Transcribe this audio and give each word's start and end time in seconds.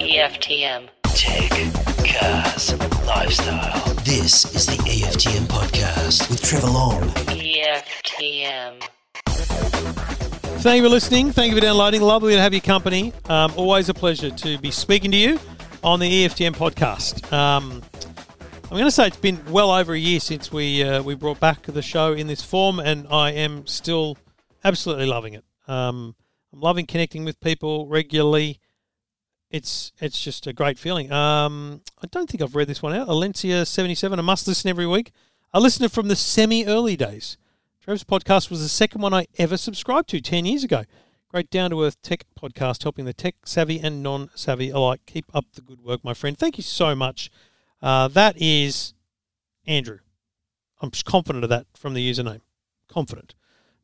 EFTM. 0.00 0.88
Tech, 1.14 1.50
cars, 2.04 2.76
lifestyle. 3.06 3.94
This 4.02 4.52
is 4.52 4.66
the 4.66 4.72
EFTM 4.82 5.46
podcast 5.46 6.28
with 6.28 6.42
Trevor 6.42 6.66
Long. 6.66 7.02
EFTM. 7.28 8.82
Thank 10.60 10.78
you 10.78 10.82
for 10.82 10.88
listening. 10.88 11.30
Thank 11.30 11.50
you 11.50 11.56
for 11.56 11.60
downloading. 11.60 12.00
Lovely 12.00 12.34
to 12.34 12.40
have 12.40 12.52
your 12.52 12.62
company. 12.62 13.12
Um, 13.28 13.52
always 13.56 13.88
a 13.88 13.94
pleasure 13.94 14.30
to 14.30 14.58
be 14.58 14.72
speaking 14.72 15.12
to 15.12 15.16
you 15.16 15.38
on 15.84 16.00
the 16.00 16.26
EFTM 16.26 16.56
podcast. 16.56 17.32
Um, 17.32 17.80
I'm 18.64 18.70
going 18.70 18.86
to 18.86 18.90
say 18.90 19.06
it's 19.06 19.16
been 19.16 19.38
well 19.52 19.70
over 19.70 19.92
a 19.92 19.98
year 19.98 20.18
since 20.18 20.50
we 20.50 20.82
uh, 20.82 21.00
we 21.04 21.14
brought 21.14 21.38
back 21.38 21.62
the 21.62 21.80
show 21.80 22.12
in 22.12 22.26
this 22.26 22.42
form, 22.42 22.80
and 22.80 23.06
I 23.08 23.30
am 23.30 23.68
still 23.68 24.18
absolutely 24.64 25.06
loving 25.06 25.34
it. 25.34 25.44
Um, 25.68 26.16
I'm 26.52 26.60
loving 26.60 26.86
connecting 26.86 27.24
with 27.24 27.40
people 27.40 27.86
regularly. 27.86 28.58
It's 29.50 29.92
it's 30.00 30.20
just 30.20 30.46
a 30.46 30.52
great 30.52 30.78
feeling. 30.78 31.10
Um, 31.10 31.82
I 32.02 32.06
don't 32.10 32.28
think 32.28 32.42
I've 32.42 32.54
read 32.54 32.68
this 32.68 32.82
one 32.82 32.94
out. 32.94 33.08
Alencia 33.08 33.66
seventy 33.66 33.94
seven. 33.94 34.18
I 34.18 34.22
must 34.22 34.46
listen 34.46 34.70
every 34.70 34.86
week. 34.86 35.12
I 35.52 35.58
listened 35.58 35.86
it 35.86 35.92
from 35.92 36.08
the 36.08 36.16
semi 36.16 36.66
early 36.66 36.96
days. 36.96 37.36
Trevor's 37.82 38.04
podcast 38.04 38.50
was 38.50 38.62
the 38.62 38.68
second 38.68 39.00
one 39.00 39.14
I 39.14 39.26
ever 39.38 39.56
subscribed 39.56 40.08
to 40.10 40.20
ten 40.20 40.44
years 40.44 40.62
ago. 40.62 40.84
Great 41.28 41.50
down 41.50 41.70
to 41.70 41.84
earth 41.84 42.00
tech 42.02 42.24
podcast 42.40 42.82
helping 42.82 43.04
the 43.04 43.12
tech 43.12 43.36
savvy 43.44 43.80
and 43.80 44.02
non 44.02 44.30
savvy 44.34 44.70
alike. 44.70 45.00
Keep 45.06 45.34
up 45.34 45.46
the 45.54 45.62
good 45.62 45.80
work, 45.80 46.04
my 46.04 46.14
friend. 46.14 46.36
Thank 46.38 46.56
you 46.56 46.62
so 46.62 46.94
much. 46.94 47.30
Uh, 47.82 48.08
that 48.08 48.36
is 48.36 48.94
Andrew. 49.66 49.98
I'm 50.80 50.90
confident 51.04 51.44
of 51.44 51.50
that 51.50 51.66
from 51.74 51.94
the 51.94 52.10
username. 52.10 52.40
Confident. 52.88 53.34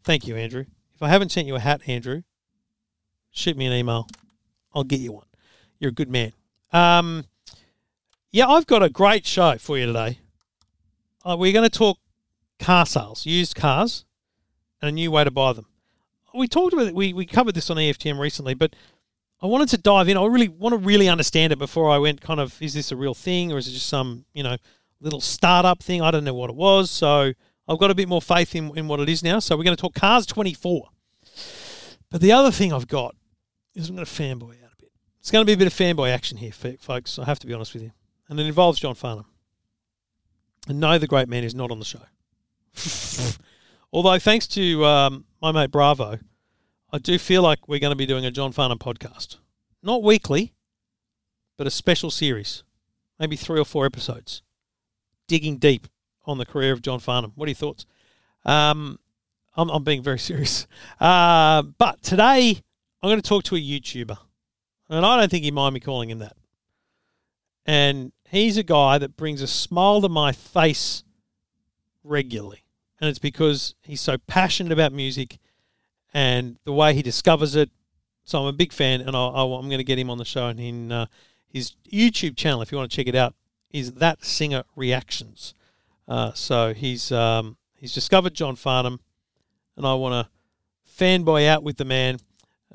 Thank 0.02 0.26
you, 0.26 0.36
Andrew. 0.36 0.64
If 0.94 1.02
I 1.02 1.08
haven't 1.08 1.30
sent 1.30 1.46
you 1.46 1.56
a 1.56 1.60
hat, 1.60 1.82
Andrew, 1.86 2.22
shoot 3.36 3.56
me 3.56 3.66
an 3.66 3.72
email. 3.72 4.08
I'll 4.74 4.84
get 4.84 5.00
you 5.00 5.12
one. 5.12 5.26
You're 5.78 5.90
a 5.90 5.94
good 5.94 6.10
man. 6.10 6.32
Um, 6.72 7.26
yeah, 8.32 8.48
I've 8.48 8.66
got 8.66 8.82
a 8.82 8.90
great 8.90 9.26
show 9.26 9.56
for 9.58 9.78
you 9.78 9.86
today. 9.86 10.18
Uh, 11.24 11.36
we're 11.38 11.52
going 11.52 11.68
to 11.68 11.78
talk 11.78 11.98
car 12.58 12.86
sales, 12.86 13.26
used 13.26 13.54
cars, 13.54 14.04
and 14.80 14.88
a 14.88 14.92
new 14.92 15.10
way 15.10 15.24
to 15.24 15.30
buy 15.30 15.52
them. 15.52 15.66
We 16.34 16.48
talked 16.48 16.72
about 16.72 16.88
it. 16.88 16.94
We, 16.94 17.12
we 17.12 17.26
covered 17.26 17.54
this 17.54 17.70
on 17.70 17.76
EFTM 17.76 18.18
recently, 18.18 18.54
but 18.54 18.74
I 19.40 19.46
wanted 19.46 19.68
to 19.70 19.78
dive 19.78 20.08
in. 20.08 20.16
I 20.16 20.24
really 20.26 20.48
want 20.48 20.72
to 20.72 20.78
really 20.78 21.08
understand 21.08 21.52
it 21.52 21.58
before 21.58 21.90
I 21.90 21.98
went 21.98 22.20
kind 22.20 22.40
of, 22.40 22.60
is 22.60 22.74
this 22.74 22.92
a 22.92 22.96
real 22.96 23.14
thing 23.14 23.52
or 23.52 23.58
is 23.58 23.68
it 23.68 23.72
just 23.72 23.86
some, 23.86 24.24
you 24.32 24.42
know, 24.42 24.56
little 25.00 25.20
startup 25.20 25.82
thing? 25.82 26.00
I 26.00 26.10
don't 26.10 26.24
know 26.24 26.34
what 26.34 26.50
it 26.50 26.56
was. 26.56 26.90
So 26.90 27.32
I've 27.68 27.78
got 27.78 27.90
a 27.90 27.94
bit 27.94 28.08
more 28.08 28.22
faith 28.22 28.54
in, 28.54 28.76
in 28.76 28.88
what 28.88 29.00
it 29.00 29.08
is 29.08 29.22
now. 29.22 29.38
So 29.38 29.56
we're 29.56 29.64
going 29.64 29.76
to 29.76 29.80
talk 29.80 29.94
Cars 29.94 30.26
24. 30.26 30.88
But 32.10 32.20
the 32.20 32.32
other 32.32 32.50
thing 32.50 32.72
I've 32.72 32.88
got 32.88 33.14
is 33.76 33.88
I'm 33.88 33.94
going 33.94 34.06
to 34.06 34.10
fanboy 34.10 34.64
out 34.64 34.72
a 34.72 34.80
bit. 34.80 34.90
It's 35.20 35.30
going 35.30 35.42
to 35.42 35.46
be 35.46 35.52
a 35.52 35.56
bit 35.56 35.66
of 35.66 35.74
fanboy 35.74 36.10
action 36.10 36.38
here, 36.38 36.52
folks. 36.52 37.18
I 37.18 37.24
have 37.24 37.38
to 37.40 37.46
be 37.46 37.52
honest 37.52 37.74
with 37.74 37.82
you. 37.82 37.92
And 38.28 38.40
it 38.40 38.46
involves 38.46 38.80
John 38.80 38.94
Farnham. 38.94 39.26
And 40.66 40.80
no, 40.80 40.98
the 40.98 41.06
great 41.06 41.28
man 41.28 41.44
is 41.44 41.54
not 41.54 41.70
on 41.70 41.78
the 41.78 41.84
show. 41.84 42.00
Although, 43.92 44.18
thanks 44.18 44.46
to 44.48 44.84
um, 44.84 45.24
my 45.40 45.52
mate 45.52 45.70
Bravo, 45.70 46.18
I 46.92 46.98
do 46.98 47.18
feel 47.18 47.42
like 47.42 47.68
we're 47.68 47.78
going 47.78 47.92
to 47.92 47.96
be 47.96 48.06
doing 48.06 48.24
a 48.24 48.30
John 48.30 48.50
Farnham 48.50 48.78
podcast. 48.78 49.36
Not 49.82 50.02
weekly, 50.02 50.54
but 51.56 51.66
a 51.66 51.70
special 51.70 52.10
series. 52.10 52.64
Maybe 53.20 53.36
three 53.36 53.60
or 53.60 53.64
four 53.64 53.86
episodes. 53.86 54.42
Digging 55.28 55.58
deep 55.58 55.86
on 56.24 56.38
the 56.38 56.46
career 56.46 56.72
of 56.72 56.82
John 56.82 56.98
Farnham. 56.98 57.32
What 57.34 57.46
are 57.46 57.50
your 57.50 57.56
thoughts? 57.56 57.86
Um, 58.44 58.98
I'm, 59.54 59.68
I'm 59.70 59.84
being 59.84 60.02
very 60.02 60.18
serious. 60.30 60.66
Uh, 60.98 61.62
but 61.62 62.02
today, 62.02 62.62
I'm 63.02 63.10
going 63.10 63.20
to 63.20 63.28
talk 63.28 63.44
to 63.44 63.56
a 63.56 63.60
YouTuber. 63.60 64.18
And 64.88 65.04
I 65.04 65.18
don't 65.18 65.30
think 65.30 65.44
you 65.44 65.52
mind 65.52 65.74
me 65.74 65.80
calling 65.80 66.10
him 66.10 66.20
that. 66.20 66.36
And 67.64 68.12
he's 68.28 68.56
a 68.56 68.62
guy 68.62 68.98
that 68.98 69.16
brings 69.16 69.42
a 69.42 69.46
smile 69.46 70.00
to 70.02 70.08
my 70.08 70.32
face 70.32 71.02
regularly. 72.04 72.62
And 73.00 73.10
it's 73.10 73.18
because 73.18 73.74
he's 73.82 74.00
so 74.00 74.16
passionate 74.18 74.72
about 74.72 74.92
music 74.92 75.38
and 76.14 76.58
the 76.64 76.72
way 76.72 76.94
he 76.94 77.02
discovers 77.02 77.56
it. 77.56 77.70
So 78.24 78.40
I'm 78.40 78.46
a 78.46 78.52
big 78.52 78.72
fan, 78.72 79.00
and 79.00 79.14
I, 79.14 79.26
am 79.28 79.68
going 79.68 79.78
to 79.78 79.84
get 79.84 79.98
him 79.98 80.10
on 80.10 80.18
the 80.18 80.24
show. 80.24 80.48
And 80.48 80.58
in 80.58 80.90
uh, 80.90 81.06
his 81.46 81.74
YouTube 81.92 82.36
channel, 82.36 82.62
if 82.62 82.72
you 82.72 82.78
want 82.78 82.90
to 82.90 82.96
check 82.96 83.06
it 83.06 83.14
out, 83.14 83.34
is 83.70 83.92
that 83.94 84.24
singer 84.24 84.64
reactions. 84.74 85.54
Uh, 86.08 86.32
so 86.32 86.72
he's 86.72 87.12
um, 87.12 87.56
he's 87.76 87.92
discovered 87.92 88.34
John 88.34 88.56
Farnham, 88.56 89.00
and 89.76 89.86
I 89.86 89.94
want 89.94 90.26
to 90.26 90.30
fanboy 91.04 91.46
out 91.46 91.62
with 91.62 91.76
the 91.76 91.84
man 91.84 92.18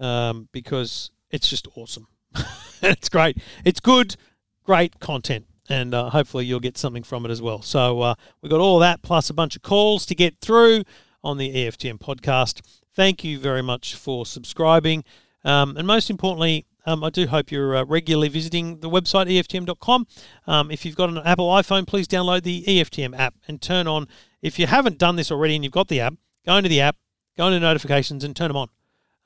um, 0.01 0.49
because 0.51 1.11
it's 1.29 1.47
just 1.47 1.67
awesome. 1.75 2.07
it's 2.81 3.07
great. 3.07 3.37
It's 3.63 3.79
good, 3.79 4.15
great 4.63 4.99
content, 4.99 5.45
and 5.69 5.93
uh, 5.93 6.09
hopefully 6.09 6.45
you'll 6.45 6.59
get 6.59 6.77
something 6.77 7.03
from 7.03 7.25
it 7.25 7.31
as 7.31 7.41
well. 7.41 7.61
So 7.61 8.01
uh, 8.01 8.15
we've 8.41 8.49
got 8.49 8.59
all 8.59 8.79
that 8.79 9.01
plus 9.01 9.29
a 9.29 9.33
bunch 9.33 9.55
of 9.55 9.61
calls 9.61 10.05
to 10.07 10.15
get 10.15 10.39
through 10.41 10.83
on 11.23 11.37
the 11.37 11.53
EFTM 11.53 11.99
podcast. 11.99 12.61
Thank 12.93 13.23
you 13.23 13.39
very 13.39 13.61
much 13.61 13.95
for 13.95 14.25
subscribing. 14.25 15.03
Um, 15.43 15.77
and 15.77 15.87
most 15.87 16.09
importantly, 16.09 16.65
um, 16.85 17.03
I 17.03 17.09
do 17.09 17.27
hope 17.27 17.51
you're 17.51 17.75
uh, 17.77 17.85
regularly 17.85 18.27
visiting 18.27 18.79
the 18.79 18.89
website 18.89 19.27
EFTM.com. 19.27 20.07
Um, 20.47 20.71
if 20.71 20.83
you've 20.83 20.95
got 20.95 21.09
an 21.09 21.19
Apple 21.19 21.47
iPhone, 21.49 21.85
please 21.85 22.07
download 22.07 22.43
the 22.43 22.63
EFTM 22.67 23.17
app 23.17 23.35
and 23.47 23.61
turn 23.61 23.87
on. 23.87 24.07
If 24.41 24.57
you 24.57 24.65
haven't 24.65 24.97
done 24.97 25.15
this 25.15 25.31
already 25.31 25.55
and 25.55 25.63
you've 25.63 25.73
got 25.73 25.87
the 25.87 25.99
app, 25.99 26.15
go 26.45 26.57
into 26.57 26.69
the 26.69 26.81
app, 26.81 26.97
go 27.37 27.47
into 27.47 27.59
notifications 27.59 28.23
and 28.23 28.35
turn 28.35 28.47
them 28.47 28.57
on 28.57 28.69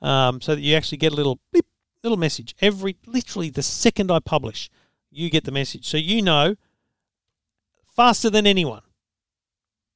um, 0.02 0.40
so 0.40 0.54
that 0.54 0.60
you 0.60 0.74
actually 0.74 0.98
get 0.98 1.12
a 1.12 1.16
little 1.16 1.38
beep, 1.52 1.66
little 2.02 2.18
message. 2.18 2.54
Every, 2.60 2.96
literally 3.06 3.50
the 3.50 3.62
second 3.62 4.10
I 4.10 4.20
publish, 4.20 4.70
you 5.10 5.30
get 5.30 5.44
the 5.44 5.52
message. 5.52 5.86
So 5.86 5.96
you 5.96 6.22
know 6.22 6.56
faster 7.94 8.30
than 8.30 8.46
anyone 8.46 8.82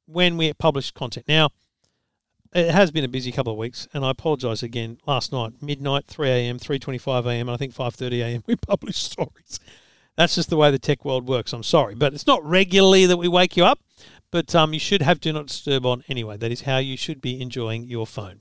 when 0.07 0.37
we 0.37 0.53
publish 0.55 0.91
content. 0.91 1.27
Now, 1.29 1.51
it 2.53 2.71
has 2.71 2.91
been 2.91 3.05
a 3.05 3.09
busy 3.09 3.31
couple 3.31 3.53
of 3.53 3.59
weeks, 3.59 3.87
and 3.93 4.05
I 4.05 4.11
apologise 4.11 4.63
again. 4.63 4.99
Last 5.07 5.33
night, 5.33 5.53
midnight, 5.63 6.07
three 6.07 6.31
a.m., 6.31 6.59
three 6.59 6.81
twenty-five 6.81 7.25
a.m., 7.27 7.49
and 7.49 7.55
I 7.55 7.57
think 7.57 7.73
five 7.73 7.95
thirty 7.95 8.23
a.m. 8.23 8.43
We 8.47 8.57
published 8.57 9.13
stories. 9.13 9.61
That's 10.17 10.35
just 10.35 10.51
the 10.51 10.57
way 10.57 10.71
the 10.71 10.79
tech 10.79 11.05
world 11.05 11.29
works. 11.29 11.53
I'm 11.53 11.63
sorry, 11.63 11.95
but 11.95 12.13
it's 12.13 12.27
not 12.27 12.45
regularly 12.45 13.07
that 13.07 13.19
we 13.19 13.29
wake 13.29 13.57
you 13.57 13.65
up. 13.65 13.79
But 14.33 14.55
um, 14.55 14.73
you 14.73 14.81
should 14.81 15.03
have 15.03 15.21
do 15.21 15.33
not 15.33 15.49
disturb 15.49 15.85
on 15.87 16.05
anyway. 16.09 16.37
That 16.37 16.53
is 16.53 16.63
how 16.63 16.79
you 16.79 16.97
should 16.97 17.21
be 17.21 17.41
enjoying 17.41 17.85
your 17.85 18.07
phone. 18.07 18.41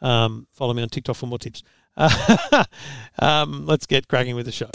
Um, 0.00 0.46
follow 0.52 0.74
me 0.74 0.82
on 0.82 0.88
TikTok 0.88 1.16
for 1.16 1.26
more 1.26 1.38
tips. 1.38 1.62
um, 3.18 3.66
let's 3.66 3.86
get 3.86 4.08
cracking 4.08 4.34
with 4.34 4.46
the 4.46 4.52
show. 4.52 4.70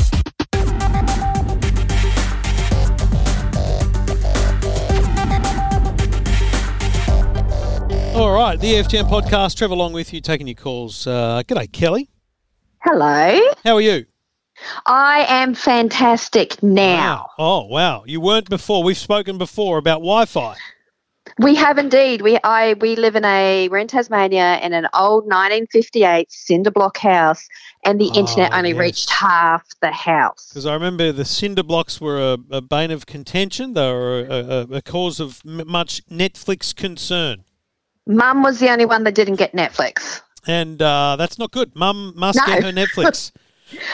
All 8.14 8.34
right, 8.34 8.60
the 8.60 8.74
EFTM 8.74 9.10
podcast. 9.10 9.58
Trevor 9.58 9.76
Long 9.76 9.94
with 9.94 10.14
you, 10.14 10.22
taking 10.22 10.46
your 10.46 10.56
calls. 10.56 11.08
Uh, 11.08 11.44
g'day, 11.48 11.72
Kelly. 11.72 12.10
Hello. 12.80 13.40
How 13.64 13.76
are 13.76 13.82
you? 13.82 14.06
I 14.86 15.26
am 15.28 15.54
fantastic 15.54 16.62
now. 16.62 17.30
Wow. 17.38 17.62
Oh, 17.64 17.66
wow. 17.68 18.04
You 18.06 18.20
weren't 18.20 18.50
before. 18.50 18.84
We've 18.84 18.98
spoken 18.98 19.38
before 19.38 19.78
about 19.78 20.00
Wi-Fi. 20.00 20.56
We 21.42 21.56
have 21.56 21.78
indeed. 21.78 22.22
We 22.22 22.38
I 22.44 22.74
we 22.74 22.96
live 22.96 23.16
in 23.16 23.26
a 23.26 23.68
we're 23.70 23.80
in 23.80 23.88
Tasmania 23.88 24.60
in 24.62 24.74
an 24.74 24.88
old 24.94 25.24
1958 25.26 26.32
cinder 26.32 26.72
block 26.72 26.98
house, 26.98 27.48
and 27.84 28.00
the 28.00 28.10
Oh, 28.14 28.20
internet 28.20 28.54
only 28.54 28.70
yes. 28.72 28.80
reached 28.80 29.10
half 29.10 29.64
the 29.82 29.92
house. 29.92 30.50
Because 30.50 30.66
I 30.66 30.74
remember 30.74 31.12
the 31.12 31.26
cinder 31.26 31.64
blocks 31.64 32.00
were 32.00 32.20
a, 32.20 32.38
a 32.52 32.62
bane 32.62 32.92
of 32.92 33.06
contention. 33.06 33.74
They 33.74 33.92
were 33.92 34.20
a, 34.20 34.68
a, 34.74 34.76
a 34.78 34.82
cause 34.82 35.20
of 35.20 35.42
m- 35.46 35.68
much 35.68 36.06
Netflix 36.10 36.76
concern. 36.76 37.44
Mum 38.06 38.44
was 38.44 38.60
the 38.60 38.70
only 38.70 38.86
one 38.86 39.04
that 39.06 39.16
didn't 39.16 39.36
get 39.38 39.54
Netflix. 39.54 40.22
And 40.48 40.82
uh, 40.82 41.16
that's 41.18 41.38
not 41.40 41.52
good. 41.52 41.76
Mum 41.76 42.14
must 42.16 42.40
No. 42.40 42.46
get 42.46 42.64
her 42.64 42.72
Netflix. 42.72 43.32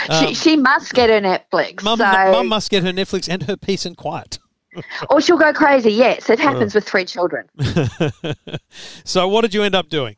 Um, 0.10 0.28
she, 0.28 0.34
she 0.34 0.56
must 0.56 0.94
get 0.94 1.10
her 1.10 1.20
Netflix. 1.22 1.84
Mum, 1.84 2.00
so, 2.00 2.06
Mum 2.06 2.48
must 2.48 2.72
get 2.72 2.84
her 2.84 2.92
Netflix 2.92 3.30
and 3.30 3.44
her 3.44 3.58
peace 3.58 3.86
and 3.86 3.96
quiet. 3.98 4.40
or 5.10 5.22
she'll 5.22 5.38
go 5.38 5.54
crazy. 5.54 5.92
Yes, 5.92 6.30
it 6.30 6.40
happens 6.40 6.76
with 6.76 6.88
three 6.88 7.06
children. 7.06 7.48
so, 9.04 9.28
what 9.28 9.42
did 9.42 9.54
you 9.54 9.64
end 9.64 9.76
up 9.76 9.90
doing? 9.90 10.16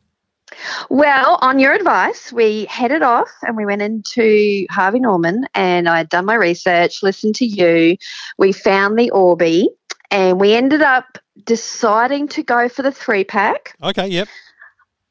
Well, 0.90 1.38
on 1.42 1.60
your 1.60 1.74
advice, 1.74 2.32
we 2.32 2.66
headed 2.66 3.02
off 3.02 3.30
and 3.44 3.56
we 3.56 3.66
went 3.66 3.82
into 3.82 4.66
Harvey 4.70 5.00
Norman 5.00 5.46
and 5.54 5.88
I 5.88 6.00
had 6.00 6.10
done 6.10 6.26
my 6.26 6.36
research, 6.36 7.04
listened 7.04 7.36
to 7.36 7.46
you. 7.46 7.98
We 8.38 8.52
found 8.52 8.98
the 8.98 9.12
Orbi 9.12 9.70
and 10.12 10.40
we 10.40 10.54
ended 10.54 10.82
up 10.82 11.18
deciding 11.46 12.28
to 12.30 12.44
go 12.44 12.68
for 12.68 12.82
the 12.82 12.92
three 12.92 13.24
pack. 13.24 13.76
Okay, 13.84 14.08
yep. 14.08 14.28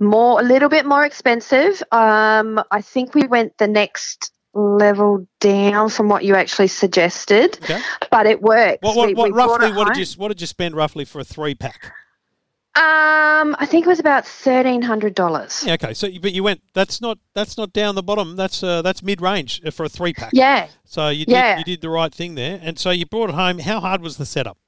More 0.00 0.40
a 0.40 0.44
little 0.44 0.68
bit 0.68 0.86
more 0.86 1.04
expensive. 1.04 1.82
Um, 1.92 2.62
I 2.70 2.82
think 2.82 3.14
we 3.14 3.26
went 3.26 3.58
the 3.58 3.68
next 3.68 4.32
level 4.54 5.26
down 5.40 5.88
from 5.88 6.08
what 6.08 6.24
you 6.24 6.34
actually 6.34 6.68
suggested, 6.68 7.58
Okay. 7.62 7.80
but 8.10 8.26
it 8.26 8.40
worked. 8.42 8.82
What, 8.82 8.96
what, 8.96 9.14
what 9.16 9.32
roughly? 9.32 9.72
What 9.72 9.94
did 9.94 9.96
you 9.98 10.06
What 10.16 10.28
did 10.28 10.40
you 10.40 10.46
spend 10.46 10.74
roughly 10.74 11.04
for 11.04 11.20
a 11.20 11.24
three 11.24 11.54
pack? 11.54 11.92
Um, 12.74 13.56
I 13.58 13.66
think 13.66 13.86
it 13.86 13.88
was 13.88 13.98
about 13.98 14.24
thirteen 14.24 14.82
hundred 14.82 15.14
dollars. 15.14 15.64
Yeah, 15.66 15.72
okay. 15.74 15.94
So, 15.94 16.06
you- 16.06 16.20
but 16.20 16.32
you 16.32 16.44
went. 16.44 16.62
That's 16.74 17.00
not. 17.00 17.18
That's 17.34 17.56
not 17.58 17.72
down 17.72 17.94
the 17.96 18.02
bottom. 18.04 18.36
That's 18.36 18.62
uh, 18.62 18.82
that's 18.82 19.02
mid 19.02 19.20
range 19.20 19.60
for 19.72 19.84
a 19.84 19.88
three 19.88 20.12
pack. 20.12 20.30
Yeah. 20.32 20.68
So 20.84 21.08
you 21.08 21.24
did. 21.24 21.32
Yeah. 21.32 21.58
You 21.58 21.64
did 21.64 21.80
the 21.80 21.88
right 21.90 22.14
thing 22.14 22.36
there, 22.36 22.60
and 22.62 22.78
so 22.78 22.90
you 22.90 23.04
brought 23.04 23.30
it 23.30 23.34
home. 23.34 23.58
How 23.58 23.80
hard 23.80 24.00
was 24.00 24.16
the 24.16 24.26
setup? 24.26 24.58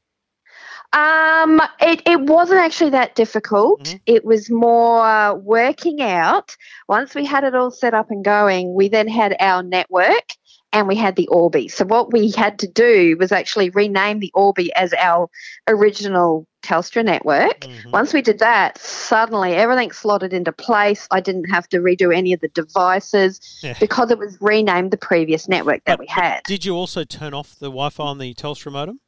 Um, 0.93 1.61
it, 1.81 2.03
it 2.05 2.21
wasn't 2.21 2.61
actually 2.61 2.91
that 2.91 3.15
difficult. 3.15 3.85
Mhm. 3.85 4.01
It 4.07 4.25
was 4.25 4.51
more 4.51 5.37
working 5.37 6.01
out. 6.03 6.57
Once 6.89 7.15
we 7.15 7.25
had 7.25 7.45
it 7.45 7.55
all 7.55 7.71
set 7.71 7.95
up 7.95 8.11
and 8.11 8.25
going, 8.25 8.75
we 8.75 8.89
then 8.89 9.07
had 9.07 9.37
our 9.39 9.63
network 9.63 10.35
and 10.73 10.89
we 10.89 10.97
had 10.97 11.17
the 11.17 11.29
Orbi. 11.29 11.69
So 11.69 11.85
what 11.85 12.13
we 12.13 12.31
had 12.33 12.59
to 12.61 12.69
do 12.69 13.17
was 13.19 13.31
actually 13.33 13.71
rename 13.71 14.19
the 14.21 14.31
Orbi 14.35 14.73
as 14.75 14.93
our 14.95 15.29
original 15.69 16.47
Telstra 16.63 17.05
network. 17.05 17.61
Mhm. 17.61 17.93
Once 17.93 18.13
we 18.13 18.21
did 18.21 18.39
that, 18.41 18.77
suddenly 18.79 19.55
everything 19.55 19.93
slotted 19.93 20.33
into 20.33 20.53
place. 20.53 21.07
I 21.11 21.21
didn't 21.21 21.51
have 21.51 21.69
to 21.69 21.79
redo 21.79 22.15
any 22.15 22.33
of 22.33 22.41
the 22.41 22.49
devices 22.49 23.41
Yeah. 23.63 23.75
because 23.81 24.11
it 24.11 24.19
was 24.19 24.37
renamed 24.41 24.91
the 24.91 24.97
previous 24.97 25.49
network 25.49 25.85
that 25.87 25.99
But- 25.99 26.01
we 26.01 26.07
had. 26.09 26.43
Did 26.45 26.65
you 26.65 26.75
also 26.77 27.05
turn 27.05 27.33
off 27.33 27.55
the 27.59 27.67
Wi-Fi 27.71 28.03
on 28.05 28.19
the 28.19 28.35
Telstra 28.35 28.71
modem? 28.73 29.01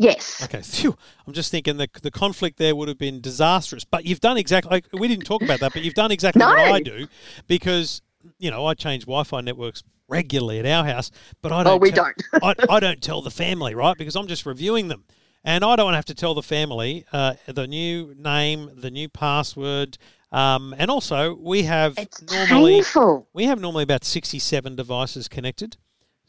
Yes. 0.00 0.42
Okay, 0.42 0.62
phew. 0.64 0.96
I'm 1.26 1.32
just 1.34 1.50
thinking 1.50 1.76
the 1.76 1.88
the 2.02 2.10
conflict 2.10 2.56
there 2.56 2.74
would 2.74 2.88
have 2.88 2.96
been 2.98 3.20
disastrous. 3.20 3.84
But 3.84 4.06
you've 4.06 4.20
done 4.20 4.38
exactly. 4.38 4.70
Like, 4.70 4.86
we 4.92 5.06
didn't 5.08 5.26
talk 5.26 5.42
about 5.42 5.60
that, 5.60 5.74
but 5.74 5.82
you've 5.82 5.94
done 5.94 6.10
exactly 6.10 6.42
what 6.42 6.58
I 6.58 6.80
do 6.80 7.06
because 7.46 8.00
you 8.38 8.50
know 8.50 8.64
I 8.66 8.74
change 8.74 9.02
Wi-Fi 9.04 9.42
networks 9.42 9.82
regularly 10.08 10.58
at 10.58 10.66
our 10.66 10.84
house, 10.84 11.10
but 11.42 11.52
I 11.52 11.62
don't. 11.64 11.74
Oh, 11.74 11.76
we 11.76 11.90
tell- 11.90 12.10
don't. 12.32 12.42
I, 12.42 12.54
I 12.76 12.80
don't 12.80 13.02
tell 13.02 13.20
the 13.20 13.30
family, 13.30 13.74
right? 13.74 13.96
Because 13.96 14.16
I'm 14.16 14.26
just 14.26 14.46
reviewing 14.46 14.88
them. 14.88 15.04
And 15.44 15.64
I 15.64 15.74
don't 15.76 15.84
want 15.86 15.94
to 15.94 15.98
have 15.98 16.04
to 16.06 16.14
tell 16.14 16.34
the 16.34 16.42
family 16.42 17.06
uh, 17.12 17.34
the 17.46 17.66
new 17.66 18.14
name, 18.18 18.70
the 18.76 18.90
new 18.90 19.08
password. 19.08 19.96
Um, 20.32 20.74
and 20.78 20.90
also, 20.90 21.34
we 21.34 21.62
have 21.64 21.94
It's 21.98 22.22
normally 22.30 22.74
painful. 22.74 23.26
we 23.32 23.44
have 23.44 23.58
normally 23.60 23.82
about 23.82 24.04
67 24.04 24.76
devices 24.76 25.28
connected. 25.28 25.76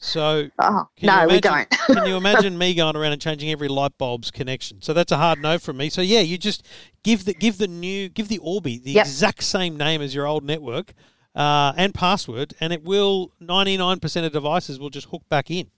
So 0.04 0.50
Oh, 0.58 0.88
can 0.98 1.08
no, 1.08 1.14
you 1.22 1.28
we 1.28 1.34
imagine, 1.38 1.42
don't. 1.42 1.70
can 1.94 2.06
you 2.08 2.18
imagine 2.18 2.58
me 2.58 2.74
going 2.74 2.96
around 2.96 3.14
and 3.14 3.22
changing 3.22 3.52
every 3.52 3.68
light 3.68 3.98
bulb's 4.00 4.32
connection? 4.32 4.82
So 4.82 4.94
that's 4.94 5.12
a 5.12 5.18
hard 5.18 5.40
no 5.40 5.60
from 5.60 5.78
me. 5.78 5.90
So 5.90 6.02
yeah, 6.02 6.22
you 6.22 6.38
just 6.40 6.66
give 7.04 7.26
the 7.26 7.34
give 7.36 7.60
the 7.60 7.68
new 7.68 8.10
give 8.10 8.28
the 8.28 8.40
Orbi 8.40 8.80
the 8.80 8.92
Yep. 8.94 9.06
exact 9.06 9.44
same 9.44 9.78
name 9.78 10.02
as 10.02 10.16
your 10.16 10.26
old 10.26 10.44
network 10.44 10.94
uh, 11.36 11.74
and 11.78 11.94
password, 11.94 12.56
and 12.60 12.74
it 12.74 12.84
will 12.84 13.32
99% 13.42 14.26
of 14.26 14.32
devices 14.34 14.80
will 14.80 14.90
just 14.90 15.08
hook 15.10 15.22
back 15.30 15.52
in. 15.52 15.70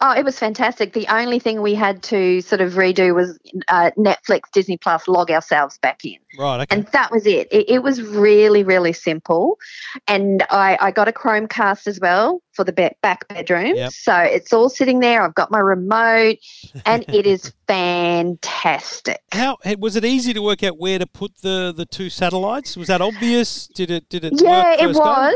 Oh, 0.00 0.12
it 0.12 0.24
was 0.24 0.38
fantastic. 0.38 0.92
The 0.92 1.06
only 1.08 1.38
thing 1.38 1.60
we 1.60 1.74
had 1.74 2.02
to 2.04 2.40
sort 2.40 2.60
of 2.60 2.74
redo 2.74 3.14
was 3.14 3.38
uh, 3.68 3.90
Netflix, 3.98 4.42
Disney 4.52 4.76
Plus, 4.76 5.08
log 5.08 5.30
ourselves 5.30 5.78
back 5.78 6.04
in. 6.04 6.16
Right. 6.38 6.60
Okay. 6.60 6.76
And 6.76 6.86
that 6.88 7.10
was 7.10 7.26
it. 7.26 7.48
It, 7.50 7.68
it 7.68 7.82
was 7.82 8.00
really, 8.02 8.62
really 8.62 8.92
simple. 8.92 9.58
And 10.06 10.44
I, 10.50 10.78
I 10.80 10.90
got 10.92 11.08
a 11.08 11.12
Chromecast 11.12 11.86
as 11.88 11.98
well 11.98 12.40
for 12.52 12.64
the 12.64 12.72
back 13.02 13.26
bedroom. 13.28 13.74
Yep. 13.74 13.92
So 13.92 14.16
it's 14.16 14.52
all 14.52 14.68
sitting 14.68 15.00
there. 15.00 15.22
I've 15.22 15.34
got 15.34 15.50
my 15.50 15.58
remote, 15.58 16.38
and 16.86 17.04
it 17.08 17.26
is 17.26 17.52
fantastic. 17.66 19.20
How 19.32 19.56
was 19.78 19.96
it 19.96 20.04
easy 20.04 20.32
to 20.32 20.42
work 20.42 20.62
out 20.62 20.78
where 20.78 20.98
to 20.98 21.06
put 21.06 21.38
the 21.42 21.72
the 21.76 21.86
two 21.86 22.10
satellites? 22.10 22.76
Was 22.76 22.88
that 22.88 23.00
obvious? 23.00 23.66
Did 23.68 23.90
it 23.90 24.08
did 24.08 24.24
it? 24.24 24.40
Yeah, 24.40 24.74
it 24.74 24.92
go? 24.92 25.32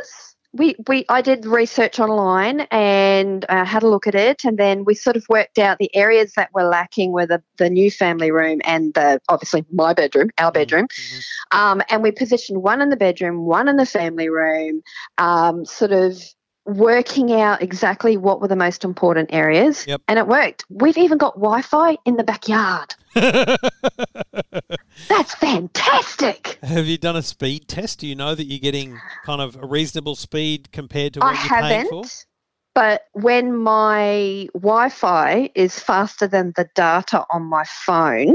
We, 0.55 0.77
we 0.87 1.07
I 1.09 1.23
did 1.23 1.47
research 1.47 1.99
online 1.99 2.61
and 2.71 3.47
uh, 3.49 3.65
had 3.65 3.83
a 3.83 3.89
look 3.89 4.07
at 4.07 4.15
it, 4.15 4.45
and 4.45 4.59
then 4.59 4.85
we 4.85 4.95
sort 4.95 5.17
of 5.17 5.25
worked 5.29 5.59
out 5.59 5.79
the 5.79 5.95
areas 5.97 6.35
that 6.37 6.51
were 6.53 6.65
lacking 6.65 7.13
were 7.13 7.27
the, 7.27 7.43
the 7.57 7.71
new 7.71 7.91
family 7.91 8.31
room 8.31 8.61
and 8.65 8.93
the 8.93 9.21
obviously 9.31 9.65
my 9.73 9.95
bedroom, 9.95 10.31
our 10.37 10.53
bedroom, 10.53 10.89
Mhm. 10.89 11.23
um, 11.53 11.83
and 11.89 12.03
we 12.03 12.11
positioned 12.11 12.63
one 12.63 12.83
in 12.83 12.91
the 12.91 12.97
bedroom, 12.97 13.47
one 13.47 13.67
in 13.67 13.77
the 13.77 13.87
family 13.87 14.29
room, 14.29 14.83
um, 15.17 15.65
sort 15.65 15.93
of 15.93 16.23
working 16.67 17.33
out 17.33 17.63
exactly 17.63 18.17
what 18.17 18.41
were 18.41 18.49
the 18.49 18.55
most 18.57 18.85
important 18.85 19.31
areas, 19.33 19.87
Yep. 19.87 20.03
and 20.07 20.19
it 20.19 20.27
worked. 20.27 20.65
We've 20.69 20.99
even 20.99 21.19
got 21.19 21.35
Wi-Fi 21.35 21.97
in 22.05 22.17
the 22.17 22.25
backyard. 22.25 22.95
That's 25.09 25.35
fantastic. 25.35 26.59
Have 26.63 26.87
you 26.87 26.99
done 26.99 27.17
a 27.17 27.23
speed 27.23 27.69
test? 27.69 28.01
Do 28.01 28.07
you 28.07 28.15
know 28.15 28.35
that 28.35 28.45
you're 28.45 28.59
getting 28.59 28.99
kind 29.25 29.41
of 29.41 29.57
a 29.57 29.67
reasonable 29.67 30.17
speed 30.17 30.71
compared 30.73 31.15
to 31.15 31.21
I 31.23 31.33
what 31.33 31.35
you're 31.35 31.61
paying 31.61 31.89
for? 31.89 31.95
I 31.95 31.99
haven't. 31.99 32.27
But 32.75 33.03
when 33.13 33.55
my 33.55 34.49
Wi 34.55 34.89
Fi 34.89 35.51
is 35.55 35.79
faster 35.79 36.27
than 36.27 36.55
the 36.57 36.67
data 36.75 37.23
on 37.31 37.43
my 37.43 37.65
phone, 37.67 38.35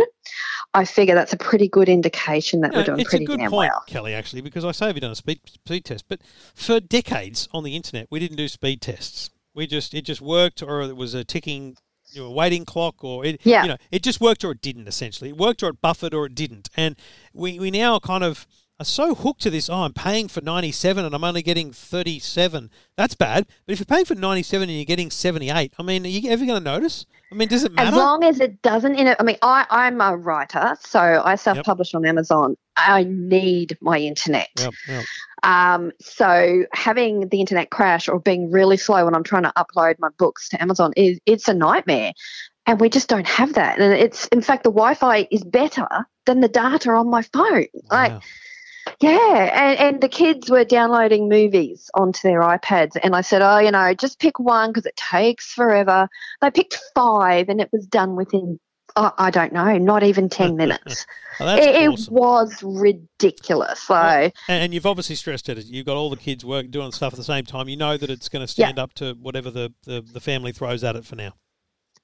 I 0.76 0.86
figure 0.86 1.16
that's 1.16 1.34
a 1.34 1.38
pretty 1.38 1.68
good 1.68 1.90
indication 1.90 2.62
that 2.62 2.72
No, 2.72 2.80
we're 2.80 2.84
doing 2.86 3.04
pretty 3.06 3.26
damn 3.26 3.28
well. 3.28 3.34
it's 3.36 3.42
a 3.42 3.48
good 3.48 3.50
point, 3.50 3.72
well. 3.72 3.84
Kelly, 3.88 4.14
actually, 4.14 4.42
because 4.42 4.64
I 4.64 4.72
say 4.74 4.86
have 4.88 4.96
you 4.96 5.02
done 5.02 5.10
a 5.12 5.16
speed 5.16 5.40
speed 5.66 5.86
test, 5.86 6.06
but 6.08 6.22
for 6.54 6.80
decades 6.80 7.50
on 7.52 7.64
the 7.64 7.76
internet, 7.76 8.08
we 8.12 8.20
didn't 8.20 8.38
do 8.38 8.48
speed 8.48 8.80
tests. 8.82 9.32
We 9.56 9.66
just 9.66 9.96
it 9.96 10.04
just 10.04 10.22
worked, 10.22 10.62
or 10.62 10.82
it 10.84 10.96
was 10.96 11.16
a 11.16 11.24
ticking, 11.24 11.76
you 12.12 12.22
know, 12.24 12.32
waiting 12.32 12.66
clock, 12.66 13.04
or 13.04 13.26
it, 13.26 13.42
Yeah. 13.44 13.64
you 13.64 13.68
know, 13.70 13.78
it 13.92 14.04
just 14.04 14.22
worked 14.22 14.44
or 14.44 14.52
it 14.52 14.62
didn't. 14.62 14.88
Essentially, 14.88 15.30
it 15.32 15.38
worked 15.38 15.62
or 15.64 15.70
it 15.70 15.82
buffered 15.82 16.14
or 16.14 16.26
it 16.26 16.36
didn't, 16.36 16.70
and 16.76 16.96
we 17.34 17.60
we 17.60 17.72
now 17.72 18.00
kind 18.00 18.24
of 18.24 18.48
are 18.80 18.86
so 18.86 19.16
hooked 19.16 19.42
to 19.42 19.50
this. 19.50 19.70
Oh, 19.70 19.82
I'm 19.82 19.94
paying 19.94 20.28
for 20.28 20.42
97 20.42 21.04
and 21.04 21.16
I'm 21.16 21.24
only 21.24 21.42
getting 21.42 21.72
37. 21.72 22.70
That's 22.96 23.16
bad. 23.16 23.48
But 23.66 23.74
if 23.74 23.80
you're 23.80 23.86
paying 23.86 24.06
for 24.06 24.16
97 24.16 24.70
and 24.70 24.78
you're 24.78 24.86
getting 24.86 25.10
78, 25.10 25.74
I 25.78 25.84
mean, 25.84 26.06
are 26.06 26.10
you 26.10 26.30
ever 26.30 26.46
going 26.46 26.64
to 26.64 26.64
notice? 26.64 27.06
I 27.32 27.36
mean, 27.36 27.48
does 27.48 27.64
it 27.64 27.74
matter? 27.74 27.90
As 27.90 27.96
long 27.96 28.24
as 28.24 28.40
it 28.40 28.62
doesn't, 28.62 28.96
in 28.96 29.08
it, 29.08 29.18
I 29.20 29.24
mean, 29.24 29.38
I, 29.42 29.66
I'm 29.70 30.00
a 30.00 30.16
writer, 30.16 30.78
so 30.80 31.22
I 31.26 31.36
self 31.36 31.62
publish 31.64 31.94
on 31.94 32.06
Amazon. 32.06 32.56
I 32.78 33.04
need 33.04 33.78
my 33.82 33.98
internet. 33.98 34.50
Yep, 34.60 34.74
yep. 34.88 35.06
Um, 35.44 35.92
so 36.00 36.66
having 36.74 37.30
the 37.30 37.40
internet 37.40 37.72
crash 37.72 38.08
or 38.08 38.20
being 38.20 38.52
really 38.52 38.78
slow 38.78 39.06
when 39.06 39.16
I'm 39.16 39.24
trying 39.24 39.44
to 39.44 39.54
upload 39.58 39.96
my 40.00 40.10
books 40.18 40.50
to 40.50 40.62
Amazon 40.62 40.94
is 40.96 41.20
it's 41.26 41.48
a 41.48 41.54
nightmare. 41.54 42.14
And 42.66 42.82
we 42.82 42.90
just 42.90 43.08
don't 43.08 43.28
have 43.28 43.54
that. 43.54 43.80
And 43.80 43.94
it's 43.94 44.28
in 44.28 44.42
fact 44.42 44.64
the 44.64 44.72
Wi-Fi 44.72 45.28
is 45.32 45.44
better 45.44 45.88
than 46.26 46.42
the 46.42 46.50
data 46.50 46.92
on 46.92 47.10
my 47.10 47.22
phone. 47.22 47.66
Like 47.90 48.12
Wow. 48.12 48.22
Yeah, 49.00 49.52
and, 49.54 49.80
and 49.80 50.02
the 50.02 50.10
kids 50.10 50.50
were 50.50 50.64
downloading 50.66 51.30
movies 51.30 51.90
onto 51.94 52.28
their 52.28 52.42
iPads, 52.42 52.98
and 53.02 53.16
I 53.16 53.22
said, 53.22 53.42
"Oh, 53.42 53.60
you 53.60 53.72
know, 53.72 53.94
just 53.94 54.20
pick 54.20 54.40
one 54.40 54.72
because 54.72 54.86
it 54.86 54.96
takes 54.96 55.54
forever." 55.54 56.08
They 56.42 56.52
picked 56.52 56.80
five, 56.96 57.50
and 57.50 57.62
it 57.62 57.70
was 57.72 57.86
done 57.86 58.16
within, 58.16 58.60
oh, 58.96 59.12
I 59.18 59.30
don't 59.30 59.54
know, 59.54 59.78
not 59.78 60.04
even 60.04 60.30
ten 60.30 60.56
minutes. 60.58 61.06
Oh, 61.40 61.46
that's 61.46 61.66
it, 61.66 61.88
awesome. 61.88 62.14
was 62.16 62.64
ridiculous. 62.64 63.82
So 63.84 63.94
And, 63.94 64.32
and 64.48 64.74
you've 64.74 64.88
obviously 64.88 65.16
stressed 65.16 65.48
it. 65.50 65.64
You've 65.66 65.86
got 65.86 65.96
all 65.98 66.10
the 66.10 66.18
kids 66.18 66.44
work 66.44 66.72
doing 66.72 66.92
stuff 66.92 67.14
at 67.14 67.18
the 67.18 67.24
same 67.24 67.46
time. 67.46 67.70
You 67.70 67.78
know 67.78 67.98
that 67.98 68.10
it's 68.10 68.30
going 68.30 68.46
to 68.46 68.52
Yeah. 68.60 68.66
stand 68.66 68.80
up 68.80 68.94
to 68.96 69.14
whatever 69.22 69.52
the, 69.52 69.72
the, 69.84 70.02
the 70.02 70.20
family 70.20 70.52
throws 70.52 70.84
at 70.84 70.96
it 70.96 71.06
for 71.06 71.16
now. 71.16 71.34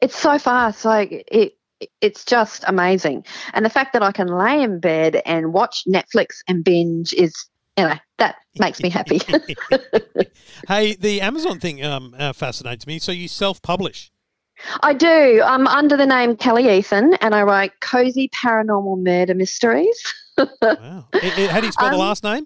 it's 0.01 0.15
so 0.15 0.37
fast. 0.37 0.85
Like 0.85 1.11
it, 1.31 1.53
it's 2.01 2.25
just 2.25 2.63
amazing. 2.67 3.25
And 3.53 3.65
the 3.65 3.69
fact 3.69 3.93
that 3.93 4.03
I 4.03 4.11
can 4.11 4.27
lay 4.27 4.61
in 4.61 4.79
bed 4.79 5.21
and 5.25 5.53
watch 5.53 5.83
Netflix 5.87 6.41
and 6.47 6.63
binge 6.63 7.13
is, 7.13 7.33
you 7.77 7.85
know, 7.85 7.95
that 8.19 8.35
makes 8.59 8.81
me 8.81 8.89
happy. 8.89 9.19
hey, 10.67 10.95
the 10.95 11.21
Amazon 11.21 11.59
thing 11.59 11.83
um, 11.83 12.15
uh, 12.17 12.33
fascinates 12.33 12.85
me. 12.87 12.99
So 12.99 13.11
you 13.11 13.27
self-publish. 13.27 14.11
I 14.81 14.93
do. 14.93 15.41
I'm 15.43 15.67
under 15.67 15.97
the 15.97 16.05
name 16.05 16.37
Kelly 16.37 16.69
Ethan, 16.77 17.15
and 17.15 17.33
I 17.35 17.41
write 17.41 17.79
cozy 17.81 18.29
paranormal 18.29 19.03
murder 19.03 19.35
mysteries. 19.35 20.13
Wow. 20.61 21.07
I- 21.13 21.19
I- 21.21 21.47
how 21.51 21.59
do 21.59 21.67
you 21.67 21.71
spell 21.71 21.89
the 21.89 21.93
Um, 21.93 21.99
last 21.99 22.23
name? 22.23 22.45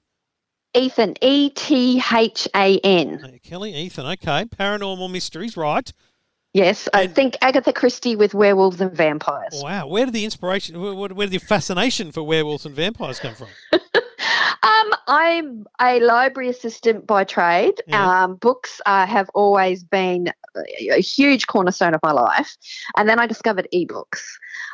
Ethan, 0.73 1.15
E 1.21 1.49
T 1.51 2.01
H 2.13 2.45
A 2.53 2.77
N. 2.79 3.21
Uh, 3.23 3.29
Kelly 3.41 3.73
Ethan. 3.73 4.05
Okay. 4.05 4.43
Paranormal 4.43 5.09
mysteries. 5.09 5.55
Right. 5.55 5.93
Yes, 6.57 6.89
I 6.91 7.03
And- 7.03 7.13
think 7.15 7.37
Agatha 7.41 7.71
Christie 7.71 8.15
with 8.15 8.33
werewolves 8.33 8.81
and 8.81 8.91
vampires. 8.91 9.61
Wow. 9.61 9.87
Where 9.87 10.05
did 10.05 10.13
the 10.15 10.25
inspiration? 10.25 10.81
Where, 10.81 10.93
where 10.93 11.27
did 11.27 11.31
the 11.39 11.45
fascination 11.45 12.11
for 12.11 12.23
werewolves 12.23 12.65
and 12.65 12.75
vampires 12.75 13.19
come 13.19 13.35
from? 13.35 13.49
Um, 14.63 14.91
I'm 15.07 15.65
a 15.79 15.99
library 15.99 16.49
assistant 16.49 17.07
by 17.07 17.23
trade. 17.23 17.75
Yeah. 17.87 18.23
Um, 18.23 18.35
books 18.35 18.81
uh, 18.85 19.05
have 19.05 19.29
always 19.33 19.83
been 19.83 20.33
a 20.91 20.99
huge 20.99 21.47
cornerstone 21.47 21.93
of 21.93 22.01
my 22.03 22.11
life. 22.11 22.57
And 22.97 23.07
then 23.07 23.19
I 23.19 23.27
discovered 23.27 23.67
ebooks. 23.73 24.21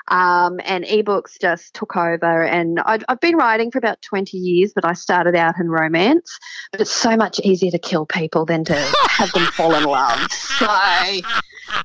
Um, 0.07 0.59
and 0.65 0.83
ebooks 0.85 1.39
just 1.39 1.73
took 1.75 1.95
over. 1.95 2.43
And 2.43 2.79
I'd, 2.85 3.03
I've 3.07 3.19
been 3.19 3.35
writing 3.35 3.69
for 3.71 3.77
about 3.77 4.01
20 4.01 4.37
years, 4.37 4.71
but 4.73 4.85
I 4.85 4.93
started 4.93 5.35
out 5.35 5.59
in 5.59 5.69
romance. 5.69 6.39
But 6.71 6.81
it's 6.81 6.91
so 6.91 7.15
much 7.15 7.39
easier 7.41 7.71
to 7.71 7.79
kill 7.79 8.05
people 8.05 8.45
than 8.45 8.63
to 8.65 8.75
have 9.09 9.31
them 9.33 9.45
fall 9.47 9.75
in 9.75 9.83
love. 9.83 10.31
So 10.31 10.65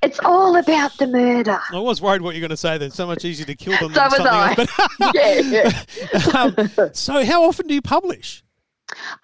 it's 0.03 0.19
all 0.25 0.57
about 0.57 0.97
the 0.99 1.07
murder. 1.07 1.59
I 1.73 1.79
was 1.79 2.01
worried 2.01 2.23
what 2.23 2.35
you're 2.35 2.41
going 2.41 2.51
to 2.51 2.57
say. 2.57 2.79
Then 2.79 2.91
so 2.91 3.07
much 3.07 3.25
easier 3.25 3.47
to 3.47 3.55
kill 3.55 3.73
them 3.79 3.93
So 3.95 4.01
than 4.01 4.05
was 4.05 4.17
something 4.17 4.27
I. 4.33 4.55
else. 4.59 4.71
But 4.99 5.15
Yeah, 6.35 6.81
um, 6.89 6.93
so 6.95 7.25
how 7.25 7.45
often 7.45 7.67
do 7.67 7.75
you 7.75 7.83
publish? 7.83 8.43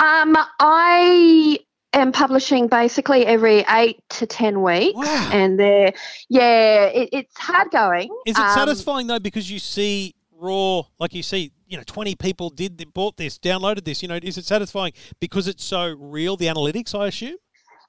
Um, 0.01 0.37
I 0.61 1.59
am 1.93 2.13
publishing 2.13 2.69
basically 2.69 3.25
every 3.27 3.65
eight 3.71 4.01
to 4.11 4.27
ten 4.27 4.63
weeks, 4.63 4.97
Wow. 4.97 5.31
and 5.33 5.59
they're 5.59 5.93
yeah, 6.29 6.85
it, 6.87 7.09
it's 7.13 7.39
hard 7.39 7.71
going. 7.71 8.09
Is 8.27 8.37
it 8.37 8.43
Um, 8.43 8.55
satisfying 8.55 9.07
though 9.07 9.21
because 9.21 9.51
you 9.51 9.59
see 9.59 10.15
raw, 10.33 10.83
like 10.99 11.15
you 11.15 11.23
see 11.23 11.53
you 11.67 11.79
know, 11.79 11.83
20 11.87 12.15
people 12.17 12.51
did 12.51 12.93
bought 12.93 13.17
this, 13.17 13.39
downloaded 13.39 13.85
this. 13.85 14.03
You 14.03 14.07
know, 14.09 14.19
is 14.23 14.37
it 14.37 14.45
satisfying 14.45 14.93
because 15.19 15.49
it's 15.49 15.65
so 15.65 15.89
real? 15.99 16.37
The 16.37 16.47
analytics, 16.47 16.97
I 16.97 17.07
assume. 17.09 17.37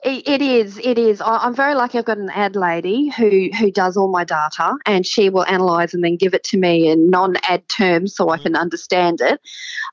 It, 0.05 0.27
it 0.27 0.41
is. 0.43 0.77
It 0.77 0.99
is. 0.99 1.19
I'm 1.25 1.55
very 1.55 1.73
lucky. 1.73 1.97
I've 1.97 2.05
got 2.05 2.19
an 2.19 2.29
ad 2.29 2.55
lady 2.55 3.09
who 3.09 3.49
who 3.57 3.71
does 3.71 3.97
all 3.97 4.07
my 4.07 4.23
data, 4.23 4.75
and 4.85 5.03
she 5.03 5.31
will 5.31 5.45
analyze 5.45 5.95
and 5.95 6.03
then 6.03 6.15
give 6.15 6.35
it 6.35 6.43
to 6.45 6.57
me 6.57 6.87
in 6.87 7.09
non-ad 7.09 7.67
terms 7.67 8.15
so 8.15 8.29
I 8.29 8.37
can 8.37 8.55
understand 8.55 9.19
it. 9.19 9.41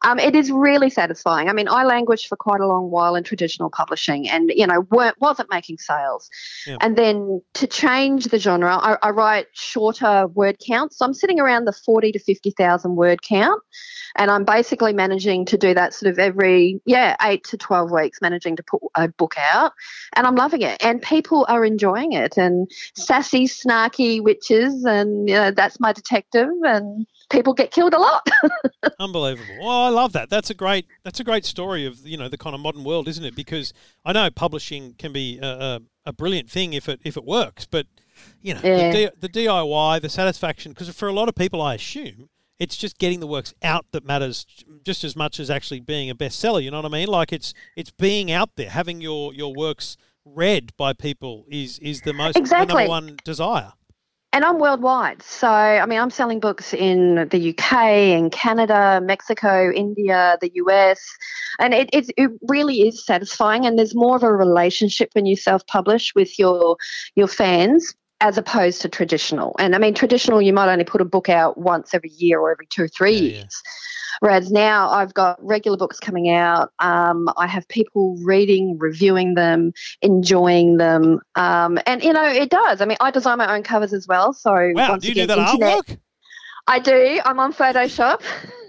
Um, 0.04 0.18
it 0.18 0.36
is 0.36 0.50
really 0.50 0.90
satisfying. 0.90 1.48
I 1.48 1.54
mean, 1.54 1.66
I 1.66 1.84
languished 1.84 2.28
for 2.28 2.36
quite 2.36 2.60
a 2.60 2.66
long 2.66 2.90
while 2.90 3.14
in 3.14 3.24
traditional 3.24 3.70
publishing, 3.70 4.28
and 4.28 4.52
you 4.54 4.66
know, 4.66 4.80
weren't, 4.90 5.18
wasn't 5.18 5.50
making 5.50 5.78
sales. 5.78 6.28
Yeah. 6.66 6.76
And 6.82 6.94
then 6.94 7.40
to 7.54 7.66
change 7.66 8.26
the 8.26 8.38
genre, 8.38 8.76
I, 8.76 8.98
I 9.02 9.10
write 9.10 9.46
shorter 9.52 10.26
word 10.26 10.58
counts. 10.58 10.98
So 10.98 11.06
I'm 11.06 11.14
sitting 11.14 11.40
around 11.40 11.64
the 11.64 11.72
forty 11.72 12.12
to 12.12 12.18
fifty 12.18 12.50
thousand 12.50 12.96
word 12.96 13.22
count 13.22 13.62
and 14.16 14.30
I'm 14.30 14.44
basically 14.44 14.92
managing 14.92 15.44
to 15.46 15.58
do 15.58 15.74
that 15.74 15.94
sort 15.94 16.12
of 16.12 16.18
every 16.18 16.80
yeah 16.84 17.16
eight 17.22 17.44
to 17.44 17.56
twelve 17.56 17.90
weeks, 17.90 18.20
managing 18.20 18.56
to 18.56 18.62
put 18.62 18.82
a 18.94 19.08
book 19.08 19.34
out, 19.38 19.72
and 20.14 20.26
I'm 20.26 20.34
loving 20.34 20.62
it, 20.62 20.82
and 20.84 21.00
people 21.02 21.44
are 21.48 21.64
enjoying 21.64 22.12
it, 22.12 22.36
and 22.36 22.70
sassy, 22.94 23.44
snarky 23.46 24.22
witches, 24.22 24.84
and 24.84 25.28
you 25.28 25.34
know, 25.34 25.50
that's 25.50 25.80
my 25.80 25.92
detective, 25.92 26.48
and 26.64 27.06
people 27.30 27.54
get 27.54 27.70
killed 27.70 27.94
a 27.94 27.98
lot. 27.98 28.26
Unbelievable. 28.98 29.54
Well, 29.60 29.68
I 29.70 29.88
love 29.88 30.12
that. 30.12 30.30
That's 30.30 30.50
a 30.50 30.54
great. 30.54 30.86
That's 31.04 31.20
a 31.20 31.24
great 31.24 31.44
story 31.44 31.86
of 31.86 32.06
you 32.06 32.16
know 32.16 32.28
the 32.28 32.38
kind 32.38 32.54
of 32.54 32.60
modern 32.60 32.84
world, 32.84 33.08
isn't 33.08 33.24
it? 33.24 33.34
Because 33.34 33.72
I 34.04 34.12
know 34.12 34.30
publishing 34.30 34.94
can 34.98 35.12
be 35.12 35.38
a, 35.42 35.46
a, 35.46 35.80
a 36.06 36.12
brilliant 36.12 36.50
thing 36.50 36.72
if 36.72 36.88
it 36.88 37.00
if 37.04 37.16
it 37.16 37.24
works, 37.24 37.66
but 37.66 37.86
you 38.40 38.54
know 38.54 38.60
Yeah. 38.62 38.92
the, 38.92 39.12
the 39.20 39.28
DIY, 39.28 40.00
the 40.02 40.08
satisfaction. 40.08 40.72
Because 40.72 40.88
for 40.90 41.08
a 41.08 41.12
lot 41.12 41.28
of 41.28 41.34
people, 41.34 41.60
I 41.60 41.74
assume 41.74 42.28
it's 42.62 42.76
just 42.76 42.96
getting 42.98 43.18
the 43.18 43.26
works 43.26 43.52
out 43.64 43.86
that 43.90 44.04
matters 44.04 44.46
just 44.84 45.02
as 45.02 45.16
much 45.16 45.40
as 45.40 45.50
actually 45.50 45.80
being 45.80 46.08
a 46.08 46.14
bestseller. 46.14 46.62
You 46.62 46.70
know 46.70 46.78
what 46.78 46.86
I 46.86 46.96
mean? 46.96 47.08
Like 47.08 47.32
it's 47.32 47.52
it's 47.74 47.90
being 47.90 48.30
out 48.30 48.50
there, 48.54 48.70
having 48.70 49.00
your 49.00 49.34
your 49.34 49.52
works 49.52 49.96
read 50.24 50.70
by 50.76 50.92
people 50.92 51.44
is 51.50 51.80
is 51.80 52.02
the 52.02 52.12
most 52.12 52.34
the 52.34 52.64
number 52.64 52.86
one 52.86 53.16
desire. 53.24 53.72
and 54.32 54.44
I'm 54.44 54.60
worldwide. 54.60 55.22
So, 55.22 55.48
I 55.48 55.84
mean, 55.86 55.98
I'm 55.98 56.10
selling 56.10 56.38
books 56.38 56.72
in 56.72 57.28
the 57.30 57.50
UK, 57.50 57.72
in 58.16 58.30
Canada, 58.30 59.00
Mexico, 59.02 59.72
India, 59.72 60.38
the 60.40 60.52
US. 60.54 61.00
And 61.58 61.74
it, 61.74 61.90
it, 61.92 62.10
it 62.16 62.30
really 62.48 62.82
is 62.88 63.04
satisfying. 63.04 63.66
And 63.66 63.76
there's 63.76 63.94
more 63.94 64.16
of 64.16 64.22
a 64.22 64.32
relationship 64.32 65.10
when 65.14 65.26
you 65.26 65.36
self 65.36 65.66
publish 65.66 66.14
with 66.14 66.38
your, 66.38 66.76
your 67.16 67.28
fans 67.28 67.92
as 68.22 68.38
opposed 68.38 68.80
to 68.82 68.88
traditional. 68.88 69.54
And 69.58 69.74
I 69.74 69.78
mean, 69.78 69.92
traditional, 69.94 70.40
you 70.40 70.52
might 70.54 70.72
only 70.72 70.84
put 70.84 71.00
a 71.00 71.04
book 71.04 71.28
out 71.28 71.58
once 71.58 71.92
every 71.92 72.10
year 72.16 72.40
or 72.40 72.50
every 72.52 72.66
two 72.66 72.84
or 72.84 72.88
three 72.88 73.12
Yeah, 73.12 73.20
yeah. 73.20 73.36
years. 73.40 73.62
Whereas 74.20 74.52
now 74.52 74.88
I've 74.90 75.12
got 75.12 75.44
regular 75.44 75.76
books 75.76 75.98
coming 75.98 76.30
out. 76.30 76.70
Um, 76.78 77.28
I 77.36 77.48
have 77.48 77.66
people 77.68 78.16
reading, 78.22 78.78
reviewing 78.78 79.34
them, 79.34 79.72
enjoying 80.00 80.76
them. 80.76 81.20
Um, 81.34 81.78
and, 81.86 82.04
you 82.04 82.12
know, 82.12 82.24
it 82.28 82.48
does. 82.48 82.80
I 82.80 82.84
mean, 82.84 82.98
I 83.00 83.10
design 83.10 83.38
my 83.38 83.52
own 83.54 83.64
covers 83.64 83.92
as 83.92 84.06
well. 84.06 84.32
So, 84.32 84.52
Wow, 84.74 84.96
do 84.96 85.08
you 85.08 85.14
do 85.14 85.26
that 85.26 85.38
internet- 85.38 85.78
artwork? 85.86 85.98
I 86.68 86.78
do. 86.78 87.20
I'm 87.24 87.40
on 87.40 87.52
Photoshop. 87.52 88.22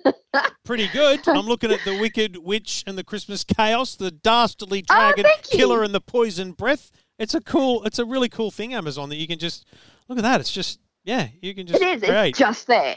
Pretty 0.65 0.88
good. 0.88 1.27
I'm 1.27 1.45
looking 1.45 1.72
at 1.72 1.81
the 1.86 1.95
Wicked 2.00 2.38
Witch 2.38 2.83
and 2.88 2.98
the 2.98 3.03
Christmas 3.03 3.43
Chaos, 3.43 3.95
the 3.95 4.10
Dastardly 4.10 4.83
Oh, 4.89 4.93
Dragon 5.13 5.25
you. 5.25 5.57
Killer 5.57 5.83
and 5.83 5.93
the 5.93 6.01
Poison 6.01 6.53
Breath. 6.53 6.89
It's 7.20 7.34
a 7.34 7.41
cool, 7.41 7.84
it's 7.84 8.00
a 8.00 8.05
really 8.05 8.29
cool 8.29 8.51
thing, 8.51 8.74
Amazon, 8.74 9.10
that 9.10 9.17
you 9.17 9.27
can 9.27 9.39
just 9.39 9.65
look 10.08 10.17
at 10.17 10.24
that. 10.24 10.39
It's 10.39 10.51
just, 10.51 10.79
yeah, 11.03 11.27
you 11.41 11.53
can 11.53 11.67
just 11.67 11.82
It 11.82 12.03
is. 12.03 12.10
create. 12.10 12.29
It's 12.29 12.39
just 12.39 12.67
there. 12.67 12.96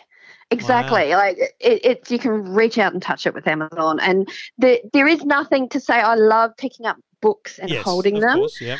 Exactly. 0.50 1.14
Like 1.14 1.38
it, 1.38 1.84
it, 1.84 2.10
you 2.10 2.18
can 2.18 2.54
reach 2.54 2.78
out 2.78 2.92
and 2.92 3.02
touch 3.02 3.26
it 3.26 3.34
with 3.34 3.48
Amazon, 3.48 3.98
and 4.00 4.28
the, 4.58 4.80
there 4.92 5.08
is 5.08 5.24
nothing 5.24 5.68
to 5.70 5.80
say. 5.80 5.94
I 5.94 6.14
love 6.14 6.52
picking 6.56 6.86
up 6.86 6.96
books 7.20 7.58
and 7.58 7.68
yes, 7.68 7.84
holding 7.84 8.16
of 8.16 8.22
them, 8.22 8.38
Course, 8.38 8.60
yeah. 8.60 8.76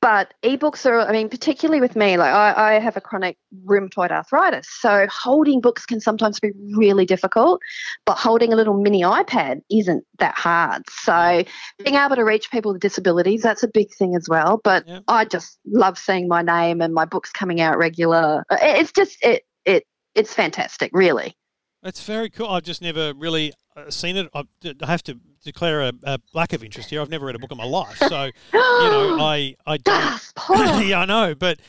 But 0.00 0.34
ebooks 0.42 0.86
are. 0.86 1.00
I 1.00 1.12
mean, 1.12 1.28
particularly 1.28 1.80
with 1.80 1.96
me, 1.96 2.16
like 2.16 2.32
I, 2.32 2.74
I 2.74 2.78
have 2.78 2.96
a 2.96 3.00
chronic 3.00 3.36
rheumatoid 3.64 4.10
arthritis, 4.10 4.68
so 4.70 5.06
holding 5.10 5.60
books 5.60 5.86
can 5.86 6.00
sometimes 6.00 6.40
be 6.40 6.52
really 6.74 7.06
difficult. 7.06 7.60
But 8.06 8.16
holding 8.16 8.52
a 8.52 8.56
little 8.56 8.74
mini 8.74 9.02
iPad 9.02 9.60
isn't 9.70 10.04
that 10.18 10.36
hard. 10.36 10.82
So 10.90 11.12
mm. 11.12 11.46
being 11.84 11.96
able 11.96 12.16
to 12.16 12.24
reach 12.24 12.50
people 12.50 12.72
with 12.72 12.80
disabilities, 12.80 13.42
that's 13.42 13.62
a 13.62 13.68
big 13.68 13.92
thing 13.94 14.14
as 14.16 14.28
well. 14.28 14.60
But. 14.62 14.86
I 15.08 15.24
just 15.24 15.58
love 15.66 15.98
seeing 15.98 16.28
my 16.28 16.42
name 16.42 16.80
and 16.80 16.94
my 16.94 17.04
books 17.04 17.30
coming 17.30 17.60
out 17.60 17.78
regular. 17.78 18.44
It's 18.50 18.92
just 18.92 19.16
it 19.22 19.44
it 19.64 19.84
it's 20.14 20.32
fantastic, 20.34 20.90
really. 20.92 21.36
It's 21.82 22.04
very 22.04 22.28
cool. 22.28 22.48
I've 22.48 22.62
just 22.62 22.82
never 22.82 23.14
really 23.14 23.52
uh, 23.76 23.90
seen 23.90 24.16
it. 24.16 24.28
I, 24.34 24.44
I 24.82 24.86
have 24.86 25.02
to 25.04 25.18
declare 25.42 25.82
a, 25.82 25.92
a 26.02 26.18
lack 26.34 26.52
of 26.52 26.62
interest 26.62 26.90
here. 26.90 27.00
I've 27.00 27.08
never 27.08 27.26
read 27.26 27.36
a 27.36 27.38
book 27.38 27.50
in 27.50 27.56
my 27.56 27.64
life, 27.64 27.96
so 27.96 28.24
you 28.24 28.30
know, 28.52 29.18
I 29.20 29.56
I. 29.66 29.78
Gasp! 29.78 30.38
Yeah, 30.50 31.00
I 31.00 31.04
know, 31.06 31.34
but 31.34 31.60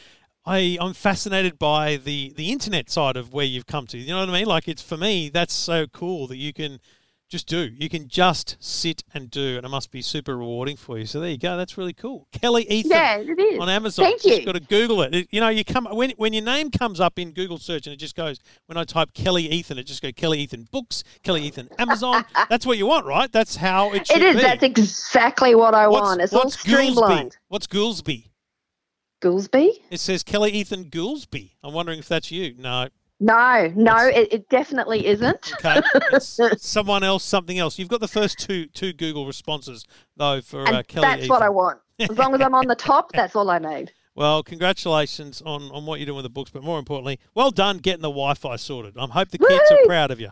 I 0.46 0.78
I'm 0.82 0.94
fascinated 0.94 1.58
by 1.58 1.98
the 1.98 2.34
the 2.36 2.52
internet 2.52 2.90
side 2.90 3.16
of 3.16 3.32
where 3.32 3.46
you've 3.46 3.68
come 3.68 3.88
to. 3.88 3.98
You 3.98 4.10
know 4.10 4.20
what 4.20 4.30
I 4.30 4.34
mean? 4.34 4.48
Like 4.48 4.68
it's 4.68 4.82
for 4.82 4.98
me, 4.98 5.30
that's 5.30 5.54
so 5.54 5.88
cool 5.88 6.28
that 6.28 6.38
you 6.38 6.52
can 6.52 6.80
just 7.32 7.48
do. 7.48 7.70
You 7.78 7.88
can 7.90 8.08
just 8.10 8.58
sit 8.60 9.04
and 9.14 9.32
do, 9.32 9.56
and 9.58 9.66
it 9.66 9.70
must 9.70 9.90
be 9.90 10.02
super 10.02 10.38
rewarding 10.38 10.76
for 10.76 11.00
you. 11.00 11.06
So 11.06 11.20
there 11.22 11.30
you 11.30 11.38
go. 11.38 11.56
That's 11.58 11.78
really 11.78 11.94
cool. 11.94 12.28
Kelly 12.34 12.70
Ethan 12.70 12.92
yeah, 12.92 13.18
it 13.18 13.40
is. 13.40 13.58
on 13.60 13.70
Amazon. 13.70 14.06
Thank 14.06 14.22
Just 14.22 14.40
you. 14.42 14.46
got 14.46 14.52
to 14.56 14.60
Google 14.60 15.02
it. 15.02 15.16
It- 15.16 15.28
You 15.32 15.40
know, 15.40 15.48
you 15.50 15.64
come 15.64 15.86
when 15.92 16.12
when 16.18 16.34
your 16.34 16.44
name 16.44 16.70
comes 16.70 17.00
up 17.00 17.18
in 17.18 17.32
Google 17.32 17.58
search 17.58 17.88
and 17.88 17.94
it 17.94 17.98
just 17.98 18.16
goes. 18.16 18.40
When 18.68 18.78
I 18.78 18.84
type 18.84 19.14
Kelly 19.14 19.44
Ethan, 19.50 19.78
it 19.78 19.84
just 19.84 20.02
goes 20.02 20.12
Kelly 20.16 20.40
Ethan 20.42 20.68
books, 20.72 21.04
Kelly 21.24 21.44
Ethan 21.44 21.70
Amazon. 21.80 22.26
That's 22.50 22.66
what 22.66 22.78
you 22.78 22.86
want, 22.86 23.06
right? 23.06 23.32
That's 23.32 23.56
how 23.56 23.94
it 23.94 24.06
should 24.08 24.18
It 24.18 24.24
is. 24.24 24.36
be. 24.36 24.42
That's 24.42 24.64
exactly 24.64 25.56
what 25.56 25.74
I 25.74 25.88
what's, 25.88 26.02
want. 26.02 26.22
It's 26.22 26.34
all 26.34 26.50
streamlined. 26.52 27.32
Goolsby? 27.32 27.38
What's 27.48 27.68
Goolsby? 27.68 28.28
Goolsby? 29.24 29.70
It 29.90 30.00
says 30.00 30.24
Kelly 30.24 30.52
Ethan 30.52 30.86
Goolsby. 30.86 31.52
I'm 31.64 31.74
wondering 31.74 32.00
if 32.00 32.08
that's 32.08 32.32
you. 32.32 32.56
No. 32.58 32.88
No, 33.24 33.72
no, 33.76 33.98
it, 34.08 34.34
it 34.34 34.50
definitely 34.50 35.06
isn't. 35.06 35.54
Okay. 35.64 35.80
It's 36.12 36.40
someone 36.68 37.04
else, 37.04 37.24
something 37.24 37.60
else. 37.60 37.78
You've 37.78 37.88
got 37.88 38.02
the 38.02 38.08
first 38.08 38.40
two 38.40 38.66
two 38.66 38.94
Google 38.94 39.28
responses 39.28 39.86
though 40.18 40.42
for 40.42 40.66
And 40.66 40.78
uh, 40.78 40.84
Kelly. 40.84 41.08
that's 41.08 41.30
what 41.30 41.44
I 41.44 41.50
want. 41.50 41.80
As 42.00 42.18
long 42.18 42.34
as 42.34 42.42
I'm 42.42 42.56
on 42.56 42.66
the 42.68 42.76
top, 42.76 43.12
that's 43.14 43.36
all 43.36 43.50
I 43.52 43.60
need. 43.60 43.92
Well, 44.16 44.42
congratulations 44.44 45.42
on, 45.46 45.64
on 45.72 45.86
what 45.86 46.00
you're 46.00 46.08
doing 46.08 46.18
with 46.18 46.26
the 46.26 46.30
books, 46.32 46.50
but 46.52 46.64
more 46.64 46.80
importantly, 46.80 47.20
well 47.36 47.52
done 47.52 47.78
getting 47.78 48.02
the 48.02 48.10
Wi-Fi 48.10 48.56
sorted. 48.56 48.98
I 48.98 49.06
hope 49.06 49.30
the 49.30 49.38
kids 49.38 49.72
are 49.72 49.78
proud 49.86 50.10
of 50.12 50.20
you. 50.20 50.30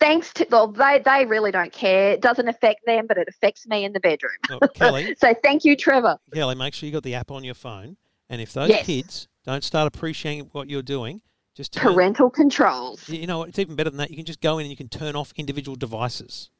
Thanks 0.00 0.32
to 0.34 0.46
well, 0.50 0.66
they 0.66 1.00
they 1.04 1.24
really 1.26 1.52
don't 1.52 1.72
care. 1.72 2.10
It 2.10 2.20
doesn't 2.22 2.48
affect 2.48 2.84
them, 2.86 3.06
but 3.06 3.18
it 3.18 3.28
affects 3.28 3.66
me 3.68 3.84
in 3.84 3.92
the 3.92 4.00
bedroom. 4.00 4.36
Kelly, 4.74 5.14
So 5.18 5.32
thank 5.44 5.64
you, 5.64 5.76
Trevor. 5.76 6.18
Kelly, 6.34 6.56
make 6.56 6.74
sure 6.74 6.86
you 6.88 6.92
got 6.92 7.04
the 7.04 7.14
app 7.14 7.30
on 7.30 7.44
your 7.44 7.54
phone, 7.54 7.96
and 8.28 8.40
if 8.40 8.52
those 8.52 8.68
Yes. 8.70 8.84
kids 8.84 9.28
don't 9.44 9.62
start 9.62 9.86
appreciating 9.86 10.48
what 10.52 10.68
you're 10.68 10.82
doing, 10.82 11.22
just 11.56 11.72
turn, 11.72 11.94
Parental 11.94 12.28
controls. 12.28 13.08
You 13.08 13.26
know, 13.26 13.42
it's 13.44 13.58
even 13.58 13.76
better 13.76 13.88
than 13.88 13.98
that. 13.98 14.10
You 14.10 14.16
can 14.16 14.26
just 14.26 14.42
go 14.42 14.58
in 14.58 14.64
and 14.64 14.70
you 14.70 14.76
can 14.76 14.88
turn 14.88 15.16
off 15.16 15.32
individual 15.36 15.74
devices. 15.74 16.50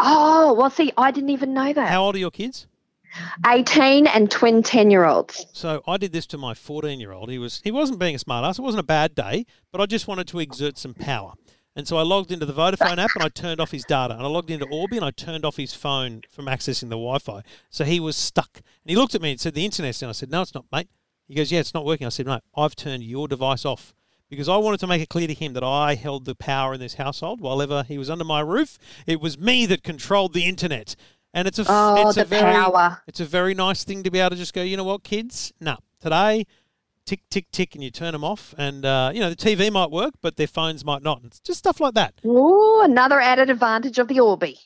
Oh, 0.00 0.52
well, 0.54 0.70
see, 0.70 0.92
I 0.96 1.12
didn't 1.12 1.30
even 1.30 1.54
know 1.54 1.72
that. 1.72 1.88
How 1.88 2.02
old 2.02 2.16
are 2.16 2.18
your 2.18 2.32
kids? 2.32 2.66
18 3.46 4.06
and 4.06 4.30
twin 4.30 4.62
10 4.62 4.90
year 4.90 5.04
olds. 5.04 5.46
So 5.52 5.82
I 5.86 5.96
did 5.96 6.12
this 6.12 6.26
to 6.28 6.38
my 6.38 6.54
14 6.54 6.98
year 6.98 7.12
old. 7.12 7.30
He 7.30 7.38
was 7.38 7.60
he 7.62 7.70
wasn't 7.70 7.98
being 7.98 8.14
a 8.14 8.18
smartass. 8.18 8.58
It 8.58 8.62
wasn't 8.62 8.80
a 8.80 8.84
bad 8.84 9.14
day, 9.14 9.46
but 9.70 9.80
I 9.80 9.86
just 9.86 10.08
wanted 10.08 10.26
to 10.28 10.40
exert 10.40 10.78
some 10.78 10.94
power. 10.94 11.34
And 11.76 11.86
so 11.86 11.96
I 11.96 12.02
logged 12.02 12.32
into 12.32 12.44
the 12.44 12.52
Vodafone 12.52 12.98
app 12.98 13.10
and 13.14 13.22
I 13.22 13.28
turned 13.28 13.60
off 13.60 13.70
his 13.70 13.84
data. 13.84 14.14
And 14.14 14.22
I 14.22 14.26
logged 14.26 14.50
into 14.50 14.66
Orbi 14.66 14.96
and 14.96 15.04
I 15.04 15.10
turned 15.10 15.44
off 15.44 15.56
his 15.56 15.72
phone 15.72 16.22
from 16.30 16.46
accessing 16.46 16.90
the 16.90 16.98
Wi-Fi. 16.98 17.42
So 17.70 17.84
he 17.84 18.00
was 18.00 18.16
stuck. 18.16 18.56
And 18.56 18.90
he 18.90 18.96
looked 18.96 19.14
at 19.14 19.22
me 19.22 19.30
and 19.30 19.40
said, 19.40 19.54
"The 19.54 19.64
internet's 19.64 20.00
down." 20.00 20.08
I 20.08 20.12
said, 20.12 20.30
"No, 20.30 20.42
it's 20.42 20.54
not, 20.54 20.66
mate." 20.72 20.88
He 21.28 21.34
goes, 21.34 21.52
"Yeah, 21.52 21.60
it's 21.60 21.74
not 21.74 21.84
working." 21.84 22.06
I 22.06 22.10
said, 22.10 22.26
"No, 22.26 22.40
I've 22.56 22.74
turned 22.74 23.04
your 23.04 23.28
device 23.28 23.64
off." 23.64 23.94
Because 24.32 24.48
I 24.48 24.56
wanted 24.56 24.80
to 24.80 24.86
make 24.86 25.02
it 25.02 25.10
clear 25.10 25.26
to 25.26 25.34
him 25.34 25.52
that 25.52 25.62
I 25.62 25.94
held 25.94 26.24
the 26.24 26.34
power 26.34 26.72
in 26.72 26.80
this 26.80 26.94
household 26.94 27.42
while 27.42 27.60
ever 27.60 27.82
he 27.82 27.98
was 27.98 28.08
under 28.08 28.24
my 28.24 28.40
roof. 28.40 28.78
It 29.06 29.20
was 29.20 29.36
me 29.38 29.66
that 29.66 29.82
controlled 29.82 30.32
the 30.32 30.46
internet, 30.46 30.96
and 31.34 31.46
it's 31.46 31.58
a 31.58 31.66
Oh, 31.68 32.08
it's 32.08 32.16
a 32.16 32.24
very 32.24 32.50
power. 32.54 33.02
it's 33.06 33.20
a 33.20 33.26
very 33.26 33.52
nice 33.52 33.84
thing 33.84 34.02
to 34.04 34.10
be 34.10 34.20
able 34.20 34.30
to 34.30 34.36
just 34.36 34.54
go, 34.54 34.62
you 34.62 34.78
know 34.78 34.84
what, 34.84 35.02
kids? 35.04 35.52
No, 35.60 35.76
today, 36.00 36.46
tick, 37.04 37.20
tick, 37.28 37.50
tick, 37.52 37.74
and 37.74 37.84
you 37.84 37.90
turn 37.90 38.12
them 38.12 38.24
off. 38.24 38.54
And, 38.56 38.86
uh, 38.86 39.10
you 39.12 39.20
know, 39.20 39.28
the 39.28 39.36
TV 39.36 39.70
might 39.70 39.90
work, 39.90 40.14
but 40.22 40.36
their 40.36 40.46
phones 40.46 40.82
might 40.82 41.02
not. 41.02 41.20
It's 41.24 41.38
just 41.38 41.58
stuff 41.58 41.78
like 41.78 41.92
that. 41.92 42.14
Ooh, 42.24 42.80
another 42.80 43.20
added 43.20 43.50
advantage 43.50 43.98
of 43.98 44.08
the 44.08 44.18
Orbi. 44.20 44.58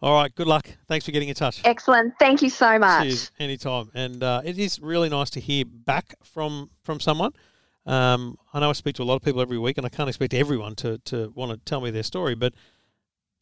All 0.00 0.14
right, 0.14 0.34
good 0.34 0.46
luck. 0.46 0.66
Thanks 0.88 1.04
for 1.04 1.10
getting 1.12 1.28
in 1.28 1.34
touch. 1.34 1.60
Excellent. 1.66 2.14
Thank 2.18 2.40
you 2.40 2.48
so 2.48 2.78
much. 2.78 3.02
Cheers, 3.02 3.30
anytime. 3.38 3.90
And 3.92 4.22
uh, 4.22 4.40
it 4.46 4.58
is 4.58 4.80
really 4.80 5.10
nice 5.10 5.28
to 5.28 5.40
hear 5.40 5.66
back 5.66 6.14
from 6.24 6.70
from 6.82 7.00
someone. 7.00 7.32
Um, 7.86 8.36
I 8.52 8.60
know 8.60 8.70
I 8.70 8.72
speak 8.72 8.96
to 8.96 9.02
a 9.02 9.04
lot 9.04 9.16
of 9.16 9.22
people 9.22 9.40
every 9.40 9.58
week, 9.58 9.78
and 9.78 9.86
I 9.86 9.90
can't 9.90 10.08
expect 10.08 10.34
everyone 10.34 10.74
to, 10.76 10.98
to 11.06 11.32
want 11.34 11.52
to 11.52 11.58
tell 11.58 11.80
me 11.80 11.90
their 11.90 12.02
story, 12.02 12.34
but 12.34 12.52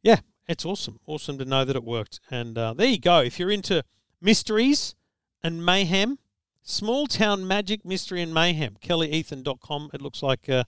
yeah, 0.03 0.21
it's 0.49 0.65
awesome. 0.65 1.01
Awesome 1.07 1.39
to 1.39 1.45
know 1.45 1.65
that 1.65 1.77
it 1.77 1.85
worked. 1.85 2.21
And 2.31 2.57
uh, 2.57 2.75
there 2.75 2.87
you 2.87 2.99
go. 2.99 3.21
If 3.21 3.39
you're 3.39 3.51
into 3.51 3.85
mysteries 4.21 4.95
and 5.43 5.65
mayhem, 5.65 6.19
small 6.63 7.07
town 7.07 7.47
magic, 7.47 7.85
mystery 7.85 8.23
and 8.23 8.33
mayhem, 8.33 8.77
kellyethan.com, 8.83 9.91
it 9.93 10.01
looks 10.01 10.23
like 10.23 10.49
uh, 10.49 10.65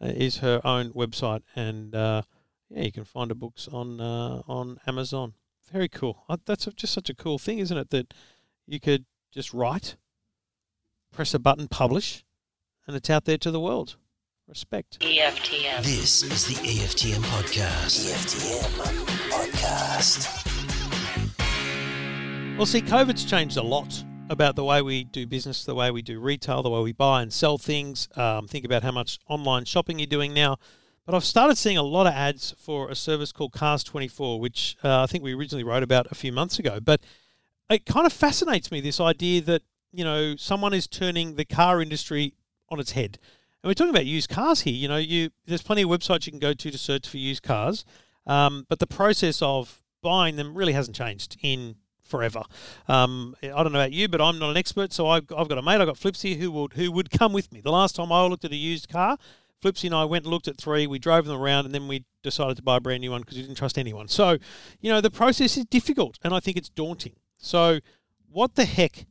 is 0.00 0.38
her 0.38 0.60
own 0.64 0.92
website. 0.92 1.42
And 1.54 1.94
uh, 1.94 2.22
Yeah, 2.70 2.84
you 2.84 2.92
can 2.92 3.04
find 3.04 3.30
her 3.30 3.34
books 3.34 3.68
on 3.68 4.00
uh, 4.00 4.42
on 4.46 4.78
Amazon. 4.86 5.34
Very 5.72 5.88
cool. 5.88 6.24
Uh, 6.28 6.36
That's 6.46 6.66
just 6.76 6.94
such 6.94 7.10
a 7.10 7.14
cool 7.14 7.38
thing, 7.38 7.58
isn't 7.58 7.76
it? 7.76 7.90
That 7.90 8.14
you 8.66 8.80
could 8.80 9.04
just 9.32 9.52
write, 9.52 9.96
press 11.12 11.34
a 11.34 11.38
button, 11.38 11.68
publish, 11.68 12.24
and 12.90 12.96
it's 12.96 13.08
out 13.08 13.24
there 13.24 13.38
to 13.38 13.52
the 13.52 13.60
world. 13.60 13.94
Respect. 14.48 14.98
EFTM. 14.98 15.84
This 15.84 16.24
is 16.24 16.48
the 16.48 16.54
EFTM 16.54 17.22
podcast. 17.22 18.10
EFTM 18.10 18.66
podcast. 19.30 20.26
Well, 22.56 22.66
see, 22.66 22.80
COVID's 22.82 23.24
changed 23.24 23.56
a 23.56 23.62
lot 23.62 24.02
about 24.28 24.56
the 24.56 24.64
way 24.64 24.82
we 24.82 25.04
do 25.04 25.24
business, 25.24 25.64
the 25.64 25.76
way 25.76 25.92
we 25.92 26.02
do 26.02 26.18
retail, 26.18 26.64
the 26.64 26.70
way 26.70 26.82
we 26.82 26.90
buy 26.92 27.22
and 27.22 27.32
sell 27.32 27.58
things. 27.58 28.08
Um, 28.16 28.48
think 28.48 28.64
about 28.64 28.82
how 28.82 28.90
much 28.90 29.20
online 29.28 29.66
shopping 29.66 30.00
you're 30.00 30.08
doing 30.08 30.34
now. 30.34 30.56
But 31.06 31.14
I've 31.14 31.24
started 31.24 31.58
seeing 31.58 31.78
a 31.78 31.84
lot 31.84 32.08
of 32.08 32.12
ads 32.12 32.56
for 32.58 32.90
a 32.90 32.96
service 32.96 33.30
called 33.30 33.52
Cars24, 33.52 34.40
which 34.40 34.76
uh, 34.82 35.04
I 35.04 35.06
think 35.06 35.22
we 35.22 35.32
originally 35.32 35.62
wrote 35.62 35.84
about 35.84 36.08
a 36.10 36.16
few 36.16 36.32
months 36.32 36.58
ago. 36.58 36.80
But 36.80 37.02
it 37.70 37.86
kind 37.86 38.04
of 38.04 38.12
fascinates 38.12 38.72
me 38.72 38.80
this 38.80 38.98
idea 38.98 39.42
that 39.42 39.62
you 39.92 40.02
know 40.02 40.34
someone 40.34 40.74
is 40.74 40.88
turning 40.88 41.36
the 41.36 41.44
car 41.44 41.80
industry 41.80 42.34
on 42.70 42.80
its 42.80 42.92
head. 42.92 43.18
And 43.62 43.68
we're 43.68 43.74
talking 43.74 43.90
about 43.90 44.06
used 44.06 44.30
cars 44.30 44.62
here. 44.62 44.74
You 44.74 44.88
know, 44.88 44.96
you 44.96 45.30
there's 45.46 45.62
plenty 45.62 45.82
of 45.82 45.88
websites 45.88 46.26
you 46.26 46.32
can 46.32 46.38
go 46.38 46.54
to 46.54 46.70
to 46.70 46.78
search 46.78 47.08
for 47.08 47.18
used 47.18 47.42
cars, 47.42 47.84
um, 48.26 48.66
but 48.68 48.78
the 48.78 48.86
process 48.86 49.42
of 49.42 49.82
buying 50.02 50.36
them 50.36 50.54
really 50.54 50.72
hasn't 50.72 50.96
changed 50.96 51.36
in 51.42 51.76
forever. 52.02 52.42
Um, 52.88 53.36
I 53.42 53.62
don't 53.62 53.72
know 53.72 53.78
about 53.78 53.92
you, 53.92 54.08
but 54.08 54.20
I'm 54.20 54.38
not 54.38 54.50
an 54.50 54.56
expert, 54.56 54.92
so 54.92 55.06
I've, 55.08 55.24
I've 55.36 55.48
got 55.48 55.58
a 55.58 55.62
mate, 55.62 55.80
I've 55.80 55.86
got 55.86 55.96
Flipsy, 55.96 56.38
who 56.38 56.50
would 56.52 56.72
who 56.74 56.90
would 56.92 57.10
come 57.10 57.32
with 57.32 57.52
me. 57.52 57.60
The 57.60 57.70
last 57.70 57.96
time 57.96 58.10
I 58.12 58.24
looked 58.26 58.44
at 58.44 58.52
a 58.52 58.56
used 58.56 58.88
car, 58.88 59.18
Flipsy 59.62 59.84
and 59.84 59.94
I 59.94 60.04
went 60.04 60.24
and 60.24 60.32
looked 60.32 60.48
at 60.48 60.56
three. 60.56 60.86
We 60.86 60.98
drove 60.98 61.26
them 61.26 61.40
around, 61.40 61.66
and 61.66 61.74
then 61.74 61.86
we 61.86 62.04
decided 62.22 62.56
to 62.56 62.62
buy 62.62 62.78
a 62.78 62.80
brand 62.80 63.02
new 63.02 63.10
one 63.10 63.20
because 63.20 63.36
we 63.36 63.42
didn't 63.42 63.56
trust 63.56 63.78
anyone. 63.78 64.08
So, 64.08 64.38
you 64.80 64.90
know, 64.90 65.00
the 65.00 65.10
process 65.10 65.56
is 65.56 65.64
difficult, 65.66 66.18
and 66.22 66.34
I 66.34 66.40
think 66.40 66.56
it's 66.56 66.68
daunting. 66.68 67.14
So, 67.36 67.80
what 68.30 68.54
the 68.54 68.64
heck 68.64 69.06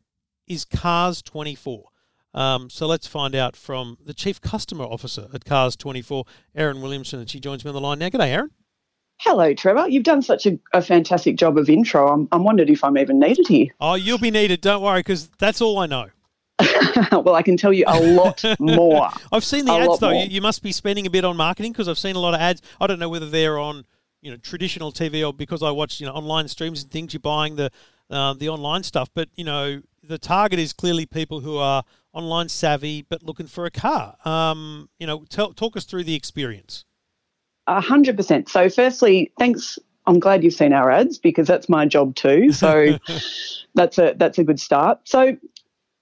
is 0.48 0.66
Cars 0.66 1.22
24? 1.22 1.89
Um, 2.34 2.70
so 2.70 2.86
let's 2.86 3.08
find 3.08 3.36
out 3.36 3.56
from 3.56 3.98
the 4.06 4.14
Chief 4.14 4.40
Customer 4.40 4.86
Officer 4.86 5.28
at 5.34 5.46
Cars 5.46 5.76
24, 5.76 6.26
Erin 6.56 6.82
Williamson, 6.82 7.20
and 7.20 7.30
she 7.30 7.40
joins 7.40 7.66
me 7.66 7.70
on 7.70 7.76
the 7.76 7.82
line 7.82 8.00
now. 8.00 8.10
G'day, 8.10 8.30
Erin. 8.30 8.52
Hello, 9.22 9.54
Trevor. 9.54 9.90
You've 9.90 10.04
done 10.04 10.22
such 10.22 10.46
a, 10.46 10.58
a 10.72 10.82
fantastic 10.82 11.36
job 11.36 11.58
of 11.58 11.70
intro. 11.70 12.08
I'm, 12.08 12.28
I'm 12.32 12.44
wondered 12.44 12.70
if 12.70 12.84
I'm 12.84 12.98
even 12.98 13.20
needed 13.20 13.48
here. 13.48 13.68
Oh, 13.80 13.96
you'll 13.96 14.18
be 14.18 14.32
needed. 14.32 14.62
Don't 14.62 14.82
worry, 14.82 15.00
because 15.00 15.30
that's 15.40 15.60
all 15.60 15.78
I 15.80 15.88
know. 15.88 16.08
well, 17.12 17.36
I 17.36 17.42
can 17.42 17.58
tell 17.58 17.74
you 17.74 17.86
a 17.88 18.00
lot 18.00 18.44
more. 18.60 19.10
I've 19.32 19.44
seen 19.44 19.66
the 19.66 19.74
A 19.74 19.90
ads 19.90 20.00
though. 20.00 20.12
You, 20.12 20.28
you 20.30 20.42
must 20.42 20.62
be 20.62 20.72
spending 20.72 21.06
a 21.06 21.10
bit 21.10 21.24
on 21.24 21.38
marketing 21.38 21.72
because 21.72 21.88
I've 21.88 21.98
seen 21.98 22.16
a 22.16 22.20
lot 22.20 22.34
of 22.34 22.42
ads. 22.42 22.62
I 22.80 22.88
don't 22.88 23.00
know 23.00 23.10
whether 23.10 23.30
they're 23.30 23.58
on 23.58 23.86
you 24.22 24.32
know 24.32 24.38
traditional 24.38 24.92
TV 24.92 25.26
or 25.26 25.34
because 25.34 25.64
I 25.64 25.72
watch 25.72 26.02
you 26.02 26.06
know 26.06 26.14
online 26.14 26.48
streams 26.50 26.84
and 26.84 26.92
things. 26.92 27.14
You're 27.14 27.22
buying 27.22 27.56
the 27.56 27.72
uh, 28.10 28.34
the 28.34 28.50
online 28.50 28.84
stuff, 28.84 29.10
but 29.14 29.30
you 29.36 29.46
know 29.46 29.82
the 30.04 30.18
target 30.18 30.60
is 30.60 30.74
clearly 30.74 31.06
people 31.06 31.40
who 31.40 31.58
are 31.58 31.84
online 32.20 32.50
savvy 32.50 33.02
but 33.02 33.24
looking 33.24 33.48
for 33.48 33.66
a 33.66 33.72
car. 33.72 34.16
Um, 34.26 34.90
you 35.00 35.08
know, 35.08 35.26
tell, 35.30 35.54
talk 35.54 35.78
us 35.78 35.86
through 35.86 36.04
the 36.04 36.16
experience. 36.16 36.86
A 37.68 37.82
hundred 37.82 38.18
percent. 38.18 38.50
So, 38.50 38.70
firstly, 38.70 39.32
thanks. 39.38 39.80
I'm 40.06 40.20
glad 40.20 40.44
you've 40.44 40.54
seen 40.54 40.74
our 40.74 40.90
ads 40.92 41.20
because 41.20 41.48
that's 41.48 41.70
my 41.70 41.86
job 41.86 42.16
too. 42.16 42.52
So, 42.52 42.98
that's 43.76 43.98
a 43.98 44.16
that's 44.18 44.40
a 44.40 44.44
good 44.44 44.60
start. 44.60 45.02
So, 45.06 45.38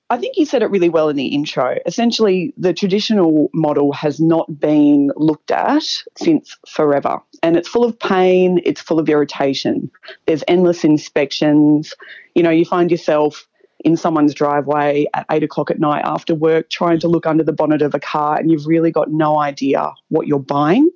I 0.10 0.18
think 0.18 0.38
you 0.38 0.46
said 0.46 0.64
it 0.64 0.68
really 0.68 0.88
well 0.88 1.10
in 1.10 1.18
the 1.18 1.28
intro. 1.28 1.78
Essentially, 1.86 2.54
the 2.58 2.74
traditional 2.74 3.50
model 3.54 3.92
has 3.92 4.20
not 4.20 4.60
been 4.60 5.12
looked 5.18 5.52
at 5.52 5.84
since 6.18 6.58
forever, 6.68 7.20
and 7.44 7.58
it's 7.58 7.68
full 7.68 7.84
of 7.84 8.00
pain. 8.00 8.62
It's 8.64 8.80
full 8.80 9.00
of 9.00 9.10
irritation. 9.10 9.92
There's 10.26 10.46
endless 10.48 10.86
inspections. 10.86 11.94
You 12.34 12.44
know, 12.44 12.50
you 12.50 12.64
find 12.64 12.90
yourself 12.90 13.46
in 13.82 13.96
someone's 13.96 14.34
driveway 14.34 15.06
at 15.14 15.26
eight 15.32 15.44
o'clock 15.44 15.70
at 15.72 15.80
night 15.80 16.02
after 16.04 16.34
work 16.34 16.70
trying 16.70 17.00
to 17.00 17.08
look 17.08 17.26
under 17.26 17.44
the 17.44 17.54
bonnet 17.54 17.82
of 17.82 17.94
a 17.94 18.00
car, 18.00 18.38
and 18.38 18.52
you've 18.52 18.66
really 18.66 18.92
got 18.92 19.12
no 19.12 19.40
idea 19.40 19.94
what 20.10 20.28
you're 20.28 20.40
buying. 20.40 20.90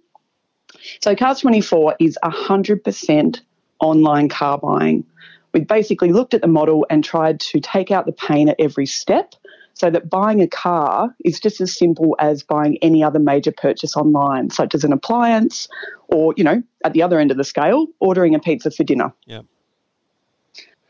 So 1.01 1.15
Cars24 1.15 1.95
is 1.99 2.17
100% 2.23 3.41
online 3.79 4.29
car 4.29 4.58
buying. 4.58 5.05
We 5.53 5.62
basically 5.62 6.12
looked 6.12 6.34
at 6.34 6.41
the 6.41 6.47
model 6.47 6.86
and 6.89 7.03
tried 7.03 7.39
to 7.41 7.60
take 7.60 7.91
out 7.91 8.05
the 8.05 8.13
pain 8.13 8.49
at 8.49 8.55
every 8.58 8.86
step 8.86 9.36
so 9.73 9.89
that 9.89 10.10
buying 10.10 10.41
a 10.41 10.47
car 10.47 11.13
is 11.23 11.39
just 11.39 11.62
as 11.62 11.75
simple 11.75 12.15
as 12.19 12.43
buying 12.43 12.77
any 12.82 13.03
other 13.03 13.19
major 13.19 13.51
purchase 13.51 13.95
online, 13.95 14.49
such 14.49 14.75
as 14.75 14.84
an 14.84 14.93
appliance 14.93 15.67
or, 16.08 16.34
you 16.38 16.43
know, 16.43 16.62
at 16.86 16.93
the 16.93 17.01
other 17.01 17.19
end 17.19 17.32
of 17.32 17.38
the 17.38 17.43
scale, 17.43 17.88
ordering 17.99 18.36
a 18.36 18.39
pizza 18.39 18.71
for 18.71 18.84
dinner. 18.84 19.13
Yeah. 19.25 19.41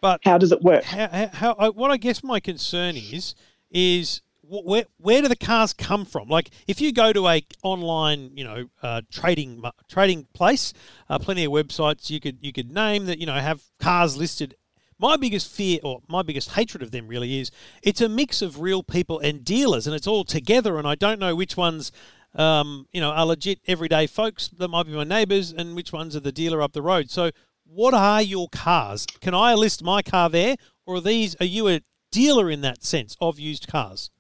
But 0.01 0.21
How 0.25 0.37
does 0.37 0.51
it 0.51 0.61
work? 0.61 0.83
how, 0.83 1.07
how, 1.33 1.55
how 1.57 1.71
what 1.71 1.91
I 1.91 1.97
guess 1.97 2.23
my 2.23 2.39
concern 2.39 2.95
is 2.97 3.35
is 3.69 4.21
where 4.43 4.85
where 4.97 5.21
do 5.21 5.27
the 5.27 5.35
cars 5.35 5.73
come 5.73 6.03
from? 6.05 6.27
Like 6.27 6.49
if 6.67 6.81
you 6.81 6.91
go 6.91 7.13
to 7.13 7.27
a 7.27 7.43
online 7.63 8.31
you 8.35 8.43
know 8.43 8.69
uh, 8.81 9.01
trading 9.11 9.63
trading 9.89 10.27
place, 10.33 10.73
uh, 11.09 11.19
plenty 11.19 11.45
of 11.45 11.51
websites 11.51 12.09
you 12.09 12.19
could 12.19 12.39
you 12.41 12.51
could 12.51 12.71
name 12.73 13.05
that 13.05 13.19
you 13.19 13.25
know 13.25 13.35
have 13.35 13.63
cars 13.79 14.17
listed. 14.17 14.55
My 14.97 15.17
biggest 15.17 15.51
fear 15.51 15.79
or 15.83 16.01
my 16.07 16.21
biggest 16.21 16.51
hatred 16.51 16.83
of 16.83 16.91
them 16.91 17.07
really 17.07 17.39
is 17.39 17.49
it's 17.81 18.01
a 18.01 18.09
mix 18.09 18.41
of 18.43 18.59
real 18.61 18.83
people 18.83 19.19
and 19.19 19.43
dealers, 19.43 19.87
and 19.87 19.95
it's 19.95 20.05
all 20.05 20.23
together, 20.23 20.77
and 20.77 20.87
I 20.87 20.95
don't 20.95 21.19
know 21.19 21.35
which 21.35 21.55
ones. 21.55 21.91
Um, 22.33 22.87
you 22.93 23.01
know, 23.01 23.09
are 23.11 23.25
legit 23.25 23.59
everyday 23.67 24.07
folks 24.07 24.47
that 24.57 24.69
might 24.69 24.85
be 24.85 24.93
my 24.93 25.03
neighbours, 25.03 25.51
and 25.51 25.75
which 25.75 25.91
ones 25.91 26.15
are 26.15 26.21
the 26.21 26.31
dealer 26.31 26.61
up 26.61 26.71
the 26.71 26.81
road. 26.81 27.09
So, 27.09 27.31
what 27.73 27.93
are 27.93 28.21
your 28.21 28.49
cars? 28.49 29.05
Can 29.21 29.33
I 29.33 29.53
list 29.53 29.83
my 29.83 30.01
car 30.01 30.29
there, 30.29 30.57
or 30.85 30.95
are 30.95 31.01
these? 31.01 31.35
Are 31.39 31.45
you 31.45 31.69
a 31.69 31.81
dealer 32.11 32.49
in 32.49 32.61
that 32.61 32.83
sense 32.83 33.15
of 33.21 33.39
used 33.39 33.67
cars? 33.67 34.11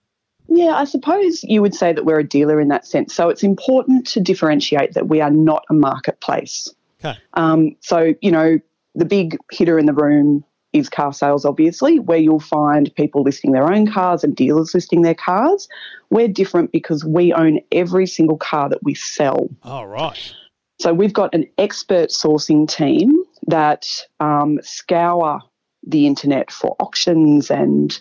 Yeah, 0.47 0.75
I 0.75 0.85
suppose 0.85 1.43
you 1.43 1.61
would 1.61 1.75
say 1.75 1.93
that 1.93 2.05
we're 2.05 2.19
a 2.19 2.27
dealer 2.27 2.59
in 2.59 2.69
that 2.69 2.85
sense. 2.85 3.13
So 3.13 3.29
it's 3.29 3.43
important 3.43 4.07
to 4.07 4.19
differentiate 4.19 4.93
that 4.93 5.07
we 5.07 5.21
are 5.21 5.29
not 5.29 5.63
a 5.69 5.73
marketplace. 5.73 6.73
Okay. 6.99 7.17
Um, 7.33 7.75
so, 7.79 8.13
you 8.21 8.31
know, 8.31 8.59
the 8.95 9.05
big 9.05 9.37
hitter 9.51 9.79
in 9.79 9.85
the 9.85 9.93
room 9.93 10.43
is 10.73 10.89
car 10.89 11.13
sales, 11.13 11.45
obviously, 11.45 11.99
where 11.99 12.17
you'll 12.17 12.39
find 12.39 12.93
people 12.95 13.23
listing 13.23 13.51
their 13.51 13.71
own 13.71 13.89
cars 13.91 14.23
and 14.23 14.35
dealers 14.35 14.73
listing 14.73 15.01
their 15.01 15.15
cars. 15.15 15.67
We're 16.09 16.27
different 16.27 16.71
because 16.71 17.03
we 17.03 17.33
own 17.33 17.59
every 17.71 18.07
single 18.07 18.37
car 18.37 18.69
that 18.69 18.83
we 18.83 18.93
sell. 18.93 19.49
All 19.63 19.87
right. 19.87 20.33
So 20.79 20.93
we've 20.93 21.13
got 21.13 21.33
an 21.33 21.45
expert 21.57 22.09
sourcing 22.09 22.67
team 22.67 23.20
that 23.51 23.87
um, 24.19 24.59
scour 24.63 25.41
the 25.85 26.07
internet 26.07 26.51
for 26.51 26.75
auctions 26.79 27.49
and, 27.49 27.99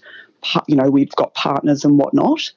you 0.67 0.77
know, 0.77 0.91
we've 0.91 1.13
got 1.13 1.35
partners 1.35 1.85
and 1.85 1.99
whatnot. 1.99 2.51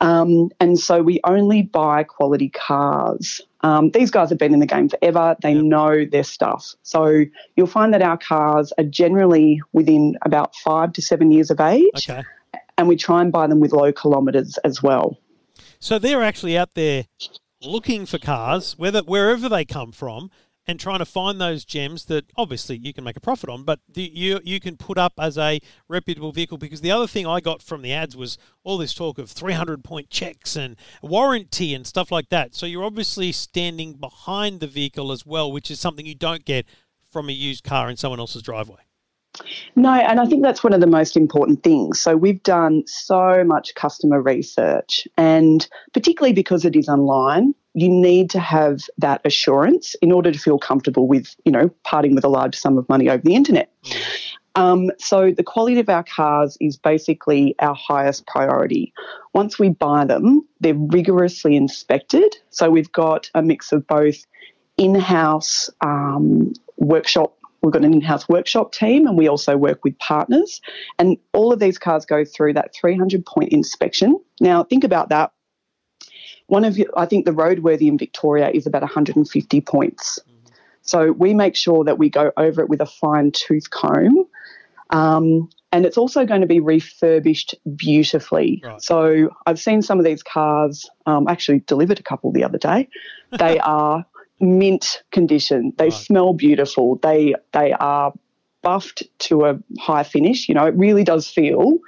Um, 0.00 0.50
and 0.60 0.78
so 0.78 1.02
we 1.02 1.20
only 1.24 1.62
buy 1.62 2.02
quality 2.02 2.50
cars. 2.50 3.40
Um, 3.60 3.90
these 3.90 4.10
guys 4.10 4.28
have 4.30 4.38
been 4.38 4.52
in 4.52 4.60
the 4.60 4.66
game 4.66 4.88
forever. 4.88 5.36
They 5.40 5.54
know 5.54 6.04
their 6.04 6.24
stuff. 6.24 6.74
So 6.82 7.24
you'll 7.56 7.66
find 7.66 7.94
that 7.94 8.02
our 8.02 8.18
cars 8.18 8.72
are 8.76 8.84
generally 8.84 9.62
within 9.72 10.18
about 10.22 10.54
five 10.56 10.92
to 10.94 11.02
seven 11.02 11.30
years 11.30 11.50
of 11.50 11.60
age. 11.60 12.08
Okay. 12.08 12.22
And 12.76 12.88
we 12.88 12.96
try 12.96 13.22
and 13.22 13.30
buy 13.30 13.46
them 13.46 13.60
with 13.60 13.72
low 13.72 13.92
kilometres 13.92 14.58
as 14.64 14.82
well. 14.82 15.16
So 15.78 15.98
they're 15.98 16.24
actually 16.24 16.58
out 16.58 16.74
there 16.74 17.04
looking 17.62 18.04
for 18.04 18.18
cars, 18.18 18.74
whether 18.76 19.00
wherever 19.00 19.48
they 19.48 19.64
come 19.64 19.92
from, 19.92 20.30
and 20.66 20.80
trying 20.80 20.98
to 20.98 21.04
find 21.04 21.40
those 21.40 21.64
gems 21.64 22.06
that 22.06 22.24
obviously 22.36 22.76
you 22.76 22.92
can 22.92 23.04
make 23.04 23.16
a 23.16 23.20
profit 23.20 23.50
on, 23.50 23.64
but 23.64 23.80
the, 23.92 24.02
you 24.02 24.40
you 24.44 24.60
can 24.60 24.76
put 24.76 24.96
up 24.96 25.12
as 25.18 25.36
a 25.36 25.60
reputable 25.88 26.32
vehicle. 26.32 26.58
Because 26.58 26.80
the 26.80 26.90
other 26.90 27.06
thing 27.06 27.26
I 27.26 27.40
got 27.40 27.62
from 27.62 27.82
the 27.82 27.92
ads 27.92 28.16
was 28.16 28.38
all 28.62 28.78
this 28.78 28.94
talk 28.94 29.18
of 29.18 29.30
300 29.30 29.84
point 29.84 30.10
checks 30.10 30.56
and 30.56 30.76
warranty 31.02 31.74
and 31.74 31.86
stuff 31.86 32.10
like 32.10 32.30
that. 32.30 32.54
So 32.54 32.66
you're 32.66 32.84
obviously 32.84 33.32
standing 33.32 33.94
behind 33.94 34.60
the 34.60 34.66
vehicle 34.66 35.12
as 35.12 35.26
well, 35.26 35.52
which 35.52 35.70
is 35.70 35.80
something 35.80 36.06
you 36.06 36.14
don't 36.14 36.44
get 36.44 36.66
from 37.10 37.28
a 37.28 37.32
used 37.32 37.64
car 37.64 37.90
in 37.90 37.96
someone 37.96 38.20
else's 38.20 38.42
driveway. 38.42 38.83
No, 39.74 39.92
and 39.92 40.20
I 40.20 40.26
think 40.26 40.42
that's 40.42 40.62
one 40.62 40.72
of 40.72 40.80
the 40.80 40.86
most 40.86 41.16
important 41.16 41.62
things. 41.62 41.98
So 41.98 42.16
we've 42.16 42.42
done 42.42 42.84
so 42.86 43.42
much 43.44 43.74
customer 43.74 44.22
research, 44.22 45.08
and 45.16 45.66
particularly 45.92 46.32
because 46.32 46.64
it 46.64 46.76
is 46.76 46.88
online, 46.88 47.54
you 47.74 47.88
need 47.88 48.30
to 48.30 48.38
have 48.38 48.82
that 48.98 49.20
assurance 49.24 49.96
in 50.00 50.12
order 50.12 50.30
to 50.30 50.38
feel 50.38 50.58
comfortable 50.58 51.08
with, 51.08 51.34
you 51.44 51.50
know, 51.50 51.68
parting 51.82 52.14
with 52.14 52.24
a 52.24 52.28
large 52.28 52.56
sum 52.56 52.78
of 52.78 52.88
money 52.88 53.08
over 53.08 53.22
the 53.22 53.34
internet. 53.34 53.68
Um, 54.54 54.92
so 54.98 55.32
the 55.32 55.42
quality 55.42 55.80
of 55.80 55.88
our 55.88 56.04
cars 56.04 56.56
is 56.60 56.76
basically 56.76 57.56
our 57.58 57.74
highest 57.74 58.28
priority. 58.28 58.92
Once 59.32 59.58
we 59.58 59.70
buy 59.70 60.04
them, 60.04 60.46
they're 60.60 60.74
rigorously 60.74 61.56
inspected. 61.56 62.36
So 62.50 62.70
we've 62.70 62.92
got 62.92 63.28
a 63.34 63.42
mix 63.42 63.72
of 63.72 63.84
both 63.88 64.24
in-house 64.76 65.70
um, 65.80 66.52
workshop. 66.76 67.36
We've 67.64 67.72
got 67.72 67.84
an 67.84 67.94
in-house 67.94 68.28
workshop 68.28 68.72
team, 68.72 69.06
and 69.06 69.16
we 69.16 69.28
also 69.28 69.56
work 69.56 69.84
with 69.84 69.98
partners. 69.98 70.60
And 70.98 71.16
all 71.32 71.52
of 71.52 71.58
these 71.58 71.78
cars 71.78 72.04
go 72.04 72.24
through 72.24 72.52
that 72.54 72.74
300-point 72.74 73.52
inspection. 73.52 74.20
Now, 74.40 74.64
think 74.64 74.84
about 74.84 75.08
that. 75.08 75.32
One 76.46 76.64
of 76.64 76.78
I 76.94 77.06
think 77.06 77.24
the 77.24 77.30
roadworthy 77.30 77.88
in 77.88 77.96
Victoria 77.96 78.50
is 78.50 78.66
about 78.66 78.82
150 78.82 79.60
points. 79.62 80.18
So 80.82 81.12
we 81.12 81.32
make 81.32 81.56
sure 81.56 81.84
that 81.84 81.98
we 81.98 82.10
go 82.10 82.30
over 82.36 82.60
it 82.60 82.68
with 82.68 82.82
a 82.82 82.86
fine 82.86 83.32
tooth 83.32 83.70
comb. 83.70 84.26
Um, 84.90 85.48
and 85.72 85.86
it's 85.86 85.96
also 85.96 86.26
going 86.26 86.42
to 86.42 86.46
be 86.46 86.60
refurbished 86.60 87.54
beautifully. 87.74 88.62
Right. 88.62 88.82
So 88.82 89.30
I've 89.46 89.58
seen 89.58 89.80
some 89.80 89.98
of 89.98 90.04
these 90.04 90.22
cars, 90.22 90.88
um, 91.06 91.26
actually 91.26 91.60
delivered 91.60 91.98
a 91.98 92.02
couple 92.02 92.30
the 92.30 92.44
other 92.44 92.58
day. 92.58 92.88
They 93.30 93.58
are 93.60 94.04
mint 94.40 95.02
condition. 95.12 95.72
They 95.76 95.86
Right. 95.86 95.92
smell 95.92 96.34
beautiful. 96.34 96.96
They 96.96 97.34
they 97.52 97.72
are 97.72 98.12
buffed 98.62 99.02
to 99.20 99.44
a 99.44 99.58
high 99.78 100.02
finish. 100.04 100.48
You 100.48 100.54
know, 100.54 100.64
it 100.64 100.74
really 100.74 101.04
does 101.04 101.28
feel 101.28 101.78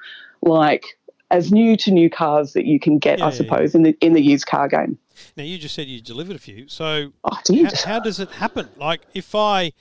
like 0.42 0.85
as 1.30 1.50
new 1.50 1.76
to 1.78 1.90
new 1.90 2.09
cars 2.09 2.52
that 2.52 2.66
you 2.66 2.78
can 2.78 2.98
get, 2.98 3.18
Yeah, 3.18 3.26
I 3.26 3.28
yeah, 3.30 3.37
suppose, 3.37 3.74
in 3.74 3.82
the 3.82 3.96
in 4.00 4.12
the 4.12 4.22
used 4.22 4.46
car 4.46 4.68
game. 4.68 4.98
Now 5.37 5.44
you 5.44 5.59
just 5.59 5.74
said 5.74 5.87
you 5.88 6.00
delivered 6.00 6.37
a 6.37 6.38
few, 6.38 6.68
so 6.68 7.12
Oh, 7.24 7.30
how, 7.64 7.70
how 7.85 7.98
does 8.00 8.20
it 8.20 8.30
happen? 8.30 8.68
Like 8.76 9.00
if 9.14 9.35
I, 9.35 9.72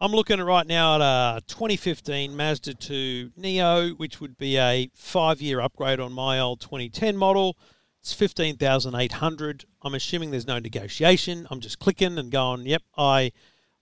I'm 0.00 0.10
looking 0.10 0.40
at 0.40 0.44
right 0.44 0.66
now 0.66 0.96
at 0.96 1.00
a 1.00 1.40
2015 1.46 2.36
Mazda 2.36 2.74
2 2.74 3.30
Neo, 3.36 3.90
which 3.90 4.20
would 4.20 4.36
be 4.36 4.58
a 4.58 4.90
five-year 4.94 5.60
upgrade 5.60 6.00
on 6.00 6.12
my 6.12 6.40
old 6.40 6.60
2010 6.60 7.16
model. 7.16 7.56
It's 8.02 8.12
15,800. 8.12 9.64
I'm 9.82 9.94
assuming 9.94 10.32
there's 10.32 10.46
no 10.46 10.58
negotiation. 10.58 11.46
I'm 11.50 11.60
just 11.60 11.78
clicking 11.78 12.18
and 12.18 12.32
going, 12.32 12.66
yep, 12.66 12.82
I 12.98 13.30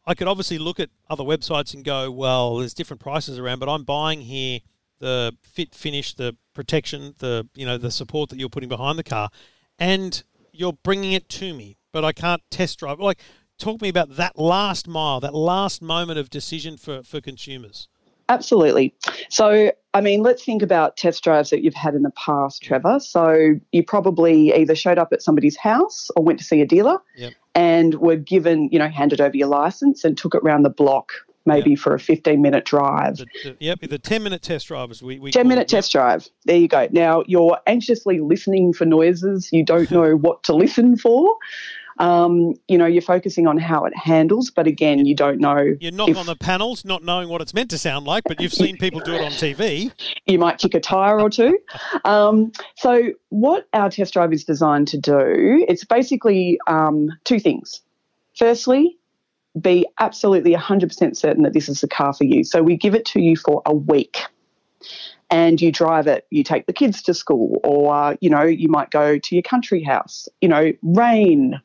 I 0.04 0.14
could 0.14 0.28
obviously 0.28 0.58
look 0.58 0.78
at 0.78 0.90
other 1.08 1.24
websites 1.24 1.72
and 1.72 1.84
go, 1.84 2.10
well, 2.10 2.56
there's 2.56 2.74
different 2.74 3.00
prices 3.00 3.38
around, 3.38 3.60
but 3.60 3.68
I'm 3.68 3.84
buying 3.84 4.20
here 4.22 4.60
the 4.98 5.36
fit 5.42 5.74
finish, 5.74 6.12
the 6.14 6.36
protection, 6.52 7.14
the 7.18 7.48
you 7.54 7.64
know 7.64 7.78
the 7.78 7.90
support 7.90 8.28
that 8.28 8.38
you're 8.38 8.50
putting 8.50 8.68
behind 8.68 8.98
the 8.98 9.04
car, 9.04 9.30
and 9.78 10.22
you're 10.52 10.74
bringing 10.74 11.12
it 11.12 11.30
to 11.30 11.54
me, 11.54 11.78
but 11.90 12.04
I 12.04 12.12
can't 12.12 12.42
test 12.50 12.78
drive. 12.78 13.00
Like, 13.00 13.20
talk 13.56 13.78
to 13.78 13.82
me 13.82 13.88
about 13.88 14.16
that 14.16 14.38
last 14.38 14.86
mile, 14.86 15.20
that 15.20 15.34
last 15.34 15.80
moment 15.80 16.18
of 16.18 16.28
decision 16.28 16.76
for 16.76 17.02
for 17.02 17.22
consumers. 17.22 17.88
Absolutely. 18.30 18.94
So, 19.28 19.72
I 19.92 20.00
mean, 20.00 20.22
let's 20.22 20.44
think 20.44 20.62
about 20.62 20.96
test 20.96 21.24
drives 21.24 21.50
that 21.50 21.64
you've 21.64 21.74
had 21.74 21.94
in 21.94 22.02
the 22.02 22.12
past, 22.12 22.62
Trevor. 22.62 23.00
So, 23.00 23.56
you 23.72 23.82
probably 23.84 24.54
either 24.54 24.76
showed 24.76 24.98
up 24.98 25.12
at 25.12 25.20
somebody's 25.20 25.56
house 25.56 26.08
or 26.16 26.22
went 26.22 26.38
to 26.38 26.44
see 26.44 26.60
a 26.60 26.66
dealer 26.66 26.98
Yep. 27.16 27.32
and 27.56 27.94
were 27.96 28.14
given, 28.16 28.68
you 28.70 28.78
know, 28.78 28.88
handed 28.88 29.20
over 29.20 29.36
your 29.36 29.48
license 29.48 30.04
and 30.04 30.16
took 30.16 30.36
it 30.36 30.44
round 30.44 30.64
the 30.64 30.70
block, 30.70 31.10
maybe 31.44 31.74
for 31.74 31.92
a 31.92 31.98
15 31.98 32.40
minute 32.40 32.64
drive. 32.64 33.16
The, 33.16 33.26
the, 33.42 33.56
yep, 33.58 33.80
the 33.80 33.98
10 33.98 34.22
minute 34.22 34.42
test 34.42 34.68
drivers. 34.68 35.02
We, 35.02 35.18
we 35.18 35.32
10 35.32 35.48
minute 35.48 35.66
them. 35.66 35.78
test 35.78 35.90
drive. 35.90 36.28
There 36.44 36.56
you 36.56 36.68
go. 36.68 36.86
Now, 36.92 37.24
you're 37.26 37.58
anxiously 37.66 38.20
listening 38.20 38.72
for 38.72 38.84
noises. 38.84 39.48
You 39.52 39.64
don't 39.64 39.90
know 39.98 40.14
what 40.14 40.44
to 40.44 40.54
listen 40.54 40.96
for. 40.96 41.34
Um, 42.00 42.54
you 42.66 42.78
know, 42.78 42.86
you're 42.86 43.02
focusing 43.02 43.46
on 43.46 43.58
how 43.58 43.84
it 43.84 43.94
handles, 43.94 44.50
but 44.50 44.66
again, 44.66 45.04
you 45.04 45.14
don't 45.14 45.38
know. 45.38 45.76
You 45.78 45.90
knock 45.90 46.08
if- 46.08 46.16
on 46.16 46.24
the 46.24 46.34
panels, 46.34 46.82
not 46.82 47.04
knowing 47.04 47.28
what 47.28 47.42
it's 47.42 47.52
meant 47.52 47.68
to 47.70 47.78
sound 47.78 48.06
like, 48.06 48.24
but 48.24 48.40
you've 48.40 48.54
seen 48.54 48.78
people 48.78 49.00
do 49.00 49.12
it 49.12 49.20
on 49.20 49.32
TV. 49.32 49.92
you 50.26 50.38
might 50.38 50.58
kick 50.58 50.74
a 50.74 50.80
tire 50.80 51.20
or 51.20 51.28
two. 51.28 51.58
Um, 52.06 52.52
so, 52.76 53.10
what 53.28 53.68
our 53.74 53.90
test 53.90 54.14
drive 54.14 54.32
is 54.32 54.44
designed 54.44 54.88
to 54.88 54.98
do, 54.98 55.64
it's 55.68 55.84
basically 55.84 56.58
um, 56.66 57.10
two 57.24 57.38
things. 57.38 57.82
Firstly, 58.36 58.96
be 59.60 59.84
absolutely 59.98 60.54
100% 60.54 61.16
certain 61.16 61.42
that 61.42 61.52
this 61.52 61.68
is 61.68 61.82
the 61.82 61.88
car 61.88 62.14
for 62.14 62.24
you. 62.24 62.44
So, 62.44 62.62
we 62.62 62.76
give 62.78 62.94
it 62.94 63.04
to 63.06 63.20
you 63.20 63.36
for 63.36 63.60
a 63.66 63.74
week. 63.74 64.20
And 65.32 65.60
you 65.60 65.70
drive 65.70 66.06
it, 66.08 66.26
you 66.30 66.42
take 66.42 66.66
the 66.66 66.72
kids 66.72 67.02
to 67.02 67.14
school, 67.14 67.60
or, 67.62 68.16
you 68.20 68.28
know, 68.30 68.42
you 68.42 68.68
might 68.68 68.90
go 68.90 69.16
to 69.16 69.34
your 69.34 69.42
country 69.42 69.80
house, 69.82 70.28
you 70.40 70.48
know, 70.48 70.72
rain, 70.82 71.60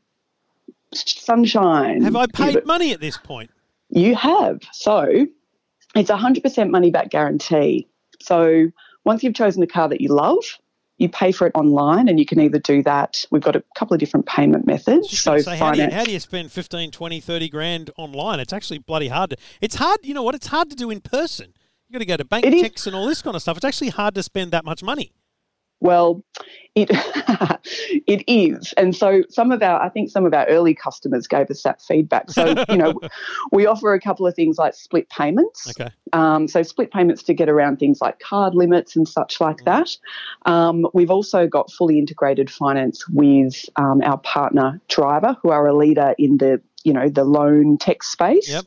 sunshine. 0.95 2.01
Have 2.03 2.15
I 2.15 2.27
paid 2.27 2.55
it- 2.55 2.65
money 2.65 2.91
at 2.93 2.99
this 3.01 3.17
point? 3.17 3.51
you 3.89 4.15
have. 4.15 4.60
So 4.73 5.27
it's 5.95 6.10
a 6.10 6.15
100% 6.17 6.69
money 6.71 6.89
back 6.91 7.10
guarantee. 7.10 7.88
So 8.21 8.71
once 9.05 9.23
you've 9.23 9.36
chosen 9.36 9.62
a 9.63 9.67
car 9.67 9.88
that 9.89 10.01
you 10.01 10.10
love, 10.10 10.43
you 10.97 11.08
pay 11.08 11.31
for 11.31 11.45
it 11.47 11.51
online 11.55 12.08
and 12.10 12.17
you 12.19 12.25
can 12.25 12.39
either 12.39 12.58
do 12.58 12.81
that. 12.84 13.23
We've 13.29 13.43
got 13.43 13.55
a 13.55 13.63
couple 13.77 13.93
of 13.93 13.99
different 13.99 14.25
payment 14.25 14.65
methods. 14.65 15.17
So 15.19 15.38
say, 15.38 15.55
how 15.58 15.71
do, 15.73 15.81
you, 15.84 15.89
how 15.91 16.03
do 16.03 16.12
you 16.12 16.19
spend 16.19 16.51
15, 16.51 16.91
20, 16.91 17.19
30 17.21 17.49
grand 17.49 17.91
online? 17.97 18.39
It's 18.39 18.53
actually 18.53 18.79
bloody 18.79 19.10
hard. 19.10 19.29
To, 19.31 19.38
it's 19.62 19.75
hard, 19.75 19.99
you 20.03 20.13
know 20.13 20.23
what? 20.23 20.36
It's 20.36 20.47
hard 20.47 20.69
to 20.71 20.75
do 20.75 20.89
in 20.89 20.99
person. 21.01 21.53
You've 21.88 21.93
got 21.93 21.99
to 21.99 22.05
go 22.05 22.17
to 22.17 22.25
bank 22.25 22.45
It 22.45 22.53
is. 22.55 22.62
checks 22.63 22.88
and 22.88 22.95
all 22.95 23.05
this 23.05 23.21
kind 23.21 23.36
of 23.36 23.41
stuff. 23.41 23.55
It's 23.58 23.65
actually 23.65 23.89
hard 23.89 24.15
to 24.15 24.23
spend 24.23 24.51
that 24.51 24.65
much 24.65 24.81
money. 24.84 25.12
Well, 25.86 26.24
it 26.74 26.89
it 28.08 28.24
is, 28.28 28.74
and 28.76 28.95
so 28.95 29.21
some 29.30 29.52
of 29.52 29.62
our 29.62 29.82
I 29.82 29.89
think 29.89 30.10
some 30.10 30.26
of 30.26 30.34
our 30.34 30.45
early 30.48 30.74
customers 30.74 31.28
gave 31.28 31.50
us 31.50 31.62
that 31.63 31.82
feedback. 31.82 32.32
So 32.32 32.65
you 32.69 32.78
know, 32.78 33.00
we 33.52 33.65
offer 33.65 33.93
a 33.93 34.00
couple 34.00 34.26
of 34.26 34.36
things 34.36 34.58
like 34.58 34.74
split 34.74 35.08
payments. 35.10 35.69
Okay. 35.69 35.91
Um, 36.12 36.48
so 36.48 36.63
split 36.63 36.91
payments 36.91 37.24
to 37.24 37.34
get 37.34 37.50
around 37.50 37.78
things 37.78 38.00
like 38.02 38.19
card 38.19 38.56
limits 38.56 38.95
and 38.95 39.08
such 39.08 39.39
like 39.39 39.58
Mm. 39.58 39.65
that. 39.65 39.89
Um, 40.52 40.88
we've 40.93 41.12
also 41.12 41.48
got 41.48 41.71
fully 41.71 42.00
integrated 42.00 42.50
finance 42.50 43.08
with 43.10 43.63
um, 43.76 44.02
our 44.02 44.17
partner 44.17 44.82
Driva, 44.89 45.38
who 45.43 45.52
are 45.52 45.67
a 45.67 45.76
leader 45.76 46.15
in 46.17 46.38
the 46.38 46.62
you 46.84 46.93
know 46.93 47.10
the 47.10 47.24
loan 47.24 47.78
tech 47.78 48.04
space. 48.04 48.50
Yep. 48.50 48.65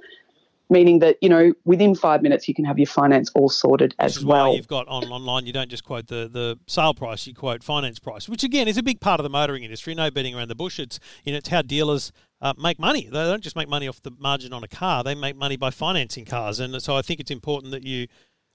Meaning 0.71 0.99
that 0.99 1.17
you 1.23 1.29
know 1.31 1.55
within 1.65 1.95
five 1.95 2.23
minutes 2.23 2.47
you 2.47 2.55
can 2.55 2.65
have 2.65 2.79
your 2.79 2.87
finance 2.87 3.31
all 3.35 3.49
sorted 3.49 3.95
Which 3.99 4.05
as 4.05 4.17
is 4.19 4.25
why 4.25 4.43
well. 4.43 4.55
you've 4.55 4.69
got 4.69 4.87
on 4.89 5.05
online. 5.05 5.47
You 5.47 5.53
don't 5.53 5.71
just 5.71 5.83
quote 5.83 6.09
the, 6.09 6.29
the 6.31 6.59
sale 6.67 6.93
price; 6.93 7.27
you 7.27 7.35
quote 7.35 7.65
finance 7.65 7.99
price, 7.99 8.29
which 8.29 8.45
again 8.45 8.69
is 8.69 8.77
a 8.77 8.83
big 8.83 9.01
part 9.01 9.19
of 9.19 9.25
the 9.25 9.31
motoring 9.31 9.65
industry. 9.65 9.95
No 9.95 10.11
beating 10.11 10.35
around 10.35 10.49
the 10.49 10.55
bush. 10.55 10.79
It's 10.79 11.01
you 11.25 11.33
know 11.33 11.39
it's 11.39 11.49
how 11.49 11.63
dealers 11.63 12.13
uh, 12.43 12.53
make 12.59 12.79
money. 12.79 13.05
They 13.05 13.25
don't 13.25 13.43
just 13.43 13.57
make 13.57 13.69
money 13.69 13.89
off 13.89 14.03
the 14.03 14.13
margin 14.19 14.53
on 14.53 14.63
a 14.63 14.69
car; 14.69 15.03
they 15.03 15.15
make 15.15 15.37
money 15.37 15.57
by 15.57 15.71
financing 15.71 16.27
cars. 16.27 16.61
And 16.61 16.83
so 16.83 16.97
I 16.97 17.03
think 17.03 17.21
it's 17.21 17.31
important 17.31 17.73
that 17.73 17.85
you. 17.85 18.07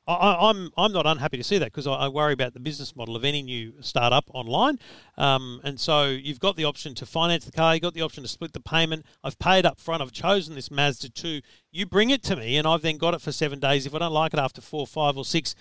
I- 0.07 0.13
I, 0.13 0.49
I'm 0.49 0.69
I'm 0.77 0.91
not 0.91 1.05
unhappy 1.05 1.37
to 1.37 1.43
see 1.43 1.57
that 1.59 1.65
because 1.65 1.87
I, 1.87 1.93
I 1.93 2.07
worry 2.09 2.33
about 2.33 2.53
the 2.53 2.59
business 2.59 2.95
model 2.95 3.15
of 3.15 3.23
any 3.23 3.41
new 3.41 3.73
startup 3.81 4.25
online, 4.33 4.79
um, 5.17 5.61
and 5.63 5.79
so 5.79 6.05
you've 6.05 6.39
got 6.39 6.55
the 6.57 6.65
option 6.65 6.93
to 6.95 7.05
finance 7.05 7.45
the 7.45 7.51
car, 7.51 7.73
you've 7.73 7.81
got 7.83 7.93
the 7.93 8.01
option 8.01 8.23
to 8.23 8.29
split 8.29 8.53
the 8.53 8.59
payment. 8.59 9.05
I've 9.23 9.39
paid 9.39 9.65
up 9.65 9.79
front. 9.79 10.01
I've 10.01 10.11
chosen 10.11 10.55
this 10.55 10.69
Mazda 10.69 11.09
two. 11.09 11.41
You 11.71 11.85
bring 11.85 12.09
it 12.09 12.21
to 12.23 12.35
me, 12.35 12.57
and 12.57 12.67
I've 12.67 12.81
then 12.81 12.97
got 12.97 13.13
it 13.13 13.21
for 13.21 13.31
seven 13.31 13.59
days. 13.59 13.85
If 13.85 13.95
I 13.95 13.99
don't 13.99 14.11
like 14.13 14.33
it 14.33 14.39
after 14.39 14.61
four, 14.61 14.85
five, 14.85 15.17
or 15.17 15.25
six, 15.25 15.55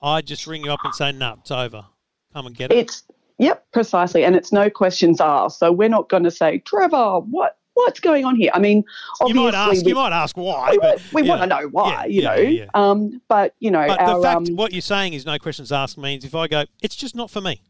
I 0.00 0.22
just 0.22 0.46
ring 0.46 0.64
you 0.64 0.72
up 0.72 0.80
and 0.84 0.94
say, 0.94 1.12
"No, 1.12 1.36
it's 1.40 1.50
over. 1.50 1.86
Come 2.32 2.46
and 2.46 2.56
get 2.56 2.70
it." 2.70 2.78
It's 2.78 3.02
yep, 3.38 3.66
precisely, 3.72 4.24
and 4.24 4.36
it's 4.36 4.52
no 4.52 4.70
questions 4.70 5.20
asked. 5.20 5.58
So 5.58 5.72
we're 5.72 5.88
not 5.88 6.08
going 6.08 6.24
to 6.24 6.30
say, 6.30 6.58
Trevor, 6.58 7.18
what 7.20 7.57
what's 7.84 8.00
going 8.00 8.24
on 8.24 8.36
here? 8.36 8.50
I 8.54 8.58
mean, 8.58 8.78
you 8.78 8.84
obviously 9.20 9.44
might 9.44 9.54
ask. 9.54 9.84
we, 9.84 9.88
You 9.90 9.94
might 9.94 10.12
ask 10.12 10.36
why, 10.36 10.70
we, 10.72 10.78
but 10.78 11.02
we 11.12 11.22
you 11.22 11.28
want 11.28 11.40
to 11.42 11.46
know. 11.46 11.68
why, 11.68 11.90
Yeah, 11.90 12.04
you 12.06 12.22
yeah, 12.22 12.28
know. 12.28 12.34
yeah, 12.36 12.48
yeah. 12.48 12.66
Um, 12.74 13.20
but 13.28 13.54
you 13.60 13.70
know, 13.70 13.86
But 13.86 14.00
our 14.00 14.16
the 14.16 14.22
fact 14.22 14.48
um, 14.50 14.56
what 14.56 14.72
you're 14.72 14.80
saying 14.82 15.12
is 15.14 15.24
no 15.26 15.38
questions 15.38 15.72
asked 15.72 15.98
means 15.98 16.24
if 16.24 16.34
I 16.34 16.48
go, 16.48 16.64
it's 16.82 16.96
just 16.96 17.14
not 17.14 17.30
for 17.30 17.40
me. 17.40 17.62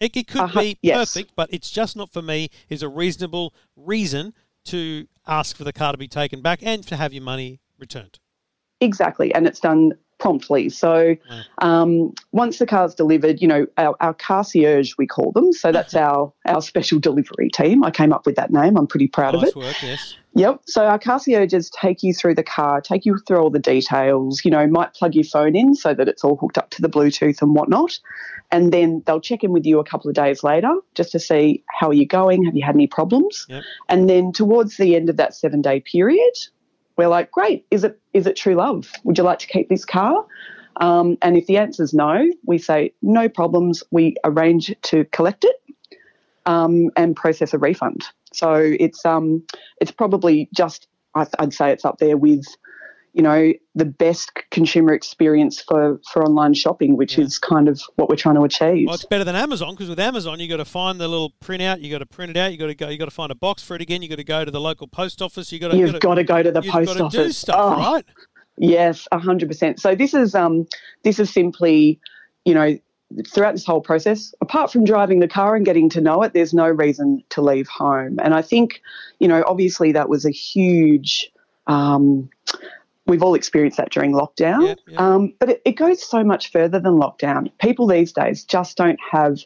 It, 0.00 0.16
it 0.16 0.26
could 0.26 0.40
Uh-huh, 0.42 0.60
be 0.60 0.78
yes. 0.82 0.96
perfect, 1.14 1.32
but 1.36 1.48
it's 1.52 1.70
just 1.70 1.96
not 1.96 2.12
for 2.12 2.22
me. 2.22 2.50
Is 2.68 2.82
a 2.82 2.88
reasonable 2.88 3.54
reason 3.76 4.34
to 4.64 5.06
ask 5.26 5.56
for 5.56 5.64
the 5.64 5.72
car 5.72 5.92
to 5.92 5.98
be 5.98 6.08
taken 6.08 6.42
back 6.42 6.60
and 6.62 6.86
to 6.88 6.96
have 6.96 7.12
your 7.12 7.22
money 7.22 7.60
returned. 7.78 8.18
Exactly, 8.80 9.32
and 9.34 9.46
it's 9.46 9.60
done 9.60 9.92
promptly. 10.22 10.68
So 10.68 11.16
um, 11.58 12.14
once 12.30 12.60
the 12.60 12.66
car's 12.66 12.94
delivered, 12.94 13.42
you 13.42 13.48
know, 13.48 13.66
our, 13.76 13.96
our 13.98 14.14
concierge, 14.14 14.94
we 14.96 15.04
call 15.04 15.32
them. 15.32 15.52
So 15.52 15.72
that's 15.76 15.96
our, 15.96 16.32
our 16.46 16.62
special 16.62 17.00
delivery 17.00 17.50
team. 17.50 17.82
I 17.82 17.90
came 17.90 18.12
up 18.12 18.24
with 18.24 18.36
that 18.36 18.52
name. 18.52 18.78
I'm 18.78 18.86
pretty 18.86 19.08
proud 19.08 19.34
of 19.34 19.42
it. 19.42 19.56
work, 19.56 19.82
yes. 19.82 20.16
Yep. 20.34 20.60
So 20.66 20.86
our 20.86 20.98
concierges 20.98 21.70
take 21.70 22.04
you 22.04 22.14
through 22.14 22.36
the 22.36 22.44
car, 22.44 22.80
take 22.80 23.04
you 23.04 23.18
through 23.26 23.38
all 23.38 23.50
the 23.50 23.58
details, 23.58 24.44
you 24.44 24.50
know, 24.50 24.64
might 24.68 24.94
plug 24.94 25.14
your 25.16 25.24
phone 25.24 25.56
in 25.56 25.74
so 25.74 25.92
that 25.92 26.08
it's 26.08 26.22
all 26.22 26.36
hooked 26.36 26.56
up 26.56 26.70
to 26.70 26.80
the 26.80 26.88
Bluetooth 26.88 27.42
and 27.42 27.54
whatnot. 27.54 27.98
And 28.52 28.72
then 28.72 29.02
they'll 29.04 29.20
check 29.20 29.42
in 29.42 29.50
with 29.50 29.66
you 29.66 29.80
a 29.80 29.84
couple 29.84 30.08
of 30.08 30.14
days 30.14 30.44
later 30.44 30.72
just 30.94 31.10
to 31.12 31.18
see 31.18 31.64
how 31.68 31.88
are 31.88 31.94
you 31.94 32.06
going? 32.06 32.44
Have 32.44 32.56
you 32.56 32.62
had 32.62 32.76
any 32.76 32.86
problems? 32.86 33.44
Yep. 33.48 33.64
And 33.88 34.08
then 34.08 34.32
towards 34.32 34.76
the 34.76 34.94
end 34.94 35.10
of 35.10 35.16
that 35.16 35.34
seven 35.34 35.62
day 35.62 35.80
period, 35.80 36.32
we're 37.02 37.08
like, 37.08 37.32
great, 37.32 37.66
is 37.72 37.82
it 37.82 37.98
is 38.12 38.26
it 38.28 38.36
true 38.36 38.54
love? 38.54 38.90
Would 39.02 39.18
you 39.18 39.24
like 39.24 39.40
to 39.40 39.46
keep 39.48 39.68
this 39.68 39.84
car? 39.84 40.24
Um, 40.76 41.18
and 41.20 41.36
if 41.36 41.46
the 41.46 41.58
answer 41.58 41.82
is 41.82 41.92
no, 41.92 42.30
we 42.46 42.58
say 42.58 42.92
no 43.02 43.28
problems. 43.28 43.82
We 43.90 44.14
arrange 44.24 44.74
to 44.82 45.04
collect 45.06 45.44
it 45.44 45.56
um, 46.46 46.90
and 46.96 47.16
process 47.16 47.52
a 47.52 47.58
refund. 47.58 48.04
So 48.32 48.54
it's 48.54 49.04
um, 49.04 49.42
it's 49.80 49.90
probably 49.90 50.48
just 50.54 50.86
I'd 51.14 51.52
say 51.52 51.72
it's 51.72 51.84
up 51.84 51.98
there 51.98 52.16
with 52.16 52.44
you 53.14 53.22
know 53.22 53.52
the 53.74 53.84
best 53.84 54.30
consumer 54.50 54.92
experience 54.94 55.60
for 55.60 56.00
for 56.12 56.24
online 56.24 56.54
shopping, 56.54 56.96
which 56.96 57.18
Yeah. 57.18 57.24
is 57.24 57.38
kind 57.38 57.68
of 57.68 57.80
what 57.96 58.08
we're 58.08 58.16
trying 58.16 58.36
to 58.36 58.42
achieve. 58.42 58.86
Well, 58.86 58.94
it's 58.94 59.04
better 59.04 59.24
than 59.24 59.36
Amazon 59.36 59.74
because 59.74 59.88
with 59.90 60.00
Amazon 60.00 60.40
you 60.40 60.48
got 60.48 60.56
to 60.58 60.64
find 60.64 61.00
the 61.00 61.08
little 61.08 61.32
printout, 61.44 61.80
you 61.82 61.90
got 61.90 61.98
to 61.98 62.06
print 62.06 62.30
it 62.30 62.36
out, 62.38 62.52
you 62.52 62.58
got 62.58 62.68
to 62.68 62.74
go, 62.74 62.88
you 62.88 62.98
got 62.98 63.04
to 63.06 63.10
find 63.10 63.30
a 63.30 63.34
box 63.34 63.62
for 63.62 63.76
it 63.76 63.82
again, 63.82 64.00
you 64.02 64.08
got 64.08 64.16
to 64.16 64.24
go 64.24 64.44
to 64.44 64.50
the 64.50 64.60
local 64.60 64.86
post 64.88 65.20
office, 65.20 65.52
you 65.52 65.58
got 65.58 65.68
to, 65.68 65.76
You've 65.76 66.00
got 66.00 66.14
to 66.14 66.24
go 66.24 66.42
to 66.42 66.50
the 66.50 66.62
you've 66.62 66.72
post 66.72 66.86
got 66.86 66.96
to 66.98 67.04
office. 67.04 67.26
do 67.26 67.32
stuff, 67.32 67.56
Oh, 67.58 67.76
right? 67.76 68.04
Yes, 68.58 69.06
hundred 69.12 69.48
percent. 69.48 69.80
So 69.80 69.94
this 69.94 70.14
is 70.14 70.34
um 70.34 70.66
this 71.04 71.18
is 71.18 71.32
simply, 71.32 71.98
you 72.44 72.54
know, 72.54 72.78
throughout 73.26 73.52
this 73.52 73.66
whole 73.66 73.80
process, 73.80 74.34
apart 74.40 74.72
from 74.72 74.84
driving 74.84 75.20
the 75.20 75.28
car 75.28 75.54
and 75.56 75.64
getting 75.66 75.88
to 75.90 76.00
know 76.00 76.22
it, 76.22 76.32
there's 76.32 76.54
no 76.54 76.68
reason 76.68 77.22
to 77.30 77.42
leave 77.42 77.68
home. 77.68 78.18
And 78.22 78.34
I 78.34 78.40
think, 78.42 78.80
you 79.20 79.28
know, 79.28 79.42
obviously 79.46 79.92
that 79.92 80.08
was 80.08 80.24
a 80.24 80.30
huge. 80.30 81.30
Um, 81.66 82.28
we've 83.06 83.22
all 83.22 83.34
experienced 83.34 83.76
that 83.78 83.90
during 83.90 84.12
lockdown, 84.12 84.66
Yeah, 84.66 84.74
yeah. 84.86 84.98
Um, 84.98 85.34
but 85.38 85.50
it, 85.50 85.62
it 85.64 85.72
goes 85.72 86.02
so 86.02 86.22
much 86.22 86.50
further 86.50 86.78
than 86.78 86.94
lockdown. 86.94 87.50
People 87.60 87.86
these 87.86 88.12
days 88.12 88.44
just 88.44 88.76
don't 88.76 88.98
have 89.10 89.40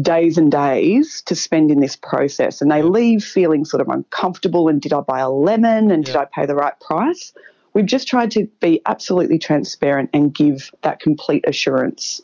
days 0.00 0.38
and 0.38 0.52
days 0.52 1.22
to 1.26 1.34
spend 1.34 1.70
in 1.70 1.80
this 1.80 1.96
process, 1.96 2.60
and 2.60 2.70
they 2.70 2.82
leave 2.82 3.24
feeling 3.24 3.64
sort 3.64 3.80
of 3.80 3.88
uncomfortable. 3.88 4.68
And 4.68 4.80
did 4.80 4.92
I 4.92 5.00
buy 5.00 5.20
a 5.20 5.30
lemon? 5.30 5.90
And 5.90 6.04
did 6.04 6.16
I 6.16 6.26
pay 6.26 6.46
the 6.46 6.54
right 6.54 6.78
price? 6.80 7.32
We've 7.72 7.86
just 7.86 8.08
tried 8.08 8.32
to 8.32 8.46
be 8.60 8.80
absolutely 8.86 9.38
transparent 9.38 10.10
and 10.12 10.34
give 10.34 10.72
that 10.82 11.00
complete 11.00 11.44
assurance. 11.46 12.20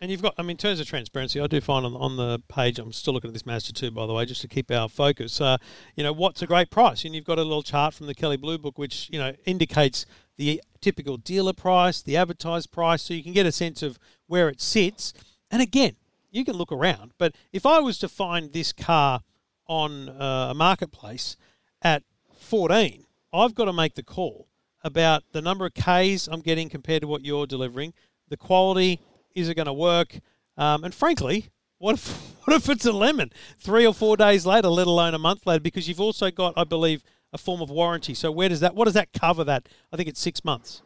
And 0.00 0.10
you've 0.10 0.20
got, 0.20 0.34
I 0.36 0.42
mean, 0.42 0.52
in 0.52 0.56
terms 0.58 0.78
of 0.78 0.86
transparency, 0.86 1.40
I 1.40 1.46
do 1.46 1.60
find 1.60 1.86
on, 1.86 1.94
on 1.94 2.16
the 2.16 2.42
page, 2.48 2.78
I'm 2.78 2.92
still 2.92 3.14
looking 3.14 3.28
at 3.28 3.34
this 3.34 3.46
Mazda 3.46 3.72
2, 3.72 3.90
by 3.90 4.06
the 4.06 4.12
way, 4.12 4.26
just 4.26 4.42
to 4.42 4.48
keep 4.48 4.70
our 4.70 4.90
focus. 4.90 5.40
Uh, 5.40 5.56
you 5.94 6.04
know, 6.04 6.12
what's 6.12 6.42
a 6.42 6.46
great 6.46 6.70
price? 6.70 7.04
And 7.04 7.14
you've 7.14 7.24
got 7.24 7.38
a 7.38 7.42
little 7.42 7.62
chart 7.62 7.94
from 7.94 8.06
the 8.06 8.14
Kelley 8.14 8.36
Blue 8.36 8.58
Book, 8.58 8.76
which, 8.76 9.08
you 9.10 9.18
know, 9.18 9.32
indicates 9.46 10.04
the 10.36 10.62
typical 10.82 11.16
dealer 11.16 11.54
price, 11.54 12.02
the 12.02 12.16
advertised 12.16 12.70
price, 12.70 13.02
so 13.02 13.14
you 13.14 13.22
can 13.22 13.32
get 13.32 13.46
a 13.46 13.52
sense 13.52 13.82
of 13.82 13.98
where 14.26 14.50
it 14.50 14.60
sits. 14.60 15.14
And 15.50 15.62
again, 15.62 15.96
you 16.30 16.44
can 16.44 16.56
look 16.56 16.70
around, 16.70 17.12
but 17.16 17.34
if 17.52 17.64
I 17.64 17.78
was 17.78 17.98
to 17.98 18.08
find 18.08 18.52
this 18.52 18.72
car 18.72 19.22
on 19.66 20.10
uh, 20.10 20.48
a 20.50 20.54
marketplace 20.54 21.38
at 21.80 22.02
14, 22.38 23.06
I've 23.32 23.54
got 23.54 23.64
to 23.64 23.72
make 23.72 23.94
the 23.94 24.02
call 24.02 24.46
about 24.84 25.24
the 25.32 25.40
number 25.40 25.64
of 25.64 25.72
Ks 25.72 26.28
I'm 26.28 26.42
getting 26.42 26.68
compared 26.68 27.00
to 27.00 27.08
what 27.08 27.24
you're 27.24 27.46
delivering, 27.46 27.94
the 28.28 28.36
quality, 28.36 29.00
is 29.36 29.48
it 29.48 29.54
going 29.54 29.66
to 29.66 29.72
work? 29.72 30.18
Um, 30.56 30.82
and 30.82 30.92
frankly, 30.92 31.50
what 31.78 31.94
if 31.94 32.08
what 32.44 32.56
if 32.56 32.68
it's 32.68 32.86
a 32.86 32.92
lemon 32.92 33.30
three 33.58 33.86
or 33.86 33.94
four 33.94 34.16
days 34.16 34.46
later, 34.46 34.68
let 34.68 34.86
alone 34.86 35.14
a 35.14 35.18
month 35.18 35.46
later? 35.46 35.60
Because 35.60 35.88
you've 35.88 36.00
also 36.00 36.30
got, 36.30 36.54
I 36.56 36.64
believe, 36.64 37.04
a 37.32 37.38
form 37.38 37.60
of 37.60 37.70
warranty. 37.70 38.14
So 38.14 38.32
where 38.32 38.48
does 38.48 38.60
that? 38.60 38.74
What 38.74 38.86
does 38.86 38.94
that 38.94 39.12
cover? 39.12 39.44
That 39.44 39.68
I 39.92 39.96
think 39.96 40.08
it's 40.08 40.20
six 40.20 40.44
months. 40.44 40.82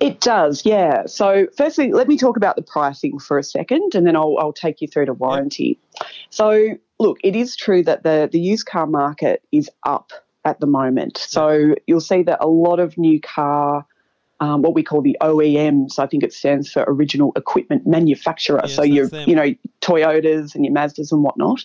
It 0.00 0.20
does, 0.20 0.66
yeah. 0.66 1.06
So, 1.06 1.46
firstly, 1.56 1.92
let 1.92 2.08
me 2.08 2.18
talk 2.18 2.36
about 2.36 2.56
the 2.56 2.62
pricing 2.62 3.20
for 3.20 3.38
a 3.38 3.44
second, 3.44 3.94
and 3.94 4.04
then 4.04 4.16
I'll, 4.16 4.36
I'll 4.40 4.52
take 4.52 4.80
you 4.80 4.88
through 4.88 5.06
to 5.06 5.12
warranty. 5.12 5.78
So, 6.30 6.76
look, 6.98 7.18
it 7.22 7.36
is 7.36 7.54
true 7.54 7.84
that 7.84 8.02
the, 8.02 8.28
the 8.30 8.40
used 8.40 8.66
car 8.66 8.86
market 8.86 9.42
is 9.52 9.70
up 9.86 10.10
at 10.44 10.58
the 10.58 10.66
moment. 10.66 11.18
So, 11.18 11.76
you'll 11.86 12.00
see 12.00 12.24
that 12.24 12.38
a 12.40 12.48
lot 12.48 12.80
of 12.80 12.98
new 12.98 13.20
car, 13.20 13.86
um, 14.42 14.60
what 14.60 14.74
we 14.74 14.82
call 14.82 15.00
the 15.02 15.16
OEMs, 15.20 16.00
I 16.00 16.06
think 16.08 16.24
it 16.24 16.32
stands 16.32 16.70
for 16.72 16.84
Original 16.88 17.32
Equipment 17.36 17.86
Manufacturer. 17.86 18.60
Yes, 18.64 18.74
so, 18.74 18.82
your, 18.82 19.06
them. 19.06 19.28
you 19.28 19.36
know, 19.36 19.54
Toyotas 19.80 20.56
and 20.56 20.64
your 20.64 20.74
Mazdas 20.74 21.12
and 21.12 21.22
whatnot. 21.22 21.64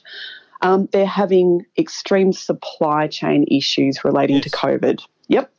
Um, 0.62 0.88
they're 0.92 1.06
having 1.08 1.66
extreme 1.80 2.32
supply 2.32 3.08
chain 3.08 3.46
issues 3.50 4.06
relating 4.06 4.42
to 4.42 4.50
COVID. 4.52 5.02
Yep. 5.28 5.52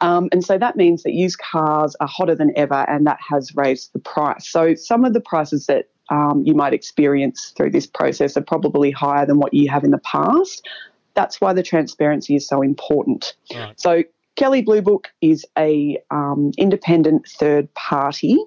Um, 0.00 0.28
and 0.32 0.44
so 0.44 0.58
that 0.58 0.74
means 0.74 1.04
that 1.04 1.12
used 1.12 1.38
cars 1.38 1.94
are 2.00 2.08
hotter 2.08 2.34
than 2.34 2.52
ever, 2.56 2.84
and 2.88 3.06
that 3.06 3.18
has 3.30 3.54
raised 3.54 3.92
the 3.92 4.00
price. 4.00 4.48
So 4.48 4.74
some 4.74 5.04
of 5.04 5.12
the 5.12 5.20
prices 5.20 5.66
that 5.66 5.88
um, 6.10 6.42
you 6.44 6.54
might 6.54 6.74
experience 6.74 7.52
through 7.56 7.70
this 7.70 7.86
process 7.86 8.36
are 8.36 8.42
probably 8.42 8.90
higher 8.90 9.24
than 9.24 9.38
what 9.38 9.54
you 9.54 9.70
have 9.70 9.84
in 9.84 9.92
the 9.92 9.98
past. 9.98 10.66
That's 11.14 11.40
why 11.40 11.52
the 11.52 11.62
transparency 11.62 12.34
is 12.34 12.46
so 12.46 12.60
important. 12.60 13.34
Right. 13.54 13.80
So 13.80 14.02
Kelley 14.36 14.62
Blue 14.62 14.82
Book 14.82 15.08
is 15.20 15.44
a 15.58 15.98
um, 16.10 16.52
independent 16.58 17.26
third 17.26 17.72
party, 17.74 18.38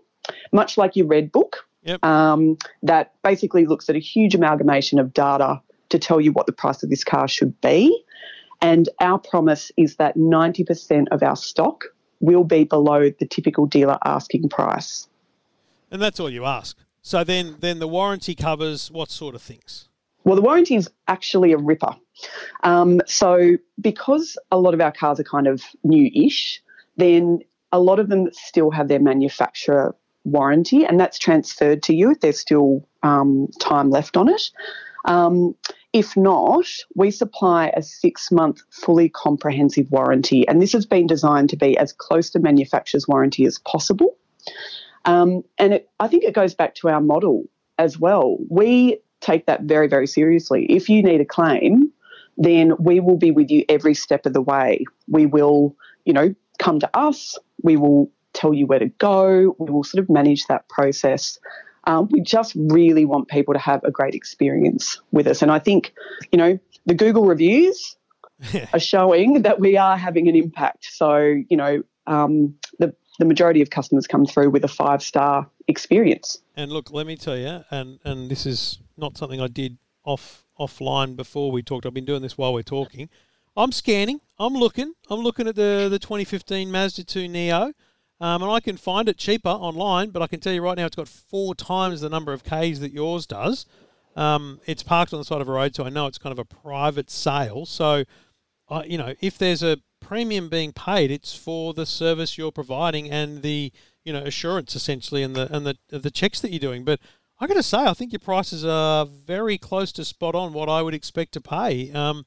much 0.52 0.78
like 0.78 0.95
your 0.95 1.08
Red 1.08 1.32
Book, 1.32 1.65
Yep. 1.84 2.04
um, 2.04 2.58
that 2.84 3.13
basically 3.23 3.65
looks 3.65 3.89
at 3.89 3.95
a 3.95 3.99
huge 3.99 4.36
amalgamation 4.36 4.99
of 4.99 5.13
data 5.13 5.62
to 5.89 5.97
tell 5.99 6.21
you 6.21 6.32
what 6.32 6.45
the 6.45 6.52
price 6.52 6.84
of 6.84 6.89
this 6.89 7.04
car 7.04 7.28
should 7.28 7.60
be. 7.62 8.04
And 8.62 8.89
our 8.99 9.17
promise 9.17 9.71
is 9.78 9.95
that 9.95 10.15
90% 10.17 11.08
of 11.12 11.23
our 11.23 11.36
stock 11.36 11.86
will 12.19 12.43
be 12.43 12.65
below 12.65 13.10
the 13.10 13.25
typical 13.25 13.65
dealer 13.65 13.97
asking 14.06 14.49
price. 14.49 15.08
And 15.89 16.02
that's 16.02 16.19
all 16.19 16.30
you 16.30 16.45
ask. 16.45 16.78
So 17.02 17.23
then, 17.23 17.56
then 17.60 17.80
the 17.80 17.88
warranty 17.88 18.36
covers 18.36 18.91
what 18.91 19.10
sort 19.10 19.34
of 19.34 19.41
things? 19.41 19.88
Well, 20.30 20.36
the 20.36 20.44
warranty 20.44 20.76
is 20.76 20.88
actually 21.08 21.54
a 21.54 21.58
ripper. 21.58 21.96
Um, 22.62 23.02
so, 23.08 23.58
because 23.82 24.38
a 24.52 24.60
lot 24.60 24.76
of 24.76 24.80
our 24.80 24.92
cars 24.92 25.20
are 25.20 25.24
kind 25.24 25.48
of 25.48 25.63
new 25.84 26.12
ish, 26.13 26.62
then 26.98 27.39
a 27.72 27.80
lot 27.80 27.98
of 27.98 28.10
them 28.10 28.30
still 28.32 28.70
have 28.70 28.89
their 28.89 29.00
manufacturer 29.00 29.96
warranty, 30.26 30.86
and 30.86 31.00
that's 31.00 31.18
transferred 31.18 31.82
to 31.82 31.96
you 31.96 32.12
if 32.12 32.20
there's 32.20 32.39
still 32.39 32.88
um, 33.02 33.48
time 33.60 33.89
left 33.89 34.18
on 34.18 34.30
it. 34.30 34.52
Um, 35.06 35.56
if 35.94 36.15
not, 36.15 36.68
we 36.96 37.10
supply 37.10 37.74
a 37.76 37.82
six 37.82 38.32
month 38.32 38.62
fully 38.70 39.10
comprehensive 39.10 39.89
warranty, 39.89 40.48
and 40.48 40.62
this 40.62 40.74
has 40.74 40.86
been 40.86 41.08
designed 41.08 41.50
to 41.50 41.58
be 41.58 41.76
as 41.76 41.92
close 41.92 42.30
to 42.30 42.39
manufacturer's 42.39 43.08
warranty 43.08 43.48
as 43.48 43.58
possible. 43.58 44.15
Um, 45.06 45.42
and 45.58 45.74
it, 45.74 45.89
I 46.00 46.08
think 46.08 46.24
it 46.24 46.36
goes 46.36 46.54
back 46.54 46.76
to 46.76 46.89
our 46.89 47.02
model 47.02 47.46
as 47.80 47.98
well. 47.98 48.38
We 48.48 49.00
take 49.21 49.45
that 49.45 49.63
very, 49.63 49.88
very 49.88 50.08
seriously. 50.08 50.65
If 50.69 50.89
you 50.89 51.03
need 51.03 51.21
a 51.21 51.25
claim, 51.25 51.91
then 52.38 52.73
we 52.79 52.99
will 52.99 53.17
be 53.17 53.32
with 53.32 53.51
you 53.51 53.65
every 53.69 53.93
step 53.93 54.25
of 54.25 54.34
the 54.34 54.41
way. 54.41 54.86
We 55.08 55.25
will, 55.25 55.75
you 56.05 56.13
know, 56.13 56.34
come 56.58 56.79
to 56.79 56.97
us. 56.97 57.38
We 57.62 57.77
will 57.77 58.12
tell 58.34 58.53
you 58.53 58.65
where 58.65 58.79
to 58.79 58.88
go. 58.88 59.55
We 59.60 59.71
will 59.71 59.84
sort 59.84 60.03
of 60.03 60.10
manage 60.10 60.45
that 60.47 60.67
process. 60.69 61.39
Um, 61.86 62.08
we 62.12 62.21
just 62.21 62.53
really 62.55 63.05
want 63.05 63.27
people 63.27 63.53
to 63.53 63.60
have 63.60 63.84
a 63.84 63.91
great 63.91 64.13
experience 64.13 64.99
with 65.12 65.27
us. 65.27 65.41
And 65.41 65.51
I 65.51 65.60
think, 65.60 65.93
you 66.32 66.38
know, 66.38 66.60
the 66.86 66.93
Google 66.93 67.25
reviews 67.25 67.97
are 68.73 68.79
showing 68.79 69.41
that 69.41 69.60
we 69.60 69.77
are 69.77 69.97
having 69.97 70.27
an 70.27 70.36
impact. 70.36 70.86
So, 70.91 71.17
you 71.49 71.58
know, 71.58 71.84
um, 72.08 72.55
the, 72.79 72.93
the 73.17 73.25
majority 73.25 73.62
of 73.62 73.69
customers 73.69 74.08
come 74.08 74.25
through 74.25 74.49
with 74.49 74.63
a 74.63 74.67
five 74.67 75.01
star 75.03 75.49
experience. 75.67 76.39
And 76.55 76.71
look, 76.71 76.91
let 76.91 77.05
me 77.05 77.15
tell 77.15 77.38
you, 77.38 77.63
and 77.69 77.99
and 78.03 78.29
this 78.29 78.45
is 78.45 78.79
not 78.99 79.17
something 79.17 79.41
I 79.41 79.47
did 79.47 79.77
off 80.03 80.45
offline 80.59 81.15
before 81.15 81.51
we 81.51 81.63
talked. 81.63 81.85
I've 81.85 81.93
been 81.93 82.05
doing 82.05 82.21
this 82.21 82.38
while 82.38 82.53
we're 82.53 82.63
talking. 82.63 83.09
I'm 83.55 83.71
scanning. 83.71 84.21
I'm 84.38 84.53
looking. 84.53 84.93
I'm 85.09 85.19
looking 85.19 85.47
at 85.47 85.55
the 85.55 85.88
the 85.89 85.99
2015 85.99 86.71
Mazda 86.71 87.03
2 87.03 87.27
Neo, 87.27 87.73
um, 88.21 88.41
and 88.41 88.51
I 88.51 88.59
can 88.59 88.77
find 88.77 89.09
it 89.09 89.17
cheaper 89.17 89.49
online. 89.49 90.12
But 90.12 90.21
I 90.21 90.27
can 90.27 90.39
tell 90.39 90.53
you 90.53 90.62
right 90.62 90.77
now, 90.77 90.85
it's 90.85 90.95
got 90.95 91.07
four 91.07 91.55
times 91.55 92.01
the 92.01 92.09
number 92.09 92.33
of 92.33 92.43
Ks 92.43 92.79
that 92.79 92.91
yours 92.93 93.25
does. 93.25 93.65
Um, 94.15 94.59
it's 94.65 94.83
parked 94.83 95.13
on 95.13 95.19
the 95.19 95.25
side 95.25 95.41
of 95.41 95.47
a 95.47 95.51
road, 95.51 95.75
so 95.75 95.85
I 95.85 95.89
know 95.89 96.05
it's 96.07 96.17
kind 96.17 96.31
of 96.31 96.39
a 96.39 96.45
private 96.45 97.09
sale. 97.09 97.65
So, 97.65 98.03
I 98.69 98.83
you 98.83 98.97
know, 98.97 99.13
if 99.21 99.38
there's 99.38 99.63
a 99.63 99.77
premium 99.99 100.49
being 100.49 100.73
paid, 100.73 101.12
it's 101.12 101.35
for 101.35 101.73
the 101.73 101.85
service 101.85 102.38
you're 102.38 102.51
providing 102.51 103.09
and 103.09 103.41
the 103.41 103.71
you 104.03 104.13
know 104.13 104.23
assurance 104.23 104.75
essentially 104.75 105.21
and 105.23 105.35
the 105.35 105.53
and 105.55 105.65
the 105.65 105.77
the 105.89 106.12
checks 106.12 106.39
that 106.41 106.51
you're 106.51 106.59
doing. 106.59 106.83
But 106.83 106.99
I 107.39 107.47
got 107.47 107.54
to 107.56 107.63
say, 107.63 107.78
I 107.78 107.93
think 107.93 108.12
your 108.12 108.19
prices 108.19 108.65
are 108.65 109.06
very 109.06 109.58
close 109.58 109.91
to 109.93 110.04
spot 110.06 110.36
on 110.36 110.52
what 110.54 110.67
I 110.69 110.82
would 110.82 110.93
expect 110.93 111.32
to 111.34 111.41
pay. 111.41 111.91
Um, 111.93 112.25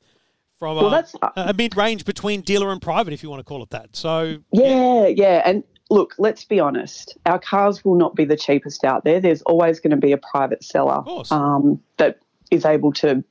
from 0.59 0.77
Well, 0.77 0.87
a, 0.89 0.91
that's- 0.91 1.15
a 1.37 1.53
mid 1.53 1.77
range 1.77 2.05
between 2.05 2.41
dealer 2.41 2.71
and 2.71 2.81
private, 2.81 3.13
if 3.13 3.23
you 3.23 3.29
want 3.31 3.41
to 3.41 3.45
call 3.45 3.63
it 3.63 3.71
that. 3.71 3.97
So 3.97 4.39
Yeah, 4.53 5.07
yeah. 5.09 5.43
And 5.45 5.65
look, 5.91 6.15
let's 6.19 6.45
be 6.45 6.61
honest, 6.61 7.19
our 7.27 7.39
cars 7.39 7.85
will 7.85 7.97
not 7.97 8.15
be 8.15 8.25
the 8.25 8.37
cheapest 8.37 8.85
out 8.85 9.05
there. 9.05 9.21
There's 9.21 9.43
always 9.43 9.81
going 9.81 9.91
to 9.91 9.97
be 9.97 10.13
a 10.13 10.19
private 10.19 10.63
seller 10.65 11.03
course. 11.03 11.31
um, 11.33 11.81
that 11.99 12.19
is 12.53 12.65
able 12.65 12.93
to, 12.93 13.25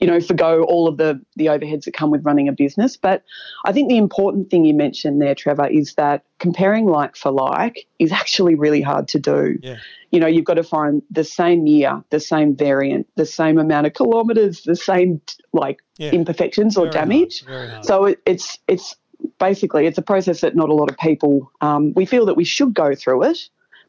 you 0.00 0.06
know, 0.06 0.20
forgo 0.20 0.64
all 0.64 0.88
of 0.88 0.96
the, 0.96 1.20
the 1.36 1.46
overheads 1.46 1.84
that 1.84 1.94
come 1.94 2.10
with 2.10 2.24
running 2.26 2.48
a 2.48 2.52
business. 2.52 2.96
But 2.96 3.22
I 3.64 3.72
think 3.72 3.88
the 3.88 3.96
important 3.96 4.50
thing 4.50 4.64
you 4.64 4.74
mentioned 4.74 5.22
there, 5.22 5.34
Trevor, 5.34 5.68
is 5.68 5.94
that 5.94 6.24
comparing 6.38 6.86
like 6.86 7.16
for 7.16 7.30
like 7.30 7.86
is 7.98 8.12
actually 8.12 8.56
really 8.56 8.82
hard 8.82 9.06
to 9.08 9.18
do. 9.20 9.58
yeah, 9.62 9.76
You 10.10 10.18
know, 10.20 10.26
you've 10.26 10.44
got 10.44 10.54
to 10.54 10.64
find 10.64 11.02
the 11.10 11.24
same 11.24 11.66
year, 11.66 12.02
the 12.10 12.20
same 12.20 12.56
variant, 12.56 13.06
the 13.16 13.26
same 13.26 13.58
amount 13.58 13.86
of 13.86 13.94
kilometres, 13.94 14.62
the 14.62 14.76
same 14.76 15.20
like 15.52 15.78
Yeah. 15.98 16.10
imperfections 16.10 16.76
or 16.76 16.86
Very 16.86 16.92
damage. 16.92 17.44
hard. 17.46 17.84
So 17.84 18.04
it, 18.06 18.20
it's 18.26 18.58
it's 18.66 18.96
basically 19.38 19.86
it's 19.86 19.98
a 19.98 20.02
process 20.02 20.40
that 20.40 20.56
not 20.56 20.68
a 20.68 20.74
lot 20.74 20.90
of 20.90 20.98
people 20.98 21.50
um, 21.60 21.94
we 21.94 22.04
feel 22.04 22.26
that 22.26 22.34
we 22.36 22.44
should 22.44 22.74
go 22.74 22.94
through 22.94 23.22
it, 23.30 23.38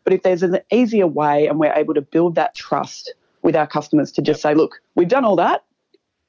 but 0.03 0.13
if 0.13 0.21
there's 0.21 0.43
an 0.43 0.59
easier 0.71 1.07
way 1.07 1.47
and 1.47 1.59
we're 1.59 1.73
able 1.73 1.95
to 1.95 2.01
build 2.01 2.35
that 2.35 2.53
trust 2.55 3.13
with 3.45 3.55
our 3.55 3.67
customers 3.67 4.11
to 4.13 4.21
just 4.21 4.41
say, 4.41 4.53
look, 4.55 4.81
we've 4.95 5.07
done 5.07 5.23
all 5.23 5.35
that. 5.37 5.63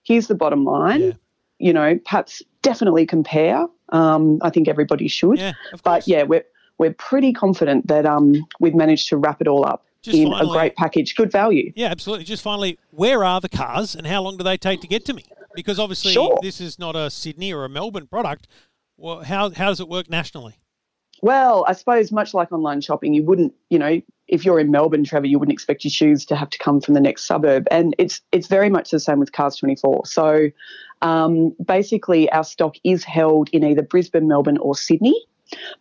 Here's 0.05 0.29
the 0.29 0.35
bottom 0.37 0.65
line. 0.65 1.01
Yeah. 1.03 1.13
You 1.59 1.73
know, 1.73 1.99
perhaps 2.05 2.43
definitely 2.63 3.07
compare. 3.07 3.67
Um, 3.89 4.39
I 4.43 4.51
think 4.51 4.69
everybody 4.69 5.09
should. 5.09 5.39
Yeah, 5.39 5.53
but 5.83 6.07
yeah, 6.07 6.23
we're 6.25 6.45
we're 6.79 6.93
pretty 6.93 7.33
confident 7.33 7.87
that 7.89 8.05
um, 8.05 8.35
we've 8.61 8.75
managed 8.75 9.09
to 9.09 9.17
wrap 9.17 9.41
it 9.41 9.49
all 9.49 9.65
up 9.65 9.87
Just 10.03 10.19
in 10.19 10.31
finally- 10.31 10.51
a 10.51 10.53
great 10.61 10.77
package, 10.77 11.15
good 11.17 11.33
value. 11.33 11.73
Yeah, 11.75 11.89
absolutely. 11.89 12.27
Just 12.27 12.43
finally, 12.43 12.79
where 12.91 13.25
are 13.25 13.41
the 13.41 13.49
cars 13.49 13.95
and 13.95 14.07
how 14.07 14.21
long 14.23 14.37
do 14.37 14.45
they 14.45 14.59
take 14.59 14.83
to 14.83 14.87
get 14.87 15.07
to 15.07 15.15
me? 15.15 15.25
Because 15.55 15.79
obviously, 15.79 16.13
Sure. 16.13 16.39
this 16.43 16.61
is 16.61 16.79
not 16.79 16.95
a 16.95 17.09
Sydney 17.09 17.51
or 17.55 17.65
a 17.65 17.69
Melbourne 17.71 18.07
product. 18.07 18.47
Well, 18.99 19.23
how, 19.23 19.49
how 19.51 19.69
does 19.69 19.81
it 19.81 19.89
work 19.89 20.11
nationally? 20.11 20.59
Well, 21.23 21.65
I 21.67 21.73
suppose 21.73 22.13
much 22.13 22.35
like 22.35 22.53
online 22.53 22.83
shopping, 22.83 23.15
you 23.15 23.23
wouldn't, 23.23 23.55
you 23.71 23.79
know, 23.79 24.03
if 24.29 24.45
you're 24.45 24.59
in 24.59 24.71
Melbourne, 24.71 25.05
Trevor, 25.05 25.27
you 25.27 25.39
wouldn't 25.39 25.53
expect 25.53 25.85
your 25.85 25.91
shoes 25.91 26.25
to 26.27 26.37
have 26.37 26.51
to 26.51 26.59
come 26.59 26.81
from 26.81 26.95
the 26.95 27.01
next 27.01 27.25
suburb, 27.25 27.67
and 27.71 27.95
it's 27.99 28.21
it's 28.33 28.49
very 28.49 28.71
much 28.71 28.91
the 28.91 29.01
same 29.01 29.19
with 29.19 29.33
Cars 29.33 29.57
24. 29.57 30.07
So 30.07 30.51
um, 31.03 31.55
basically, 31.65 32.31
our 32.33 32.45
stock 32.45 32.77
is 32.85 33.05
held 33.05 33.49
in 33.51 33.65
either 33.65 33.83
Brisbane, 33.83 34.29
Melbourne, 34.29 34.59
or 34.59 34.75
Sydney, 34.75 35.27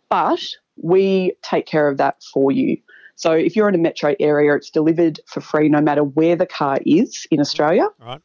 but 0.08 0.40
we 0.76 1.32
take 1.42 1.66
care 1.66 1.88
of 1.88 1.96
that 1.98 2.22
for 2.22 2.52
you. 2.52 2.78
So 3.16 3.32
if 3.32 3.56
you're 3.56 3.68
in 3.68 3.74
a 3.74 3.78
metro 3.78 4.14
area, 4.20 4.54
it's 4.54 4.70
delivered 4.70 5.20
for 5.26 5.40
free 5.40 5.68
no 5.68 5.80
matter 5.80 6.04
where 6.04 6.36
the 6.36 6.46
car 6.46 6.78
is 6.84 7.26
in 7.30 7.40
Australia. 7.40 7.88
Right. 7.98 8.20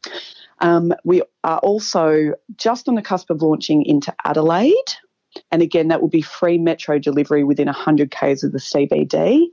Um, 0.60 0.94
we 1.06 1.24
are 1.44 1.60
also 1.60 2.34
just 2.58 2.88
on 2.88 2.96
the 2.96 3.02
cusp 3.02 3.30
of 3.30 3.42
launching 3.42 3.84
into 3.86 4.14
Adelaide. 4.26 4.74
And 5.50 5.62
again, 5.62 5.88
that 5.88 6.02
will 6.02 6.10
be 6.10 6.22
free 6.22 6.58
metro 6.58 7.00
delivery 7.00 7.46
within 7.46 7.68
100 7.68 8.12
Ks 8.12 8.44
of 8.44 8.52
the 8.52 8.60
CBD 8.60 9.46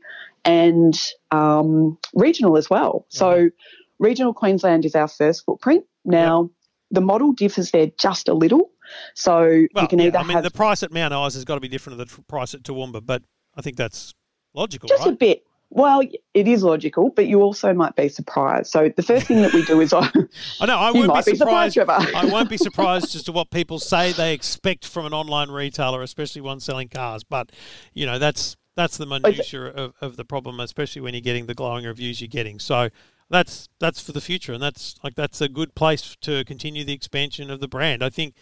and 0.44 0.98
um, 1.31 1.98
regional 2.14 2.57
as 2.57 2.70
well. 2.70 3.07
So, 3.09 3.51
regional 3.98 4.35
Queensland 4.35 4.85
is 4.85 4.94
our 4.94 5.09
first 5.09 5.44
footprint. 5.44 5.85
Now, 6.05 6.51
the 6.90 7.01
model 7.01 7.33
differs 7.33 7.70
there 7.70 7.90
just 7.98 8.29
a 8.29 8.35
little. 8.35 8.70
So, 9.14 9.66
Well, 9.74 9.85
you 9.85 9.88
can 9.88 9.98
yeah, 9.98 10.07
either 10.07 10.18
I 10.18 10.22
mean, 10.22 10.33
have 10.33 10.44
the 10.44 10.51
price 10.51 10.83
at 10.83 10.92
Mount 10.92 11.12
Isa 11.12 11.38
has 11.38 11.44
got 11.44 11.55
to 11.55 11.61
be 11.61 11.68
different 11.68 11.98
to 11.98 12.05
the 12.05 12.22
price 12.22 12.55
at 12.55 12.62
Toowoomba, 12.62 13.05
but 13.05 13.22
I 13.55 13.62
think 13.62 13.77
that's 13.77 14.14
logical, 14.55 14.88
just 14.88 15.07
a 15.07 15.12
bit. 15.12 15.44
Well, 15.70 16.01
it 16.33 16.48
is 16.48 16.62
logical, 16.62 17.11
but 17.11 17.27
you 17.27 17.42
also 17.42 17.74
might 17.74 17.94
be 17.94 18.09
surprised. 18.09 18.70
So, 18.70 18.90
the 18.96 19.03
first 19.03 19.27
thing 19.27 19.42
that 19.42 19.53
we 19.53 19.64
do 19.66 19.81
is 19.83 19.92
I. 19.92 20.11
I 20.61 20.66
know. 20.66 20.79
I 20.79 20.90
won't 20.90 21.12
be 21.12 21.33
be 21.33 21.37
surprised, 21.37 21.74
surprised. 21.74 22.09
Trevor. 22.09 22.16
I 22.16 22.24
won't 22.24 22.48
be 22.48 22.57
surprised 22.68 23.14
as 23.14 23.22
to 23.24 23.33
what 23.33 23.51
people 23.51 23.79
say 23.79 24.12
they 24.12 24.33
expect 24.33 24.87
from 24.87 25.05
an 25.05 25.12
online 25.12 25.51
retailer, 25.51 26.03
especially 26.03 26.40
one 26.40 26.61
selling 26.61 26.88
cars. 26.88 27.22
But 27.22 27.53
you 27.92 28.07
know, 28.07 28.18
that's 28.18 28.57
that's 28.79 28.97
the 28.97 29.07
minutiae 29.07 29.67
of, 29.67 29.95
of 30.01 30.17
the 30.17 30.25
problem, 30.25 30.61
especially 30.61 31.03
when 31.03 31.12
you're 31.12 31.21
getting 31.21 31.47
the 31.47 31.55
glowing 31.55 31.85
reviews 31.85 32.21
you're 32.21 32.29
getting. 32.29 32.61
So 32.61 32.91
that's 33.29 33.69
that's 33.81 34.01
for 34.01 34.12
the 34.12 34.21
future, 34.21 34.53
and 34.53 34.62
that's 34.62 34.95
like 35.03 35.17
that's 35.17 35.41
a 35.41 35.49
good 35.49 35.75
place 35.75 36.17
to 36.21 36.45
continue 36.45 36.85
the 36.85 36.93
expansion 36.93 37.51
of 37.51 37.59
the 37.59 37.67
brand. 37.67 38.05
I 38.05 38.09
think 38.09 38.35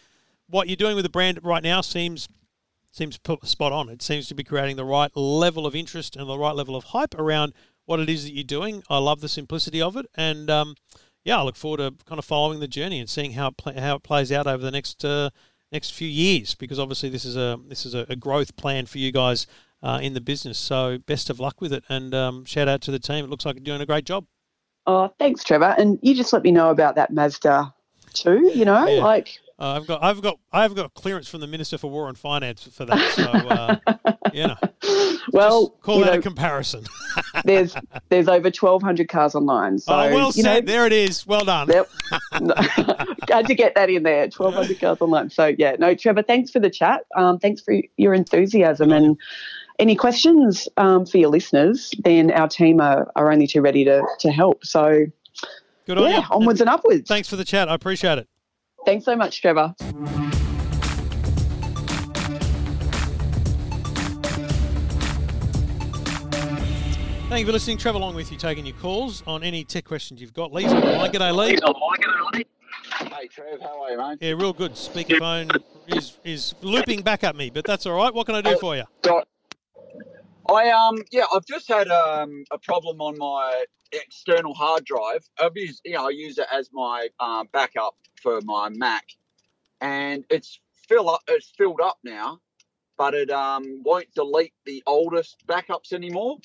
what 0.47 0.69
you're 0.69 0.77
doing 0.77 0.95
with 0.95 1.07
the 1.07 1.11
brand 1.11 1.41
right 1.43 1.63
now 1.63 1.81
seems 1.81 2.29
seems 2.93 3.19
spot 3.45 3.73
on. 3.73 3.89
It 3.89 4.03
seems 4.03 4.29
to 4.29 4.35
be 4.35 4.45
creating 4.45 4.77
the 4.77 4.85
right 4.85 5.11
level 5.17 5.67
of 5.67 5.75
interest 5.75 6.17
and 6.17 6.29
the 6.29 6.39
right 6.39 6.55
level 6.55 6.77
of 6.77 6.85
hype 6.85 7.15
around 7.19 7.55
what 7.87 7.99
it 7.99 8.11
is 8.11 8.25
that 8.25 8.35
you're 8.35 8.45
doing. 8.45 8.83
I 8.91 8.99
love 8.99 9.23
the 9.23 9.31
simplicity 9.31 9.81
of 9.81 9.97
it, 9.97 10.05
and 10.15 10.51
um, 10.51 10.75
yeah, 11.25 11.39
I 11.39 11.43
look 11.45 11.57
forward 11.57 11.79
to 11.79 11.95
kind 12.05 12.19
of 12.19 12.27
following 12.27 12.61
the 12.61 12.69
journey 12.69 13.01
and 13.01 13.09
seeing 13.09 13.33
how 13.33 13.55
it 13.67 13.79
how 13.79 13.97
it 13.97 14.03
plays 14.03 14.31
out 14.31 14.47
over 14.47 14.63
the 14.63 14.71
next 14.71 15.03
uh, 15.03 15.31
next 15.73 15.95
few 15.95 16.09
years. 16.09 16.55
Because 16.55 16.79
obviously, 16.79 17.09
this 17.09 17.25
is 17.25 17.39
a 17.39 17.59
this 17.67 17.87
is 17.87 17.95
a, 17.95 18.05
a 18.11 18.17
growth 18.17 18.55
plan 18.57 18.85
for 18.85 18.99
you 18.99 19.13
guys 19.13 19.47
uh, 19.87 20.01
in 20.03 20.15
the 20.15 20.21
business. 20.21 20.59
So 20.59 20.99
best 21.07 21.31
of 21.31 21.39
luck 21.39 21.61
with 21.61 21.73
it, 21.73 21.85
and 21.89 22.13
um, 22.13 22.45
shout 22.45 22.67
out 22.69 22.81
to 22.83 22.91
the 22.91 22.99
team. 22.99 23.25
It 23.25 23.31
looks 23.31 23.47
like 23.47 23.55
you're 23.55 23.65
doing 23.65 23.81
a 23.81 23.87
great 23.87 24.05
job. 24.05 24.27
Oh, 24.87 25.13
thanks, 25.19 25.45
Trevor. 25.45 25.75
And 25.79 25.99
you 26.03 26.15
just 26.15 26.33
let 26.33 26.43
me 26.43 26.51
know 26.51 26.71
about 26.71 26.97
that 26.97 27.13
Mazda 27.13 27.73
too. 28.13 28.51
You 28.55 28.65
know, 28.65 28.87
Yeah. 28.87 29.03
like 29.03 29.39
Uh, 29.59 29.77
I've 29.81 29.87
got 29.87 30.03
I've 30.03 30.21
got 30.23 30.39
I've 30.53 30.75
got 30.75 30.93
clearance 30.95 31.29
from 31.29 31.41
the 31.41 31.47
Minister 31.47 31.79
for 31.79 31.91
War 31.91 32.09
and 32.09 32.19
Finance 32.19 32.69
for 32.73 32.85
that. 32.85 33.13
So 33.13 33.25
uh, 33.25 33.77
you 34.33 34.47
know, 34.49 34.57
well, 35.33 35.71
call 35.83 36.01
that 36.01 36.13
know, 36.13 36.19
a 36.19 36.23
comparison. 36.23 36.85
there's 37.45 37.75
there's 38.09 38.29
over 38.29 38.51
1,200 38.51 39.09
cars 39.09 39.35
online. 39.35 39.79
So 39.79 39.95
oh, 39.95 40.15
well 40.15 40.31
you 40.35 40.43
know, 40.43 40.55
said. 40.57 40.67
there 40.67 40.87
it 40.87 40.93
is. 40.93 41.27
Well 41.27 41.45
done. 41.45 41.69
Yep. 41.69 41.89
Had 43.31 43.47
to 43.47 43.55
get 43.55 43.75
that 43.77 43.89
in 43.89 44.03
there. 44.03 44.23
1,200 44.23 44.81
cars 44.81 44.99
online. 45.01 45.31
So, 45.31 45.55
yeah, 45.59 45.77
no, 45.79 45.95
Trevor, 45.95 46.23
thanks 46.23 46.51
for 46.51 46.61
the 46.61 46.71
chat. 46.71 47.03
Um, 47.17 47.39
thanks 47.39 47.61
for 47.61 47.75
your 47.97 48.15
enthusiasm. 48.15 48.93
And 48.93 49.19
any 49.79 49.95
questions 49.97 50.69
um, 50.77 51.07
for 51.07 51.19
your 51.19 51.29
listeners, 51.29 51.93
then 52.05 52.31
our 52.31 52.49
team 52.49 52.81
are, 52.81 53.11
are 53.17 53.31
only 53.31 53.47
too 53.47 53.61
ready 53.61 53.85
to, 53.85 54.03
to 54.21 54.31
help. 54.31 54.65
So, 54.65 55.07
Good 55.87 55.99
on 55.99 56.11
yeah, 56.11 56.19
you. 56.19 56.25
onwards 56.31 56.61
and 56.61 56.71
upwards. 56.71 57.09
Thanks 57.09 57.29
for 57.29 57.37
the 57.37 57.45
chat. 57.45 57.69
I 57.69 57.75
appreciate 57.75 58.19
it. 58.19 58.29
Thanks 58.85 59.05
so 59.05 59.17
much, 59.17 59.41
Trevor. 59.41 59.75
Thank 67.29 67.41
you 67.41 67.47
for 67.47 67.53
listening. 67.53 67.77
Trevor 67.77 67.99
Long 67.99 68.15
with 68.15 68.31
you, 68.31 68.39
taking 68.39 68.65
your 68.65 68.77
calls 68.77 69.23
on 69.27 69.43
any 69.43 69.65
tech 69.65 69.85
questions 69.85 70.21
you've 70.21 70.33
got. 70.33 70.53
Lee's 70.53 70.73
on 70.73 70.81
the 70.81 70.87
line. 70.93 71.13
G'day, 71.13 71.35
Lee. 71.35 72.45
Hey 73.13 73.27
Trev, 73.27 73.61
how 73.61 73.83
are 73.83 73.91
you, 73.91 73.99
mate? 73.99 74.19
Yeah, 74.21 74.31
real 74.33 74.53
good. 74.53 74.73
Speakerphone 74.73 75.51
is 75.89 76.17
is 76.25 76.55
looping 76.63 77.03
back 77.03 77.25
at 77.25 77.35
me, 77.37 77.51
but 77.51 77.65
that's 77.65 77.85
all 77.85 77.97
right. 77.97 78.15
What 78.15 78.27
can 78.27 78.37
I 78.37 78.41
do 78.41 78.57
for 78.59 78.77
you? 78.77 78.85
Got. 79.03 79.27
I 80.49 80.71
um 80.71 80.99
yeah, 81.11 81.25
I've 81.35 81.47
just 81.47 81.69
had 81.69 81.89
um 81.89 82.45
a 82.51 82.59
problem 82.59 83.01
on 83.01 83.19
my 83.19 83.65
external 83.93 84.55
hard 84.55 84.85
drive. 84.85 85.25
I've 85.41 85.57
used 85.57 85.83
you 85.85 85.93
know 85.93 86.07
I 86.07 86.11
use 86.11 86.39
it 86.39 86.47
as 86.53 86.71
my 86.73 87.09
um, 87.21 87.49
backup 87.53 87.97
for 88.23 88.41
my 88.43 88.69
Mac, 88.69 89.05
and 89.81 90.25
it's 90.31 90.61
fill 90.89 91.11
up. 91.11 91.21
It's 91.29 91.53
filled 91.57 91.81
up 91.81 91.99
now, 92.05 92.41
but 92.97 93.15
it 93.15 93.31
um 93.31 93.83
won't 93.85 94.13
delete 94.15 94.55
the 94.65 94.83
oldest 94.87 95.45
backups 95.49 95.93
anymore. 95.93 96.39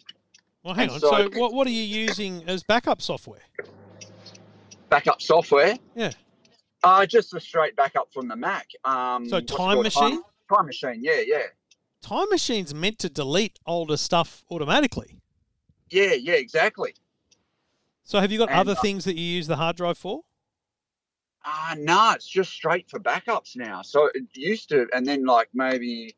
Well, 0.64 0.74
hang 0.74 0.90
I'm 0.90 0.96
on. 0.96 1.00
So, 1.00 1.10
sorry. 1.10 1.28
what 1.40 1.54
what 1.54 1.68
are 1.68 1.72
you 1.72 1.84
using 1.84 2.44
as 2.48 2.64
backup 2.64 3.02
software? 3.02 3.42
Backup 4.90 5.22
software. 5.22 5.78
Yeah. 5.96 6.12
Uh 6.84 7.06
just 7.06 7.34
a 7.34 7.40
straight 7.40 7.76
backup 7.76 8.12
from 8.14 8.28
the 8.28 8.36
Mac. 8.36 8.68
Um, 8.84 9.30
So 9.30 9.40
Time? 9.40 9.82
Machine? 9.82 10.22
Time 10.54 10.66
machine. 10.66 11.00
Yeah, 11.02 11.22
yeah, 11.26 11.44
Time 12.02 12.28
Machine's 12.30 12.74
meant 12.74 13.00
to 13.00 13.10
delete 13.10 13.60
older 13.66 13.98
stuff 13.98 14.44
automatically. 14.50 15.18
yeah, 15.90 16.14
yeah. 16.14 16.34
Exactly. 16.34 16.94
So, 18.04 18.20
have 18.20 18.32
you 18.32 18.40
got 18.40 18.50
And, 18.50 18.60
other 18.60 18.78
uh, 18.78 18.82
things 18.82 19.06
that 19.06 19.16
you 19.16 19.24
use 19.24 19.48
the 19.48 19.56
hard 19.58 19.78
drive 19.78 19.98
for? 19.98 20.24
Ah, 21.44 21.76
no, 21.78 22.12
it's 22.12 22.28
just 22.28 22.52
straight 22.52 22.90
for 22.90 23.00
backups 23.00 23.56
now. 23.56 23.82
So 23.82 24.10
it 24.14 24.24
used 24.36 24.70
to, 24.70 24.88
and 24.94 25.06
then 25.06 25.26
like 25.26 25.50
maybe 25.54 26.16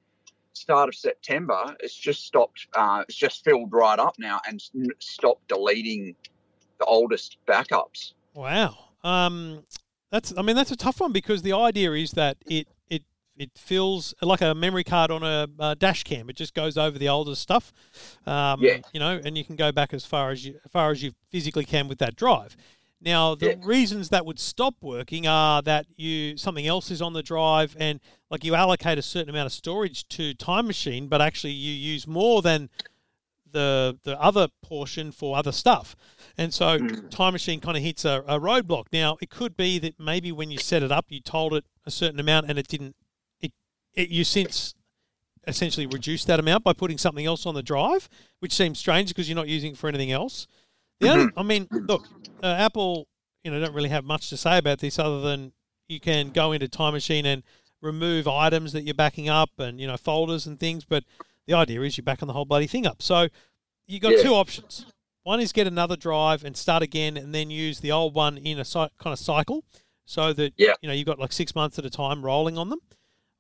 start 0.54 0.90
of 0.90 0.96
September, 0.96 1.76
it's 1.80 1.96
just 1.96 2.26
stopped. 2.26 2.68
Uh, 2.74 3.04
it's 3.08 3.18
just 3.18 3.44
filled 3.44 3.72
right 3.72 4.00
up 4.00 4.16
now 4.20 4.42
and 4.48 4.62
stopped 5.00 5.48
deleting 5.48 6.16
the 6.80 6.86
oldest 6.86 7.38
backups. 7.48 8.14
Wow. 8.34 8.78
Um, 9.04 9.64
that's 10.12 10.34
I 10.38 10.42
mean 10.42 10.56
that's 10.56 10.72
a 10.72 10.76
tough 10.78 11.00
one 11.00 11.12
because 11.14 11.42
the 11.42 11.54
idea 11.54 11.94
is 11.94 12.12
that 12.12 12.38
it 12.46 12.68
it 13.38 13.52
feels 13.58 14.14
like 14.22 14.42
a 14.42 14.54
memory 14.54 14.84
card 14.84 15.10
on 15.12 15.24
a, 15.24 15.48
uh 15.60 15.74
dash 15.76 16.04
cam. 16.04 16.30
It 16.30 16.36
just 16.36 16.54
goes 16.54 16.78
over 16.78 16.98
the 17.00 17.10
older 17.10 17.36
stuff. 17.36 17.74
Um, 18.26 18.62
Yeah. 18.62 18.78
You 18.94 19.00
know, 19.00 19.20
and 19.24 19.38
you 19.38 19.44
can 19.44 19.56
go 19.56 19.72
back 19.72 19.94
as 19.94 20.06
far 20.06 20.32
as 20.32 20.46
you 20.46 20.60
as 20.66 20.72
far 20.72 20.92
as 20.92 21.02
you 21.04 21.14
physically 21.32 21.66
can 21.66 21.88
with 21.88 22.00
that 22.00 22.16
drive. 22.16 22.56
Now, 23.02 23.36
the 23.36 23.48
Yeah. 23.50 23.56
reasons 23.64 24.10
that 24.10 24.26
would 24.26 24.40
stop 24.40 24.76
working 24.82 25.28
are 25.28 25.62
that 25.64 25.88
you 25.98 26.38
something 26.38 26.66
else 26.68 26.90
is 26.92 27.02
on 27.02 27.14
the 27.14 27.24
drive, 27.24 27.76
and 27.80 28.00
like 28.30 28.44
you 28.46 28.56
allocate 28.56 28.98
a 28.98 29.02
certain 29.02 29.30
amount 29.30 29.48
of 29.48 29.54
storage 29.54 30.08
to 30.10 30.34
Time 30.34 30.68
Machine, 30.68 31.08
but 31.08 31.20
actually 31.22 31.52
you 31.54 31.74
use 31.74 32.08
more 32.08 32.42
than 32.42 32.70
the 33.52 34.00
the 34.04 34.20
other 34.22 34.48
portion 34.64 35.12
for 35.12 35.38
other 35.38 35.52
stuff. 35.52 35.96
And 36.38 36.54
so 36.54 36.80
Time 37.10 37.34
Machine 37.34 37.60
kind 37.60 37.78
of 37.78 37.84
hits 37.84 38.06
a, 38.06 38.24
a 38.28 38.40
roadblock. 38.40 38.86
Now 38.92 39.18
it 39.22 39.30
could 39.30 39.56
be 39.58 39.80
that 39.80 40.00
maybe 40.00 40.32
when 40.32 40.50
you 40.50 40.58
set 40.58 40.82
it 40.82 40.92
up, 40.92 41.06
you 41.10 41.20
told 41.20 41.54
it 41.54 41.66
a 41.86 41.92
certain 41.92 42.20
amount 42.20 42.50
and 42.50 42.58
it 42.58 42.68
didn't. 42.68 42.96
It, 43.96 44.10
you 44.10 44.24
since 44.24 44.76
essentially 45.48 45.86
reduced 45.86 46.28
that 46.28 46.40
amount 46.40 46.64
by 46.64 46.74
putting 46.74 46.98
something 46.98 47.26
else 47.26 47.46
on 47.46 47.54
the 47.54 47.64
drive, 47.64 48.08
which 48.40 48.54
seems 48.54 48.80
strange 48.80 49.10
because 49.10 49.28
you're 49.28 49.36
not 49.36 49.48
using 49.48 49.72
it 49.74 49.78
for 49.78 49.88
anything 49.90 50.12
else. 50.12 50.48
The 51.00 51.10
only, 51.10 51.34
I 51.36 51.44
mean, 51.44 51.68
look, 51.70 52.08
uh, 52.42 52.48
Apple, 52.48 53.08
you 53.44 53.52
know, 53.52 53.60
don't 53.60 53.74
really 53.74 53.90
have 53.90 54.06
much 54.06 54.30
to 54.30 54.38
say 54.38 54.58
about 54.58 54.80
this 54.80 54.98
other 54.98 55.20
than 55.22 55.52
you 55.90 56.00
can 56.00 56.30
go 56.30 56.54
into 56.54 56.68
Time 56.70 56.94
Machine 56.94 57.26
and 57.26 57.44
remove 57.82 58.28
items 58.28 58.72
that 58.72 58.84
you're 58.84 58.94
backing 58.94 59.28
up 59.28 59.50
and 59.58 59.82
you 59.82 59.86
know 59.88 59.98
folders 59.98 60.48
and 60.48 60.58
things. 60.60 60.86
But 60.86 61.04
the 61.46 61.54
idea 61.54 61.82
is 61.82 61.98
you're 61.98 62.04
backing 62.04 62.28
the 62.28 62.34
whole 62.34 62.46
bloody 62.46 62.68
thing 62.68 62.88
up. 62.88 63.02
So 63.02 63.28
you 63.86 64.00
got 64.00 64.14
Yeah. 64.14 64.24
two 64.24 64.34
options. 64.34 64.86
One 65.24 65.42
is 65.42 65.52
get 65.52 65.68
another 65.68 65.98
drive 65.98 66.46
and 66.46 66.56
start 66.56 66.84
again, 66.84 67.18
and 67.18 67.36
then 67.36 67.50
use 67.50 67.82
the 67.82 67.92
old 67.92 68.14
one 68.16 68.38
in 68.38 68.60
a 68.60 68.64
kind 68.66 68.90
of 69.06 69.20
cycle, 69.20 69.66
so 70.06 70.32
that 70.32 70.54
Yeah. 70.58 70.74
you 70.82 70.88
know 70.88 70.94
you've 70.94 71.06
got 71.08 71.20
like 71.20 71.34
six 71.34 71.54
months 71.54 71.78
at 71.78 71.86
a 71.86 71.90
time 71.90 72.24
rolling 72.24 72.58
on 72.58 72.70
them. 72.70 72.80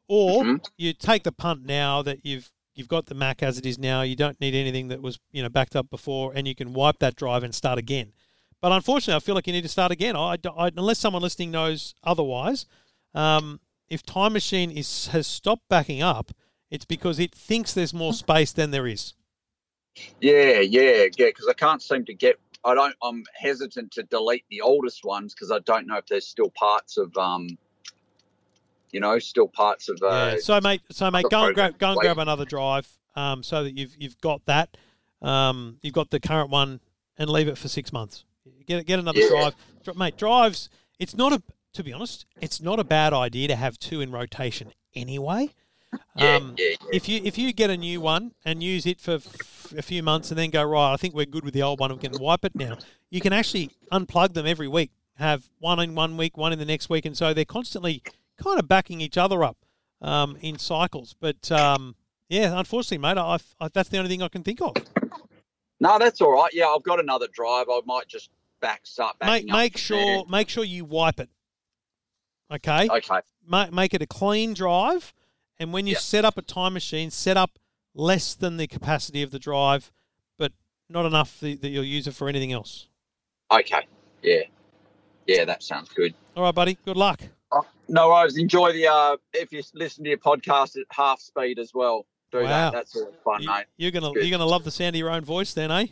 Or 0.07 0.43
Mhm. 0.43 0.65
you 0.77 0.93
take 0.93 1.23
the 1.23 1.31
punt 1.31 1.65
now 1.65 2.01
that 2.01 2.25
you've 2.25 2.51
you've 2.75 2.87
got 2.87 3.05
the 3.05 3.13
Mac 3.15 3.43
as 3.43 3.57
it 3.59 3.65
is 3.67 3.77
now. 3.77 4.01
You 4.01 4.15
don't 4.15 4.39
need 4.41 4.55
anything 4.55 4.87
that 4.87 5.01
was 5.01 5.19
you 5.31 5.41
know 5.43 5.49
backed 5.49 5.75
up 5.75 5.89
before, 5.89 6.33
and 6.35 6.47
you 6.47 6.55
can 6.55 6.73
wipe 6.73 6.99
that 6.99 7.15
drive 7.15 7.43
and 7.43 7.53
start 7.53 7.77
again. 7.77 8.13
But 8.61 8.71
unfortunately, 8.71 9.15
I 9.15 9.19
feel 9.19 9.35
like 9.35 9.45
you 9.47 9.53
need 9.53 9.61
to 9.63 9.69
start 9.69 9.91
again. 9.91 10.15
I, 10.15 10.37
I- 10.57 10.71
unless 10.75 10.99
someone 10.99 11.21
listening 11.21 11.51
knows 11.51 11.93
otherwise, 12.03 12.65
um, 13.13 13.59
if 13.89 14.03
Time 14.03 14.33
Machine 14.33 14.71
is 14.71 15.07
has 15.07 15.27
stopped 15.27 15.67
backing 15.69 16.01
up, 16.01 16.31
it's 16.71 16.85
because 16.85 17.19
it 17.19 17.33
thinks 17.35 17.73
there's 17.73 17.93
more 17.93 18.13
space 18.13 18.51
than 18.51 18.71
there 18.71 18.87
is. 18.87 19.13
Yeah, 20.21 20.59
yeah, 20.59 21.05
yeah. 21.17 21.27
Because 21.27 21.47
I 21.47 21.53
can't 21.53 21.81
seem 21.81 22.05
to 22.05 22.13
get. 22.13 22.39
I 22.63 22.73
don't. 22.73 22.95
I'm 23.03 23.23
hesitant 23.35 23.91
to 23.91 24.03
delete 24.03 24.45
the 24.49 24.61
oldest 24.61 25.03
ones 25.05 25.33
because 25.35 25.51
I 25.51 25.59
don't 25.59 25.85
know 25.85 25.97
if 25.97 26.07
there's 26.07 26.27
still 26.27 26.49
parts 26.49 26.97
of 26.97 27.15
um. 27.17 27.47
You 28.93 29.01
know, 29.01 29.19
still 29.19 29.47
parts 29.49 29.89
of. 29.89 29.99
Uh, 30.01 30.33
yeah. 30.35 30.39
So 30.39 30.61
mate, 30.61 30.81
so 30.91 31.11
mate, 31.11 31.25
go 31.29 31.45
and 31.47 31.55
grab 31.55 31.77
go 31.77 31.91
and 31.91 31.99
grab 31.99 32.17
another 32.19 32.45
drive, 32.45 32.87
um, 33.15 33.43
so 33.43 33.63
that 33.65 33.77
you've 33.77 33.95
you've 33.99 34.17
got 34.21 34.45
that. 34.45 34.77
Um, 35.21 35.77
you've 35.81 35.93
got 35.93 36.09
the 36.11 36.19
current 36.19 36.49
one 36.49 36.79
and 37.17 37.29
leave 37.29 37.47
it 37.47 37.57
for 37.57 37.67
six 37.67 37.91
months. 37.91 38.23
Get 38.67 38.85
get 38.85 38.99
another 38.99 39.19
Yeah. 39.19 39.29
drive, 39.29 39.55
Dri- 39.83 39.93
mate. 39.95 40.17
Drives. 40.17 40.69
It's 40.99 41.15
not 41.15 41.33
a. 41.33 41.41
To 41.73 41.83
be 41.83 41.91
honest, 41.91 42.25
it's 42.39 42.61
not 42.61 42.79
a 42.79 42.83
bad 42.83 43.13
idea 43.13 43.47
to 43.47 43.55
have 43.55 43.79
two 43.79 43.99
in 43.99 44.11
rotation 44.11 44.71
anyway. 44.93 45.49
Yeah, 46.15 46.35
Um, 46.35 46.55
yeah, 46.57 46.69
yeah. 46.69 46.75
If 46.91 47.09
you 47.09 47.19
if 47.23 47.35
you 47.37 47.51
get 47.51 47.71
a 47.71 47.77
new 47.77 47.99
one 47.99 48.33
and 48.45 48.61
use 48.61 48.85
it 48.85 48.99
for 49.01 49.13
f- 49.15 49.73
a 49.75 49.81
few 49.81 50.03
months 50.03 50.29
and 50.29 50.37
then 50.37 50.51
go 50.51 50.63
right, 50.63 50.93
I 50.93 50.97
think 50.97 51.15
we're 51.15 51.25
good 51.25 51.43
with 51.43 51.55
the 51.55 51.63
old 51.63 51.79
one. 51.79 51.91
We 51.91 51.97
can 51.97 52.13
wipe 52.19 52.45
it 52.45 52.53
now. 52.55 52.77
You 53.09 53.21
can 53.21 53.33
actually 53.33 53.71
unplug 53.91 54.33
them 54.33 54.45
every 54.45 54.67
week. 54.67 54.91
Have 55.15 55.49
one 55.59 55.79
in 55.79 55.95
one 55.95 56.15
week, 56.17 56.37
one 56.37 56.53
in 56.53 56.59
the 56.59 56.65
next 56.65 56.89
week, 56.89 57.05
and 57.05 57.17
so 57.17 57.33
they're 57.33 57.43
constantly 57.45 58.03
kind 58.43 58.59
of 58.59 58.67
backing 58.67 59.01
each 59.01 59.17
other 59.17 59.43
up 59.43 59.57
um, 60.01 60.37
in 60.41 60.57
cycles. 60.59 61.15
But 61.19 61.51
um, 61.51 61.95
yeah, 62.29 62.57
unfortunately, 62.57 62.99
mate, 62.99 63.17
I, 63.17 63.37
I, 63.59 63.69
that's 63.73 63.89
the 63.89 63.97
only 63.97 64.09
thing 64.09 64.21
I 64.21 64.27
can 64.27 64.43
think 64.43 64.61
of. 64.61 64.73
No, 65.79 65.97
that's 65.99 66.21
all 66.21 66.33
right. 66.33 66.51
Yeah, 66.53 66.67
I've 66.67 66.83
got 66.83 66.99
another 66.99 67.27
drive. 67.31 67.67
I 67.69 67.79
might 67.85 68.07
just 68.07 68.29
back 68.61 68.81
start 68.85 69.17
Make 69.25 69.45
make 69.45 69.75
sure 69.77 70.25
make 70.29 70.47
sure 70.47 70.63
you 70.63 70.85
wipe 70.85 71.19
it. 71.19 71.29
Okay. 72.51 72.87
Okay. 72.89 73.19
Ma- 73.45 73.69
make 73.71 73.93
it 73.93 74.01
a 74.01 74.07
clean 74.07 74.53
drive, 74.53 75.13
and 75.59 75.73
when 75.73 75.85
you 75.87 75.93
Yep. 75.93 76.01
set 76.01 76.25
up 76.25 76.37
a 76.37 76.41
time 76.41 76.73
machine, 76.73 77.11
set 77.11 77.35
up 77.35 77.59
less 77.93 78.35
than 78.35 78.57
the 78.57 78.67
capacity 78.67 79.21
of 79.21 79.31
the 79.31 79.39
drive, 79.39 79.91
but 80.37 80.53
not 80.89 81.05
enough 81.05 81.39
that, 81.41 81.61
that 81.61 81.69
you'll 81.69 81.83
use 81.83 82.07
it 82.07 82.13
for 82.13 82.29
anything 82.29 82.51
else. 82.53 82.87
Okay. 83.51 83.85
Yeah. 84.21 84.43
Yeah, 85.27 85.45
that 85.45 85.63
sounds 85.63 85.89
good. 85.89 86.13
All 86.35 86.43
right, 86.43 86.55
buddy. 86.55 86.77
Good 86.85 86.97
luck. 86.97 87.21
No 87.89 88.09
worries. 88.09 88.37
Enjoy 88.37 88.71
the 88.71 88.87
uh 88.87 89.17
if 89.33 89.51
you 89.51 89.61
listen 89.73 90.03
to 90.05 90.09
your 90.09 90.19
podcast 90.19 90.77
at 90.77 90.85
half 90.91 91.19
speed 91.19 91.59
as 91.59 91.71
well. 91.73 92.05
Do 92.31 92.39
Wow. 92.39 92.47
that. 92.47 92.73
That's 92.73 92.95
all 92.95 93.13
fun, 93.23 93.41
You, 93.43 93.49
mate. 93.49 93.65
you're 93.77 93.91
gonna 93.91 94.11
Good. 94.11 94.23
you're 94.25 94.31
gonna 94.37 94.49
love 94.49 94.63
the 94.63 94.71
sound 94.71 94.95
of 94.95 94.99
your 94.99 95.09
own 95.11 95.23
voice, 95.23 95.53
then, 95.53 95.69
eh? 95.71 95.87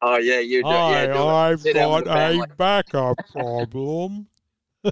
Oh 0.00 0.16
yeah, 0.16 0.38
you 0.40 0.62
do. 0.62 0.68
yeah, 0.68 1.06
do 1.06 1.52
it. 1.54 1.60
Sit 1.60 1.74
down 1.74 1.92
with 1.94 2.04
the 2.04 2.10
family. 2.12 2.46
backup 2.56 3.16
problem. 3.32 4.26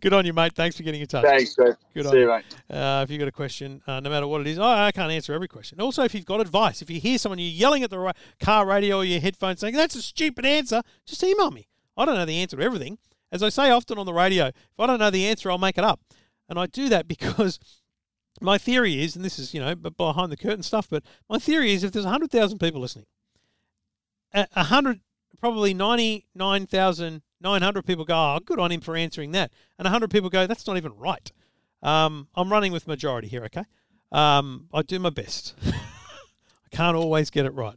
Good 0.00 0.12
on 0.12 0.24
you, 0.26 0.32
mate. 0.32 0.54
Thanks 0.54 0.76
for 0.76 0.82
getting 0.82 1.00
in 1.00 1.06
touch. 1.06 1.24
Thanks, 1.24 1.54
Chris. 1.54 1.76
Good 1.94 2.06
on 2.06 2.12
See 2.12 2.18
you. 2.18 2.24
you, 2.24 2.28
mate. 2.28 2.44
Uh, 2.70 3.02
if 3.02 3.10
you've 3.10 3.18
got 3.18 3.28
a 3.28 3.32
question, 3.32 3.82
uh, 3.86 4.00
no 4.00 4.10
matter 4.10 4.26
what 4.26 4.40
it 4.42 4.46
is, 4.46 4.58
oh, 4.58 4.64
I 4.64 4.92
can't 4.92 5.10
answer 5.10 5.32
every 5.32 5.48
question. 5.48 5.80
Also, 5.80 6.02
if 6.04 6.14
you've 6.14 6.24
got 6.26 6.40
advice, 6.40 6.82
if 6.82 6.90
you 6.90 7.00
hear 7.00 7.18
someone 7.18 7.38
you're 7.38 7.48
yelling 7.48 7.82
at 7.82 7.90
the 7.90 7.98
ra- 7.98 8.12
car 8.40 8.66
radio 8.66 8.98
or 8.98 9.04
your 9.04 9.20
headphones 9.20 9.60
saying, 9.60 9.74
that's 9.74 9.94
a 9.96 10.02
stupid 10.02 10.44
answer, 10.46 10.82
just 11.06 11.22
email 11.24 11.50
me. 11.50 11.66
I 11.96 12.04
don't 12.04 12.14
know 12.14 12.24
the 12.24 12.36
answer 12.40 12.56
to 12.56 12.62
everything. 12.62 12.98
As 13.32 13.42
I 13.42 13.48
say 13.48 13.70
often 13.70 13.98
on 13.98 14.06
the 14.06 14.12
radio, 14.12 14.46
if 14.46 14.54
I 14.78 14.86
don't 14.86 15.00
know 15.00 15.10
the 15.10 15.26
answer, 15.26 15.50
I'll 15.50 15.58
make 15.58 15.78
it 15.78 15.84
up. 15.84 16.00
And 16.48 16.58
I 16.58 16.66
do 16.66 16.88
that 16.90 17.08
because 17.08 17.58
my 18.40 18.58
theory 18.58 19.02
is, 19.02 19.16
and 19.16 19.24
this 19.24 19.38
is, 19.38 19.54
you 19.54 19.60
know, 19.60 19.74
behind 19.74 20.30
the 20.30 20.36
curtain 20.36 20.62
stuff, 20.62 20.88
but 20.88 21.02
my 21.28 21.38
theory 21.38 21.72
is 21.72 21.82
if 21.82 21.92
there's 21.92 22.04
100,000 22.04 22.58
people 22.58 22.80
listening, 22.80 23.06
a 24.34 24.46
100, 24.54 25.00
probably 25.40 25.74
99,900 25.74 27.86
people 27.86 28.04
go, 28.04 28.14
oh, 28.14 28.38
good 28.44 28.58
on 28.58 28.70
him 28.70 28.80
for 28.80 28.96
answering 28.96 29.32
that. 29.32 29.52
And 29.78 29.86
100 29.86 30.10
people 30.10 30.30
go, 30.30 30.46
that's 30.46 30.66
not 30.66 30.76
even 30.76 30.96
right. 30.96 31.30
Um, 31.82 32.28
I'm 32.34 32.50
running 32.50 32.72
with 32.72 32.86
majority 32.86 33.28
here, 33.28 33.44
okay? 33.44 33.64
Um, 34.10 34.68
I 34.72 34.82
do 34.82 34.98
my 34.98 35.10
best. 35.10 35.54
I 35.66 35.72
can't 36.70 36.96
always 36.96 37.30
get 37.30 37.46
it 37.46 37.54
right. 37.54 37.76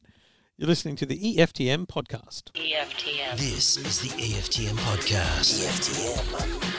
You're 0.58 0.70
listening 0.70 0.96
to 0.96 1.06
the 1.06 1.18
EFTM 1.18 1.86
podcast. 1.86 2.54
EFTM. 2.54 3.38
This 3.38 3.76
is 3.76 4.00
the 4.00 4.08
EFTM 4.08 4.78
podcast. 4.78 5.60
EFTM 5.60 6.16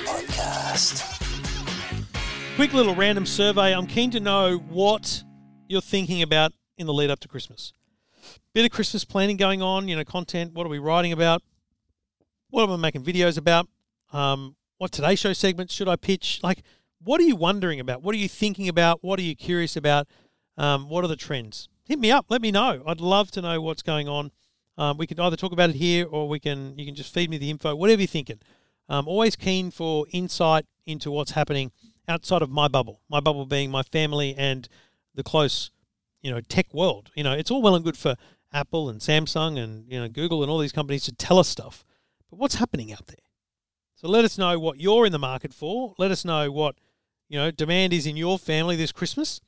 podcast. 0.06 1.04
Quick 2.56 2.72
little 2.72 2.94
random 2.94 3.26
survey. 3.26 3.74
I'm 3.74 3.86
keen 3.86 4.10
to 4.12 4.18
know 4.18 4.56
what 4.56 5.22
you're 5.68 5.82
thinking 5.82 6.22
about 6.22 6.52
in 6.78 6.86
the 6.86 6.94
lead 6.94 7.10
up 7.10 7.20
to 7.20 7.28
Christmas. 7.28 7.74
Bit 8.54 8.64
of 8.64 8.70
Christmas 8.70 9.04
planning 9.04 9.36
going 9.36 9.60
on, 9.60 9.88
you 9.88 9.96
know, 9.96 10.04
content. 10.04 10.54
What 10.54 10.64
are 10.64 10.70
we 10.70 10.78
writing 10.78 11.12
about? 11.12 11.42
What 12.48 12.62
am 12.62 12.70
I 12.70 12.76
making 12.76 13.04
videos 13.04 13.36
about? 13.36 13.68
Um, 14.10 14.56
what 14.78 14.90
Today 14.90 15.16
Show 15.16 15.34
segments 15.34 15.74
should 15.74 15.86
I 15.86 15.96
pitch? 15.96 16.40
Like, 16.42 16.62
what 17.04 17.20
are 17.20 17.24
you 17.24 17.36
wondering 17.36 17.78
about? 17.78 18.00
What 18.02 18.14
are 18.14 18.18
you 18.18 18.26
thinking 18.26 18.70
about? 18.70 19.04
What 19.04 19.18
are 19.18 19.22
you 19.22 19.36
curious 19.36 19.76
about? 19.76 20.08
Um, 20.56 20.88
what 20.88 21.04
are 21.04 21.08
the 21.08 21.16
trends? 21.16 21.68
Hit 21.86 22.00
me 22.00 22.10
up. 22.10 22.26
Let 22.28 22.42
me 22.42 22.50
know. 22.50 22.82
I'd 22.84 23.00
love 23.00 23.30
to 23.32 23.42
know 23.42 23.60
what's 23.60 23.82
going 23.82 24.08
on. 24.08 24.32
Um, 24.76 24.98
we 24.98 25.06
can 25.06 25.20
either 25.20 25.36
talk 25.36 25.52
about 25.52 25.70
it 25.70 25.76
here 25.76 26.06
or 26.06 26.28
we 26.28 26.40
can 26.40 26.76
you 26.76 26.84
can 26.84 26.94
just 26.94 27.14
feed 27.14 27.30
me 27.30 27.38
the 27.38 27.48
info, 27.48 27.74
whatever 27.74 28.02
you're 28.02 28.08
thinking. 28.08 28.40
I'm 28.88 29.08
always 29.08 29.36
keen 29.36 29.70
for 29.70 30.06
insight 30.10 30.66
into 30.84 31.10
what's 31.10 31.32
happening 31.32 31.72
outside 32.08 32.42
of 32.42 32.50
my 32.50 32.68
bubble. 32.68 33.00
My 33.08 33.20
bubble 33.20 33.46
being 33.46 33.70
my 33.70 33.82
family 33.82 34.34
and 34.36 34.68
the 35.14 35.22
close, 35.22 35.70
you 36.20 36.30
know, 36.30 36.40
tech 36.40 36.74
world. 36.74 37.10
You 37.14 37.24
know, 37.24 37.32
it's 37.32 37.50
all 37.50 37.62
well 37.62 37.74
and 37.74 37.84
good 37.84 37.96
for 37.96 38.16
Apple 38.52 38.88
and 38.88 39.00
Samsung 39.00 39.58
and 39.58 39.90
you 39.90 40.00
know 40.00 40.08
Google 40.08 40.42
and 40.42 40.50
all 40.50 40.58
these 40.58 40.72
companies 40.72 41.04
to 41.04 41.12
tell 41.12 41.38
us 41.38 41.48
stuff, 41.48 41.84
but 42.30 42.38
what's 42.38 42.56
happening 42.56 42.92
out 42.92 43.06
there? 43.06 43.16
So 43.94 44.08
let 44.08 44.24
us 44.24 44.36
know 44.38 44.58
what 44.58 44.80
you're 44.80 45.06
in 45.06 45.12
the 45.12 45.18
market 45.18 45.54
for. 45.54 45.94
Let 45.98 46.10
us 46.10 46.24
know 46.24 46.50
what 46.50 46.76
you 47.28 47.38
know 47.38 47.50
demand 47.50 47.92
is 47.92 48.06
in 48.06 48.16
your 48.16 48.38
family 48.38 48.74
this 48.76 48.92
Christmas. 48.92 49.40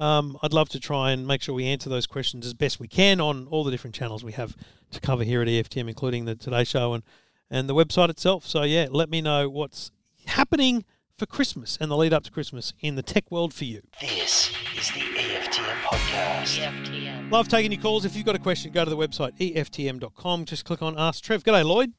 Um, 0.00 0.38
I'd 0.42 0.52
love 0.52 0.68
to 0.70 0.80
try 0.80 1.10
and 1.10 1.26
make 1.26 1.42
sure 1.42 1.54
we 1.54 1.66
answer 1.66 1.90
those 1.90 2.06
questions 2.06 2.46
as 2.46 2.54
best 2.54 2.78
we 2.78 2.88
can 2.88 3.20
on 3.20 3.46
all 3.48 3.64
the 3.64 3.70
different 3.70 3.94
channels 3.94 4.22
we 4.22 4.32
have 4.32 4.56
to 4.92 5.00
cover 5.00 5.24
here 5.24 5.42
at 5.42 5.48
EFTM, 5.48 5.88
including 5.88 6.24
the 6.24 6.34
Today 6.34 6.64
Show 6.64 6.94
and 6.94 7.02
and 7.50 7.68
the 7.68 7.74
website 7.74 8.10
itself. 8.10 8.46
So 8.46 8.62
yeah, 8.62 8.88
let 8.90 9.08
me 9.08 9.20
know 9.20 9.48
what's 9.48 9.90
happening 10.26 10.84
for 11.16 11.26
Christmas 11.26 11.76
and 11.80 11.90
the 11.90 11.96
lead 11.96 12.12
up 12.12 12.22
to 12.24 12.30
Christmas 12.30 12.72
in 12.80 12.94
the 12.94 13.02
tech 13.02 13.30
world 13.30 13.52
for 13.52 13.64
you. 13.64 13.82
This 14.00 14.52
is 14.76 14.88
the 14.92 15.00
EFTM 15.00 15.80
podcast. 15.82 16.58
EFTM. 16.58 17.30
Love 17.30 17.48
taking 17.48 17.72
your 17.72 17.80
calls. 17.80 18.04
If 18.04 18.14
you've 18.14 18.26
got 18.26 18.36
a 18.36 18.38
question, 18.38 18.70
go 18.72 18.84
to 18.84 18.90
the 18.90 18.96
website 18.96 19.36
EFTM.com. 19.38 20.44
Just 20.44 20.64
click 20.64 20.82
on 20.82 20.98
Ask 20.98 21.24
Trev. 21.24 21.42
G'day, 21.42 21.64
Lloyd. 21.64 21.92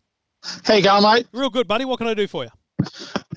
Hey, 0.65 0.77
you 0.77 0.83
going, 0.83 1.03
mate? 1.03 1.27
Real 1.33 1.49
good, 1.49 1.67
buddy. 1.67 1.83
What 1.83 1.97
can 1.97 2.07
I 2.07 2.13
do 2.13 2.27
for 2.27 2.45
you? 2.45 2.49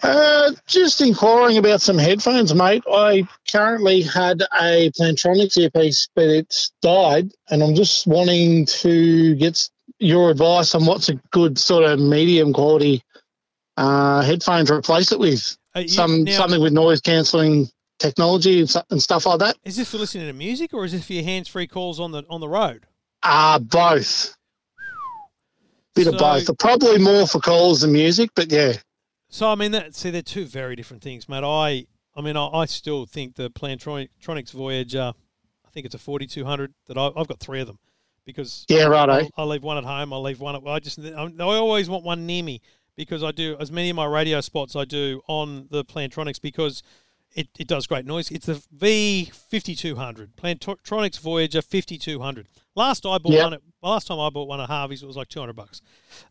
Uh, 0.02 0.50
just 0.66 1.00
inquiring 1.00 1.58
about 1.58 1.80
some 1.80 1.96
headphones, 1.96 2.52
mate. 2.54 2.82
I 2.92 3.26
currently 3.50 4.02
had 4.02 4.42
a 4.60 4.90
Plantronics 4.98 5.56
earpiece, 5.56 6.08
but 6.16 6.24
it's 6.24 6.72
died, 6.82 7.30
and 7.50 7.62
I'm 7.62 7.74
just 7.76 8.06
wanting 8.08 8.66
to 8.66 9.34
get 9.36 9.68
your 10.00 10.30
advice 10.30 10.74
on 10.74 10.86
what's 10.86 11.08
a 11.08 11.14
good 11.30 11.56
sort 11.58 11.84
of 11.84 12.00
medium 12.00 12.52
quality 12.52 13.02
uh, 13.76 14.22
headphone 14.22 14.66
to 14.66 14.74
replace 14.74 15.12
it 15.12 15.20
with. 15.20 15.56
Uh, 15.76 15.80
you- 15.80 15.88
Some 15.88 16.24
now, 16.24 16.36
something 16.36 16.60
with 16.60 16.72
noise 16.72 17.00
cancelling 17.00 17.68
technology 18.00 18.58
and, 18.60 18.74
and 18.90 19.00
stuff 19.00 19.24
like 19.26 19.38
that. 19.38 19.56
Is 19.64 19.76
this 19.76 19.90
for 19.92 19.98
listening 19.98 20.26
to 20.26 20.32
music 20.32 20.74
or 20.74 20.84
is 20.84 20.90
this 20.92 21.06
for 21.06 21.12
your 21.12 21.22
hands-free 21.22 21.68
calls 21.68 22.00
on 22.00 22.10
the 22.10 22.24
on 22.28 22.40
the 22.40 22.48
road? 22.48 22.86
Uh 23.22 23.60
both. 23.60 24.34
Bit 25.94 26.06
So- 26.06 26.12
of 26.12 26.18
both. 26.18 26.58
Probably 26.58 26.98
more 26.98 27.28
for 27.28 27.38
calls 27.38 27.82
than 27.82 27.92
music, 27.92 28.30
but 28.34 28.50
yeah. 28.50 28.72
So 29.32 29.48
I 29.48 29.54
mean, 29.54 29.72
that 29.72 29.94
see, 29.94 30.10
they're 30.10 30.20
two 30.20 30.44
very 30.44 30.76
different 30.76 31.02
things, 31.02 31.26
mate. 31.26 31.42
I, 31.42 31.86
I 32.14 32.20
mean, 32.20 32.36
I, 32.36 32.48
I 32.48 32.66
still 32.66 33.06
think 33.06 33.36
the 33.36 33.50
Plantronics 33.50 34.52
Voyager, 34.52 35.14
I 35.66 35.70
think 35.70 35.86
it's 35.86 35.94
a 35.94 35.98
forty 35.98 36.26
two 36.26 36.44
hundred 36.44 36.74
that 36.86 36.98
I, 36.98 37.10
I've 37.16 37.28
got 37.28 37.40
three 37.40 37.60
of 37.62 37.66
them 37.66 37.78
because 38.26 38.66
Yeah, 38.68 38.84
righto. 38.84 39.12
I'll, 39.12 39.28
I'll 39.38 39.46
leave 39.46 39.62
one 39.62 39.78
at 39.78 39.84
home. 39.84 40.12
I'll 40.12 40.22
leave 40.22 40.38
one 40.38 40.54
at. 40.54 40.62
I 40.66 40.78
just 40.80 40.98
I 41.00 41.30
I 41.38 41.42
always 41.44 41.88
want 41.88 42.04
one 42.04 42.26
near 42.26 42.42
me 42.42 42.60
because 42.94 43.24
I 43.24 43.30
do 43.30 43.56
as 43.58 43.72
many 43.72 43.88
of 43.88 43.96
my 43.96 44.04
radio 44.04 44.42
spots 44.42 44.76
I 44.76 44.84
do 44.84 45.22
on 45.28 45.66
the 45.70 45.82
Plantronics 45.82 46.40
because 46.40 46.82
it, 47.34 47.48
it 47.58 47.66
does 47.66 47.86
great 47.86 48.04
noise. 48.04 48.30
It's 48.30 48.44
the 48.44 48.62
V 48.70 49.32
fifty 49.48 49.74
two 49.74 49.96
hundred 49.96 50.36
Plantronics 50.36 51.18
Voyager 51.18 51.62
fifty 51.62 51.96
two 51.96 52.20
hundred. 52.20 52.48
Last 52.74 53.06
I 53.06 53.16
bought 53.16 53.32
Yep. 53.32 53.44
one. 53.44 53.54
At, 53.54 53.60
last 53.82 54.08
time 54.08 54.20
I 54.20 54.28
bought 54.28 54.46
one 54.46 54.60
at 54.60 54.68
Harvey's, 54.68 55.02
it 55.02 55.06
was 55.06 55.16
like 55.16 55.28
two 55.28 55.40
hundred 55.40 55.56
bucks. 55.56 55.80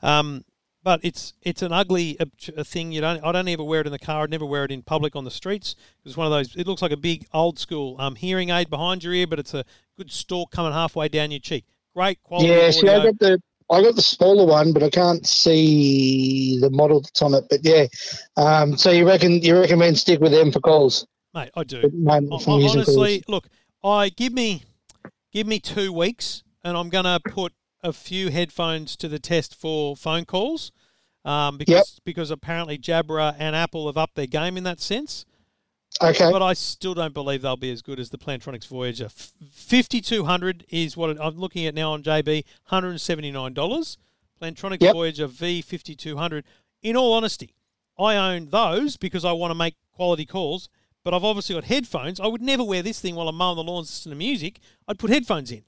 Um, 0.03 0.45
but 0.83 0.99
it's 1.03 1.33
it's 1.41 1.61
an 1.61 1.71
ugly 1.71 2.19
uh, 2.19 2.25
uh, 2.57 2.63
thing. 2.63 2.91
You 2.91 3.01
don't. 3.01 3.23
I 3.23 3.31
don't 3.31 3.47
ever 3.47 3.63
wear 3.63 3.81
it 3.81 3.87
in 3.87 3.91
the 3.91 3.99
car. 3.99 4.23
I'd 4.23 4.29
never 4.29 4.45
wear 4.45 4.65
it 4.65 4.71
in 4.71 4.81
public 4.81 5.15
on 5.15 5.23
the 5.23 5.31
streets. 5.31 5.75
It's 6.05 6.17
one 6.17 6.27
of 6.27 6.31
those. 6.31 6.55
It 6.55 6.67
looks 6.67 6.81
like 6.81 6.91
a 6.91 6.97
big 6.97 7.27
old 7.33 7.59
school 7.59 7.95
um, 7.99 8.15
hearing 8.15 8.49
aid 8.49 8.69
behind 8.69 9.03
your 9.03 9.13
ear, 9.13 9.27
but 9.27 9.39
it's 9.39 9.53
a 9.53 9.65
good 9.97 10.11
stalk 10.11 10.51
coming 10.51 10.73
halfway 10.73 11.07
down 11.07 11.31
your 11.31 11.39
cheek. 11.39 11.65
Great 11.95 12.21
quality. 12.23 12.49
Yeah, 12.49 12.71
see, 12.71 12.87
I 12.89 13.03
got 13.03 13.19
the 13.19 13.41
I 13.69 13.81
got 13.81 13.95
the 13.95 14.01
smaller 14.01 14.45
one, 14.45 14.73
but 14.73 14.83
I 14.83 14.89
can't 14.89 15.25
see 15.25 16.59
the 16.59 16.69
model 16.69 17.01
that's 17.01 17.21
on 17.21 17.33
it. 17.33 17.45
But 17.49 17.59
yeah, 17.63 17.87
um, 18.37 18.77
so 18.77 18.91
you 18.91 19.07
reckon 19.07 19.41
you 19.41 19.59
recommend 19.59 19.97
stick 19.97 20.19
with 20.19 20.31
them 20.31 20.51
for 20.51 20.59
calls? 20.59 21.05
mate. 21.33 21.51
I 21.55 21.63
do. 21.63 21.81
But 21.81 21.93
mainly 21.93 22.29
Hon- 22.29 22.39
for 22.39 22.51
honestly, 22.51 23.23
look, 23.27 23.47
I 23.83 24.09
give 24.09 24.33
me 24.33 24.63
give 25.31 25.47
me 25.47 25.59
two 25.59 25.93
weeks, 25.93 26.43
and 26.63 26.77
I'm 26.77 26.89
gonna 26.89 27.19
put 27.19 27.53
a 27.83 27.93
few 27.93 28.29
headphones 28.29 28.95
to 28.97 29.07
the 29.07 29.19
test 29.19 29.55
for 29.55 29.95
phone 29.95 30.25
calls, 30.25 30.71
um, 31.25 31.57
because 31.57 31.99
because 32.05 32.31
apparently 32.31 32.77
Jabra 32.77 33.35
and 33.37 33.55
Apple 33.55 33.87
have 33.87 33.97
upped 33.97 34.15
their 34.15 34.27
game 34.27 34.57
in 34.57 34.63
that 34.63 34.79
sense. 34.79 35.25
Okay. 36.01 36.31
But 36.31 36.41
I 36.41 36.53
still 36.53 36.93
don't 36.93 37.13
believe 37.13 37.41
they'll 37.41 37.57
be 37.57 37.71
as 37.71 37.81
good 37.81 37.99
as 37.99 38.09
the 38.09 38.17
Plantronics 38.17 38.67
Voyager. 38.67 39.09
Fifty 39.09 39.99
two 40.01 40.23
hundred 40.25 40.65
is 40.69 40.95
what 40.95 41.09
it, 41.09 41.17
I'm 41.19 41.37
looking 41.37 41.65
at 41.65 41.75
now 41.75 41.91
on 41.91 42.01
JB. 42.03 42.45
Hundred 42.65 42.91
and 42.91 43.01
seventy 43.01 43.31
nine 43.31 43.53
dollars. 43.53 43.97
Plantronics 44.41 44.81
Yep. 44.81 44.93
Voyager 44.93 45.27
V 45.27 45.61
fifty 45.61 45.95
two 45.95 46.17
hundred. 46.17 46.45
In 46.81 46.95
all 46.95 47.13
honesty, 47.13 47.55
I 47.99 48.15
own 48.15 48.47
those 48.49 48.97
because 48.97 49.25
I 49.25 49.33
want 49.33 49.51
to 49.51 49.55
make 49.55 49.75
quality 49.93 50.25
calls. 50.25 50.69
But 51.03 51.13
I've 51.13 51.23
obviously 51.23 51.55
got 51.55 51.63
headphones. 51.65 52.19
I 52.19 52.27
would 52.27 52.41
never 52.41 52.63
wear 52.63 52.83
this 52.83 52.99
thing 52.99 53.15
while 53.15 53.27
I'm 53.27 53.35
mowing 53.35 53.55
the 53.57 53.63
lawns 53.63 53.89
listening 53.89 54.13
to 54.13 54.17
music. 54.17 54.59
I'd 54.87 54.99
put 54.99 55.09
headphones 55.09 55.51
in. 55.51 55.63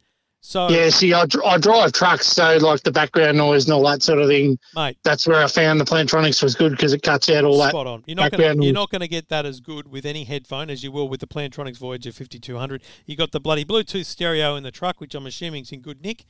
So, 0.46 0.68
Yeah, 0.70 0.90
see, 0.90 1.14
I, 1.14 1.26
I 1.46 1.58
drive 1.58 1.94
trucks, 1.94 2.28
so 2.28 2.58
like 2.58 2.84
the 2.84 2.92
background 2.92 3.38
noise 3.38 3.64
and 3.64 3.74
all 3.74 3.84
that 3.90 4.04
sort 4.04 4.20
of 4.20 4.28
thing. 4.28 4.60
mate, 4.76 4.98
That's 5.04 5.26
where 5.26 5.42
I 5.42 5.48
found 5.48 5.80
the 5.80 5.86
Plantronics 5.86 6.44
was 6.44 6.54
good 6.54 6.72
because 6.72 6.92
it 6.92 7.02
cuts 7.02 7.30
out 7.30 7.46
all 7.46 7.58
that. 7.60 7.70
spot 7.70 7.88
on. 7.88 8.04
You're 8.06 8.18
not 8.18 8.34
to 8.34 8.56
you're 8.62 8.74
not 8.74 8.90
going 8.92 9.00
to 9.02 9.08
get 9.08 9.30
that 9.30 9.46
as 9.46 9.62
good 9.62 9.88
with 9.88 10.06
any 10.06 10.26
headphone 10.26 10.70
as 10.70 10.84
you 10.84 10.92
will 10.92 11.08
with 11.08 11.22
the 11.22 11.28
Plantronics 11.28 11.78
Voyager 11.78 12.12
5200. 12.12 12.84
You 13.06 13.16
got 13.16 13.32
the 13.32 13.40
bloody 13.40 13.64
Bluetooth 13.64 14.06
stereo 14.06 14.56
in 14.58 14.64
the 14.64 14.72
truck, 14.72 15.00
which 15.00 15.16
I'm 15.16 15.26
assuming 15.26 15.64
is 15.64 15.72
in 15.72 15.80
good 15.80 16.02
nick 16.02 16.26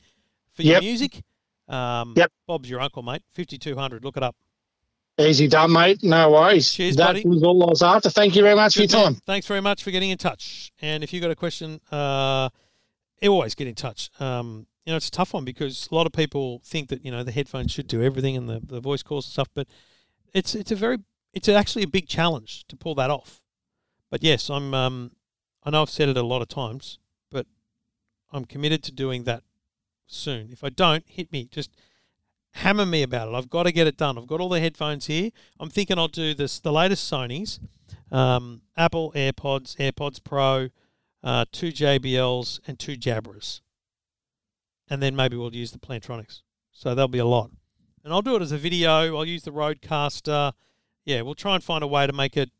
for 0.52 0.62
your 0.62 0.74
Yep. 0.74 0.82
music. 0.84 1.22
Um, 1.68 2.14
Yep. 2.16 2.30
Bob's 2.46 2.70
your 2.70 2.80
uncle, 2.80 3.02
mate. 3.02 3.22
5200. 3.32 4.04
Look 4.04 4.16
it 4.16 4.22
up. 4.22 4.36
Easy 5.18 5.48
done, 5.48 5.72
mate. 5.72 6.04
No 6.04 6.30
worries. 6.30 6.72
Cheers, 6.72 6.94
that 6.96 7.06
buddy. 7.06 7.24
was 7.26 7.42
all 7.42 7.60
I 7.64 7.66
was 7.66 7.82
after. 7.82 8.10
Thank 8.10 8.36
you 8.36 8.42
very 8.42 8.54
much 8.54 8.74
for 8.74 8.80
your 8.80 8.86
Good 8.88 8.94
man. 8.96 9.04
time. 9.14 9.14
Thanks 9.26 9.46
very 9.48 9.60
much 9.60 9.82
for 9.82 9.90
getting 9.90 10.10
in 10.10 10.18
touch. 10.18 10.70
And 10.80 11.02
if 11.02 11.12
you've 11.12 11.22
got 11.22 11.30
a 11.32 11.36
question, 11.36 11.80
uh, 11.90 12.48
always 13.22 13.54
get 13.54 13.66
in 13.66 13.74
touch. 13.74 14.10
Um, 14.20 14.66
you 14.84 14.92
know, 14.92 14.96
it's 14.96 15.08
a 15.08 15.12
tough 15.12 15.32
one 15.32 15.44
because 15.44 15.88
a 15.90 15.94
lot 15.94 16.06
of 16.06 16.12
people 16.12 16.60
think 16.64 16.88
that 16.90 17.04
you 17.04 17.10
know 17.10 17.22
the 17.22 17.32
headphones 17.32 17.72
should 17.72 17.86
do 17.86 18.02
everything 18.02 18.36
and 18.36 18.48
the, 18.48 18.60
the 18.60 18.80
voice 18.80 19.02
calls 19.02 19.26
and 19.26 19.32
stuff, 19.32 19.48
but 19.54 19.66
it's 20.34 20.54
it's 20.54 20.70
a 20.70 20.76
very 20.76 20.98
it's 21.32 21.48
actually 21.48 21.82
a 21.82 21.88
big 21.88 22.06
challenge 22.06 22.66
to 22.68 22.76
pull 22.76 22.94
that 22.96 23.10
off. 23.10 23.40
But 24.10 24.22
yes, 24.22 24.50
I'm 24.50 24.74
um, 24.74 25.12
I 25.62 25.70
know 25.70 25.82
I've 25.82 25.90
said 25.90 26.08
it 26.08 26.16
a 26.16 26.22
lot 26.22 26.42
of 26.42 26.48
times, 26.48 26.98
but 27.30 27.46
I'm 28.32 28.44
committed 28.44 28.82
to 28.84 28.92
doing 28.92 29.24
that 29.24 29.42
soon. 30.06 30.50
If 30.52 30.62
I 30.62 30.68
don't, 30.68 31.04
hit 31.08 31.32
me. 31.32 31.48
Just 31.50 31.70
hammer 32.52 32.86
me 32.86 33.02
about 33.02 33.28
it. 33.28 33.34
I've 33.34 33.50
got 33.50 33.64
to 33.64 33.72
get 33.72 33.86
it 33.86 33.96
done. 33.96 34.18
I've 34.18 34.26
got 34.26 34.40
all 34.40 34.48
the 34.48 34.60
headphones 34.60 35.06
here. 35.06 35.30
I'm 35.58 35.70
thinking 35.70 35.98
I'll 35.98 36.08
do 36.08 36.34
this 36.34 36.60
the 36.60 36.72
latest 36.72 37.10
Sony's, 37.10 37.58
um, 38.12 38.62
Apple 38.76 39.12
AirPods, 39.12 39.76
AirPods 39.76 40.22
Pro, 40.22 40.68
uh, 41.24 41.46
two 41.50 41.68
JBLs, 41.68 42.60
and 42.68 42.78
two 42.78 42.96
Jabras, 42.96 43.62
and 44.88 45.02
then 45.02 45.16
maybe 45.16 45.36
we'll 45.36 45.54
use 45.54 45.72
the 45.72 45.78
Plantronics. 45.78 46.42
So 46.70 46.94
there'll 46.94 47.08
be 47.08 47.18
a 47.18 47.24
lot, 47.24 47.50
and 48.04 48.12
I'll 48.12 48.22
do 48.22 48.36
it 48.36 48.42
as 48.42 48.52
a 48.52 48.58
video. 48.58 49.16
I'll 49.16 49.24
use 49.24 49.42
the 49.42 49.50
Rodecaster. 49.50 50.52
Yeah, 51.04 51.22
we'll 51.22 51.34
try 51.34 51.54
and 51.54 51.64
find 51.64 51.82
a 51.82 51.86
way 51.86 52.06
to 52.06 52.12
make 52.12 52.36
it 52.36 52.50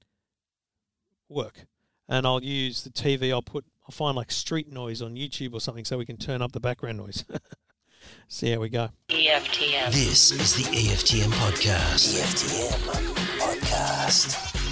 work, 1.28 1.66
and 2.08 2.26
I'll 2.26 2.42
use 2.42 2.82
the 2.82 2.90
TV. 2.90 3.30
I'll 3.30 3.42
put 3.42 3.66
I'll 3.84 3.92
find 3.92 4.16
like 4.16 4.32
street 4.32 4.72
noise 4.72 5.02
on 5.02 5.14
YouTube 5.14 5.52
or 5.52 5.60
something 5.60 5.84
so 5.84 5.98
we 5.98 6.06
can 6.06 6.16
turn 6.16 6.40
up 6.40 6.52
the 6.52 6.60
background 6.60 6.98
noise. 6.98 7.24
See 8.28 8.50
how 8.50 8.60
we 8.60 8.70
go. 8.70 8.88
EFTM. 9.10 9.92
This 9.92 10.30
is 10.30 10.54
the 10.54 10.64
EFTM 10.64 11.30
podcast. 11.32 12.20
EFTM 12.20 13.14
podcast. 13.38 14.63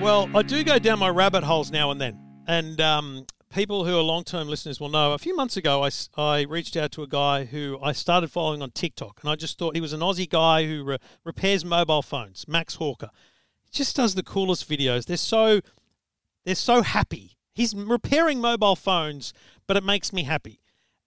Well, 0.00 0.28
I 0.34 0.42
do 0.42 0.62
go 0.64 0.78
down 0.78 0.98
my 0.98 1.08
rabbit 1.08 1.44
holes 1.44 1.70
now 1.70 1.90
and 1.90 2.00
then. 2.00 2.18
And 2.46 2.80
um, 2.80 3.26
people 3.50 3.84
who 3.84 3.96
are 3.96 4.02
long 4.02 4.24
term 4.24 4.48
listeners 4.48 4.78
will 4.78 4.90
know 4.90 5.12
a 5.12 5.18
few 5.18 5.34
months 5.34 5.56
ago, 5.56 5.82
I, 5.82 5.90
I 6.16 6.42
reached 6.42 6.76
out 6.76 6.92
to 6.92 7.02
a 7.02 7.06
guy 7.06 7.44
who 7.44 7.78
I 7.82 7.92
started 7.92 8.30
following 8.30 8.60
on 8.60 8.70
TikTok. 8.72 9.20
And 9.22 9.30
I 9.30 9.36
just 9.36 9.58
thought 9.58 9.74
he 9.74 9.80
was 9.80 9.92
an 9.92 10.00
Aussie 10.00 10.28
guy 10.28 10.66
who 10.66 10.84
re- 10.84 10.98
repairs 11.24 11.64
mobile 11.64 12.02
phones, 12.02 12.46
Max 12.46 12.74
Hawker. 12.74 13.10
He 13.62 13.70
just 13.72 13.96
does 13.96 14.14
the 14.14 14.22
coolest 14.22 14.68
videos. 14.68 15.06
They're 15.06 15.16
so, 15.16 15.60
they're 16.44 16.54
so 16.54 16.82
happy. 16.82 17.38
He's 17.54 17.74
repairing 17.74 18.40
mobile 18.40 18.76
phones, 18.76 19.32
but 19.66 19.76
it 19.76 19.84
makes 19.84 20.12
me 20.12 20.24
happy. 20.24 20.60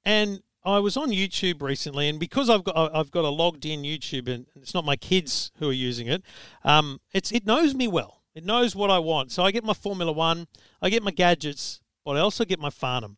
And 0.06 0.42
I 0.64 0.80
was 0.80 0.98
on 0.98 1.12
YouTube 1.12 1.62
recently, 1.62 2.10
and 2.10 2.20
because 2.20 2.50
I've 2.50 2.64
got 2.64 2.94
I've 2.94 3.12
got 3.12 3.24
a 3.24 3.30
logged 3.30 3.66
in 3.66 3.84
YouTube, 3.84 4.28
and 4.28 4.48
it's 4.56 4.74
not 4.74 4.84
my 4.84 4.98
kids 4.98 5.52
who 5.60 5.70
are 5.70 5.74
using 5.74 6.08
it. 6.08 6.24
Um, 6.64 7.00
it's 7.14 7.32
it 7.32 7.46
knows 7.46 7.74
me 7.74 7.88
well. 7.88 8.17
It 8.38 8.46
knows 8.46 8.76
what 8.76 8.92
I 8.92 9.00
want. 9.00 9.32
So 9.32 9.42
I 9.42 9.50
get 9.50 9.64
my 9.64 9.74
Formula 9.74 10.12
One, 10.12 10.46
I 10.80 10.92
get 10.92 11.02
my 11.02 11.10
gadgets, 11.10 11.82
but 12.06 12.18
I 12.18 12.20
also 12.20 12.46
get 12.46 12.60
my 12.60 12.70
Farnham. 12.70 13.18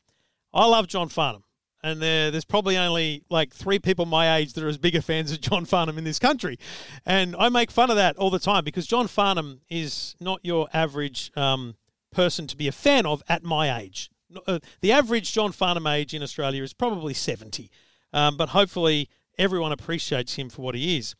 I 0.54 0.66
love 0.66 0.88
John 0.88 1.10
Farnham, 1.10 1.44
and 1.84 2.02
there, 2.02 2.32
there's 2.32 2.46
probably 2.46 2.78
only 2.78 3.26
like 3.30 3.54
three 3.54 3.80
people 3.80 4.06
my 4.06 4.38
age 4.38 4.54
that 4.54 4.64
are 4.64 4.70
as 4.70 4.78
bigger 4.78 5.02
fans 5.02 5.34
of 5.34 5.42
John 5.42 5.66
Farnham 5.66 5.98
in 5.98 6.06
this 6.06 6.20
country, 6.20 6.58
and 7.06 7.36
I 7.38 7.50
make 7.50 7.70
fun 7.70 7.90
of 7.90 7.98
that 7.98 8.16
all 8.16 8.30
the 8.30 8.40
time 8.40 8.64
because 8.64 8.88
John 8.88 9.08
Farnham 9.08 9.60
is 9.70 10.16
not 10.22 10.40
your 10.42 10.70
average 10.74 11.34
um, 11.36 11.76
person 12.14 12.48
to 12.48 12.56
be 12.56 12.70
a 12.70 12.72
fan 12.72 13.06
of 13.06 13.22
at 13.28 13.44
my 13.44 13.78
age. 13.78 14.10
Uh, 14.48 14.60
the 14.80 14.94
average 14.94 15.34
John 15.34 15.52
Farnham 15.52 15.86
age 15.86 16.14
in 16.14 16.24
Australia 16.24 16.64
is 16.64 16.72
probably 16.72 17.14
70, 17.14 17.70
um, 18.14 18.38
but 18.38 18.50
hopefully 18.50 19.10
everyone 19.38 19.74
appreciates 19.74 20.36
him 20.36 20.50
for 20.50 20.62
what 20.62 20.76
he 20.76 20.98
is. 20.98 21.14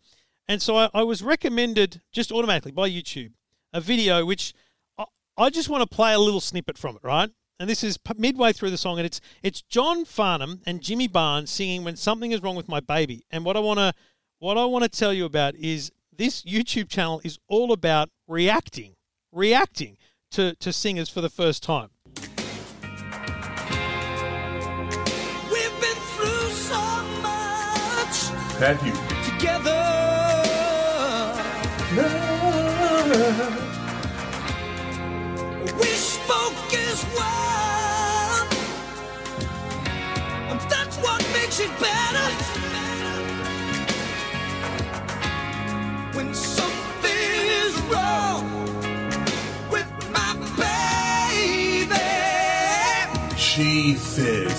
And 0.48 0.62
so 0.62 0.78
I, 0.78 0.90
I 0.94 1.04
was 1.04 1.22
recommended 1.22 2.00
just 2.14 2.32
automatically 2.32 2.72
by 2.72 2.90
YouTube 2.90 3.34
a 3.74 3.82
video 3.82 4.26
which 4.26 4.54
I, 4.98 5.06
I 5.38 5.50
just 5.50 5.70
want 5.70 5.82
to 5.90 5.96
play 5.96 6.14
a 6.14 6.20
little 6.20 6.42
snippet 6.42 6.78
from 6.78 6.96
it, 6.96 7.04
right? 7.04 7.30
And 7.60 7.70
this 7.70 7.84
is 7.84 8.00
midway 8.18 8.54
through 8.54 8.70
the 8.72 8.78
song, 8.78 9.00
and 9.00 9.06
it's 9.06 9.20
it's 9.44 9.62
John 9.62 10.06
Farnham 10.06 10.62
and 10.66 10.82
Jimmy 10.82 11.08
Barnes 11.08 11.52
singing 11.52 11.84
"When 11.84 11.98
Something 11.98 12.32
Is 12.32 12.42
Wrong 12.42 12.56
with 12.56 12.70
My 12.70 12.80
Baby." 12.80 13.26
And 13.32 13.44
what 13.44 13.58
I 13.58 13.60
want 13.60 13.80
to 13.80 13.94
what 14.40 14.58
I 14.58 14.64
want 14.66 14.84
to 14.84 14.90
tell 14.90 15.12
you 15.14 15.26
about 15.26 15.56
is 15.56 15.92
this 16.16 16.44
YouTube 16.44 16.88
channel 16.90 17.20
is 17.26 17.38
all 17.50 17.74
about 17.74 18.10
reacting, 18.28 18.96
reacting 19.34 19.98
to 20.32 20.56
to 20.56 20.72
singers 20.72 21.10
for 21.10 21.20
the 21.20 21.30
first 21.30 21.62
time. 21.62 21.90
We've 25.52 25.76
been 25.82 26.00
through 26.16 26.50
so 26.52 26.80
much 27.22 28.30
Have 28.60 28.82
you? 28.86 28.94
together. 29.34 29.88
We 31.92 33.59
it 41.62 41.72
better. 41.80 42.28
When 46.16 46.34
something 46.34 47.46
is 47.66 47.76
wrong 47.92 48.46
with 49.70 49.90
my 50.12 50.34
baby. 50.58 51.98
Jesus. 53.36 54.52
Something 54.52 54.59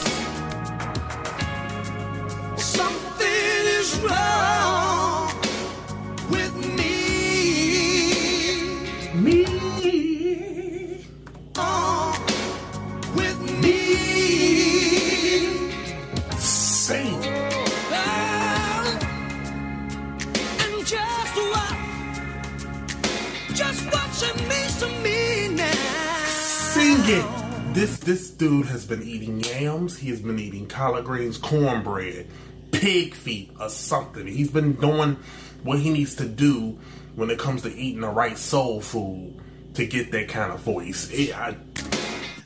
This 27.10 27.98
this 27.98 28.30
dude 28.30 28.66
has 28.66 28.86
been 28.86 29.02
eating 29.02 29.40
yams. 29.40 29.96
He 29.98 30.10
has 30.10 30.20
been 30.20 30.38
eating 30.38 30.66
collard 30.66 31.04
greens, 31.04 31.38
cornbread, 31.38 32.28
pig 32.70 33.14
feet, 33.14 33.50
or 33.58 33.68
something. 33.68 34.28
He's 34.28 34.50
been 34.50 34.74
doing 34.74 35.16
what 35.64 35.80
he 35.80 35.90
needs 35.90 36.14
to 36.16 36.24
do 36.26 36.78
when 37.16 37.30
it 37.30 37.38
comes 37.40 37.62
to 37.62 37.74
eating 37.74 38.02
the 38.02 38.08
right 38.08 38.38
soul 38.38 38.80
food 38.80 39.40
to 39.74 39.86
get 39.86 40.12
that 40.12 40.28
kind 40.28 40.52
of 40.52 40.60
voice. 40.60 41.10
It, 41.10 41.36
I, 41.36 41.56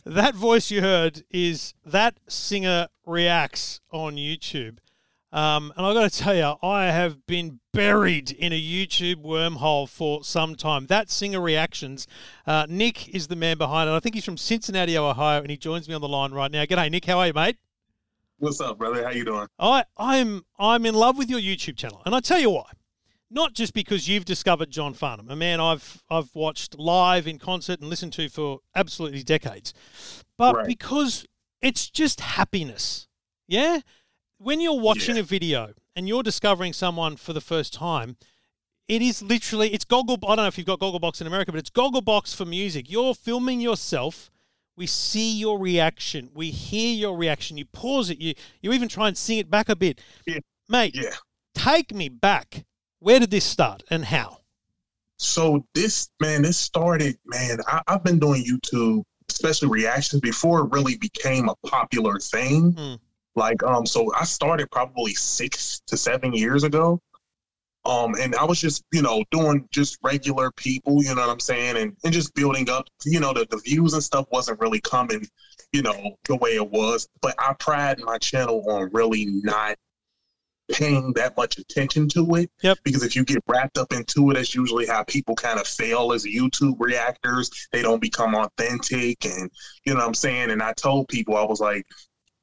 That 0.07 0.35
voice 0.35 0.71
you 0.71 0.81
heard 0.81 1.25
is 1.31 1.75
that 1.85 2.19
singer 2.27 2.89
reacts 3.05 3.83
on 3.93 4.17
YouTube. 4.17 4.79
Um, 5.35 5.72
and 5.76 5.85
I've 5.85 5.95
got 5.95 6.11
to 6.11 6.16
tell 6.16 6.35
you, 6.37 6.55
I 6.62 6.85
have 6.87 7.26
been 7.26 7.59
buried 7.72 8.30
in 8.30 8.53
a 8.53 8.61
YouTube 8.61 9.16
wormhole 9.16 9.89
for 9.89 10.22
some 10.22 10.55
time. 10.55 10.87
That 10.87 11.11
singer 11.11 11.41
reactions. 11.41 12.07
Uh, 12.47 12.66
Nick 12.68 13.09
is 13.09 13.26
the 13.26 13.35
man 13.35 13.59
behind 13.59 13.91
it. 13.91 13.95
I 13.95 13.99
think 13.99 14.14
he's 14.14 14.24
from 14.24 14.37
Cincinnati, 14.37 14.97
Ohio, 14.97 15.41
and 15.41 15.51
he 15.51 15.57
joins 15.57 15.89
me 15.89 15.95
on 15.95 16.01
the 16.01 16.09
line 16.09 16.30
right 16.30 16.53
now. 16.53 16.64
G'day, 16.64 16.89
Nick. 16.89 17.05
How 17.07 17.18
are 17.18 17.26
you, 17.26 17.32
mate? 17.32 17.57
What's 18.39 18.61
up, 18.61 18.78
brother? 18.78 19.03
How 19.03 19.11
you 19.11 19.24
doing? 19.24 19.49
I, 19.59 19.85
I'm 19.97 20.45
I'm 20.57 20.87
in 20.87 20.95
love 20.95 21.18
with 21.18 21.28
your 21.28 21.41
YouTube 21.41 21.76
channel, 21.76 22.01
and 22.07 22.14
I 22.14 22.20
tell 22.20 22.39
you 22.39 22.51
why. 22.51 22.70
Not 23.28 23.55
just 23.55 23.74
because 23.74 24.09
you've 24.09 24.24
discovered 24.24 24.70
John 24.70 24.95
Farnham, 24.95 25.30
a 25.30 25.37
man 25.37 25.61
I've 25.61 26.05
I've 26.09 26.32
watched 26.35 26.78
live 26.78 27.26
in 27.26 27.39
concert 27.41 27.80
and 27.80 27.91
listened 27.91 28.12
to 28.14 28.28
for 28.28 28.61
absolutely 28.76 29.24
decades, 29.24 29.74
but 30.39 30.55
Right. 30.55 30.66
because 30.66 31.26
it's 31.61 31.91
just 31.91 32.20
happiness. 32.20 33.09
Yeah, 33.49 33.80
when 34.45 34.61
you're 34.61 34.78
watching 34.78 35.16
Yeah. 35.16 35.22
a 35.22 35.24
video 35.24 35.72
and 35.97 36.07
you're 36.09 36.22
discovering 36.22 36.72
someone 36.72 37.16
for 37.16 37.32
the 37.32 37.40
first 37.40 37.72
time, 37.72 38.16
it 38.88 39.01
is 39.01 39.22
literally 39.22 39.72
it's 39.72 39.84
Goggle. 39.84 40.18
I 40.24 40.36
don't 40.36 40.45
know 40.45 40.47
if 40.47 40.59
you've 40.59 40.66
got 40.66 40.80
Gogglebox 40.80 41.20
in 41.20 41.26
America, 41.26 41.51
but 41.53 41.59
it's 41.59 41.70
Gogglebox 41.70 42.34
for 42.34 42.45
music. 42.45 42.90
You're 42.90 43.14
filming 43.14 43.61
yourself. 43.61 44.30
We 44.76 44.86
see 44.86 45.32
your 45.38 45.59
reaction. 45.59 46.30
We 46.34 46.51
hear 46.51 46.95
your 46.95 47.16
reaction. 47.16 47.57
You 47.57 47.64
pause 47.64 48.11
it. 48.11 48.20
You 48.20 48.34
you 48.61 48.72
even 48.72 48.88
try 48.88 49.09
and 49.09 49.16
sing 49.16 49.38
it 49.38 49.51
back 49.51 49.68
a 49.68 49.76
bit, 49.76 50.01
Yeah. 50.26 50.40
mate. 50.68 50.95
Yeah. 50.95 51.14
Take 51.55 51.95
me 51.95 52.09
back. 52.09 52.64
Where 52.99 53.20
did 53.20 53.30
this 53.30 53.45
start 53.45 53.82
and 53.90 54.05
how? 54.07 54.40
So 55.18 55.64
this 55.74 56.11
man, 56.20 56.42
this 56.42 56.59
started, 56.59 57.16
man. 57.24 57.59
I, 57.68 57.80
I've 57.86 58.05
been 58.05 58.18
doing 58.18 58.45
YouTube 58.45 59.03
especially 59.30 59.68
reactions 59.68 60.20
before 60.20 60.61
it 60.61 60.70
really 60.72 60.99
became 60.99 61.49
a 61.49 61.55
popular 61.66 62.18
thing. 62.18 62.74
Mm. 62.74 62.99
Like, 63.37 63.62
um, 63.62 63.87
so 63.87 64.12
I 64.14 64.24
started 64.24 64.70
probably 64.70 65.14
six 65.14 65.80
to 65.87 65.97
seven 65.97 66.32
years 66.32 66.64
ago. 66.64 67.01
Um, 67.87 68.14
and 68.18 68.35
I 68.37 68.45
was 68.45 68.61
just, 68.61 68.82
you 68.93 69.03
know, 69.03 69.24
doing 69.30 69.68
just 69.70 69.99
regular 70.03 70.51
people, 70.53 71.03
you 71.03 71.14
know 71.14 71.20
what 71.20 71.28
I'm 71.30 71.41
saying, 71.41 71.76
and, 71.76 71.95
and 72.03 72.14
just 72.14 72.35
building 72.35 72.70
up, 72.70 72.87
you 73.05 73.20
know, 73.20 73.35
the, 73.35 73.47
the 73.51 73.59
views 73.59 73.93
and 73.93 74.03
stuff 74.03 74.26
wasn't 74.32 74.59
really 74.59 74.80
coming, 74.80 75.26
you 75.72 75.82
know, 75.82 76.16
the 76.24 76.37
way 76.37 76.53
it 76.53 76.70
was. 76.70 77.07
But 77.20 77.35
I 77.39 77.53
pride 77.59 78.01
my 78.03 78.16
channel 78.16 78.64
on 78.70 78.89
really 78.93 79.26
not 79.26 79.76
paying 80.72 81.12
that 81.14 81.37
much 81.37 81.59
attention 81.59 82.09
to 82.09 82.37
it. 82.37 82.51
Yep. 82.62 82.78
Because 82.85 83.03
if 83.03 83.14
you 83.14 83.24
get 83.24 83.43
wrapped 83.47 83.76
up 83.76 83.93
into 83.93 84.30
it, 84.30 84.35
that's 84.35 84.55
usually 84.55 84.87
how 84.87 85.03
people 85.05 85.35
kind 85.35 85.61
of 85.61 85.66
fail 85.66 86.12
as 86.12 86.24
YouTube 86.24 86.76
reactors. 86.78 87.51
They 87.70 87.82
don't 87.82 88.01
become 88.01 88.35
authentic 88.35 89.24
and 89.26 89.51
you 89.85 89.93
know 89.93 90.01
what 90.01 90.07
I'm 90.07 90.14
saying? 90.14 90.51
And 90.51 90.62
I 90.62 90.72
told 90.72 91.09
people 91.09 91.37
I 91.37 91.45
was 91.45 91.61
like, 91.61 91.87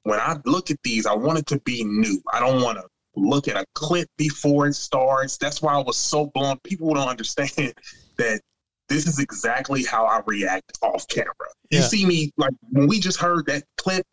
when 0.03 0.19
I 0.19 0.37
look 0.45 0.71
at 0.71 0.77
these, 0.83 1.05
I 1.05 1.13
want 1.13 1.39
it 1.39 1.45
to 1.47 1.59
be 1.61 1.83
new. 1.83 2.21
I 2.33 2.39
don't 2.39 2.61
want 2.61 2.77
to 2.77 2.85
look 3.15 3.47
at 3.47 3.55
a 3.55 3.65
clip 3.75 4.07
before 4.17 4.67
it 4.67 4.73
starts. 4.73 5.37
That's 5.37 5.61
why 5.61 5.73
I 5.73 5.79
was 5.79 5.97
so 5.97 6.31
blown. 6.33 6.57
People 6.63 6.93
don't 6.93 7.07
understand 7.07 7.51
that 8.17 8.41
this 8.89 9.07
is 9.07 9.19
exactly 9.19 9.85
how 9.85 10.05
I 10.05 10.21
react 10.25 10.77
off 10.81 11.07
camera. 11.07 11.33
You 11.69 11.81
see 11.81 12.05
me 12.05 12.31
like 12.35 12.51
when 12.69 12.87
we 12.87 12.99
just 12.99 13.17
heard 13.17 13.45
that 13.45 13.63
clip, 13.77 14.05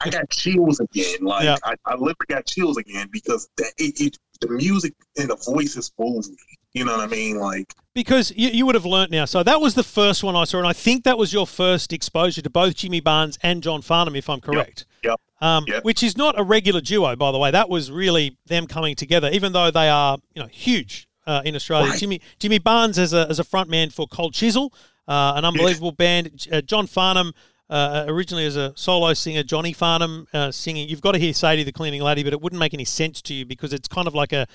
I 0.00 0.10
got 0.10 0.28
chills 0.30 0.80
again. 0.80 1.18
Like 1.20 1.44
Yeah. 1.44 1.56
I, 1.64 1.76
I 1.86 1.92
literally 1.92 2.26
got 2.28 2.44
chills 2.46 2.76
again 2.76 3.08
because 3.12 3.48
that 3.58 3.72
it, 3.78 4.00
it 4.00 4.18
the 4.40 4.48
music 4.48 4.94
and 5.16 5.30
the 5.30 5.36
voices 5.36 5.92
move 5.98 6.28
me. 6.28 6.36
You 6.72 6.84
know 6.84 6.96
what 6.96 7.02
I 7.02 7.06
mean? 7.06 7.38
Like 7.38 7.72
Because 7.94 8.32
you, 8.34 8.48
you 8.48 8.66
would 8.66 8.74
have 8.74 8.84
learnt 8.84 9.12
now. 9.12 9.24
So 9.24 9.44
that 9.44 9.60
was 9.60 9.74
the 9.76 9.84
first 9.84 10.24
one 10.24 10.34
I 10.34 10.42
saw, 10.44 10.58
and 10.58 10.66
I 10.66 10.72
think 10.72 11.04
that 11.04 11.16
was 11.16 11.32
your 11.32 11.46
first 11.46 11.92
exposure 11.92 12.42
to 12.42 12.50
both 12.50 12.74
Jimmy 12.74 13.00
Barnes 13.00 13.38
and 13.42 13.62
John 13.62 13.82
Farnham, 13.82 14.16
if 14.16 14.28
I'm 14.28 14.40
correct. 14.40 14.86
Yep. 15.02 15.20
Um, 15.40 15.64
Yep. 15.66 15.84
Which 15.84 16.02
is 16.02 16.16
not 16.16 16.38
a 16.38 16.42
regular 16.42 16.80
duo, 16.80 17.16
by 17.16 17.32
the 17.32 17.38
way. 17.38 17.50
That 17.50 17.68
was 17.68 17.90
really 17.90 18.36
them 18.46 18.66
coming 18.66 18.94
together, 18.94 19.30
even 19.32 19.52
though 19.52 19.70
they 19.70 19.88
are 19.88 20.18
you 20.34 20.42
know 20.42 20.48
huge 20.48 21.08
uh, 21.26 21.42
in 21.44 21.54
Australia. 21.54 21.90
Right. 21.90 21.98
Jimmy 21.98 22.20
Jimmy 22.38 22.58
Barnes 22.58 22.98
as 22.98 23.12
a 23.12 23.26
as 23.28 23.38
a 23.38 23.44
frontman 23.44 23.92
for 23.92 24.06
Cold 24.06 24.34
Chisel, 24.34 24.72
uh, 25.08 25.34
an 25.36 25.44
unbelievable 25.44 25.92
band. 25.92 26.46
Uh, 26.52 26.60
John 26.60 26.86
Farnham. 26.86 27.32
Uh, 27.68 28.04
originally 28.08 28.44
as 28.44 28.56
a 28.56 28.72
solo 28.74 29.14
singer, 29.14 29.44
Johnny 29.44 29.72
Farnham 29.72 30.26
uh, 30.34 30.50
singing. 30.50 30.88
You've 30.88 31.00
got 31.00 31.12
to 31.12 31.20
hear 31.20 31.32
Sadie 31.32 31.62
the 31.62 31.70
Cleaning 31.70 32.02
Lady, 32.02 32.24
but 32.24 32.32
it 32.32 32.40
wouldn't 32.40 32.58
make 32.58 32.74
any 32.74 32.84
sense 32.84 33.22
to 33.22 33.32
you 33.32 33.46
because 33.46 33.72
it's 33.72 33.86
kind 33.86 34.08
of 34.08 34.14
like 34.16 34.32
a, 34.32 34.48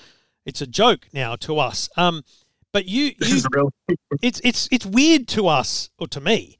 it's 0.44 0.60
a 0.60 0.66
joke 0.66 1.08
now 1.14 1.34
to 1.36 1.58
us. 1.58 1.88
Um, 1.96 2.24
but 2.74 2.84
you, 2.84 3.12
you 3.22 3.40
it's 4.22 4.38
it's 4.44 4.68
it's 4.70 4.84
weird 4.84 5.28
to 5.28 5.48
us 5.48 5.88
or 5.98 6.06
to 6.08 6.20
me, 6.20 6.58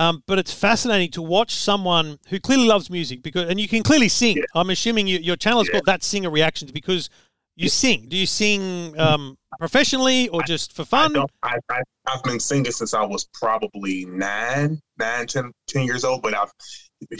um, 0.00 0.22
but 0.26 0.38
it's 0.38 0.52
fascinating 0.52 1.10
to 1.10 1.20
watch 1.22 1.54
someone 1.54 2.18
who 2.28 2.40
clearly 2.40 2.66
loves 2.66 2.88
music 2.88 3.22
because 3.22 3.50
and 3.50 3.60
you 3.60 3.68
can 3.68 3.82
clearly 3.82 4.08
sing. 4.08 4.38
Yeah. 4.38 4.44
I'm 4.54 4.70
assuming 4.70 5.06
you, 5.06 5.18
your 5.18 5.36
channel 5.36 5.60
is 5.60 5.68
Yeah. 5.68 5.72
called 5.72 5.86
That 5.86 6.02
Singer 6.02 6.30
Reactions 6.30 6.72
because 6.72 7.10
you 7.54 7.68
sing. 7.68 8.06
Do 8.08 8.16
you 8.16 8.24
sing 8.24 8.98
um, 8.98 9.36
professionally 9.58 10.28
or 10.28 10.42
just 10.42 10.74
for 10.74 10.86
fun? 10.86 11.14
I, 11.42 11.58
I, 11.68 11.82
I've 12.06 12.22
been 12.22 12.40
singing 12.40 12.72
since 12.72 12.94
I 12.94 13.04
was 13.04 13.28
probably 13.34 14.06
nine, 14.06 14.80
nine, 14.98 15.26
10, 15.26 15.52
10 15.66 15.84
years 15.84 16.02
old. 16.04 16.22
But 16.22 16.34
I've 16.34 16.50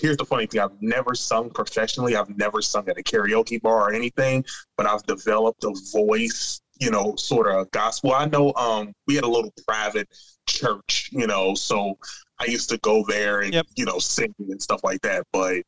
here's 0.00 0.16
the 0.16 0.24
funny 0.24 0.46
thing: 0.46 0.60
I've 0.60 0.80
never 0.80 1.14
sung 1.14 1.50
professionally. 1.50 2.16
I've 2.16 2.34
never 2.38 2.62
sung 2.62 2.88
at 2.88 2.98
a 2.98 3.02
karaoke 3.02 3.60
bar 3.60 3.90
or 3.90 3.92
anything. 3.92 4.42
But 4.78 4.86
I've 4.86 5.02
developed 5.02 5.64
a 5.64 5.74
voice, 5.92 6.62
you 6.78 6.90
know, 6.90 7.14
sort 7.16 7.46
of 7.48 7.70
gospel. 7.72 8.14
I 8.14 8.24
know. 8.24 8.54
Um, 8.54 8.94
we 9.06 9.16
had 9.16 9.24
a 9.24 9.28
little 9.28 9.52
private 9.68 10.08
church, 10.46 11.10
you 11.12 11.26
know, 11.26 11.54
so 11.54 11.98
I 12.40 12.46
used 12.46 12.68
to 12.70 12.78
go 12.78 13.04
there 13.06 13.40
and 13.42 13.52
Yep. 13.54 13.66
you 13.76 13.84
know 13.84 13.98
sing 13.98 14.34
and 14.38 14.60
stuff 14.60 14.80
like 14.82 15.00
that. 15.02 15.24
But 15.32 15.62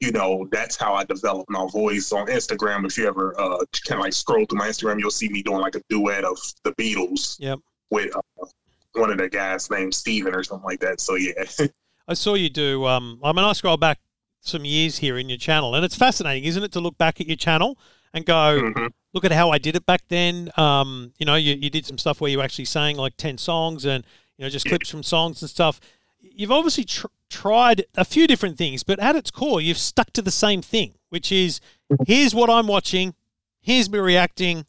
you 0.00 0.10
know, 0.12 0.48
that's 0.50 0.76
how 0.76 0.94
I 0.94 1.04
developed 1.04 1.48
my 1.50 1.66
voice 1.72 2.10
on 2.12 2.26
Instagram. 2.26 2.84
If 2.86 2.98
you 2.98 3.06
ever 3.06 3.38
uh, 3.40 3.58
kind 3.86 3.98
of 3.98 4.00
like 4.00 4.12
scroll 4.12 4.44
through 4.46 4.58
my 4.58 4.68
Instagram, 4.68 4.98
you'll 4.98 5.10
see 5.12 5.28
me 5.28 5.42
doing 5.42 5.60
like 5.60 5.76
a 5.76 5.82
duet 5.88 6.24
of 6.24 6.38
the 6.64 6.72
Beatles 6.72 7.36
Yep. 7.38 7.58
with 7.90 8.14
uh, 8.16 8.46
one 8.94 9.10
of 9.10 9.18
the 9.18 9.28
guys 9.28 9.70
named 9.70 9.94
Steven 9.94 10.34
or 10.34 10.42
something 10.42 10.64
like 10.64 10.80
that. 10.80 11.00
So 11.00 11.14
yeah, 11.14 11.44
I 12.08 12.14
saw 12.14 12.34
you 12.34 12.50
do. 12.50 12.84
Um, 12.86 13.20
I 13.22 13.32
mean, 13.32 13.44
I 13.44 13.52
scroll 13.52 13.76
back 13.76 14.00
some 14.40 14.64
years 14.64 14.98
here 14.98 15.18
in 15.18 15.28
your 15.28 15.38
channel, 15.38 15.74
and 15.76 15.84
it's 15.84 15.94
fascinating, 15.96 16.44
isn't 16.44 16.62
it, 16.64 16.72
to 16.72 16.80
look 16.80 16.98
back 16.98 17.20
at 17.20 17.28
your 17.28 17.36
channel 17.36 17.78
and 18.12 18.26
go, 18.26 18.60
Mhm. 18.60 18.90
look 19.14 19.24
at 19.24 19.30
how 19.30 19.50
I 19.50 19.58
did 19.58 19.76
it 19.76 19.86
back 19.86 20.02
then. 20.08 20.50
Um, 20.56 21.12
you 21.18 21.24
know, 21.26 21.36
you, 21.36 21.54
you 21.54 21.70
did 21.70 21.86
some 21.86 21.96
stuff 21.96 22.20
where 22.20 22.30
you 22.30 22.40
actually 22.40 22.64
sang 22.64 22.96
like 22.96 23.16
10 23.18 23.38
songs 23.38 23.84
and, 23.84 24.04
you 24.36 24.44
know, 24.44 24.48
just 24.50 24.66
clips 24.66 24.90
from 24.90 25.04
songs 25.04 25.42
and 25.42 25.48
stuff. 25.48 25.78
You've 26.22 26.52
obviously 26.52 26.84
tr- 26.84 27.06
tried 27.28 27.84
a 27.96 28.04
few 28.04 28.26
different 28.26 28.56
things, 28.56 28.82
but 28.82 28.98
at 29.00 29.16
its 29.16 29.30
core, 29.30 29.60
you've 29.60 29.78
stuck 29.78 30.12
to 30.12 30.22
the 30.22 30.30
same 30.30 30.62
thing, 30.62 30.94
which 31.10 31.30
is 31.32 31.60
here's 32.06 32.34
what 32.34 32.48
I'm 32.48 32.66
watching, 32.66 33.14
here's 33.60 33.90
me 33.90 33.98
reacting, 33.98 34.64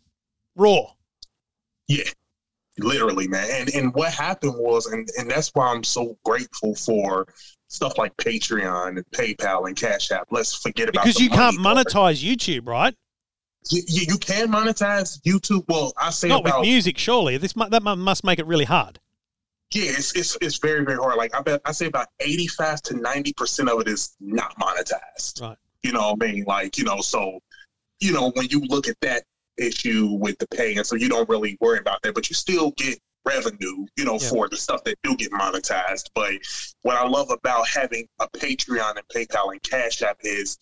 raw. 0.55 0.87
yeah, 1.87 2.03
literally, 2.79 3.27
man. 3.27 3.47
And 3.51 3.69
and 3.73 3.93
what 3.93 4.11
happened 4.13 4.55
was, 4.57 4.87
and 4.87 5.07
and 5.17 5.29
that's 5.29 5.49
why 5.53 5.67
I'm 5.67 5.83
so 5.83 6.17
grateful 6.25 6.75
for 6.75 7.27
stuff 7.67 7.97
like 7.97 8.15
Patreon 8.17 8.97
and 8.97 9.05
PayPal 9.11 9.67
and 9.67 9.75
Cash 9.75 10.11
App. 10.11 10.27
Let's 10.31 10.53
forget 10.55 10.89
about 10.89 11.05
Because 11.05 11.19
you 11.19 11.29
can't 11.29 11.57
part. 11.59 11.77
monetize 11.77 12.23
YouTube, 12.23 12.67
right? 12.67 12.95
You, 13.69 13.81
you, 13.87 14.01
you 14.09 14.17
can 14.17 14.51
monetize 14.51 15.21
YouTube. 15.21 15.63
Well, 15.69 15.93
I 15.97 16.09
say 16.09 16.27
Not 16.27 16.41
about 16.41 16.59
with 16.59 16.67
music, 16.67 16.97
surely. 16.97 17.37
This 17.37 17.53
that 17.53 17.81
must 17.81 18.23
make 18.23 18.37
it 18.39 18.45
really 18.45 18.65
hard. 18.65 18.99
Yeah, 19.73 19.91
it's, 19.97 20.15
it's 20.15 20.37
it's 20.41 20.57
very 20.57 20.83
very 20.85 20.97
hard. 20.97 21.15
Like 21.17 21.35
I 21.35 21.41
bet 21.41 21.61
I 21.65 21.71
say 21.71 21.87
about 21.87 22.07
eighty 22.19 22.47
five 22.47 22.81
to 22.83 22.95
ninety 22.95 23.33
percent 23.33 23.69
of 23.69 23.79
it 23.81 23.87
is 23.87 24.15
not 24.19 24.57
monetized. 24.59 25.41
Right. 25.41 25.57
You 25.83 25.91
know 25.93 26.13
what 26.13 26.27
I 26.27 26.31
mean? 26.31 26.43
Like 26.45 26.77
you 26.77 26.83
know, 26.83 27.01
so 27.01 27.39
you 27.99 28.13
know 28.13 28.31
when 28.35 28.47
you 28.49 28.61
look 28.61 28.87
at 28.87 28.95
that 29.01 29.23
issue 29.57 30.09
with 30.19 30.37
the 30.39 30.47
pay, 30.47 30.75
and 30.75 30.85
so 30.85 30.95
you 30.95 31.09
don't 31.09 31.27
really 31.29 31.57
worry 31.59 31.79
about 31.79 32.01
that, 32.03 32.13
but 32.15 32.29
you 32.29 32.35
still 32.35 32.71
get 32.77 32.99
revenue, 33.25 33.85
you 33.95 34.03
know, 34.03 34.19
Yeah. 34.19 34.29
for 34.29 34.49
the 34.49 34.57
stuff 34.57 34.83
that 34.83 34.97
do 35.03 35.15
get 35.15 35.31
monetized. 35.31 36.09
But 36.13 36.33
what 36.81 36.97
I 36.97 37.07
love 37.07 37.29
about 37.31 37.67
having 37.67 38.05
a 38.19 38.27
Patreon 38.29 38.97
and 38.97 39.07
PayPal 39.15 39.51
and 39.53 39.63
Cash 39.63 40.01
App 40.01 40.17
is, 40.23 40.57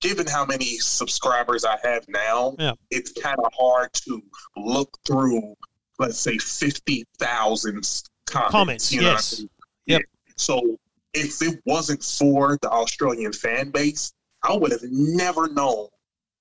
given 0.00 0.26
how 0.26 0.46
many 0.46 0.78
subscribers 0.78 1.64
I 1.66 1.76
have 1.84 2.06
now, 2.08 2.56
Yeah. 2.58 2.72
it's 2.90 3.12
kind 3.12 3.38
of 3.38 3.52
hard 3.58 3.92
to 4.04 4.22
look 4.56 4.96
through, 5.06 5.54
let's 5.98 6.18
say, 6.18 6.38
fifty 6.38 7.04
thousand 7.18 7.84
comments. 8.28 8.52
Comments, 8.52 8.92
you 8.92 9.00
know 9.00 9.08
what 9.08 9.12
I 9.12 9.14
yes. 9.16 9.38
mean? 9.40 9.50
Yep. 9.86 10.02
So 10.36 10.78
if 11.14 11.42
it 11.42 11.60
wasn't 11.66 12.02
for 12.02 12.58
the 12.62 12.70
Australian 12.70 13.32
fan 13.32 13.70
base, 13.70 14.12
I 14.42 14.56
would 14.56 14.70
have 14.72 14.82
never 14.90 15.48
known 15.48 15.88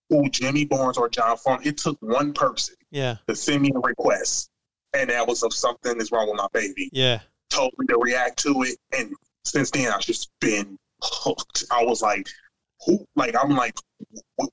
who 0.09 0.29
Jimmy 0.29 0.65
Barnes 0.65 0.97
or 0.97 1.09
John 1.09 1.37
Farm. 1.37 1.61
It 1.63 1.77
took 1.77 1.97
one 2.01 2.33
person 2.33 2.75
Yeah, 2.91 3.17
to 3.27 3.35
send 3.35 3.61
me 3.61 3.71
a 3.75 3.79
request, 3.79 4.49
and 4.93 5.09
that 5.09 5.27
was 5.27 5.43
of 5.43 5.53
something 5.53 5.99
is 5.99 6.11
wrong 6.11 6.27
with 6.27 6.37
my 6.37 6.47
baby. 6.53 6.89
yeah. 6.93 7.19
Told 7.49 7.71
me 7.77 7.85
to 7.87 7.97
react 7.97 8.39
to 8.43 8.63
it, 8.63 8.77
and 8.97 9.13
since 9.45 9.71
then 9.71 9.91
I've 9.91 10.01
just 10.01 10.29
been 10.41 10.77
hooked. 11.01 11.63
I 11.71 11.83
was 11.83 12.01
like, 12.01 12.27
who? 12.85 13.05
Like 13.15 13.35
I'm 13.41 13.55
like, 13.55 13.75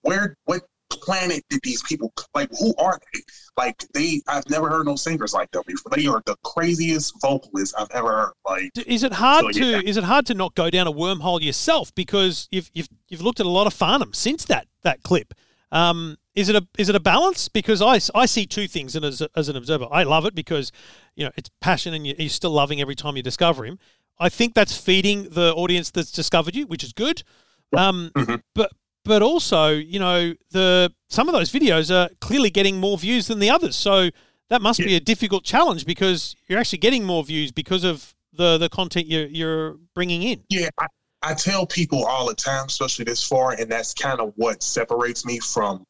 where? 0.02 0.36
What 0.44 0.62
planet 0.96 1.44
did 1.50 1.60
these 1.62 1.82
people? 1.82 2.12
Like, 2.34 2.48
who 2.58 2.74
are 2.78 2.98
they? 3.12 3.20
Like 3.56 3.84
they? 3.94 4.20
I've 4.28 4.48
never 4.48 4.68
heard 4.68 4.86
no 4.86 4.96
singers 4.96 5.32
like 5.32 5.50
them 5.52 5.62
before. 5.66 5.92
They 5.96 6.06
are 6.06 6.22
the 6.26 6.36
craziest 6.44 7.14
vocalists 7.20 7.74
I've 7.74 7.90
ever 7.92 8.08
heard. 8.10 8.32
Like, 8.44 8.70
Is 8.86 9.02
it 9.02 9.12
hard 9.12 9.54
So, 9.54 9.60
to 9.60 9.88
is 9.88 9.96
it 9.96 10.04
hard 10.04 10.26
to 10.26 10.34
not 10.34 10.54
go 10.54 10.70
down 10.70 10.86
a 10.86 10.92
wormhole 10.92 11.40
yourself 11.40 11.94
because 11.94 12.48
you've 12.50 12.70
you've 12.74 12.88
you've 13.08 13.22
looked 13.22 13.40
at 13.40 13.46
a 13.46 13.50
lot 13.50 13.66
of 13.66 13.74
Farnham 13.74 14.12
since 14.12 14.44
that 14.46 14.66
that 14.82 15.02
clip. 15.02 15.34
Um, 15.72 16.16
is 16.34 16.48
it 16.48 16.56
a 16.56 16.66
is 16.78 16.88
it 16.88 16.94
a 16.96 17.00
balance? 17.00 17.48
Because 17.48 17.80
I, 17.82 17.98
I 18.18 18.26
see 18.26 18.46
two 18.46 18.66
things 18.68 18.96
and 18.96 19.04
as, 19.04 19.22
as 19.36 19.48
an 19.48 19.56
observer. 19.56 19.86
I 19.90 20.02
love 20.02 20.26
it 20.26 20.34
because 20.34 20.72
you 21.14 21.24
know 21.24 21.30
it's 21.36 21.50
passion 21.60 21.94
and 21.94 22.06
you, 22.06 22.14
you're 22.18 22.28
still 22.28 22.50
loving 22.52 22.80
every 22.80 22.94
time 22.94 23.16
you 23.16 23.22
discover 23.22 23.64
him. 23.64 23.78
I 24.18 24.28
think 24.28 24.54
that's 24.54 24.76
feeding 24.76 25.28
the 25.30 25.52
audience 25.54 25.90
that's 25.90 26.12
discovered 26.12 26.54
you, 26.54 26.66
which 26.66 26.84
is 26.84 26.92
good. 26.92 27.22
Um, 27.76 28.12
Mhm. 28.14 28.42
but 28.54 28.70
but 29.04 29.22
also 29.22 29.68
you 29.70 29.98
know 29.98 30.34
the 30.50 30.92
some 31.08 31.28
of 31.28 31.34
those 31.34 31.52
videos 31.52 31.94
are 31.94 32.12
clearly 32.20 32.50
getting 32.50 32.78
more 32.78 32.98
views 32.98 33.26
than 33.26 33.38
the 33.38 33.50
others. 33.50 33.76
So 33.76 34.10
that 34.50 34.62
must 34.62 34.78
be 34.80 34.94
a 34.94 35.00
difficult 35.00 35.44
challenge 35.44 35.86
because 35.86 36.36
you're 36.48 36.58
actually 36.58 36.78
getting 36.78 37.04
more 37.04 37.24
views 37.24 37.52
because 37.52 37.84
of 37.84 38.14
the 38.32 38.58
the 38.58 38.68
content 38.68 39.06
you're 39.06 39.26
you're 39.26 39.76
bringing 39.94 40.22
in. 40.22 40.42
Yeah, 40.48 40.68
I, 40.78 40.86
I 41.22 41.34
tell 41.34 41.66
people 41.66 42.04
all 42.04 42.26
the 42.26 42.34
time, 42.34 42.66
especially 42.66 43.04
this 43.04 43.26
far, 43.26 43.52
and 43.52 43.70
that's 43.70 43.94
kind 43.94 44.20
of 44.20 44.32
what 44.36 44.62
separates 44.62 45.24
me 45.24 45.38
from 45.38 45.84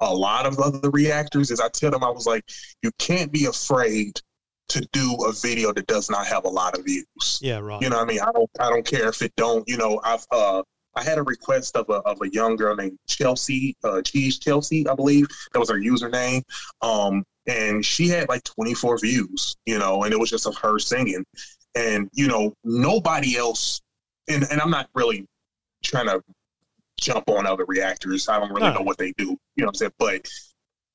a 0.00 0.14
lot 0.14 0.46
of 0.46 0.58
other 0.58 0.90
reactors. 0.90 1.50
Is 1.50 1.60
I 1.60 1.68
tell 1.68 1.90
them 1.90 2.04
I 2.04 2.10
was 2.10 2.26
like, 2.26 2.44
you 2.82 2.90
can't 2.98 3.32
be 3.32 3.46
afraid 3.46 4.20
to 4.68 4.86
do 4.92 5.16
a 5.26 5.32
video 5.32 5.72
that 5.72 5.86
does 5.86 6.10
not 6.10 6.26
have 6.26 6.44
a 6.44 6.48
lot 6.48 6.78
of 6.78 6.84
views. 6.84 7.38
Yeah, 7.40 7.58
right. 7.58 7.80
You 7.80 7.88
know 7.88 7.96
what 7.96 8.04
I 8.04 8.06
mean? 8.06 8.20
I 8.20 8.30
don't 8.32 8.50
I 8.60 8.68
don't 8.68 8.86
care 8.86 9.08
if 9.08 9.22
it 9.22 9.32
don't. 9.36 9.66
You 9.68 9.76
know, 9.78 10.00
I've 10.04 10.26
uh 10.30 10.62
I 10.98 11.02
had 11.04 11.18
a 11.18 11.22
request 11.22 11.76
of 11.76 11.88
a 11.88 12.00
of 12.10 12.18
a 12.22 12.28
young 12.30 12.56
girl 12.56 12.74
named 12.76 12.98
Chelsea, 13.06 13.76
uh 13.84 14.02
Cheese 14.02 14.38
Chelsea, 14.38 14.86
I 14.88 14.94
believe. 14.94 15.26
That 15.52 15.58
was 15.60 15.70
her 15.70 15.78
username. 15.78 16.42
Um 16.82 17.24
and 17.46 17.84
she 17.84 18.08
had 18.08 18.28
like 18.28 18.42
24 18.44 18.98
views, 18.98 19.56
you 19.64 19.78
know, 19.78 20.02
and 20.04 20.12
it 20.12 20.18
was 20.20 20.28
just 20.30 20.46
of 20.46 20.56
her 20.58 20.78
singing. 20.78 21.24
and 21.74 22.08
you 22.14 22.26
know 22.28 22.52
nobody 22.64 23.36
else. 23.36 23.80
And 24.28 24.44
and 24.50 24.60
I'm 24.60 24.70
not 24.70 24.88
really 24.94 25.24
trying 25.84 26.06
to 26.06 26.20
jump 27.00 27.28
on 27.30 27.46
other 27.46 27.64
reactors. 27.66 28.28
I 28.28 28.38
don't 28.40 28.50
really 28.52 28.68
No. 28.68 28.74
know 28.78 28.82
what 28.82 28.98
they 28.98 29.12
do. 29.16 29.24
You 29.24 29.36
know 29.58 29.66
what 29.66 29.68
I'm 29.68 29.74
saying? 29.74 29.92
But 29.98 30.26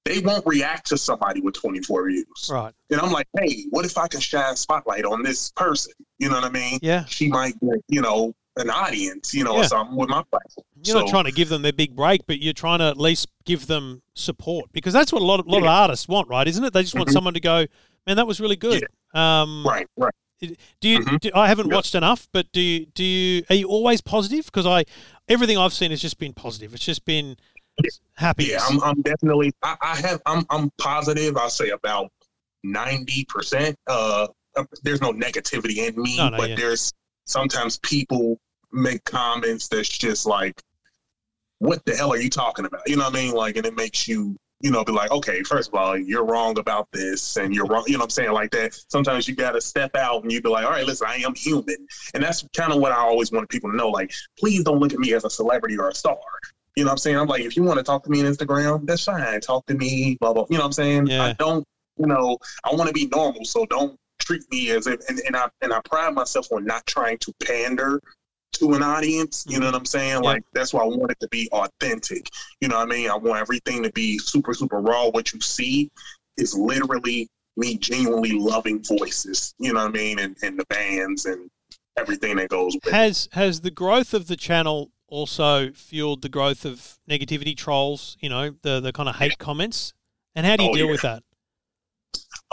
they 0.05 0.19
won't 0.19 0.45
react 0.45 0.87
to 0.87 0.97
somebody 0.97 1.39
with 1.39 1.53
24 1.55 2.07
views. 2.09 2.49
Right. 2.51 2.73
And 2.89 2.99
I'm 2.99 3.11
like, 3.13 3.27
hey, 3.39 3.65
what 3.69 3.85
if 3.85 3.97
I 3.97 4.07
can 4.09 4.19
shine 4.19 4.57
spotlight 4.57 5.05
on 5.05 5.23
this 5.23 5.51
person? 5.55 5.93
You 6.19 6.27
know 6.29 6.35
what 6.35 6.43
I 6.43 6.49
mean? 6.49 6.77
Yeah. 6.81 7.05
She 7.05 7.29
might 7.29 7.53
you 7.87 8.01
know, 8.01 8.33
an 8.57 8.69
audience, 8.69 9.33
you 9.33 9.43
know, 9.43 9.55
Yeah. 9.55 9.61
or 9.61 9.63
something 9.65 9.95
with 9.95 10.09
my 10.09 10.23
platform. 10.29 10.65
You're 10.83 10.99
not 10.99 11.07
trying 11.07 11.23
to 11.25 11.31
give 11.31 11.49
them 11.49 11.61
their 11.63 11.73
big 11.73 11.95
break, 11.95 12.21
but 12.27 12.39
you're 12.41 12.53
trying 12.53 12.79
to 12.79 12.85
at 12.85 12.97
least 12.97 13.27
give 13.45 13.67
them 13.67 14.01
support 14.15 14.71
because 14.71 14.93
that's 14.93 15.11
what 15.11 15.21
a 15.21 15.25
lot 15.25 15.39
of, 15.39 15.47
lot 15.47 15.61
of 15.63 15.67
artists 15.67 16.07
want, 16.07 16.27
right? 16.29 16.47
Isn't 16.47 16.63
it? 16.63 16.73
They 16.73 16.83
just 16.83 16.93
want 16.95 17.09
Mhm. 17.09 17.13
someone 17.13 17.33
to 17.33 17.39
go, 17.39 17.65
man, 18.05 18.17
that 18.17 18.27
was 18.27 18.39
really 18.39 18.55
good. 18.55 18.85
Um, 19.13 19.65
Right, 19.65 19.87
right. 19.97 20.13
Do 20.39 20.89
you? 20.89 20.99
Mhm. 20.99 21.19
Do, 21.21 21.31
I 21.33 21.47
haven't 21.47 21.69
Yeah. 21.69 21.75
watched 21.75 21.95
enough, 21.95 22.27
but 22.33 22.51
do 22.51 22.59
you? 22.59 22.85
Do 22.87 23.03
you? 23.03 23.43
Are 23.49 23.55
you 23.55 23.67
always 23.69 24.01
positive? 24.01 24.45
Because 24.45 24.65
I, 24.65 24.83
everything 25.29 25.57
I've 25.57 25.73
seen 25.73 25.91
has 25.91 26.01
just 26.01 26.17
been 26.19 26.33
positive. 26.33 26.73
It's 26.73 26.83
just 26.83 27.05
been 27.05 27.37
happy. 28.15 28.45
Yeah, 28.45 28.59
I'm, 28.69 28.83
I'm 28.83 29.01
definitely. 29.03 29.53
I, 29.63 29.77
I 29.81 29.95
have. 30.01 30.21
I'm. 30.25 30.45
I'm 30.49 30.69
positive. 30.77 31.37
I'll 31.37 31.49
say 31.49 31.69
about 31.69 32.11
ninety 32.63 33.23
percent. 33.25 33.77
Uh, 33.87 34.27
there's 34.83 34.99
no 35.01 35.13
negativity 35.13 35.77
in 35.87 36.01
me, 36.01 36.17
No, 36.17 36.27
no, 36.29 36.37
but 36.37 36.49
yeah. 36.49 36.55
there's 36.57 36.91
sometimes 37.25 37.79
people 37.79 38.39
make 38.71 39.03
comments 39.05 39.67
that's 39.67 39.89
just 39.89 40.25
like, 40.25 40.61
"What 41.59 41.83
the 41.85 41.95
hell 41.95 42.11
are 42.11 42.19
you 42.19 42.29
talking 42.29 42.65
about?" 42.65 42.81
You 42.87 42.95
know 42.95 43.03
what 43.03 43.13
I 43.13 43.21
mean? 43.21 43.33
Like, 43.33 43.57
and 43.57 43.65
it 43.65 43.75
makes 43.75 44.07
you. 44.07 44.35
You 44.61 44.71
know, 44.71 44.81
be 44.85 44.93
like, 44.93 45.11
okay, 45.11 45.43
first 45.43 45.67
of 45.67 45.75
all, 45.75 45.97
you're 45.97 46.23
wrong 46.23 46.57
about 46.57 46.87
this, 46.93 47.35
and 47.35 47.53
you're 47.53 47.65
wrong. 47.65 47.83
You 47.85 47.93
know 47.93 47.99
what 47.99 48.05
I'm 48.05 48.09
saying? 48.11 48.31
Like 48.31 48.49
that. 48.51 48.73
Sometimes 48.87 49.27
you 49.27 49.35
got 49.35 49.51
to 49.51 49.59
step 49.59 49.93
out 49.97 50.23
and 50.23 50.31
you 50.31 50.41
be 50.41 50.47
like, 50.47 50.63
all 50.63 50.71
right, 50.71 50.85
listen, 50.85 51.05
I 51.05 51.15
am 51.17 51.35
human, 51.35 51.85
and 52.13 52.23
that's 52.23 52.47
kind 52.55 52.71
of 52.71 52.79
what 52.79 52.93
I 52.93 52.95
always 52.95 53.29
want 53.29 53.49
people 53.49 53.69
to 53.71 53.75
know. 53.75 53.89
Like, 53.89 54.13
please 54.39 54.63
don't 54.63 54.79
look 54.79 54.93
at 54.93 54.99
me 54.99 55.13
as 55.15 55.25
a 55.25 55.29
celebrity 55.29 55.77
or 55.77 55.89
a 55.89 55.93
star. 55.93 56.15
You 56.77 56.85
know 56.85 56.87
what 56.87 56.91
I'm 56.93 56.97
saying? 56.99 57.17
I'm 57.17 57.27
like, 57.27 57.41
if 57.41 57.57
you 57.57 57.63
want 57.63 57.79
to 57.79 57.83
talk 57.83 58.05
to 58.05 58.09
me 58.09 58.21
on 58.21 58.25
Instagram, 58.25 58.85
that's 58.87 59.03
fine. 59.03 59.41
Talk 59.41 59.65
to 59.65 59.73
me, 59.73 60.17
blah, 60.21 60.31
blah. 60.31 60.45
You 60.49 60.55
know 60.55 60.61
what 60.61 60.67
I'm 60.67 60.71
saying? 60.71 61.07
Yeah. 61.07 61.23
I 61.23 61.33
don't, 61.33 61.65
you 61.97 62.07
know, 62.07 62.37
I 62.63 62.73
want 62.73 62.87
to 62.87 62.93
be 62.93 63.07
normal. 63.07 63.43
So 63.43 63.65
don't 63.65 63.99
treat 64.19 64.41
me 64.51 64.71
as 64.71 64.87
if, 64.87 64.99
and, 65.09 65.19
and 65.19 65.35
I, 65.35 65.49
and 65.61 65.73
I 65.73 65.79
pride 65.85 66.13
myself 66.13 66.51
on 66.51 66.65
not 66.65 66.85
trying 66.85 67.17
to 67.19 67.33
pander 67.43 68.01
to 68.53 68.73
an 68.73 68.83
audience. 68.83 69.45
You 69.47 69.59
know 69.59 69.65
mm-hmm. 69.65 69.73
what 69.73 69.79
I'm 69.79 69.85
saying? 69.85 70.11
Yeah. 70.11 70.19
Like, 70.19 70.43
that's 70.53 70.73
why 70.73 70.83
I 70.83 70.85
want 70.85 71.11
it 71.11 71.19
to 71.21 71.27
be 71.29 71.49
authentic. 71.51 72.27
You 72.61 72.67
know 72.67 72.77
what 72.77 72.87
I 72.87 72.91
mean? 72.91 73.09
I 73.09 73.15
want 73.15 73.39
everything 73.39 73.83
to 73.83 73.91
be 73.91 74.17
super, 74.19 74.53
super 74.53 74.79
raw. 74.79 75.09
What 75.09 75.33
you 75.33 75.41
see 75.41 75.89
is 76.37 76.55
literally 76.55 77.29
me 77.57 77.77
genuinely 77.77 78.31
loving 78.31 78.83
voices, 78.83 79.53
you 79.59 79.73
know 79.73 79.81
what 79.81 79.89
I 79.89 79.91
mean? 79.91 80.19
And, 80.19 80.35
and 80.41 80.59
the 80.59 80.65
bands 80.65 81.25
and 81.25 81.49
everything 81.97 82.37
that 82.37 82.49
goes 82.49 82.73
with 82.73 82.87
it. 82.87 82.93
Has 82.93 83.29
has 83.33 83.61
the 83.61 83.69
growth 83.69 84.13
of 84.13 84.27
the 84.27 84.35
channel 84.35 84.91
also 85.07 85.71
fueled 85.71 86.23
the 86.23 86.29
growth 86.29 86.65
of 86.65 86.97
negativity 87.07 87.55
trolls? 87.55 88.17
You 88.19 88.29
know, 88.29 88.55
the 88.63 88.79
the 88.79 88.91
kind 88.91 89.07
of 89.07 89.17
hate 89.17 89.37
comments. 89.37 89.93
And 90.35 90.47
how 90.47 90.55
do 90.55 90.63
you 90.63 90.71
Oh, 90.71 90.73
deal 90.73 90.85
yeah. 90.87 90.91
with 90.91 91.01
that? 91.01 91.23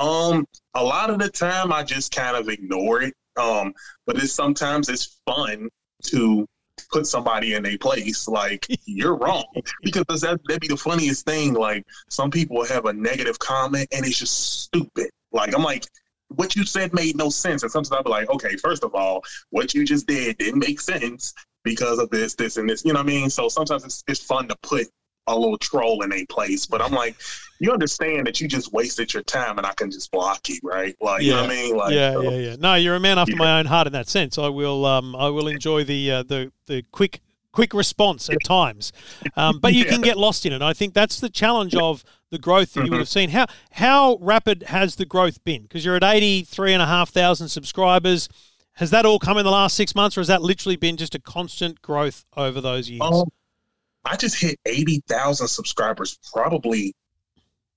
Um, 0.01 0.47
a 0.75 0.83
lot 0.83 1.11
of 1.11 1.19
the 1.19 1.29
time 1.29 1.73
I 1.73 1.83
just 1.83 2.15
kind 2.15 2.37
of 2.37 2.49
ignore 2.49 3.03
it. 3.03 3.15
Um, 3.37 3.75
but 4.07 4.17
it's 4.17 4.33
sometimes 4.33 4.89
it's 4.89 5.21
fun 5.27 5.69
to 6.05 6.49
put 6.91 7.07
somebody 7.07 7.55
in 7.55 7.67
a 7.67 7.77
place 7.77 8.27
like 8.27 8.67
you're 8.87 9.17
wrong 9.17 9.45
because 9.83 10.23
that 10.23 10.41
that'd 10.47 10.61
be 10.61 10.69
the 10.69 10.77
funniest 10.77 11.27
thing. 11.27 11.53
Like 11.55 11.85
some 12.09 12.31
people 12.31 12.65
have 12.65 12.87
a 12.87 12.93
negative 12.93 13.39
comment 13.39 13.89
and 13.93 14.05
it's 14.07 14.19
just 14.19 14.63
stupid. 14.63 15.11
Like 15.33 15.55
I'm 15.55 15.63
like, 15.63 15.85
what 16.29 16.57
you 16.57 16.65
said 16.65 16.95
made 16.95 17.17
no 17.17 17.29
sense. 17.29 17.63
And 17.63 17.71
sometimes 17.71 17.93
I'll 17.93 18.03
be 18.03 18.11
like, 18.11 18.31
okay, 18.31 18.57
first 18.57 18.85
of 18.85 18.95
all, 18.95 19.23
what 19.51 19.75
you 19.75 19.85
just 19.85 20.07
did 20.07 20.39
didn't 20.39 20.61
make 20.61 20.81
sense 20.81 21.35
because 21.63 21.99
of 21.99 22.09
this, 22.11 22.35
this, 22.35 22.57
and 22.57 22.69
this. 22.69 22.85
You 22.85 22.93
know 22.93 23.01
what 23.01 23.07
I 23.07 23.13
mean? 23.13 23.31
So 23.31 23.49
sometimes 23.49 23.85
it's 23.85 24.03
it's 24.09 24.23
fun 24.23 24.49
to 24.49 24.57
put 24.63 24.87
a 25.27 25.39
little 25.39 25.59
troll 25.59 26.03
in 26.03 26.13
a 26.13 26.25
place. 26.27 26.67
But 26.67 26.81
I'm 26.83 26.93
like, 26.93 27.17
you 27.61 27.71
understand 27.73 28.27
that 28.27 28.41
you 28.41 28.49
just 28.49 28.73
wasted 28.73 29.13
your 29.13 29.23
time 29.23 29.59
and 29.59 29.67
I 29.67 29.73
can 29.75 29.91
just 29.91 30.11
block 30.11 30.49
you, 30.49 30.59
right? 30.63 30.97
Like, 31.01 31.23
you 31.23 31.31
know 31.33 31.43
what 31.43 31.51
I 31.51 31.55
mean? 31.55 31.77
Like, 31.77 31.93
yeah, 31.95 32.13
so- 32.13 32.23
yeah, 32.23 32.31
yeah. 32.51 32.57
No, 32.59 32.75
you're 32.75 32.97
a 32.97 33.01
man 33.01 33.19
after 33.19 33.33
Yeah. 33.33 33.39
my 33.39 33.59
own 33.61 33.67
heart 33.67 33.87
in 33.87 33.93
that 33.93 34.09
sense. 34.09 34.39
I 34.39 34.49
will, 34.49 34.85
um, 34.87 35.15
I 35.15 35.29
will 35.29 35.49
enjoy 35.49 35.85
the 35.85 36.11
uh, 36.11 36.23
the 36.23 36.53
the 36.67 36.85
quick 36.93 37.21
quick 37.53 37.75
response 37.75 38.31
at 38.31 38.39
times, 38.45 38.93
um, 39.37 39.59
but 39.59 39.75
you 39.75 39.85
can 39.93 40.01
get 40.01 40.17
lost 40.17 40.47
in 40.47 40.53
it. 40.53 40.63
I 40.63 40.73
think 40.73 40.95
that's 40.95 41.19
the 41.21 41.29
challenge 41.29 41.75
of 41.75 42.05
the 42.31 42.39
growth 42.39 42.75
that 42.75 42.85
you 42.85 42.91
would 42.93 42.97
Mhm. 42.99 43.01
have 43.01 43.09
seen. 43.09 43.31
How 43.31 43.47
how 43.73 44.19
rapid 44.21 44.65
has 44.69 44.97
the 44.97 45.05
growth 45.05 45.43
been? 45.45 45.63
Because 45.63 45.85
you're 45.85 45.97
at 45.97 46.05
eighty 46.05 46.43
three 46.45 46.73
and 46.73 46.83
a 46.83 46.87
half 46.87 47.11
thousand 47.11 47.49
subscribers. 47.49 48.29
Has 48.75 48.91
that 48.91 49.05
all 49.05 49.19
come 49.19 49.37
in 49.37 49.45
the 49.45 49.51
last 49.51 49.77
six 49.77 49.95
months, 49.95 50.17
or 50.17 50.21
has 50.21 50.29
that 50.29 50.41
literally 50.43 50.77
been 50.77 50.97
just 50.97 51.15
a 51.15 51.19
constant 51.19 51.83
growth 51.83 52.25
over 52.37 52.61
those 52.61 52.89
years? 52.89 53.03
Um, 53.03 53.25
I 54.05 54.17
just 54.17 54.41
hit 54.41 54.59
80,000 54.67 55.49
subscribers 55.49 56.19
probably 56.33 56.95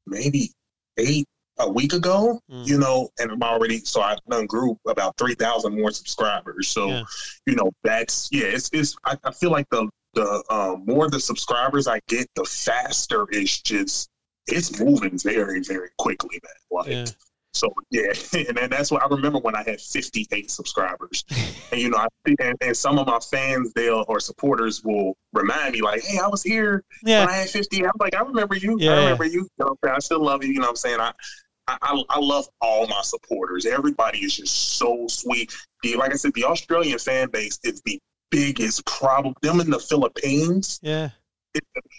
maybe 0.07 0.51
eight 0.97 1.25
a 1.59 1.69
week 1.69 1.93
ago, 1.93 2.39
Mm. 2.49 2.67
you 2.67 2.77
know, 2.79 3.09
and 3.19 3.31
I'm 3.31 3.43
already, 3.43 3.79
so 3.79 4.01
I've 4.01 4.23
done 4.27 4.47
grew 4.47 4.77
about 4.87 5.15
3,000 5.17 5.79
more 5.79 5.91
subscribers. 5.91 6.67
So, 6.67 6.87
Yeah. 6.87 7.03
you 7.45 7.55
know, 7.55 7.71
that's, 7.83 8.29
yeah, 8.31 8.45
it's, 8.45 8.69
it's, 8.73 8.95
I, 9.05 9.17
I 9.23 9.31
feel 9.31 9.51
like 9.51 9.69
the, 9.69 9.87
the, 10.13 10.43
um, 10.49 10.83
more 10.85 11.09
the 11.09 11.19
subscribers 11.19 11.87
I 11.87 11.99
get, 12.07 12.27
the 12.35 12.45
faster 12.45 13.27
it's 13.31 13.61
just, 13.61 14.09
it's 14.47 14.79
moving 14.79 15.17
very, 15.19 15.61
very 15.61 15.89
quickly, 15.99 16.39
man. 16.43 16.53
Like, 16.71 16.87
Yeah. 16.87 17.05
So 17.53 17.71
yeah, 17.91 18.11
and 18.47 18.57
then 18.57 18.69
that's 18.69 18.91
what 18.91 19.03
I 19.03 19.07
remember 19.07 19.39
when 19.39 19.55
I 19.55 19.63
had 19.63 19.79
58 19.79 20.49
subscribers, 20.49 21.23
and 21.71 21.79
you 21.81 21.89
know, 21.89 21.97
I 21.97 22.07
and, 22.39 22.55
and 22.61 22.75
some 22.75 22.97
of 22.99 23.07
my 23.07 23.19
fans, 23.19 23.71
they'll 23.73 24.05
or 24.07 24.19
supporters 24.19 24.83
will 24.83 25.15
remind 25.33 25.73
me 25.73 25.81
like, 25.81 26.03
"Hey, 26.03 26.17
I 26.19 26.27
was 26.27 26.41
here 26.43 26.83
Yeah. 27.03 27.21
when 27.21 27.29
I 27.29 27.33
had 27.33 27.49
50." 27.49 27.85
I'm 27.85 27.91
like, 27.99 28.15
"I 28.15 28.21
remember 28.21 28.55
you. 28.55 28.77
Yeah, 28.79 28.91
I 28.93 28.97
remember 28.97 29.25
you. 29.25 29.41
you 29.41 29.49
know, 29.59 29.75
what 29.79 29.89
I'm? 29.91 29.95
I 29.95 29.99
still 29.99 30.23
love 30.23 30.43
you. 30.43 30.49
You 30.51 30.59
know 30.59 30.63
what 30.67 30.69
I'm 30.71 30.75
saying? 30.77 30.99
I, 30.99 31.11
I, 31.67 31.77
I 31.81 32.03
I 32.09 32.19
love 32.19 32.47
all 32.61 32.87
my 32.87 33.01
supporters. 33.03 33.65
Everybody 33.65 34.19
is 34.19 34.35
just 34.35 34.77
so 34.77 35.05
sweet. 35.07 35.53
The, 35.83 35.95
like 35.95 36.11
I 36.11 36.15
said, 36.15 36.33
the 36.33 36.45
Australian 36.45 36.97
fan 36.99 37.29
base 37.29 37.59
is 37.63 37.81
the 37.85 37.99
biggest 38.31 38.85
problem. 38.85 39.35
Them 39.41 39.59
in 39.61 39.69
the 39.69 39.79
Philippines. 39.79 40.79
Yeah. 40.81 41.09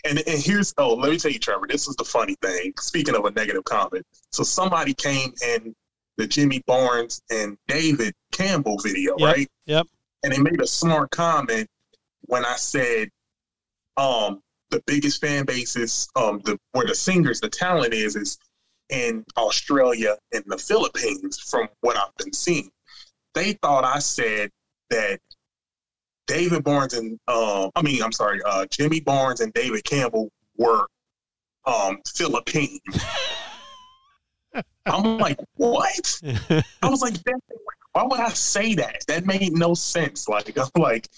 And, 0.04 0.18
and 0.18 0.42
here's 0.42 0.74
oh, 0.78 0.94
let 0.94 1.10
me 1.10 1.18
tell 1.18 1.30
you, 1.30 1.38
Trevor. 1.38 1.66
This 1.68 1.86
is 1.88 1.96
the 1.96 2.04
funny 2.04 2.36
thing. 2.42 2.72
Speaking 2.78 3.14
of 3.14 3.24
a 3.24 3.30
negative 3.30 3.64
comment, 3.64 4.04
so 4.32 4.42
somebody 4.42 4.94
came 4.94 5.32
in 5.46 5.74
the 6.16 6.26
Jimmy 6.26 6.62
Barnes 6.66 7.22
and 7.30 7.56
David 7.68 8.14
Campbell 8.32 8.78
video, 8.82 9.14
Yep. 9.18 9.34
right? 9.34 9.48
Yep. 9.66 9.86
And 10.22 10.32
they 10.32 10.38
made 10.38 10.60
a 10.60 10.66
smart 10.66 11.10
comment 11.10 11.68
when 12.22 12.44
I 12.44 12.56
said, 12.56 13.08
um, 13.96 14.40
the 14.70 14.82
biggest 14.86 15.20
fan 15.20 15.44
bases, 15.44 16.08
um, 16.16 16.40
the 16.44 16.58
where 16.72 16.86
the 16.86 16.94
singers, 16.94 17.40
the 17.40 17.48
talent 17.48 17.94
is, 17.94 18.16
is 18.16 18.38
in 18.90 19.24
Australia 19.36 20.16
and 20.32 20.42
the 20.46 20.58
Philippines. 20.58 21.38
From 21.38 21.68
what 21.80 21.96
I've 21.96 22.14
been 22.18 22.32
seeing, 22.32 22.70
they 23.34 23.52
thought 23.54 23.84
I 23.84 23.98
said 24.00 24.50
that 24.90 25.20
David 26.26 26.64
Barnes 26.64 26.94
and 26.94 27.18
um, 27.28 27.70
I 27.76 27.82
mean, 27.82 28.02
I'm 28.02 28.12
sorry, 28.12 28.40
uh, 28.46 28.66
Jimmy 28.66 29.00
Barnes 29.00 29.40
and 29.40 29.52
David 29.52 29.84
Campbell 29.84 30.30
were 30.56 30.86
um 31.66 31.98
Philippine. 32.06 32.80
I'm 34.86 35.18
like, 35.18 35.38
what? 35.56 36.20
I 36.22 36.88
was 36.88 37.02
like, 37.02 37.14
why 37.92 38.04
would 38.04 38.20
I 38.20 38.28
say 38.30 38.74
that? 38.74 39.04
That 39.08 39.24
made 39.24 39.52
no 39.52 39.74
sense. 39.74 40.28
Like, 40.28 40.56
I'm 40.58 40.68
like, 40.76 41.08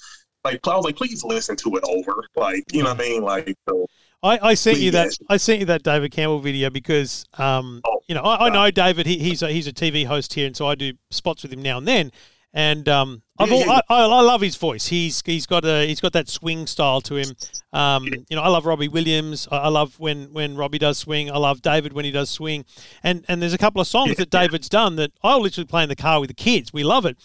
like 0.44 0.60
I 0.66 0.76
was 0.76 0.84
like, 0.84 0.96
please 0.96 1.24
listen 1.24 1.56
to 1.56 1.76
it 1.76 1.84
over. 1.84 2.24
Like, 2.36 2.64
you 2.72 2.82
know 2.82 2.90
what 2.90 3.00
I 3.00 3.04
mean? 3.04 3.22
Like, 3.22 3.56
so, 3.68 3.86
I, 4.22 4.50
I 4.50 4.54
sent 4.54 4.78
you 4.78 4.90
that. 4.92 5.16
I 5.28 5.36
sent 5.36 5.60
you 5.60 5.66
that 5.66 5.82
David 5.82 6.12
Campbell 6.12 6.40
video 6.40 6.70
because, 6.70 7.24
um, 7.38 7.80
Oh, 7.84 8.00
you 8.06 8.14
know, 8.14 8.22
I, 8.22 8.46
I 8.46 8.50
know 8.50 8.70
David. 8.70 9.06
He, 9.06 9.18
he's 9.18 9.42
a, 9.42 9.50
he's 9.50 9.66
a 9.66 9.72
TV 9.72 10.06
host 10.06 10.34
here, 10.34 10.46
and 10.46 10.56
so 10.56 10.66
I 10.66 10.74
do 10.74 10.92
spots 11.10 11.42
with 11.42 11.52
him 11.52 11.62
now 11.62 11.78
and 11.78 11.88
then. 11.88 12.12
And 12.56 12.88
um, 12.88 13.22
I've 13.38 13.52
all, 13.52 13.68
I, 13.68 13.82
I, 13.90 14.04
I 14.04 14.22
love 14.22 14.40
his 14.40 14.56
voice. 14.56 14.86
He's 14.86 15.22
he's 15.26 15.44
got 15.44 15.66
a 15.66 15.86
he's 15.86 16.00
got 16.00 16.14
that 16.14 16.26
swing 16.26 16.66
style 16.66 17.02
to 17.02 17.16
him. 17.16 17.36
Um, 17.74 18.06
you 18.06 18.34
know, 18.34 18.40
I 18.40 18.48
love 18.48 18.64
Robbie 18.64 18.88
Williams. 18.88 19.46
I, 19.52 19.68
love 19.68 20.00
when 20.00 20.32
when 20.32 20.56
Robbie 20.56 20.78
does 20.78 20.96
swing. 20.96 21.30
I 21.30 21.36
love 21.36 21.60
David 21.60 21.92
when 21.92 22.06
he 22.06 22.10
does 22.10 22.30
swing. 22.30 22.64
And 23.02 23.26
and 23.28 23.42
there's 23.42 23.52
a 23.52 23.58
couple 23.58 23.82
of 23.82 23.86
songs 23.86 24.08
Yeah, 24.08 24.14
that 24.20 24.30
David's 24.30 24.70
done 24.70 24.96
that 24.96 25.12
I'll 25.22 25.42
literally 25.42 25.66
play 25.66 25.82
in 25.82 25.90
the 25.90 25.96
car 25.96 26.18
with 26.18 26.28
the 26.28 26.34
kids. 26.34 26.72
We 26.72 26.82
love 26.82 27.04
it. 27.04 27.18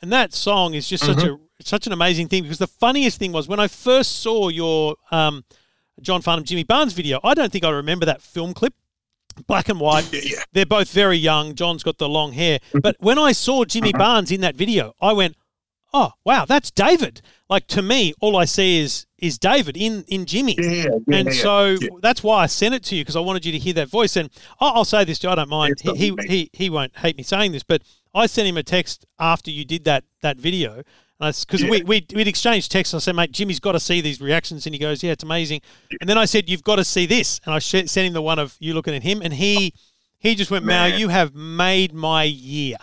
And 0.00 0.10
that 0.10 0.32
song 0.32 0.72
is 0.72 0.88
just 0.88 1.04
such 1.04 1.22
a 1.22 1.36
such 1.60 1.86
an 1.86 1.92
amazing 1.92 2.28
thing 2.28 2.44
because 2.44 2.58
the 2.58 2.66
funniest 2.66 3.18
thing 3.18 3.32
was 3.32 3.46
when 3.46 3.60
I 3.60 3.68
first 3.68 4.22
saw 4.22 4.48
your 4.48 4.96
um, 5.10 5.44
John 6.00 6.22
Farnham 6.22 6.44
Jimmy 6.44 6.64
Barnes 6.64 6.94
video. 6.94 7.20
I 7.22 7.34
don't 7.34 7.52
think 7.52 7.64
I 7.66 7.68
remember 7.68 8.06
that 8.06 8.22
film 8.22 8.54
clip. 8.54 8.72
Black 9.46 9.68
and 9.68 9.80
white. 9.80 10.12
yeah, 10.12 10.20
yeah. 10.24 10.42
They're 10.52 10.66
both 10.66 10.90
very 10.90 11.16
young. 11.16 11.54
John's 11.54 11.82
got 11.82 11.98
the 11.98 12.08
long 12.08 12.32
hair. 12.32 12.58
But 12.82 12.96
when 13.00 13.18
I 13.18 13.32
saw 13.32 13.64
Jimmy 13.64 13.90
Uh-huh. 13.94 13.98
Barnes 13.98 14.30
in 14.32 14.40
that 14.42 14.56
video, 14.56 14.92
I 15.00 15.12
went, 15.12 15.36
"Oh, 15.92 16.12
wow, 16.24 16.44
that's 16.44 16.70
David." 16.70 17.22
Like 17.48 17.66
to 17.68 17.82
me, 17.82 18.12
all 18.20 18.36
I 18.36 18.44
see 18.44 18.78
is 18.80 19.06
is 19.18 19.38
David 19.38 19.76
in 19.76 20.04
in 20.08 20.26
Jimmy. 20.26 20.56
Yeah, 20.60 20.84
yeah, 21.06 21.16
and 21.18 21.32
so 21.34 21.76
that's 22.02 22.22
why 22.22 22.42
I 22.42 22.46
sent 22.46 22.74
it 22.74 22.84
to 22.84 22.96
you 22.96 23.02
because 23.04 23.16
I 23.16 23.20
wanted 23.20 23.46
you 23.46 23.52
to 23.52 23.58
hear 23.58 23.72
that 23.74 23.88
voice. 23.88 24.16
And 24.16 24.30
I'll, 24.60 24.72
I'll 24.76 24.84
say 24.84 25.04
this 25.04 25.18
to 25.20 25.26
you, 25.28 25.32
I 25.32 25.34
don't 25.36 25.48
mind. 25.48 25.76
He, 25.80 25.94
he 25.96 26.14
he 26.26 26.50
he 26.52 26.70
won't 26.70 26.96
hate 26.98 27.16
me 27.16 27.22
saying 27.22 27.52
this, 27.52 27.62
but 27.62 27.82
I 28.14 28.26
sent 28.26 28.48
him 28.48 28.56
a 28.58 28.62
text 28.62 29.06
after 29.18 29.50
you 29.50 29.64
did 29.64 29.84
that 29.84 30.04
that 30.20 30.36
video, 30.38 30.82
because 31.18 31.64
we 31.64 31.82
we 31.82 32.06
we'd 32.14 32.28
exchanged 32.28 32.70
texts. 32.70 32.94
I 32.94 32.98
said, 32.98 33.16
"Mate, 33.16 33.32
Jimmy's 33.32 33.58
got 33.60 33.72
to 33.72 33.80
see 33.80 34.00
these 34.00 34.20
reactions," 34.20 34.66
and 34.66 34.74
he 34.74 34.78
goes, 34.78 35.02
"Yeah, 35.02 35.12
it's 35.12 35.24
amazing." 35.24 35.60
And 36.00 36.08
then 36.08 36.16
I 36.18 36.24
said, 36.26 36.48
"You've 36.48 36.62
got 36.62 36.76
to 36.76 36.84
see 36.84 37.06
this," 37.06 37.40
and 37.44 37.54
I 37.54 37.58
sent 37.58 37.90
him 37.96 38.12
the 38.12 38.22
one 38.22 38.38
of 38.38 38.56
you 38.60 38.74
looking 38.74 38.94
at 38.94 39.02
him, 39.02 39.20
and 39.22 39.32
he 39.34 39.74
he 40.18 40.34
just 40.34 40.50
went, 40.50 40.64
"Mal, 40.64 40.88
you 40.88 41.08
have 41.08 41.34
made 41.34 41.92
my 41.92 42.22
year." 42.24 42.76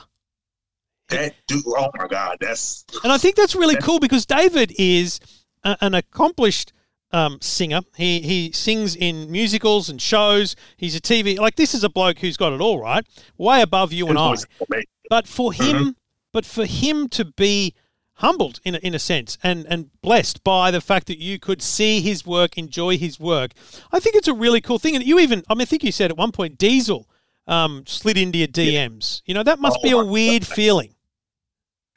That 1.10 1.36
dude, 1.48 1.64
oh 1.68 1.90
my 1.98 2.08
god, 2.08 2.38
that's 2.42 2.84
And 3.04 3.12
I 3.14 3.18
think 3.18 3.36
that's 3.36 3.56
really 3.56 3.76
cool 3.78 4.00
because 4.00 4.26
David 4.26 4.74
is 4.80 5.20
a, 5.64 5.78
an 5.82 5.94
accomplished 5.94 6.74
um, 7.12 7.38
singer. 7.42 7.82
He 7.96 8.20
he 8.22 8.52
sings 8.52 8.96
in 8.96 9.32
musicals 9.32 9.88
and 9.88 10.02
shows. 10.02 10.56
He's 10.78 10.96
a 10.96 11.00
TV 11.00 11.38
like 11.38 11.56
this 11.56 11.74
is 11.76 11.84
a 11.84 11.90
bloke 11.90 12.20
who's 12.20 12.38
got 12.38 12.54
it 12.54 12.60
all 12.60 12.82
right, 12.82 13.06
way 13.38 13.62
above 13.62 13.94
you 13.94 14.08
and 14.08 14.18
I. 14.18 14.32
his 14.32 14.42
voice 14.42 14.50
is 14.60 14.68
amazing. 14.70 14.86
But 15.10 15.28
for 15.28 15.54
him, 15.54 15.66
Mm-hmm. 15.78 15.90
but 16.34 16.46
for 16.46 16.66
him 16.66 17.08
to 17.10 17.26
be 17.26 17.76
humbled 18.16 18.60
in 18.64 18.76
a, 18.76 18.78
in 18.80 18.96
a 18.96 19.00
sense 19.00 19.38
and 19.44 19.66
and 19.70 19.90
blessed 20.02 20.44
by 20.44 20.72
the 20.72 20.82
fact 20.82 21.08
that 21.08 21.20
you 21.20 21.38
could 21.40 21.62
see 21.62 22.02
his 22.02 22.26
work, 22.26 22.58
enjoy 22.58 22.98
his 22.98 23.20
work, 23.20 23.52
I 23.92 24.00
think 24.00 24.16
it's 24.16 24.28
a 24.28 24.34
really 24.34 24.62
cool 24.62 24.80
thing. 24.80 24.96
And 24.96 25.06
you 25.06 25.20
even, 25.20 25.44
I 25.50 25.54
mean, 25.54 25.62
I 25.62 25.66
think 25.66 25.84
you 25.84 25.92
said 25.92 26.12
at 26.12 26.18
one 26.18 26.32
point, 26.32 26.58
Diesel 26.58 27.08
um, 27.48 27.84
slid 27.86 28.18
into 28.18 28.38
your 28.40 28.48
DMs. 28.48 29.22
You 29.26 29.34
know, 29.34 29.44
that 29.44 29.60
must 29.60 29.78
Oh 29.80 29.84
be 29.84 29.92
a 29.92 30.04
weird 30.04 30.46
feeling. 30.48 30.96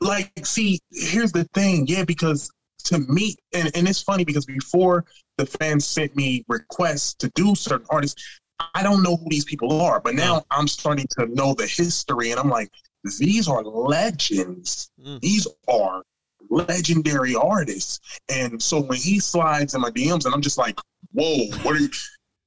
like 0.00 0.32
see 0.44 0.80
here's 0.92 1.32
the 1.32 1.44
thing 1.54 1.86
yeah 1.88 2.04
because 2.04 2.50
to 2.84 3.00
me 3.00 3.34
and, 3.52 3.70
and 3.76 3.88
it's 3.88 4.02
funny 4.02 4.24
because 4.24 4.46
before 4.46 5.04
the 5.36 5.46
fans 5.46 5.84
sent 5.86 6.14
me 6.14 6.44
requests 6.48 7.14
to 7.14 7.28
do 7.34 7.54
certain 7.54 7.86
artists 7.90 8.40
i 8.74 8.82
don't 8.82 9.02
know 9.02 9.16
who 9.16 9.26
these 9.28 9.44
people 9.44 9.80
are 9.80 9.98
but 10.00 10.14
now 10.14 10.44
i'm 10.52 10.68
starting 10.68 11.06
to 11.10 11.26
know 11.34 11.52
the 11.54 11.66
history 11.66 12.30
and 12.30 12.38
i'm 12.38 12.48
like 12.48 12.70
these 13.18 13.48
are 13.48 13.62
legends. 13.62 14.90
Mm. 15.00 15.20
these 15.20 15.46
are 15.68 16.02
legendary 16.50 17.34
artists. 17.34 18.00
And 18.28 18.62
so 18.62 18.80
when 18.80 18.98
he 18.98 19.20
slides 19.20 19.74
in 19.74 19.80
my 19.80 19.90
dms 19.90 20.24
and 20.24 20.34
i'm 20.34 20.42
just 20.42 20.58
like 20.58 20.78
whoa 21.12 21.46
what 21.62 21.76
are 21.76 21.80
you 21.80 21.88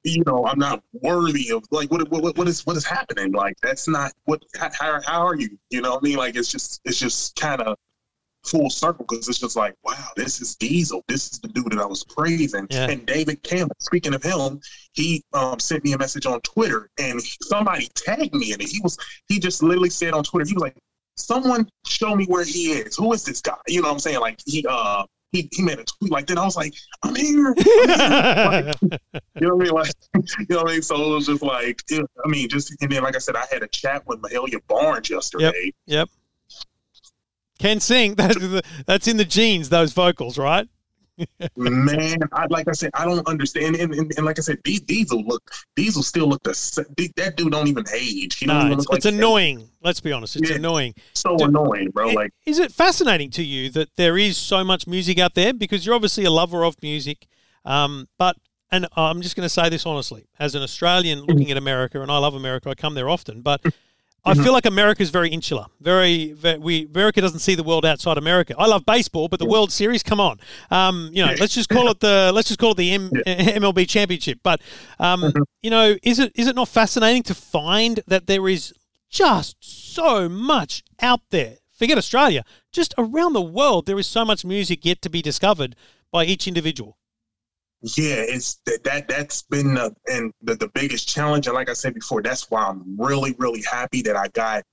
you 0.04 0.24
know 0.26 0.45
i'm 0.47 0.58
not 0.58 0.84
worthy 0.93 1.52
of 1.52 1.64
like 1.72 1.91
what 1.91 2.10
what, 2.10 2.36
what 2.38 2.47
is 2.47 2.66
what 2.66 2.76
is 2.78 2.86
happening? 2.86 3.32
Like 3.32 3.56
that's 3.62 3.88
not 3.88 4.12
what 4.26 4.43
how, 4.60 4.99
how 5.06 5.26
are 5.26 5.36
you? 5.36 5.58
You 5.70 5.82
know 5.82 5.91
what 5.91 6.04
i 6.04 6.08
mean? 6.08 6.18
Like 6.18 6.36
it's 6.36 6.52
just 6.52 6.82
it's 6.86 6.99
just 6.99 7.36
kind 7.36 7.62
of 7.62 7.78
full 8.44 8.70
circle 8.70 9.06
because 9.08 9.28
it's 9.30 9.39
just 9.39 9.56
like 9.56 9.76
wow 9.84 9.94
this 10.16 10.42
is 10.42 10.56
diesel 10.56 11.04
this 11.08 11.32
is 11.32 11.39
the 11.39 11.48
dude 11.50 11.72
that 11.72 11.80
i 11.80 11.86
was 11.86 12.04
praising 12.04 12.66
Yeah. 12.72 12.89
and 12.89 13.06
david 13.06 13.44
campbell 13.44 13.76
speaking 13.80 14.14
of 14.16 14.24
him 14.24 14.60
he 14.94 15.24
um, 15.34 15.60
sent 15.60 15.84
me 15.84 15.94
a 15.94 15.98
message 15.98 16.26
on 16.26 16.42
twitter 16.42 16.89
and 17.00 17.22
somebody 17.22 17.88
tagged 17.96 18.34
me 18.34 18.52
in 18.54 18.60
it 18.62 18.68
he 18.70 18.80
was 18.82 18.98
he 19.28 19.39
just 19.39 19.62
literally 19.62 19.89
said 19.92 20.14
on 20.14 20.24
twitter 20.24 20.46
he 20.48 20.54
was 20.54 20.62
like 20.64 20.76
someone 21.18 21.70
show 21.86 22.16
me 22.16 22.26
where 22.26 22.44
he 22.44 22.72
is 22.72 22.96
who 22.96 23.14
is 23.14 23.24
this 23.24 23.42
guy 23.42 23.54
you 23.68 23.82
know 23.82 23.88
what 23.89 23.94
i'm 23.94 24.00
saying 24.00 24.20
like 24.20 24.39
he 24.46 24.66
uh 24.68 25.04
he, 25.34 25.48
he 25.54 25.64
made 25.64 25.80
a 25.80 25.86
tweet 25.86 26.12
like 26.12 26.28
that. 26.28 26.38
I 26.38 26.44
was 26.44 26.58
like, 26.58 26.74
I'm 27.04 27.16
here. 27.16 27.56
I'm 27.58 27.64
here. 27.64 27.88
Like, 27.88 28.76
you 29.39 29.48
know 29.48 29.56
what 29.56 29.62
I 29.62 29.64
mean? 29.64 29.72
Like, 29.72 29.92
you 30.39 30.46
know 30.50 30.58
what 30.58 30.68
I 30.72 30.74
mean? 30.74 30.82
So 30.82 30.96
it 30.96 31.16
was 31.16 31.28
just 31.28 31.42
like, 31.42 31.82
it- 31.89 32.06
I 32.26 32.28
mean, 32.28 32.50
just 32.50 32.76
and 32.82 32.92
then 32.92 33.02
like 33.02 33.16
I 33.16 33.20
said, 33.20 33.38
I 33.38 33.46
had 33.50 33.64
a 33.64 33.68
chat 33.70 34.06
with 34.08 34.22
Mahalia 34.22 34.60
Barnes 34.68 35.10
yesterday. 35.10 35.72
Yep. 35.86 36.10
Can 37.62 37.80
sing. 37.80 38.16
That's 38.22 38.62
that's 38.86 39.07
in 39.07 39.18
the 39.18 39.26
genes. 39.26 39.70
Those 39.70 39.93
vocals, 39.93 40.38
right? 40.38 40.68
Man, 41.55 42.18
I, 42.32 42.47
like 42.49 42.68
I 42.68 42.72
said, 42.72 42.89
I 42.95 43.05
don't 43.05 43.26
understand. 43.28 43.76
And, 43.76 43.93
and, 43.93 44.12
and 44.18 44.26
like 44.26 44.39
I 44.39 44.41
said, 44.41 44.62
Di- 44.64 44.80
Diesel 44.80 45.24
look, 45.24 45.51
Diesel 45.76 46.01
still 46.01 46.28
look 46.28 46.41
the 46.43 47.12
that 47.18 47.38
dude 47.38 47.51
don't 47.51 47.68
even 47.68 47.86
age. 47.93 48.38
He 48.39 48.47
No, 48.47 48.72
it's, 48.72 48.86
it's 48.91 49.05
annoying. 49.05 49.70
Let's 49.84 49.99
be 50.01 50.12
honest. 50.12 50.36
It's 50.38 50.49
Yeah. 50.49 50.55
annoying. 50.55 50.95
So 51.14 51.38
Do- 51.38 51.45
annoying, 51.45 51.91
bro. 51.91 52.09
I- 52.09 52.14
Like, 52.14 52.34
is 52.45 52.57
it 52.59 52.72
fascinating 52.72 53.30
to 53.32 53.43
you 53.43 53.70
that 53.72 53.89
there 53.97 54.18
is 54.18 54.38
so 54.38 54.64
much 54.64 54.88
music 54.88 55.20
out 55.20 55.36
there? 55.36 55.53
Because 55.53 55.86
you're 55.86 55.95
obviously 55.95 56.26
a 56.26 56.32
lover 56.32 56.64
of 56.66 56.76
music, 56.82 57.28
um, 57.66 58.07
but 58.18 58.38
and 58.72 58.88
I'm 58.95 59.22
just 59.22 59.36
going 59.36 59.45
to 59.45 59.49
say 59.49 59.68
this 59.70 59.86
honestly, 59.86 60.28
as 60.39 60.55
an 60.55 60.64
Australian 60.64 61.20
looking 61.26 61.51
at 61.51 61.57
America, 61.57 62.01
and 62.01 62.09
I 62.09 62.18
love 62.18 62.34
America, 62.34 62.70
I 62.70 62.74
come 62.74 62.93
there 62.95 63.09
often, 63.09 63.41
but 63.41 63.62
I 64.24 64.36
feel 64.36 64.54
like 64.54 64.66
America 64.66 65.02
is 65.02 65.10
very 65.10 65.30
insular. 65.30 65.66
Very, 65.80 66.34
very, 66.34 66.60
we 66.60 66.86
America 66.86 67.22
doesn't 67.22 67.40
see 67.40 67.56
the 67.56 67.64
world 67.64 67.86
outside 67.86 68.18
America. 68.18 68.54
I 68.58 68.68
love 68.68 68.86
baseball, 68.86 69.28
but 69.28 69.40
the 69.40 69.48
World 69.48 69.72
Series, 69.72 70.04
come 70.04 70.20
on, 70.20 70.40
um, 70.70 71.10
you 71.12 71.26
know, 71.26 71.34
let's 71.40 71.56
just 71.56 71.70
call 71.70 71.90
it 71.90 72.00
the 72.00 72.32
let's 72.34 72.48
just 72.48 72.60
call 72.60 72.72
it 72.72 72.78
the 72.78 72.92
M- 72.92 73.10
MLB 73.26 73.88
championship. 73.90 74.40
But 74.44 74.62
um, 75.00 75.34
you 75.62 75.70
know, 75.70 75.96
is 76.04 76.20
it 76.20 76.32
is 76.36 76.48
it 76.48 76.56
not 76.56 76.68
fascinating 76.68 77.24
to 77.24 77.34
find 77.34 78.02
that 78.08 78.28
there 78.28 78.48
is 78.48 78.74
just 79.10 79.56
so 79.60 80.30
much 80.30 80.84
out 81.02 81.22
there? 81.32 81.56
Forget 81.72 81.98
Australia, 81.98 82.44
just 82.72 82.94
around 83.00 83.34
the 83.34 83.42
world, 83.42 83.88
there 83.88 83.98
is 83.98 84.06
so 84.06 84.24
much 84.24 84.46
music 84.46 84.86
yet 84.86 85.02
to 85.02 85.10
be 85.10 85.24
discovered 85.24 85.76
by 86.12 86.26
each 86.26 86.48
individual. 86.48 86.98
Yeah, 87.82 88.16
it's 88.18 88.60
that, 88.66 88.84
that 88.84 89.08
that's 89.08 89.42
been 89.44 89.74
the, 89.74 89.94
and 90.08 90.32
the, 90.42 90.56
the 90.56 90.70
biggest 90.70 91.08
challenge. 91.08 91.48
And 91.48 91.56
like 91.56 91.70
I 91.70 91.74
said 91.74 91.94
before, 91.94 92.22
that's 92.22 92.50
why 92.52 92.64
I'm 92.64 93.00
really, 93.00 93.36
really 93.38 93.64
happy 93.70 94.02
that 94.04 94.16
I 94.16 94.28
got 94.30 94.64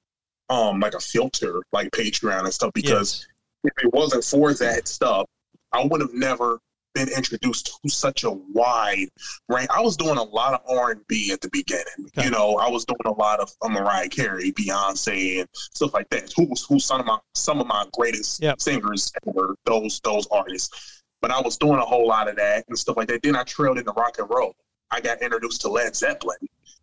um 0.50 0.80
like 0.80 0.94
a 0.94 1.00
filter 1.00 1.62
like 1.72 1.90
Patreon 1.90 2.44
and 2.44 2.52
stuff 2.54 2.72
because 2.72 3.26
if 3.64 3.72
it 3.84 3.92
wasn't 3.92 4.24
for 4.24 4.54
that 4.54 4.88
stuff, 4.88 5.26
I 5.72 5.84
would 5.84 6.00
have 6.00 6.14
never 6.14 6.58
been 6.94 7.08
introduced 7.08 7.78
to 7.82 7.90
such 7.90 8.24
a 8.24 8.30
wide 8.30 9.08
range. 9.48 9.68
I 9.74 9.80
was 9.80 9.96
doing 9.96 10.16
a 10.16 10.22
lot 10.22 10.54
of 10.54 10.60
R 10.68 10.92
and 10.92 11.00
B 11.06 11.30
at 11.32 11.40
the 11.40 11.48
beginning. 11.50 11.84
Okay. 12.00 12.24
You 12.24 12.30
know, 12.30 12.56
I 12.56 12.68
was 12.68 12.84
doing 12.84 12.98
a 13.04 13.12
lot 13.12 13.40
of 13.40 13.50
uh, 13.62 13.68
Mariah 13.68 14.08
Carey, 14.08 14.52
Beyonce, 14.52 15.40
and 15.40 15.48
stuff 15.52 15.94
like 15.94 16.08
that. 16.10 16.32
Who's 16.36 16.64
who's 16.66 16.84
some 16.84 17.00
of 17.00 17.06
my 17.06 17.18
some 17.34 17.60
of 17.60 17.66
my 17.66 17.86
greatest 17.92 18.42
Yep. 18.42 18.60
singers 18.60 19.12
ever? 19.26 19.54
Those 19.64 20.00
those 20.00 20.26
artists. 20.30 20.97
But 21.20 21.30
I 21.30 21.40
was 21.40 21.56
doing 21.56 21.78
a 21.80 21.84
whole 21.84 22.06
lot 22.06 22.28
of 22.28 22.36
that 22.36 22.64
and 22.68 22.78
stuff 22.78 22.96
like 22.96 23.08
that. 23.08 23.22
Then 23.22 23.34
I 23.36 23.42
trailed 23.42 23.78
into 23.78 23.90
rock 23.92 24.16
and 24.18 24.28
roll. 24.30 24.54
I 24.90 25.00
got 25.00 25.20
introduced 25.20 25.60
to 25.62 25.68
Led 25.68 25.94
Zeppelin. 25.96 26.36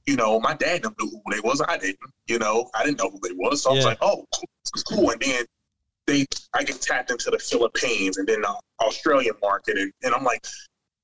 You 0.05 0.15
know, 0.17 0.39
my 0.39 0.53
dad 0.53 0.83
didn't 0.83 0.99
know 0.99 1.09
who 1.09 1.21
they 1.33 1.39
was. 1.39 1.61
I 1.67 1.77
didn't. 1.77 1.97
You 2.27 2.37
know, 2.37 2.69
I 2.75 2.83
didn't 2.83 2.99
know 2.99 3.09
who 3.09 3.19
they 3.23 3.33
was. 3.33 3.63
So 3.63 3.71
I 3.71 3.73
was 3.73 3.85
like, 3.85 3.97
oh, 4.01 4.25
cool, 4.33 4.83
cool. 4.89 5.09
And 5.11 5.21
then 5.21 5.45
they, 6.05 6.25
I 6.53 6.63
get 6.63 6.79
tapped 6.81 7.09
into 7.09 7.31
the 7.31 7.39
Philippines 7.39 8.17
and 8.17 8.27
then 8.27 8.41
the 8.41 8.55
Australian 8.81 9.33
market, 9.41 9.77
and, 9.77 9.91
and 10.03 10.13
I'm 10.13 10.23
like, 10.23 10.45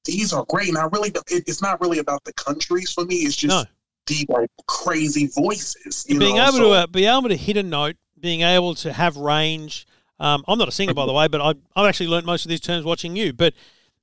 these 0.06 0.34
are 0.34 0.46
great. 0.50 0.68
And 0.70 0.78
I 0.78 0.84
really, 0.92 1.10
it, 1.10 1.44
it's 1.48 1.62
not 1.62 1.82
really 1.82 2.00
about 2.00 2.24
the 2.26 2.34
countries 2.34 2.92
for 2.92 3.06
me. 3.06 3.16
It's 3.16 3.36
just 3.36 3.50
No. 3.50 3.64
the 4.08 4.26
like 4.30 4.50
crazy 4.68 5.28
voices. 5.28 6.06
You 6.08 6.20
being 6.20 6.36
know? 6.36 6.44
able 6.44 6.58
So- 6.58 6.64
to 6.66 6.70
uh, 6.72 6.88
be 6.88 7.06
able 7.06 7.30
to 7.30 7.36
hit 7.38 7.58
a 7.58 7.64
note, 7.64 7.96
being 8.20 8.42
able 8.42 8.76
to 8.76 8.94
have 8.94 9.18
range. 9.18 9.88
Um, 10.22 10.46
I'm 10.48 10.60
not 10.60 10.68
a 10.68 10.72
singer, 10.72 10.94
by 10.94 11.08
the 11.08 11.14
way, 11.14 11.28
but 11.28 11.42
I, 11.42 11.56
I've 11.76 11.90
actually 11.90 12.08
learned 12.08 12.28
most 12.28 12.46
of 12.46 12.50
these 12.50 12.62
terms 12.62 12.86
watching 12.86 13.16
you. 13.16 13.34
But 13.34 13.56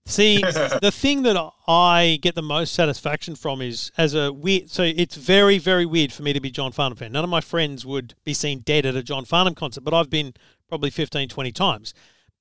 see, 0.04 0.42
the 0.82 0.90
thing 0.92 1.22
that 1.22 1.36
I 1.68 2.18
get 2.20 2.34
the 2.34 2.42
most 2.42 2.74
satisfaction 2.74 3.36
from 3.36 3.62
is 3.62 3.92
as 3.96 4.14
a 4.14 4.32
weird. 4.32 4.68
So 4.68 4.82
it's 4.82 5.14
very, 5.14 5.58
very 5.58 5.86
weird 5.86 6.12
for 6.12 6.24
me 6.24 6.32
to 6.32 6.40
be 6.40 6.50
John 6.50 6.72
Farnham 6.72 6.98
fan. 6.98 7.12
None 7.12 7.22
of 7.22 7.30
my 7.30 7.40
friends 7.40 7.86
would 7.86 8.14
be 8.24 8.34
seen 8.34 8.60
dead 8.60 8.84
at 8.84 8.96
a 8.96 9.02
John 9.02 9.24
Farnham 9.24 9.54
concert, 9.54 9.84
but 9.84 9.94
I've 9.94 10.10
been 10.10 10.34
probably 10.68 10.90
15, 10.90 11.28
20 11.28 11.52
times. 11.52 11.94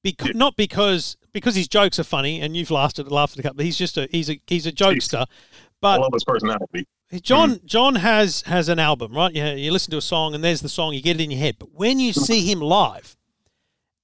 Because, 0.03 0.35
not 0.35 0.55
because 0.55 1.17
because 1.33 1.55
his 1.55 1.67
jokes 1.67 1.99
are 1.99 2.03
funny 2.03 2.39
and 2.39 2.55
you've 2.55 2.71
laughed 2.71 2.97
at 2.97 3.11
laughed 3.11 3.33
at 3.33 3.39
a 3.39 3.43
couple. 3.43 3.63
He's 3.63 3.77
just 3.77 3.97
a 3.97 4.07
he's 4.11 4.29
a 4.29 4.39
he's 4.47 4.65
a 4.65 4.71
jokester, 4.71 5.21
I 5.21 5.25
but 5.81 6.01
love 6.01 6.13
his 6.13 6.23
personality. 6.23 6.87
John 7.21 7.59
John 7.65 7.95
has 7.95 8.41
has 8.43 8.69
an 8.69 8.79
album, 8.79 9.13
right? 9.13 9.33
You, 9.33 9.43
you 9.43 9.71
listen 9.71 9.91
to 9.91 9.97
a 9.97 10.01
song 10.01 10.33
and 10.33 10.43
there's 10.43 10.61
the 10.61 10.69
song, 10.69 10.93
you 10.93 11.01
get 11.01 11.19
it 11.19 11.23
in 11.23 11.31
your 11.31 11.39
head. 11.39 11.57
But 11.59 11.73
when 11.73 11.99
you 11.99 12.13
see 12.13 12.49
him 12.49 12.61
live, 12.61 13.16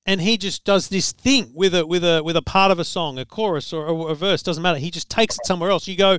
and 0.06 0.22
he 0.22 0.38
just 0.38 0.64
does 0.64 0.90
this 0.90 1.12
thing 1.12 1.52
with 1.54 1.74
a 1.74 1.86
with 1.86 2.04
a 2.04 2.22
with 2.24 2.36
a 2.36 2.42
part 2.42 2.72
of 2.72 2.80
a 2.80 2.86
song, 2.86 3.18
a 3.18 3.26
chorus 3.26 3.72
or 3.74 3.88
a, 3.88 3.96
a 4.08 4.16
verse, 4.16 4.44
doesn't 4.44 4.62
matter. 4.62 4.80
He 4.80 4.92
just 4.92 5.10
takes 5.10 5.36
it 5.36 5.46
somewhere 5.46 5.70
else. 5.70 5.88
You 5.88 5.96
go, 5.96 6.18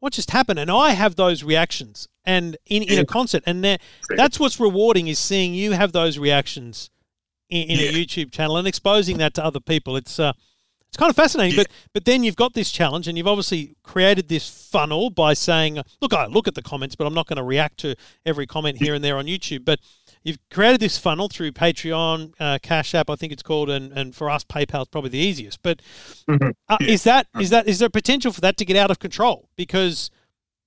what 0.00 0.12
just 0.12 0.30
happened? 0.30 0.58
And 0.58 0.70
I 0.70 0.90
have 0.90 1.16
those 1.16 1.42
reactions, 1.42 2.08
and 2.24 2.56
in, 2.66 2.82
in 2.82 2.98
a 2.98 3.06
concert, 3.06 3.42
and 3.46 3.64
that's 4.16 4.40
what's 4.40 4.58
rewarding 4.60 5.08
is 5.08 5.18
seeing 5.18 5.54
you 5.54 5.72
have 5.72 5.92
those 5.92 6.18
reactions 6.18 6.90
in, 7.48 7.68
in 7.68 7.78
a 7.78 7.92
YouTube 7.92 8.32
channel 8.32 8.56
and 8.56 8.66
exposing 8.66 9.18
that 9.18 9.34
to 9.34 9.44
other 9.44 9.60
people. 9.60 9.96
It's 9.96 10.18
uh, 10.18 10.32
it's 10.88 10.98
kind 10.98 11.08
of 11.08 11.16
fascinating. 11.16 11.56
But 11.56 11.68
but 11.94 12.04
then 12.04 12.22
you've 12.22 12.36
got 12.36 12.52
this 12.52 12.70
challenge, 12.70 13.08
and 13.08 13.16
you've 13.16 13.26
obviously 13.26 13.76
created 13.82 14.28
this 14.28 14.48
funnel 14.48 15.08
by 15.08 15.32
saying, 15.32 15.80
"Look, 16.00 16.12
I 16.12 16.26
look 16.26 16.46
at 16.46 16.54
the 16.54 16.62
comments, 16.62 16.96
but 16.96 17.06
I'm 17.06 17.14
not 17.14 17.26
going 17.26 17.38
to 17.38 17.42
react 17.42 17.78
to 17.78 17.96
every 18.26 18.46
comment 18.46 18.78
here 18.78 18.94
and 18.94 19.02
there 19.02 19.16
on 19.16 19.26
YouTube." 19.26 19.64
But 19.64 19.80
you've 20.22 20.38
created 20.50 20.80
this 20.80 20.98
funnel 20.98 21.28
through 21.28 21.52
Patreon, 21.52 22.32
uh, 22.38 22.58
Cash 22.62 22.94
App, 22.94 23.10
I 23.10 23.16
think 23.16 23.32
it's 23.32 23.42
called, 23.42 23.70
and 23.70 23.92
and 23.92 24.14
for 24.14 24.30
us, 24.30 24.44
PayPal 24.44 24.82
is 24.82 24.88
probably 24.88 25.10
the 25.10 25.18
easiest. 25.18 25.62
But 25.62 25.80
uh, 26.28 26.78
is 26.80 27.04
that 27.04 27.26
is 27.40 27.50
that 27.50 27.68
is 27.68 27.78
there 27.78 27.88
potential 27.88 28.32
for 28.32 28.40
that 28.40 28.56
to 28.58 28.64
get 28.64 28.76
out 28.76 28.90
of 28.90 28.98
control? 28.98 29.48
Because 29.56 30.10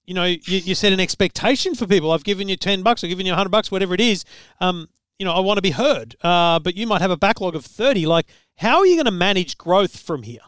you 0.06 0.14
know, 0.14 0.26
you, 0.26 0.40
you 0.46 0.76
set 0.76 0.94
an 0.94 1.00
expectation 1.00 1.74
for 1.76 1.88
people. 1.88 2.12
I've 2.12 2.24
given 2.24 2.48
you 2.48 2.56
ten 2.56 2.84
bucks, 2.84 3.04
I've 3.04 3.10
given 3.10 3.26
you 3.26 3.34
hundred 3.34 3.50
bucks, 3.50 3.72
whatever 3.72 3.94
it 3.94 4.02
is. 4.02 4.24
Um, 4.62 4.90
you 5.18 5.26
know, 5.26 5.32
I 5.32 5.40
want 5.40 5.58
to 5.58 5.62
be 5.62 5.72
heard. 5.72 6.16
Uh, 6.22 6.60
but 6.60 6.76
you 6.76 6.86
might 6.86 7.02
have 7.02 7.12
a 7.12 7.18
backlog 7.18 7.56
of 7.56 7.66
thirty. 7.66 8.06
Like, 8.06 8.28
how 8.58 8.78
are 8.78 8.86
you 8.86 8.96
going 8.96 9.06
to 9.06 9.12
manage 9.12 9.58
growth 9.58 10.00
from 10.00 10.24
here? 10.24 10.42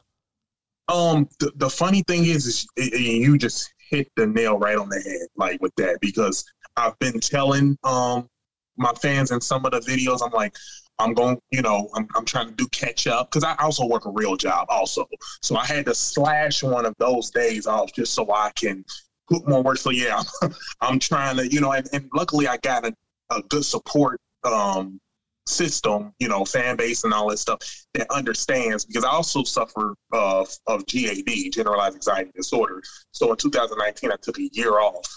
Um, 0.89 1.27
the, 1.39 1.51
the 1.55 1.69
funny 1.69 2.03
thing 2.03 2.25
is, 2.25 2.45
is 2.45 2.67
you 2.77 3.37
just 3.37 3.73
hit 3.89 4.09
the 4.15 4.27
nail 4.27 4.57
right 4.57 4.77
on 4.77 4.89
the 4.89 4.99
head, 4.99 5.27
like 5.35 5.61
with 5.61 5.75
that, 5.75 5.99
because 6.01 6.45
I've 6.75 6.97
been 6.99 7.19
telling 7.19 7.77
um 7.83 8.29
my 8.77 8.91
fans 8.93 9.31
in 9.31 9.41
some 9.41 9.65
of 9.65 9.71
the 9.71 9.79
videos. 9.79 10.19
I'm 10.23 10.31
like, 10.31 10.55
I'm 10.99 11.13
going, 11.13 11.39
you 11.51 11.61
know, 11.61 11.89
I'm, 11.95 12.07
I'm 12.15 12.25
trying 12.25 12.47
to 12.47 12.53
do 12.53 12.67
catch 12.69 13.07
up 13.07 13.29
because 13.29 13.43
I 13.43 13.55
also 13.59 13.85
work 13.85 14.05
a 14.05 14.11
real 14.11 14.35
job 14.35 14.67
also. 14.69 15.05
So 15.41 15.55
I 15.55 15.65
had 15.65 15.85
to 15.85 15.95
slash 15.95 16.63
one 16.63 16.85
of 16.85 16.95
those 16.97 17.29
days 17.29 17.67
off 17.67 17.93
just 17.93 18.13
so 18.13 18.31
I 18.31 18.51
can 18.55 18.83
put 19.29 19.47
more 19.47 19.61
work. 19.61 19.77
So 19.77 19.91
yeah, 19.91 20.21
I'm, 20.81 20.99
trying 20.99 21.37
to, 21.37 21.47
you 21.47 21.61
know, 21.61 21.71
and, 21.71 21.87
and 21.93 22.09
luckily 22.15 22.47
I 22.47 22.57
got 22.57 22.85
a, 22.85 22.93
a 23.29 23.41
good 23.43 23.65
support 23.65 24.19
um, 24.43 24.99
system, 25.45 26.13
you 26.19 26.27
know, 26.27 26.45
fan 26.45 26.75
base 26.75 27.03
and 27.03 27.13
all 27.13 27.29
that 27.29 27.37
stuff 27.37 27.59
that 27.93 28.09
understands 28.11 28.85
because 28.85 29.03
I 29.03 29.09
also 29.09 29.43
suffer 29.43 29.95
uh, 30.11 30.45
of 30.67 30.85
GAD, 30.87 31.51
generalized 31.51 31.95
anxiety 31.95 32.31
disorder. 32.35 32.81
So 33.11 33.31
in 33.31 33.37
2019, 33.37 34.11
I 34.11 34.15
took 34.21 34.39
a 34.39 34.49
year 34.53 34.79
off, 34.79 35.07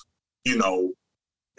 you 0.45 0.57
know, 0.57 0.93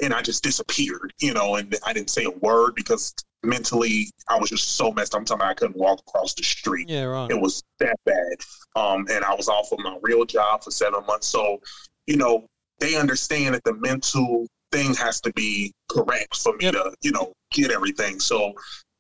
and 0.02 0.14
I 0.14 0.22
just 0.22 0.44
disappeared, 0.44 1.14
you 1.20 1.34
know, 1.34 1.56
and 1.56 1.76
I 1.86 1.94
didn't 1.94 2.10
say 2.10 2.26
a 2.26 2.32
word 2.32 2.76
because 2.76 3.14
mentally 3.44 4.12
I 4.28 4.40
was 4.40 4.50
just 4.50 4.76
so 4.76 4.92
messed 4.92 5.14
up. 5.14 5.20
I'm 5.20 5.26
talking 5.26 5.46
I 5.46 5.54
couldn't 5.54 5.78
walk 5.78 6.00
across 6.08 6.34
the 6.34 6.44
street. 6.44 6.90
Yeah, 6.90 7.04
right. 7.04 7.30
It 7.32 7.40
was 7.40 7.64
that 7.80 7.98
bad. 8.06 8.36
Um, 8.76 9.06
and 9.12 9.24
I 9.24 9.34
was 9.34 9.48
off 9.48 9.72
of 9.72 9.80
my 9.80 9.98
real 10.02 10.26
job 10.26 10.64
for 10.64 10.72
seven 10.72 11.06
months. 11.06 11.28
So, 11.28 11.60
you 12.08 12.18
know, 12.18 12.46
they 12.80 12.96
understand 12.96 13.56
that 13.56 13.64
the 13.64 13.74
mental 13.76 14.48
thing 14.72 14.94
has 14.96 15.20
to 15.22 15.34
be 15.34 15.74
correct 15.90 16.36
for 16.38 16.54
me 16.54 16.66
Yep. 16.66 16.74
to, 16.74 16.94
you 17.02 17.12
know, 17.12 17.34
get 17.52 17.72
everything. 17.72 18.20
So, 18.20 18.54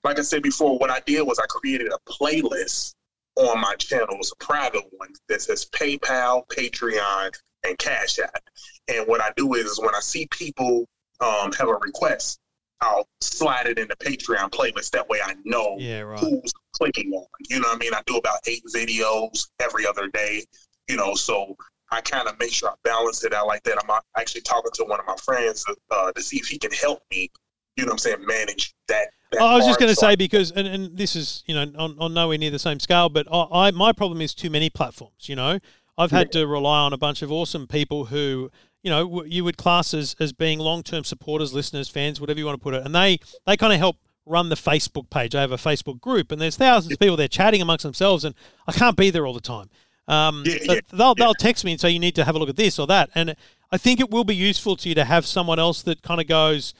like 0.03 0.19
I 0.19 0.23
said 0.23 0.43
before, 0.43 0.77
what 0.77 0.89
I 0.89 0.99
did 1.05 1.21
was 1.21 1.39
I 1.39 1.45
created 1.47 1.91
a 1.91 2.11
playlist 2.11 2.93
on 3.37 3.61
my 3.61 3.75
channel. 3.75 4.17
It's 4.19 4.31
a 4.31 4.43
private 4.43 4.83
one 4.91 5.09
that 5.29 5.41
says 5.41 5.67
PayPal, 5.73 6.43
Patreon, 6.47 7.31
and 7.63 7.77
Cash 7.77 8.19
App. 8.19 8.43
And 8.91 9.07
what 9.07 9.21
I 9.21 9.31
do 9.37 9.53
is, 9.55 9.65
is 9.65 9.79
when 9.79 9.95
I 9.95 9.99
see 10.01 10.27
people 10.31 10.85
um, 11.19 11.51
have 11.53 11.67
a 11.69 11.75
request, 11.75 12.39
I'll 12.81 13.07
slide 13.21 13.67
it 13.67 13.77
in 13.79 13.87
the 13.87 13.95
Patreon 13.97 14.49
playlist. 14.49 14.91
That 14.91 15.07
way 15.07 15.19
I 15.23 15.35
know 15.45 15.77
Yeah, 15.79 16.01
right. 16.01 16.19
who's 16.19 16.51
clicking 16.75 17.11
on. 17.13 17.25
You 17.49 17.59
know 17.59 17.69
what 17.69 17.75
I 17.75 17.79
mean? 17.79 17.93
I 17.93 18.01
do 18.05 18.17
about 18.17 18.39
eight 18.47 18.63
videos 18.73 19.47
every 19.59 19.85
other 19.85 20.07
day, 20.09 20.43
you 20.89 20.97
know, 20.97 21.13
so 21.13 21.55
I 21.91 22.01
kind 22.01 22.27
of 22.27 22.39
make 22.39 22.51
sure 22.51 22.69
I 22.69 22.73
balance 22.83 23.23
it 23.23 23.33
out 23.33 23.47
like 23.47 23.63
that. 23.63 23.77
I'm 23.83 23.99
actually 24.17 24.41
talking 24.41 24.71
to 24.73 24.83
one 24.85 24.99
of 24.99 25.05
my 25.05 25.15
friends 25.17 25.63
uh, 25.91 26.11
to 26.11 26.21
see 26.21 26.37
if 26.37 26.47
he 26.47 26.57
can 26.57 26.71
help 26.71 27.01
me, 27.11 27.29
you 27.75 27.83
know 27.85 27.89
what 27.89 27.93
I'm 27.93 27.97
saying, 27.99 28.25
manage 28.25 28.73
that. 28.87 29.07
that 29.31 29.41
I 29.41 29.57
was 29.57 29.65
just 29.65 29.77
going 29.79 29.89
to 29.89 29.95
So 29.95 30.07
say 30.07 30.15
because, 30.15 30.51
and, 30.51 30.67
and 30.67 30.97
this 30.97 31.15
is 31.15 31.43
you 31.45 31.53
know 31.53 31.71
on, 31.77 31.97
on 31.99 32.13
nowhere 32.13 32.37
near 32.37 32.49
the 32.51 32.59
same 32.59 32.79
scale, 32.79 33.09
but 33.09 33.27
I, 33.31 33.67
I 33.67 33.71
my 33.71 33.91
problem 33.91 34.21
is 34.21 34.33
too 34.33 34.49
many 34.49 34.69
platforms. 34.69 35.27
You 35.29 35.35
know, 35.35 35.59
I've 35.97 36.11
had 36.11 36.31
to 36.31 36.47
rely 36.47 36.79
on 36.79 36.93
a 36.93 36.97
bunch 36.97 37.21
of 37.21 37.31
awesome 37.31 37.67
people 37.67 38.05
who 38.05 38.49
you 38.83 38.89
know 38.89 39.23
you 39.23 39.43
would 39.43 39.57
class 39.57 39.93
as, 39.93 40.15
as 40.19 40.33
being 40.33 40.59
long 40.59 40.83
term 40.83 41.03
supporters, 41.03 41.53
listeners, 41.53 41.89
fans, 41.89 42.19
whatever 42.19 42.39
you 42.39 42.45
want 42.45 42.59
to 42.59 42.63
put 42.63 42.73
it, 42.73 42.85
and 42.85 42.95
they 42.95 43.19
they 43.45 43.57
kind 43.57 43.73
of 43.73 43.79
help 43.79 43.97
run 44.25 44.49
the 44.49 44.55
Facebook 44.55 45.09
page. 45.09 45.35
I 45.35 45.41
have 45.41 45.51
a 45.51 45.57
Facebook 45.57 45.99
group, 45.99 46.31
and 46.31 46.41
there's 46.41 46.57
thousands 46.57 46.93
of 46.93 46.99
people 46.99 47.17
there 47.17 47.27
chatting 47.27 47.61
amongst 47.61 47.83
themselves, 47.83 48.23
and 48.23 48.35
I 48.67 48.71
can't 48.71 48.97
be 48.97 49.09
there 49.09 49.25
all 49.25 49.33
the 49.33 49.41
time. 49.41 49.69
Um, 50.07 50.43
Yeah, 50.45 50.57
but 50.67 50.75
yeah, 50.75 50.97
they'll 50.97 51.15
they'll 51.15 51.33
text 51.33 51.63
me 51.63 51.71
and 51.71 51.79
say 51.81 51.89
you 51.89 51.99
need 51.99 52.15
to 52.15 52.25
have 52.25 52.35
a 52.35 52.39
look 52.39 52.49
at 52.49 52.55
this 52.55 52.79
or 52.79 52.87
that, 52.87 53.09
and 53.15 53.35
I 53.71 53.77
think 53.77 53.99
it 53.99 54.09
will 54.11 54.23
be 54.23 54.35
useful 54.35 54.75
to 54.77 54.89
you 54.89 54.95
to 54.95 55.05
have 55.05 55.25
someone 55.25 55.59
else 55.59 55.81
that 55.83 56.01
kind 56.01 56.19
of 56.19 56.27
goes. 56.27 56.73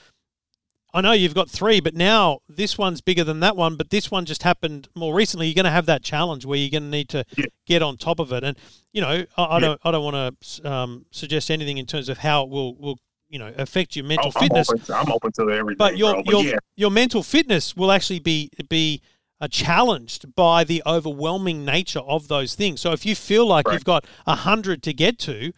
I 0.94 1.02
know 1.02 1.14
you've 1.14 1.34
got 1.34 1.50
three, 1.50 1.80
but 1.80 1.94
now 1.96 2.40
this 2.50 2.78
one's 2.78 3.02
bigger 3.02 3.24
than 3.24 3.40
that 3.40 3.56
one, 3.56 3.76
but 3.78 3.90
this 3.92 4.12
one 4.12 4.26
just 4.26 4.44
happened 4.44 4.90
more 4.96 5.14
recently. 5.14 5.48
You're 5.48 5.56
going 5.56 5.66
to 5.66 5.72
have 5.72 5.86
that 5.86 6.04
challenge 6.04 6.46
where 6.46 6.58
you're 6.58 6.70
going 6.70 6.84
to 6.84 6.90
need 6.90 7.10
to 7.10 7.24
Yeah. 7.38 7.46
get 7.66 7.82
on 7.82 7.98
top 7.98 8.20
of 8.20 8.34
it. 8.34 8.44
And 8.44 8.58
you 8.92 9.02
know, 9.02 9.26
I, 9.38 9.44
I 9.44 9.54
Yeah. 9.56 9.60
don't, 9.60 9.82
I 9.86 9.92
don't 9.92 10.04
want 10.04 10.40
to 10.42 10.70
um, 10.70 11.06
suggest 11.12 11.50
anything 11.50 11.78
in 11.78 11.86
terms 11.86 12.10
of 12.10 12.18
how 12.20 12.44
it 12.44 12.50
will, 12.50 12.76
will 12.76 12.98
you 13.30 13.40
know, 13.40 13.54
affect 13.58 13.96
your 13.96 14.04
mental 14.04 14.28
I'm, 14.28 14.32
I'm 14.36 14.42
fitness. 14.50 14.70
open 14.70 14.82
to, 14.86 14.96
I'm 14.96 15.12
open 15.12 15.32
to 15.34 15.50
everything, 15.52 15.78
But 15.78 15.96
your 15.98 16.22
bro. 16.24 16.24
your 16.26 16.44
yeah, 16.44 16.58
your 16.76 16.92
mental 16.92 17.24
fitness 17.24 17.76
will 17.78 17.92
actually 17.94 18.20
be 18.20 18.50
be 18.68 19.02
uh, 19.40 19.48
challenged 19.48 20.36
by 20.36 20.66
the 20.66 20.84
overwhelming 20.86 21.64
nature 21.64 22.00
of 22.02 22.28
those 22.28 22.56
things. 22.56 22.82
So 22.82 22.92
if 22.92 23.06
you 23.06 23.16
feel 23.16 23.46
like 23.46 23.68
Right. 23.68 23.74
you've 23.76 23.86
got 23.86 24.06
a 24.28 24.36
hundred 24.36 24.84
to 24.84 24.94
get 24.94 25.18
to, 25.20 25.54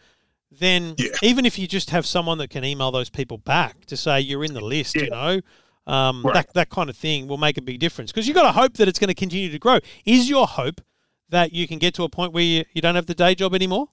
then 0.58 0.94
Yeah. 0.98 1.08
even 1.22 1.46
if 1.46 1.58
you 1.58 1.66
just 1.66 1.90
have 1.90 2.06
someone 2.06 2.38
that 2.38 2.50
can 2.50 2.64
email 2.64 2.90
those 2.90 3.10
people 3.10 3.38
back 3.38 3.84
to 3.86 3.96
say 3.96 4.20
you're 4.20 4.44
in 4.44 4.54
the 4.54 4.60
list, 4.60 4.94
you 4.94 5.08
know, 5.10 5.40
um, 5.86 6.22
Right. 6.22 6.34
that 6.34 6.54
that 6.54 6.70
kind 6.70 6.88
of 6.88 6.96
thing 6.96 7.26
will 7.28 7.38
make 7.38 7.58
a 7.58 7.62
big 7.62 7.78
difference 7.80 8.10
because 8.12 8.26
you've 8.26 8.34
got 8.36 8.44
to 8.44 8.52
hope 8.52 8.74
that 8.78 8.88
it's 8.88 8.98
going 8.98 9.08
to 9.08 9.14
continue 9.14 9.50
to 9.50 9.58
grow. 9.58 9.78
Is 10.04 10.28
your 10.28 10.46
hope 10.46 10.80
that 11.28 11.52
you 11.52 11.66
can 11.68 11.78
get 11.78 11.94
to 11.94 12.04
a 12.04 12.08
point 12.08 12.32
where 12.32 12.44
you, 12.44 12.64
you 12.72 12.80
don't 12.80 12.94
have 12.94 13.06
the 13.06 13.14
day 13.14 13.34
job 13.34 13.54
anymore? 13.54 13.88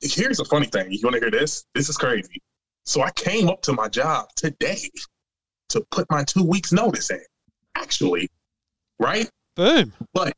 here's 0.00 0.40
a 0.40 0.44
funny 0.46 0.66
thing. 0.66 0.90
You 0.90 0.98
want 1.02 1.14
to 1.14 1.20
hear 1.20 1.30
this? 1.30 1.66
This 1.74 1.88
is 1.88 1.96
crazy. 1.96 2.40
So 2.84 3.02
I 3.02 3.10
came 3.12 3.48
up 3.48 3.60
to 3.62 3.72
my 3.72 3.88
job 3.88 4.28
today 4.36 4.90
to 5.70 5.84
put 5.90 6.10
my 6.10 6.24
two 6.24 6.42
weeks 6.44 6.72
notice 6.72 7.10
in. 7.10 7.20
Actually, 7.74 8.30
right? 8.98 9.28
Boom. 9.56 9.92
But 10.12 10.34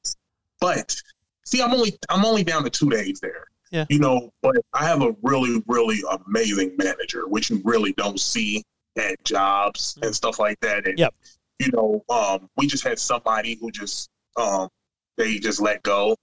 but 0.61 0.97
see, 1.45 1.63
I'm 1.63 1.73
only 1.73 1.97
I'm 2.09 2.25
only 2.25 2.43
down 2.45 2.65
to 2.65 2.71
two 2.71 2.89
days 2.91 3.21
there. 3.21 3.45
Yeah. 3.71 3.85
You 3.89 3.99
know, 3.99 4.31
but 4.43 4.57
I 4.73 4.85
have 4.85 5.03
a 5.03 5.15
really 5.23 5.63
really 5.67 5.99
amazing 6.27 6.77
manager, 6.79 7.27
which 7.27 7.51
you 7.51 7.61
really 7.65 7.93
don't 7.95 8.21
see 8.21 8.63
at 8.97 9.23
jobs 9.25 9.99
and 10.03 10.15
stuff 10.15 10.39
like 10.39 10.59
that. 10.61 10.87
And 10.87 10.99
Yep. 10.99 11.15
you 11.59 11.71
know, 11.73 12.05
um, 12.09 12.49
we 12.57 12.67
just 12.67 12.85
had 12.85 12.99
somebody 12.99 13.59
who 13.61 13.71
just 13.71 14.09
um 14.37 14.69
they 15.17 15.39
just 15.39 15.61
let 15.61 15.83
go. 15.83 16.17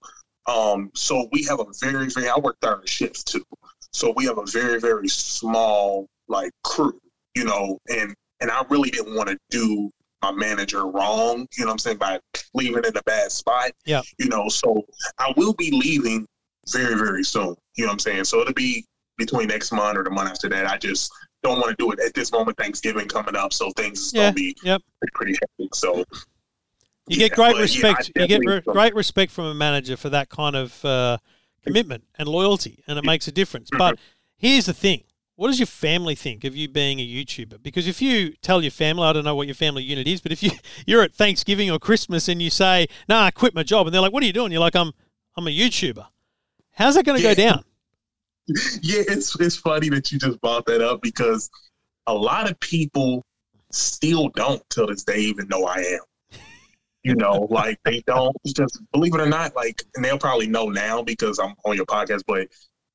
Um, 0.46 0.90
so 0.94 1.28
we 1.32 1.44
have 1.44 1.60
a 1.60 1.66
very 1.80 2.08
very 2.08 2.28
I 2.28 2.38
work 2.38 2.56
third 2.60 2.88
shifts 2.88 3.24
too. 3.24 3.44
So 3.92 4.12
we 4.16 4.24
have 4.26 4.38
a 4.38 4.46
very 4.46 4.80
very 4.80 5.08
small 5.08 6.06
like 6.28 6.50
crew, 6.62 6.98
you 7.34 7.44
know, 7.44 7.78
and 7.88 8.14
and 8.40 8.50
I 8.50 8.64
really 8.68 8.90
didn't 8.90 9.14
want 9.14 9.28
to 9.28 9.38
do 9.50 9.90
my 10.22 10.32
manager 10.32 10.86
wrong, 10.86 11.46
you 11.56 11.64
know 11.64 11.66
what 11.66 11.72
I'm 11.72 11.78
saying, 11.78 11.98
by 11.98 12.18
leaving 12.54 12.84
in 12.84 12.96
a 12.96 13.02
bad 13.02 13.30
spot. 13.30 13.72
Yeah. 13.84 14.02
You 14.18 14.28
know, 14.28 14.48
so 14.48 14.84
I 15.18 15.32
will 15.36 15.52
be 15.54 15.70
leaving 15.70 16.26
very, 16.72 16.94
very 16.96 17.24
soon. 17.24 17.54
You 17.76 17.84
know 17.84 17.88
what 17.88 17.92
I'm 17.94 17.98
saying? 17.98 18.24
So 18.24 18.40
it'll 18.40 18.52
be 18.54 18.84
between 19.18 19.48
next 19.48 19.72
month 19.72 19.96
or 19.98 20.04
the 20.04 20.10
month 20.10 20.30
after 20.30 20.48
that. 20.48 20.66
I 20.66 20.76
just 20.78 21.10
don't 21.42 21.58
want 21.60 21.70
to 21.70 21.82
do 21.82 21.92
it 21.92 22.00
at 22.00 22.14
this 22.14 22.32
moment. 22.32 22.56
Thanksgiving 22.58 23.06
coming 23.06 23.36
up, 23.36 23.52
so 23.52 23.70
things 23.72 24.00
is 24.00 24.12
Yeah. 24.14 24.22
gonna 24.24 24.32
be 24.34 24.56
Yep. 24.62 24.82
pretty, 25.00 25.12
pretty 25.14 25.32
hectic. 25.58 25.74
So 25.74 26.04
You 27.06 27.18
Yeah, 27.18 27.28
get 27.28 27.32
great 27.36 27.52
but, 27.52 27.56
yeah, 27.56 27.88
respect. 27.88 28.10
you 28.16 28.26
get 28.26 28.40
re- 28.46 28.60
great 28.60 28.94
respect 28.94 29.30
from 29.30 29.44
a 29.44 29.54
manager 29.54 29.94
for 29.96 30.08
that 30.08 30.30
kind 30.30 30.56
of 30.56 30.82
uh, 30.86 31.18
commitment 31.62 32.04
and 32.18 32.26
loyalty, 32.28 32.82
and 32.86 32.98
it 32.98 33.04
makes 33.04 33.28
a 33.28 33.32
difference. 33.32 33.68
Mm-hmm. 33.68 33.78
But 33.78 33.98
here's 34.38 34.64
the 34.64 34.72
thing: 34.72 35.04
what 35.36 35.48
does 35.48 35.58
your 35.58 35.66
family 35.66 36.14
think 36.14 36.44
of 36.44 36.56
you 36.56 36.66
being 36.66 37.00
a 37.00 37.06
YouTuber? 37.06 37.62
Because 37.62 37.86
if 37.86 38.00
you 38.00 38.32
tell 38.40 38.62
your 38.62 38.70
family, 38.70 39.04
I 39.06 39.12
don't 39.12 39.24
know 39.24 39.34
what 39.34 39.46
your 39.46 39.54
family 39.54 39.82
unit 39.82 40.08
is, 40.08 40.22
but 40.22 40.32
if 40.32 40.42
you 40.42 40.52
you're 40.86 41.02
at 41.02 41.14
Thanksgiving 41.14 41.70
or 41.70 41.78
Christmas 41.78 42.26
and 42.26 42.40
you 42.40 42.48
say, 42.48 42.86
"No, 43.06 43.18
I 43.18 43.30
quit 43.30 43.54
my 43.54 43.62
job," 43.62 43.86
and 43.86 43.92
they're 43.94 44.00
like, 44.00 44.12
"What 44.14 44.22
are 44.22 44.26
you 44.26 44.32
doing?" 44.32 44.50
You're 44.50 44.62
like, 44.62 44.74
"I'm 44.74 44.92
I'm 45.36 45.46
a 45.46 45.50
YouTuber." 45.50 46.06
How's 46.74 46.94
that 46.96 47.04
going 47.04 47.18
to 47.18 47.24
Yeah. 47.24 47.34
go 47.34 47.42
down? 47.42 47.64
yeah, 48.82 49.02
it's 49.08 49.38
it's 49.40 49.56
funny 49.56 49.88
that 49.88 50.12
you 50.12 50.18
just 50.18 50.40
brought 50.40 50.66
that 50.66 50.82
up 50.82 51.00
because 51.00 51.50
a 52.06 52.14
lot 52.14 52.50
of 52.50 52.58
people 52.60 53.24
still 53.72 54.28
don't 54.30 54.62
till 54.70 54.86
this 54.86 55.04
day 55.04 55.18
even 55.18 55.48
know 55.48 55.64
I 55.64 55.78
am. 55.78 56.40
You 57.02 57.14
know, 57.14 57.46
like 57.50 57.78
they 57.84 58.02
don't 58.06 58.36
just 58.46 58.80
believe 58.92 59.14
it 59.14 59.20
or 59.20 59.26
not, 59.26 59.56
like 59.56 59.82
and 59.94 60.04
they'll 60.04 60.18
probably 60.18 60.46
know 60.46 60.68
now 60.68 61.02
because 61.02 61.38
I'm 61.38 61.54
on 61.64 61.76
your 61.76 61.86
podcast, 61.86 62.22
but 62.26 62.48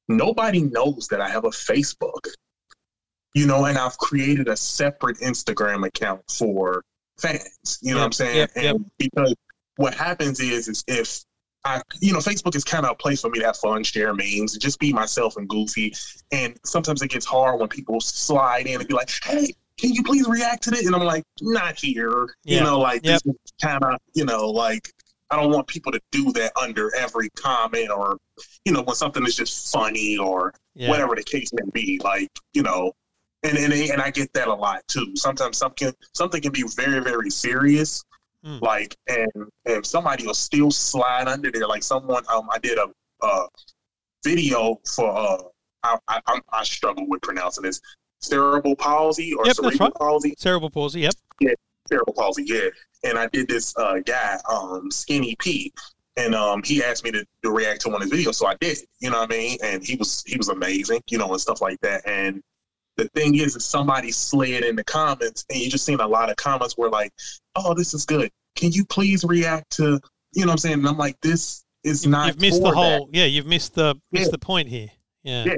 nobody 0.08 0.62
knows 0.62 1.08
that 1.08 1.22
I 1.22 1.30
have 1.30 1.46
a 1.46 1.50
Facebook. 1.50 2.28
You 3.36 3.46
know, 3.48 3.66
and 3.66 3.78
I've 3.78 3.98
created 3.98 4.48
a 4.48 4.58
separate 4.58 5.18
Instagram 5.20 5.86
account 5.86 6.22
for 6.30 6.84
fans. 7.20 7.80
You 7.82 7.94
know 7.94 8.00
what 8.00 8.06
I'm 8.06 8.12
saying? 8.12 8.38
yep, 8.38 8.52
and 8.56 8.64
yep. 8.64 8.78
because 8.98 9.36
what 9.78 9.94
happens 9.94 10.40
is 10.40 10.68
is 10.68 10.84
if 10.88 11.24
I, 11.66 11.82
you 12.00 12.14
know, 12.14 12.20
Facebook 12.20 12.56
is 12.56 12.64
kind 12.64 12.86
of 12.86 12.92
a 12.92 12.96
place 12.96 13.22
for 13.22 13.30
me 13.30 13.40
to 13.40 13.46
have 13.46 13.58
fun, 13.58 13.84
share 13.84 14.14
memes, 14.14 14.58
just 14.58 14.80
be 14.80 14.94
myself 14.94 15.36
and 15.38 15.48
goofy. 15.48 15.94
And 16.32 16.58
sometimes 16.66 17.02
it 17.02 17.10
gets 17.10 17.26
hard 17.26 17.60
when 17.60 17.68
people 17.68 18.00
slide 18.00 18.66
in 18.68 18.80
and 18.80 18.88
be 18.88 18.94
like, 18.94 19.12
"Hey, 19.24 19.54
can 19.78 19.94
you 19.94 20.04
please 20.04 20.28
react 20.28 20.64
to 20.64 20.72
this?" 20.72 20.86
And 20.86 20.96
I'm 20.96 21.04
like, 21.04 21.24
"Not 21.42 21.78
here." 21.78 22.34
Yeah. 22.46 22.60
You 22.60 22.64
know, 22.64 22.80
like 22.80 23.02
Yep. 23.06 23.22
kind 23.62 23.84
of, 23.84 23.98
you 24.14 24.26
know, 24.26 24.48
like 24.50 24.92
I 25.32 25.36
don't 25.36 25.52
want 25.52 25.68
people 25.68 25.92
to 25.92 26.00
do 26.12 26.32
that 26.34 26.54
under 26.60 26.96
every 26.96 27.30
comment 27.32 27.90
or, 27.92 28.18
you 28.66 28.72
know, 28.72 28.82
when 28.82 28.96
something 28.96 29.26
is 29.28 29.36
just 29.36 29.72
funny 29.72 30.18
or 30.18 30.54
Yeah. 30.76 30.90
whatever 30.90 31.14
the 31.16 31.24
case 31.24 31.52
may 31.54 31.70
be. 31.74 32.00
Like, 32.04 32.30
you 32.54 32.64
know, 32.64 32.94
and 33.44 33.58
and 33.58 33.74
and 33.74 34.02
I 34.02 34.12
get 34.12 34.32
that 34.34 34.48
a 34.48 34.54
lot 34.54 34.88
too. 34.88 35.16
Sometimes 35.16 35.58
something 35.58 35.94
something 36.14 36.42
can 36.42 36.52
be 36.52 36.64
very 36.76 37.00
very 37.02 37.30
serious, 37.30 38.04
Mm. 38.46 38.62
like 38.62 38.96
and 39.08 39.28
and 39.66 39.86
somebody 39.86 40.26
will 40.26 40.34
still 40.34 40.72
slide 40.72 41.28
under 41.28 41.52
there. 41.52 41.68
Like 41.68 41.84
someone, 41.84 42.24
um, 42.34 42.48
I 42.52 42.58
did 42.60 42.78
a 42.78 42.88
uh 43.22 43.48
video 44.24 44.80
for 44.96 45.10
uh, 45.16 45.38
I 45.84 45.98
I, 46.08 46.22
I'm- 46.28 46.66
struggle 46.66 47.06
with 47.08 47.22
pronouncing 47.22 47.64
this 47.64 47.82
cerebral 48.22 48.76
palsy 48.76 49.34
or 49.34 49.46
Yep, 49.46 49.56
cerebral 49.56 49.92
palsy 49.92 50.36
Cerebral 50.38 50.70
palsy. 50.70 51.02
Yep. 51.02 51.14
Yeah, 51.42 51.54
cerebral 51.88 52.14
palsy, 52.14 52.44
yeah. 52.46 52.70
And 53.04 53.18
I 53.18 53.28
did 53.28 53.48
this 53.48 53.74
uh, 53.78 54.00
guy, 54.06 54.38
um, 54.50 54.92
Skinny 54.92 55.36
P, 55.40 55.72
and 56.18 56.36
um, 56.36 56.62
he 56.64 56.84
asked 56.84 57.04
me 57.06 57.12
to, 57.12 57.26
to 57.44 57.52
react 57.52 57.82
to 57.82 57.90
one 57.90 58.02
of 58.02 58.12
his 58.12 58.26
videos, 58.26 58.36
so 58.36 58.46
I 58.48 58.56
did. 58.60 58.78
You 59.00 59.10
know 59.10 59.20
what 59.20 59.32
I 59.34 59.38
mean? 59.38 59.58
And 59.64 59.84
he 59.86 59.96
was 59.96 60.24
he 60.26 60.38
was 60.38 60.50
amazing, 60.50 61.02
you 61.10 61.18
know, 61.18 61.30
and 61.32 61.40
stuff 61.40 61.62
like 61.62 61.80
that. 61.82 62.08
And 62.08 62.42
the 63.00 63.10
thing 63.10 63.36
is, 63.36 63.56
if 63.56 63.62
somebody 63.62 64.12
slid 64.12 64.64
in 64.64 64.76
the 64.76 64.84
comments, 64.84 65.46
and 65.50 65.60
you 65.60 65.70
just 65.70 65.86
seen 65.86 66.00
a 66.00 66.08
lot 66.08 66.30
of 66.30 66.36
comments 66.36 66.78
where 66.78 66.90
like, 66.90 67.12
"Oh, 67.56 67.74
this 67.74 67.94
is 67.94 68.06
good. 68.06 68.30
Can 68.56 68.72
you 68.72 68.86
please 68.86 69.24
react 69.24 69.72
to?" 69.78 70.00
You 70.34 70.46
know 70.46 70.48
what 70.48 70.52
I'm 70.54 70.58
saying? 70.60 70.80
And 70.80 70.88
I'm 70.88 70.98
like, 70.98 71.20
this 71.22 71.66
is 71.84 72.06
not. 72.06 72.28
You've 72.28 72.42
missed 72.42 72.62
the 72.62 72.72
whole. 72.72 73.08
that. 73.08 73.16
Yeah, 73.18 73.26
you've 73.26 73.48
missed 73.48 73.76
the 73.76 73.96
missed 74.12 74.32
the 74.32 74.38
point 74.38 74.70
here. 74.70 74.90
Yeah. 75.24 75.46
Yeah. 75.46 75.56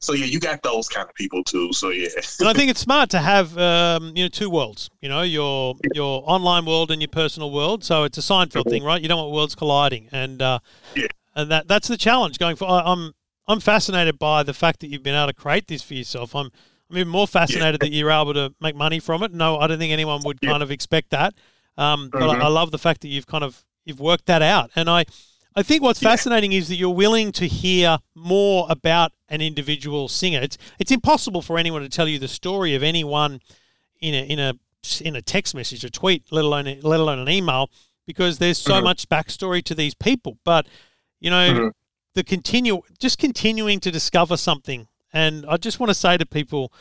So 0.00 0.12
yeah, 0.12 0.26
you 0.26 0.38
got 0.38 0.62
those 0.62 0.86
kind 0.88 1.08
of 1.08 1.14
people 1.14 1.42
too. 1.44 1.72
So 1.72 1.88
yeah. 1.88 2.08
and 2.40 2.48
I 2.48 2.52
think 2.52 2.70
it's 2.70 2.80
smart 2.80 3.08
to 3.10 3.18
have 3.20 3.56
um, 3.56 4.12
you 4.14 4.24
know 4.24 4.28
two 4.28 4.50
worlds. 4.50 4.90
You 5.00 5.08
know 5.08 5.22
your 5.22 5.74
your 5.94 6.22
online 6.26 6.66
world 6.66 6.90
and 6.90 7.00
your 7.00 7.08
personal 7.08 7.50
world. 7.50 7.84
So 7.84 8.04
it's 8.04 8.18
a 8.18 8.20
Seinfeld 8.20 8.68
thing, 8.68 8.84
right? 8.84 9.00
You 9.00 9.08
don't 9.08 9.18
want 9.18 9.32
worlds 9.32 9.54
colliding, 9.54 10.08
and 10.12 10.42
uh, 10.42 10.58
Yeah. 10.94 11.06
and 11.34 11.50
that 11.50 11.68
that's 11.68 11.88
the 11.88 11.96
challenge 11.96 12.38
going 12.38 12.56
for. 12.56 12.68
I, 12.68 12.80
I'm 12.80 13.14
I'm 13.46 13.60
fascinated 13.60 14.18
by 14.18 14.42
the 14.42 14.54
fact 14.54 14.80
that 14.80 14.88
you've 14.88 15.02
been 15.02 15.14
able 15.14 15.26
to 15.28 15.34
create 15.34 15.66
this 15.66 15.82
for 15.82 15.94
yourself. 15.94 16.34
I'm 16.34 16.50
I'm 16.90 16.98
even 16.98 17.08
more 17.08 17.26
fascinated 17.26 17.80
that 17.80 17.92
you're 17.92 18.10
able 18.10 18.34
to 18.34 18.54
make 18.60 18.76
money 18.76 19.00
from 19.00 19.22
it. 19.22 19.32
No, 19.32 19.58
I 19.58 19.66
don't 19.66 19.78
think 19.78 19.92
anyone 19.92 20.22
would 20.24 20.40
kind 20.40 20.62
of 20.62 20.70
expect 20.70 21.10
that. 21.10 21.34
Um, 21.78 22.10
but 22.12 22.20
Mhm. 22.20 22.40
I, 22.42 22.44
I 22.44 22.48
love 22.48 22.70
the 22.70 22.78
fact 22.78 23.00
that 23.02 23.08
you've 23.08 23.26
kind 23.26 23.42
of 23.42 23.64
you've 23.84 24.00
worked 24.00 24.26
that 24.26 24.42
out, 24.42 24.70
and 24.76 24.88
I. 24.88 25.04
I 25.56 25.62
think 25.62 25.82
what's 25.84 26.00
fascinating 26.00 26.50
is 26.50 26.66
that 26.66 26.74
you're 26.74 26.90
willing 26.90 27.30
to 27.30 27.46
hear 27.46 27.98
more 28.16 28.66
about 28.68 29.12
an 29.28 29.40
individual 29.40 30.08
singer. 30.08 30.40
It's 30.40 30.58
it's 30.80 30.90
impossible 30.90 31.42
for 31.42 31.58
anyone 31.58 31.80
to 31.82 31.88
tell 31.88 32.08
you 32.08 32.18
the 32.18 32.26
story 32.26 32.74
of 32.74 32.82
anyone 32.82 33.40
in 34.00 34.14
a 34.14 34.26
in 34.26 34.40
a 34.40 34.54
in 35.00 35.14
a 35.14 35.22
text 35.22 35.54
message, 35.54 35.84
a 35.84 35.90
tweet, 35.90 36.24
let 36.32 36.44
alone 36.44 36.64
let 36.82 36.98
alone 36.98 37.20
an 37.20 37.28
email, 37.28 37.70
because 38.04 38.38
there's 38.38 38.58
so 38.58 38.80
Mhm. 38.80 38.82
much 38.82 39.08
backstory 39.08 39.62
to 39.62 39.76
these 39.76 39.94
people. 39.94 40.38
But 40.44 40.66
you 41.20 41.30
know, 41.30 41.52
Mhm. 41.52 41.70
The 42.14 42.24
continue 42.24 42.80
just 42.98 43.18
continuing 43.18 43.80
to 43.80 43.90
discover 43.90 44.36
something, 44.36 44.88
and 45.12 45.44
I 45.48 45.56
just 45.56 45.80
want 45.80 45.90
to 45.90 45.94
say 45.94 46.16
to 46.16 46.26
people. 46.26 46.72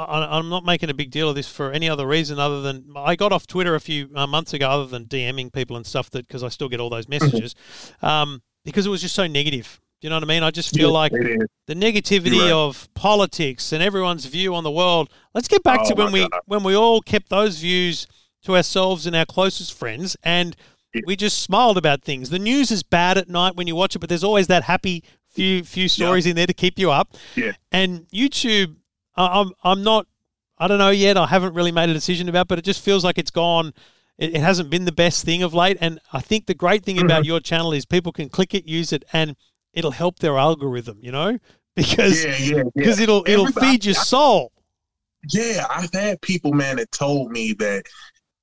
I, 0.00 0.38
I'm 0.38 0.48
not 0.48 0.64
making 0.64 0.90
a 0.90 0.94
big 0.94 1.10
deal 1.10 1.28
of 1.28 1.34
this 1.34 1.48
for 1.48 1.72
any 1.72 1.88
other 1.90 2.06
reason 2.06 2.38
other 2.38 2.62
than 2.62 2.92
I 2.94 3.16
got 3.16 3.32
off 3.32 3.48
Twitter 3.48 3.74
a 3.74 3.80
few 3.80 4.08
uh, 4.14 4.28
months 4.28 4.54
ago, 4.54 4.70
other 4.70 4.86
than 4.86 5.06
DMing 5.06 5.52
people 5.52 5.76
and 5.76 5.84
stuff 5.84 6.08
that 6.10 6.24
because 6.28 6.44
I 6.44 6.50
still 6.50 6.68
get 6.68 6.78
all 6.78 6.88
those 6.88 7.08
messages, 7.08 7.56
um, 8.00 8.40
because 8.64 8.86
it 8.86 8.90
was 8.90 9.00
just 9.00 9.16
so 9.16 9.26
negative. 9.26 9.80
Do 10.00 10.06
you 10.06 10.10
know 10.10 10.16
what 10.16 10.22
I 10.22 10.26
mean? 10.26 10.44
I 10.44 10.52
just 10.52 10.72
feel 10.72 10.90
Yeah, 10.90 10.98
like 10.98 11.10
the 11.66 11.74
negativity 11.74 12.40
right. 12.42 12.52
of 12.52 12.88
politics 12.94 13.72
and 13.72 13.82
everyone's 13.82 14.26
view 14.26 14.54
on 14.54 14.62
the 14.62 14.70
world. 14.70 15.10
Let's 15.34 15.48
get 15.48 15.64
back 15.64 15.80
Oh 15.82 15.88
to 15.88 15.94
when 15.96 16.12
we 16.12 16.28
God. 16.28 16.40
when 16.46 16.62
we 16.62 16.76
all 16.76 17.00
kept 17.00 17.28
those 17.28 17.58
views 17.58 18.06
to 18.44 18.54
ourselves 18.54 19.04
and 19.04 19.16
our 19.16 19.26
closest 19.26 19.74
friends, 19.74 20.16
and 20.22 20.54
we 21.06 21.16
just 21.16 21.42
smiled 21.42 21.76
about 21.78 22.02
things. 22.02 22.30
The 22.30 22.38
news 22.38 22.70
is 22.70 22.82
bad 22.82 23.18
at 23.18 23.28
night 23.28 23.56
when 23.56 23.66
you 23.66 23.74
watch 23.76 23.94
it, 23.94 23.98
but 23.98 24.08
there's 24.08 24.24
always 24.24 24.46
that 24.48 24.64
happy 24.64 25.04
few 25.28 25.62
few 25.62 25.88
stories 25.88 26.26
in 26.26 26.34
there 26.36 26.46
to 26.46 26.54
keep 26.54 26.78
you 26.78 26.90
up. 26.90 27.14
Yeah. 27.36 27.52
And 27.72 28.06
YouTube, 28.08 28.76
I- 29.16 29.40
I'm 29.40 29.52
I'm 29.62 29.82
not. 29.82 30.06
I 30.58 30.66
don't 30.66 30.78
know 30.78 30.90
yet. 30.90 31.16
I 31.16 31.26
haven't 31.26 31.54
really 31.54 31.70
made 31.72 31.88
a 31.88 31.94
decision 31.94 32.28
about, 32.28 32.48
but 32.48 32.58
it 32.58 32.62
just 32.64 32.82
feels 32.82 33.04
like 33.04 33.16
it's 33.18 33.30
gone. 33.30 33.72
It, 34.16 34.34
it 34.34 34.40
hasn't 34.40 34.70
been 34.70 34.86
the 34.86 34.92
best 34.92 35.24
thing 35.24 35.42
of 35.44 35.54
late. 35.54 35.76
And 35.80 36.00
I 36.12 36.20
think 36.20 36.46
the 36.46 36.54
great 36.54 36.84
thing 36.84 36.98
about 36.98 37.22
Mm-hmm. 37.22 37.28
your 37.28 37.40
channel 37.40 37.72
is 37.72 37.84
people 37.86 38.10
can 38.10 38.28
click 38.28 38.54
it, 38.54 38.66
use 38.66 38.92
it, 38.92 39.04
and 39.12 39.36
it'll 39.72 39.92
help 39.92 40.18
their 40.18 40.36
algorithm. 40.36 40.98
You 41.00 41.12
know, 41.12 41.38
because 41.76 42.24
Yeah, 42.24 42.36
yeah, 42.38 42.56
yeah. 42.56 42.62
because 42.74 42.98
it'll 42.98 43.24
it'll 43.28 43.46
Everybody- 43.46 43.66
feed 43.66 43.84
your 43.84 43.94
soul. 43.94 44.52
Yeah, 45.32 45.66
I've 45.68 45.92
had 45.92 46.20
people, 46.22 46.52
man, 46.52 46.76
that 46.76 46.90
told 46.92 47.30
me 47.32 47.52
that 47.54 47.82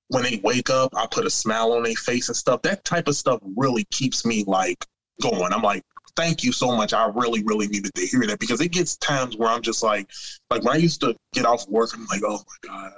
when 0.09 0.23
they 0.23 0.39
wake 0.43 0.69
up, 0.69 0.93
I 0.95 1.07
put 1.07 1.25
a 1.25 1.29
smile 1.29 1.73
on 1.73 1.83
their 1.83 1.95
face 1.95 2.29
and 2.29 2.35
stuff. 2.35 2.61
That 2.61 2.83
type 2.83 3.07
of 3.07 3.15
stuff 3.15 3.39
really 3.55 3.85
keeps 3.85 4.25
me 4.25 4.43
like 4.45 4.85
going. 5.21 5.53
I'm 5.53 5.61
like, 5.61 5.83
thank 6.15 6.43
you 6.43 6.51
so 6.51 6.75
much. 6.75 6.93
I 6.93 7.07
really, 7.07 7.43
really 7.43 7.67
needed 7.67 7.93
to 7.95 8.05
hear 8.05 8.25
that 8.27 8.39
because 8.39 8.61
it 8.61 8.71
gets 8.71 8.97
times 8.97 9.37
where 9.37 9.49
I'm 9.49 9.61
just 9.61 9.83
like, 9.83 10.09
like 10.49 10.63
when 10.63 10.75
I 10.75 10.79
used 10.79 11.01
to 11.01 11.15
get 11.33 11.45
off 11.45 11.67
work, 11.67 11.91
I'm 11.93 12.05
like, 12.05 12.21
oh 12.25 12.39
my 12.39 12.69
God, 12.69 12.91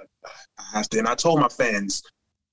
I 0.59 0.77
have 0.77 0.89
to. 0.89 0.99
And 0.99 1.07
I 1.07 1.15
told 1.15 1.39
my 1.39 1.49
fans 1.49 2.03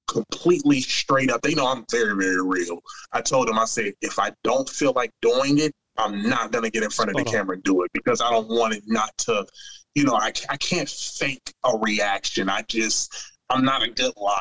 completely 0.06 0.80
straight 0.80 1.30
up, 1.30 1.42
they 1.42 1.54
know 1.54 1.66
I'm 1.66 1.84
very, 1.90 2.14
very 2.14 2.42
real. 2.42 2.80
I 3.12 3.20
told 3.20 3.48
them, 3.48 3.58
I 3.58 3.64
said, 3.64 3.94
if 4.00 4.18
I 4.18 4.32
don't 4.42 4.68
feel 4.68 4.92
like 4.94 5.10
doing 5.20 5.58
it, 5.58 5.72
I'm 5.96 6.28
not 6.28 6.50
going 6.50 6.64
to 6.64 6.70
get 6.70 6.82
in 6.82 6.90
front 6.90 7.10
of 7.10 7.16
the 7.16 7.22
on. 7.22 7.32
camera 7.32 7.54
and 7.54 7.62
do 7.62 7.82
it 7.82 7.90
because 7.92 8.20
I 8.20 8.30
don't 8.30 8.48
want 8.48 8.74
it 8.74 8.82
not 8.86 9.16
to, 9.18 9.46
you 9.94 10.04
know, 10.04 10.14
I, 10.14 10.32
I 10.48 10.56
can't 10.56 10.88
fake 10.88 11.52
a 11.64 11.76
reaction. 11.78 12.48
I 12.48 12.62
just, 12.62 13.33
I'm 13.50 13.64
not 13.64 13.82
a 13.82 13.90
good 13.90 14.12
liar. 14.16 14.40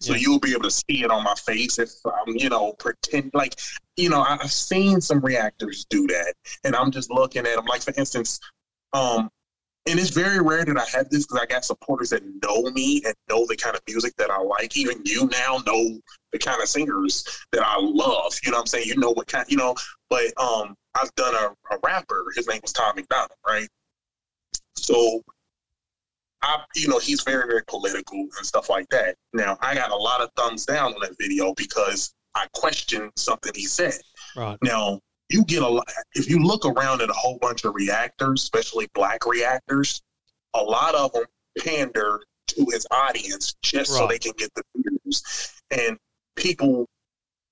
So 0.00 0.12
Yeah. 0.12 0.18
you'll 0.20 0.38
be 0.40 0.52
able 0.52 0.64
to 0.64 0.70
see 0.70 1.02
it 1.02 1.10
on 1.10 1.24
my 1.24 1.34
face 1.34 1.78
if 1.78 1.90
I'm, 2.04 2.36
you 2.36 2.48
know, 2.48 2.72
pretend 2.74 3.30
like, 3.34 3.58
you 3.96 4.10
know, 4.10 4.22
I've 4.22 4.52
seen 4.52 5.00
some 5.00 5.20
reactors 5.20 5.86
do 5.88 6.06
that. 6.08 6.34
And 6.62 6.76
I'm 6.76 6.90
just 6.90 7.10
looking 7.10 7.46
at 7.46 7.56
them. 7.56 7.64
Like, 7.66 7.82
for 7.82 7.94
instance, 7.96 8.40
um, 8.92 9.30
and 9.86 10.00
it's 10.00 10.10
very 10.10 10.40
rare 10.40 10.64
that 10.64 10.78
I 10.78 10.84
have 10.96 11.10
this 11.10 11.26
because 11.26 11.42
I 11.42 11.46
got 11.46 11.64
supporters 11.64 12.10
that 12.10 12.22
know 12.42 12.62
me 12.70 13.02
and 13.04 13.14
know 13.28 13.46
the 13.46 13.56
kind 13.56 13.76
of 13.76 13.82
music 13.86 14.14
that 14.16 14.30
I 14.30 14.40
like. 14.40 14.76
Even 14.76 15.02
you 15.04 15.26
now 15.26 15.58
know 15.66 16.00
the 16.32 16.38
kind 16.38 16.62
of 16.62 16.68
singers 16.68 17.24
that 17.52 17.62
I 17.62 17.76
love. 17.78 18.34
You 18.42 18.50
know 18.50 18.56
what 18.56 18.62
I'm 18.62 18.66
saying? 18.66 18.86
You 18.88 18.96
know 18.96 19.10
what 19.10 19.26
kind, 19.26 19.44
you 19.48 19.58
know. 19.58 19.74
But 20.08 20.32
um, 20.38 20.74
I've 20.94 21.14
done 21.16 21.34
a, 21.34 21.74
a 21.74 21.78
rapper. 21.84 22.24
His 22.34 22.46
name 22.48 22.60
was 22.62 22.72
Tom 22.72 22.96
McDonald, 22.96 23.32
right? 23.46 23.68
So, 24.76 25.22
I, 26.44 26.62
you 26.74 26.88
know, 26.88 26.98
he's 26.98 27.22
very, 27.22 27.46
very 27.46 27.62
political 27.66 28.18
and 28.18 28.46
stuff 28.46 28.68
like 28.68 28.88
that. 28.90 29.16
Now, 29.32 29.56
I 29.62 29.74
got 29.74 29.90
a 29.90 29.96
lot 29.96 30.20
of 30.20 30.30
thumbs 30.36 30.66
down 30.66 30.92
on 30.92 31.00
that 31.00 31.16
video 31.18 31.54
because 31.54 32.14
I 32.34 32.46
questioned 32.52 33.10
something 33.16 33.52
he 33.54 33.66
said. 33.66 33.94
Right. 34.36 34.58
Now, 34.62 35.00
you 35.30 35.44
get 35.44 35.62
a 35.62 35.68
lot, 35.68 35.86
if 36.12 36.28
you 36.28 36.38
look 36.38 36.66
around 36.66 37.00
at 37.00 37.08
a 37.08 37.14
whole 37.14 37.38
bunch 37.40 37.64
of 37.64 37.74
reactors, 37.74 38.42
especially 38.42 38.88
black 38.94 39.24
reactors, 39.26 40.02
a 40.54 40.62
lot 40.62 40.94
of 40.94 41.12
them 41.12 41.24
pander 41.60 42.20
to 42.48 42.66
his 42.70 42.86
audience 42.90 43.54
just 43.62 43.92
so 43.92 44.06
they 44.06 44.18
can 44.18 44.32
get 44.36 44.52
the 44.54 44.62
views. 44.76 45.52
And 45.70 45.96
people 46.36 46.86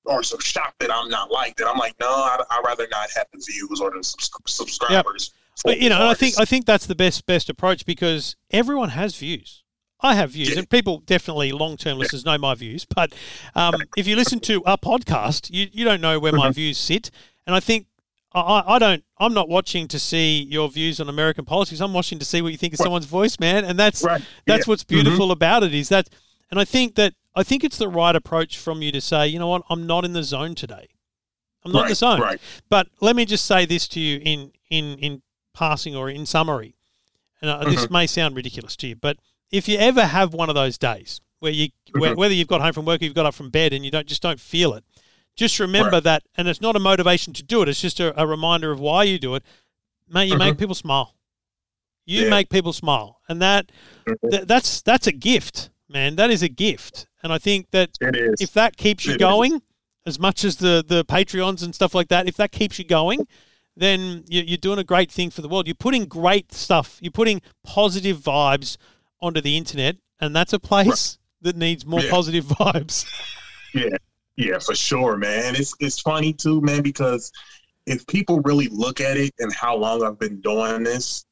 are 0.07 0.23
so 0.23 0.39
shocked 0.39 0.81
that 0.81 0.93
I'm 0.93 1.09
not 1.09 1.31
like 1.31 1.57
that. 1.57 1.67
I'm 1.67 1.79
like, 1.79 1.95
no, 1.99 2.11
I'd, 2.11 2.41
I'd 2.51 2.63
rather 2.65 2.87
not 2.91 3.09
have 3.17 3.27
the 3.33 3.43
views 3.51 3.81
or 3.81 3.91
the 3.91 4.05
subs- 4.05 4.31
subscribers. 4.47 5.29
for 5.29 5.42
But 5.65 5.81
you 5.81 5.89
know, 5.89 6.09
I 6.09 6.15
think. 6.15 6.39
I 6.39 6.45
think 6.45 6.67
that's 6.67 6.87
the 6.87 6.95
best 6.95 7.27
best 7.27 7.49
approach 7.49 7.85
because 7.87 8.37
everyone 8.51 8.91
has 8.91 9.17
views. 9.17 9.63
I 10.01 10.15
have 10.17 10.31
views, 10.33 10.51
Yeah. 10.51 10.59
and 10.59 10.69
people 10.71 10.99
definitely 10.99 11.53
long 11.53 11.77
term 11.77 11.99
listeners 11.99 12.25
know 12.25 12.37
my 12.37 12.55
views. 12.55 12.85
But 12.85 13.13
um, 13.55 13.75
if 13.97 14.07
you 14.09 14.17
listen 14.17 14.41
to 14.41 14.63
a 14.67 14.77
podcast, 14.77 15.51
you 15.51 15.69
you 15.73 15.85
don't 15.85 16.01
know 16.01 16.19
where 16.19 16.33
my 16.33 16.47
Mm-hmm. 16.47 16.53
views 16.53 16.79
sit, 16.79 17.11
and 17.47 17.55
I 17.57 17.61
think. 17.61 17.87
I, 18.35 18.63
I 18.67 18.79
don't. 18.79 19.05
I'm 19.19 19.35
not 19.35 19.51
watching 19.51 19.87
to 19.89 19.99
see 19.99 20.45
your 20.45 20.71
views 20.71 21.01
on 21.01 21.09
American 21.11 21.45
politics. 21.45 21.83
I'm 21.83 21.93
watching 21.93 22.19
to 22.19 22.25
see 22.25 22.41
what 22.41 22.51
you 22.51 22.57
think 22.57 22.73
of 22.73 22.81
Right. 22.81 22.85
someone's 22.87 23.05
voice, 23.05 23.39
man. 23.39 23.67
And 23.67 23.79
that's 23.79 24.03
Right. 24.03 24.23
that's 24.47 24.67
Yeah. 24.67 24.71
what's 24.71 24.85
beautiful 24.85 25.33
about 25.33 25.63
it 25.65 25.75
is 25.75 25.91
that. 25.91 26.09
And 26.51 26.59
I 26.59 26.65
think 26.65 26.95
that 26.95 27.13
I 27.35 27.43
think 27.43 27.63
it's 27.63 27.77
the 27.77 27.89
right 27.91 28.17
approach 28.17 28.57
from 28.57 28.81
you 28.81 28.91
to 28.93 29.03
say, 29.03 29.29
you 29.29 29.39
know 29.39 29.49
what, 29.49 29.65
I'm 29.69 29.87
not 29.87 30.07
in 30.07 30.15
the 30.15 30.23
zone 30.23 30.55
today. 30.55 30.89
I'm 31.63 31.73
not 31.73 31.83
in 31.83 31.89
the 31.91 31.95
zone. 31.95 32.21
right. 32.23 32.41
But 32.71 32.89
let 33.03 33.17
me 33.17 33.27
just 33.27 33.45
say 33.45 33.67
this 33.67 33.87
to 33.89 34.01
you 34.01 34.19
in 34.25 34.53
in 34.71 34.97
in 34.99 35.23
passing 35.55 35.95
or 35.97 36.09
in 36.11 36.27
summary, 36.27 36.75
and 37.41 37.51
uh, 37.51 37.65
this 37.65 37.85
Mm-hmm. 37.85 37.93
may 37.93 38.07
sound 38.07 38.37
ridiculous 38.37 38.77
to 38.77 38.87
you, 38.89 38.97
but 38.97 39.19
if 39.51 39.69
you 39.69 39.77
ever 39.79 40.05
have 40.07 40.33
one 40.35 40.49
of 40.49 40.55
those 40.55 40.79
days 40.79 41.21
where 41.41 41.53
you 41.53 41.69
where, 41.93 42.13
Mhm. 42.15 42.17
whether 42.17 42.35
you've 42.35 42.49
got 42.49 42.61
home 42.61 42.73
from 42.73 42.85
work 42.87 43.03
or 43.03 43.05
you've 43.05 43.15
got 43.15 43.27
up 43.27 43.35
from 43.35 43.51
bed 43.51 43.73
and 43.73 43.85
you 43.85 43.91
don't 43.91 44.07
just 44.07 44.23
don't 44.23 44.41
feel 44.41 44.73
it, 44.75 44.85
just 45.37 45.59
remember 45.61 45.91
Right. 45.93 46.05
that, 46.05 46.23
and 46.37 46.49
it's 46.49 46.61
not 46.61 46.77
a 46.77 46.79
motivation 46.81 47.33
to 47.35 47.43
do 47.43 47.63
it. 47.63 47.69
It's 47.69 47.81
just 47.81 48.01
a, 48.01 48.19
a 48.21 48.27
reminder 48.27 48.71
of 48.73 48.81
why 48.81 49.05
you 49.05 49.19
do 49.19 49.35
it. 49.35 49.43
Mate, 50.09 50.29
you 50.29 50.37
make 50.39 50.59
people 50.59 50.75
smile. 50.75 51.15
You 52.07 52.19
Mm-hmm. 52.19 52.25
Yeah. 52.25 52.31
make 52.31 52.49
people 52.51 52.73
smile, 52.73 53.21
and 53.29 53.41
that, 53.43 53.71
Mhm. 54.07 54.31
that 54.31 54.49
that's 54.49 54.83
that's 54.83 55.07
a 55.07 55.13
gift, 55.13 55.71
man. 55.89 56.17
That 56.17 56.31
is 56.31 56.43
a 56.43 56.49
gift, 56.49 57.07
and 57.23 57.33
I 57.33 57.39
think 57.39 57.71
that 57.73 57.91
if 58.01 58.53
that 58.55 58.77
keeps 58.77 59.05
you 59.05 59.13
It 59.13 59.17
is. 59.17 59.19
going, 59.21 59.63
as 60.07 60.19
much 60.19 60.45
as 60.45 60.57
the 60.57 60.85
the 60.87 61.05
Patreons 61.05 61.63
and 61.63 61.75
stuff 61.75 61.95
like 61.95 62.09
that, 62.09 62.27
if 62.27 62.37
that 62.37 62.53
keeps 62.53 62.79
you 62.79 62.85
going, 62.85 63.27
then 63.77 64.25
you- 64.29 64.43
you're 64.47 64.57
doing 64.59 64.79
a 64.79 64.85
great 64.85 65.11
thing 65.11 65.31
for 65.31 65.41
the 65.43 65.49
world. 65.49 65.67
You're 65.67 65.75
putting 65.75 66.05
great 66.07 66.53
stuff. 66.53 66.99
You're 67.01 67.11
putting 67.13 67.41
positive 67.65 68.19
vibes 68.19 68.77
onto 69.21 69.41
the 69.41 69.57
internet, 69.57 69.97
and 70.21 70.35
that's 70.37 70.53
a 70.53 70.59
place 70.59 71.19
that 71.41 71.57
needs 71.57 71.85
more 71.87 72.01
Yeah. 72.01 72.11
positive 72.11 72.45
vibes. 72.61 73.07
Yeah, 73.75 73.97
yeah, 74.37 74.59
for 74.59 74.75
sure, 74.75 75.17
man. 75.17 75.55
It's 75.57 75.75
it's 75.81 76.01
funny 76.01 76.33
too, 76.33 76.61
man, 76.61 76.83
because 76.83 77.33
if 77.87 78.07
people 78.07 78.41
really 78.41 78.69
look 78.69 79.01
at 79.01 79.17
it 79.17 79.33
and 79.39 79.53
how 79.55 79.77
long 79.77 80.03
I've 80.05 80.19
been 80.19 80.41
doing 80.41 80.83
this, 80.85 81.25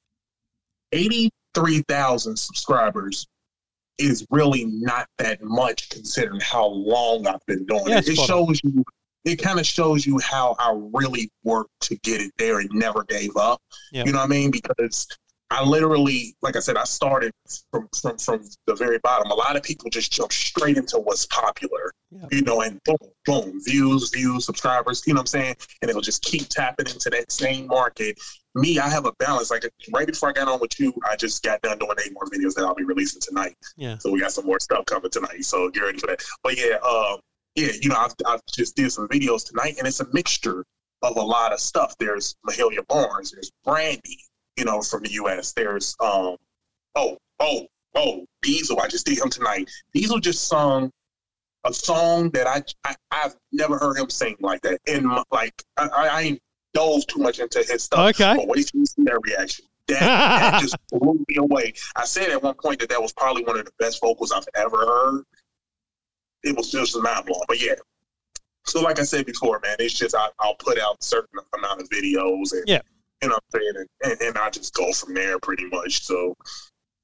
eighty 0.93 1.31
three 1.55 1.83
thousand 1.89 2.39
subscribers 2.39 3.27
is 3.99 4.27
really 4.31 4.65
not 4.65 5.07
that 5.19 5.43
much 5.43 5.91
considering 5.91 6.41
how 6.41 6.67
long 6.67 7.27
I've 7.27 7.45
been 7.47 7.67
doing 7.67 7.85
Yeah, 7.89 7.99
it. 7.99 8.09
It 8.09 8.17
shows 8.17 8.61
you. 8.65 8.83
It 9.25 9.37
kind 9.37 9.59
of 9.61 9.67
shows 9.67 10.07
you 10.07 10.19
how 10.19 10.57
I 10.59 10.75
really 10.95 11.31
worked 11.45 11.79
to 11.83 11.97
get 11.97 12.21
it 12.21 12.33
there 12.39 12.61
and 12.61 12.71
never 12.73 13.05
gave 13.05 13.37
up. 13.37 13.61
Yeah. 13.93 14.05
You 14.05 14.13
know 14.13 14.19
what 14.19 14.25
I 14.25 14.29
mean? 14.29 14.51
Because 14.51 15.07
I 15.53 15.65
literally, 15.65 16.37
like 16.43 16.55
I 16.55 16.61
said, 16.61 16.77
I 16.77 16.85
started 16.85 17.33
from 17.73 17.89
from 18.01 18.19
from 18.19 18.49
the 18.67 18.75
very 18.77 18.99
bottom. 19.03 19.33
A 19.33 19.35
lot 19.35 19.57
of 19.57 19.65
people 19.65 19.91
just 19.91 20.13
jump 20.13 20.33
straight 20.33 20.77
into 20.77 20.99
what's 20.99 21.27
popular, 21.27 21.93
you 22.31 22.43
know, 22.43 22.61
and 22.63 22.81
boom, 22.85 22.97
boom, 23.27 23.61
views, 23.65 24.11
views, 24.11 24.47
subscribers. 24.47 25.03
You 25.07 25.15
know 25.15 25.19
what 25.19 25.23
I'm 25.23 25.27
saying? 25.27 25.57
And 25.83 25.91
it'll 25.91 26.03
just 26.03 26.23
keep 26.23 26.49
tapping 26.49 26.87
into 26.87 27.11
that 27.11 27.33
same 27.33 27.67
market. 27.67 28.17
Me, 28.55 28.79
I 28.79 28.89
have 28.89 29.07
a 29.07 29.13
balance. 29.19 29.51
Like 29.51 29.69
right 29.93 30.07
before 30.07 30.29
I 30.29 30.33
got 30.33 30.47
on 30.47 30.61
with 30.61 30.79
you, 30.79 30.95
I 31.09 31.17
just 31.17 31.43
got 31.43 31.61
done 31.63 31.79
doing 31.79 31.97
eight 32.05 32.13
more 32.13 32.27
videos 32.27 32.55
that 32.55 32.65
I'll 32.65 32.75
be 32.75 32.85
releasing 32.85 33.21
tonight. 33.21 33.57
Yeah. 33.77 33.99
So 33.99 34.13
we 34.13 34.21
got 34.21 34.31
some 34.31 34.47
more 34.47 34.61
stuff 34.61 34.87
coming 34.87 35.11
tonight. 35.11 35.45
So 35.45 35.69
get 35.71 35.81
ready 35.81 35.99
for 35.99 36.07
that. 36.07 36.23
But 36.45 36.57
yeah, 36.57 36.77
um, 36.77 37.19
yeah, 37.55 37.73
you 37.81 37.89
know, 37.89 37.97
I've, 37.97 38.15
I've 38.27 38.41
just 38.47 38.77
did 38.77 38.91
some 38.93 39.09
videos 39.09 39.47
tonight, 39.47 39.77
and 39.79 39.87
it's 39.87 40.01
a 40.01 40.07
mixture 40.13 40.65
of 41.03 41.17
a 41.17 41.23
lot 41.23 41.53
of 41.53 41.61
stuff. 41.61 41.95
There's 41.99 42.37
Mahalia 42.49 42.87
Barnes, 42.87 43.33
there's 43.33 43.51
Brandy, 43.65 44.19
you 44.57 44.65
know, 44.65 44.83
from 44.83 45.03
the 45.03 45.13
U.S. 45.13 45.53
There's 45.53 45.97
um, 46.01 46.37
oh, 46.95 47.17
oh, 47.41 47.67
oh, 47.95 48.25
Diesel. 48.43 48.81
I 48.81 48.89
just 48.89 49.07
did 49.07 49.19
him 49.19 49.31
tonight. 49.31 49.71
Diesel 49.93 50.21
just 50.21 50.49
sung 50.49 50.91
a 51.65 51.73
song 51.73 52.31
that 52.31 52.47
I, 52.47 52.63
I 52.85 52.95
I've 53.11 53.37
never 53.53 53.79
heard 53.79 53.99
him 53.99 54.09
sing 54.11 54.37
like 54.41 54.63
that. 54.63 54.81
And 54.87 55.07
my, 55.07 55.23
like 55.31 55.63
I, 55.77 55.89
I 55.89 56.09
I 56.09 56.21
ain't 56.23 56.41
dove 56.75 57.07
too 57.07 57.21
much 57.21 57.39
into 57.41 57.59
his 57.59 57.85
stuff. 57.85 58.15
Okay. 58.15 58.35
But 58.37 58.49
wait 58.49 58.69
till 58.69 58.81
you 58.81 58.87
see 58.87 59.05
that 59.05 59.19
reaction. 59.23 59.65
That, 59.89 60.01
that 60.01 60.61
just 60.61 60.77
blew 60.91 61.25
me 61.29 61.37
away. 61.37 61.75
I 61.97 62.05
said 62.05 62.31
at 62.31 62.43
one 62.43 62.55
point 62.55 62.81
that 62.81 62.89
that 62.91 63.03
was 63.03 63.13
probably 63.13 63.45
one 63.45 63.59
of 63.59 63.65
the 63.65 63.73
best 63.79 64.01
vocals 64.01 64.33
I've 64.33 64.47
ever 64.55 64.77
heard. 64.77 65.25
It 66.43 66.57
was 66.57 66.71
just 66.71 66.97
mind 67.01 67.27
blowing. 67.27 67.43
But 67.49 67.63
yeah. 67.63 67.75
So 68.67 68.81
like 68.81 68.99
I 68.99 69.05
said 69.05 69.27
before, 69.27 69.61
man, 69.63 69.77
it's 69.79 69.95
just 69.95 70.15
I, 70.15 70.29
I'll 70.39 70.55
put 70.57 70.79
out 70.79 71.03
certain 71.03 71.39
amount 71.57 71.81
of 71.81 71.89
videos 71.89 72.53
and 72.53 72.65
Yeah. 72.67 72.81
you 73.23 73.29
know 73.29 73.35
what 73.35 73.45
I'm 73.55 73.61
saying, 73.61 73.73
and, 73.77 74.13
and, 74.13 74.21
and 74.21 74.39
I 74.39 74.51
just 74.51 74.75
go 74.75 74.93
from 74.93 75.15
there 75.15 75.39
pretty 75.39 75.67
much. 75.67 76.05
So 76.05 76.37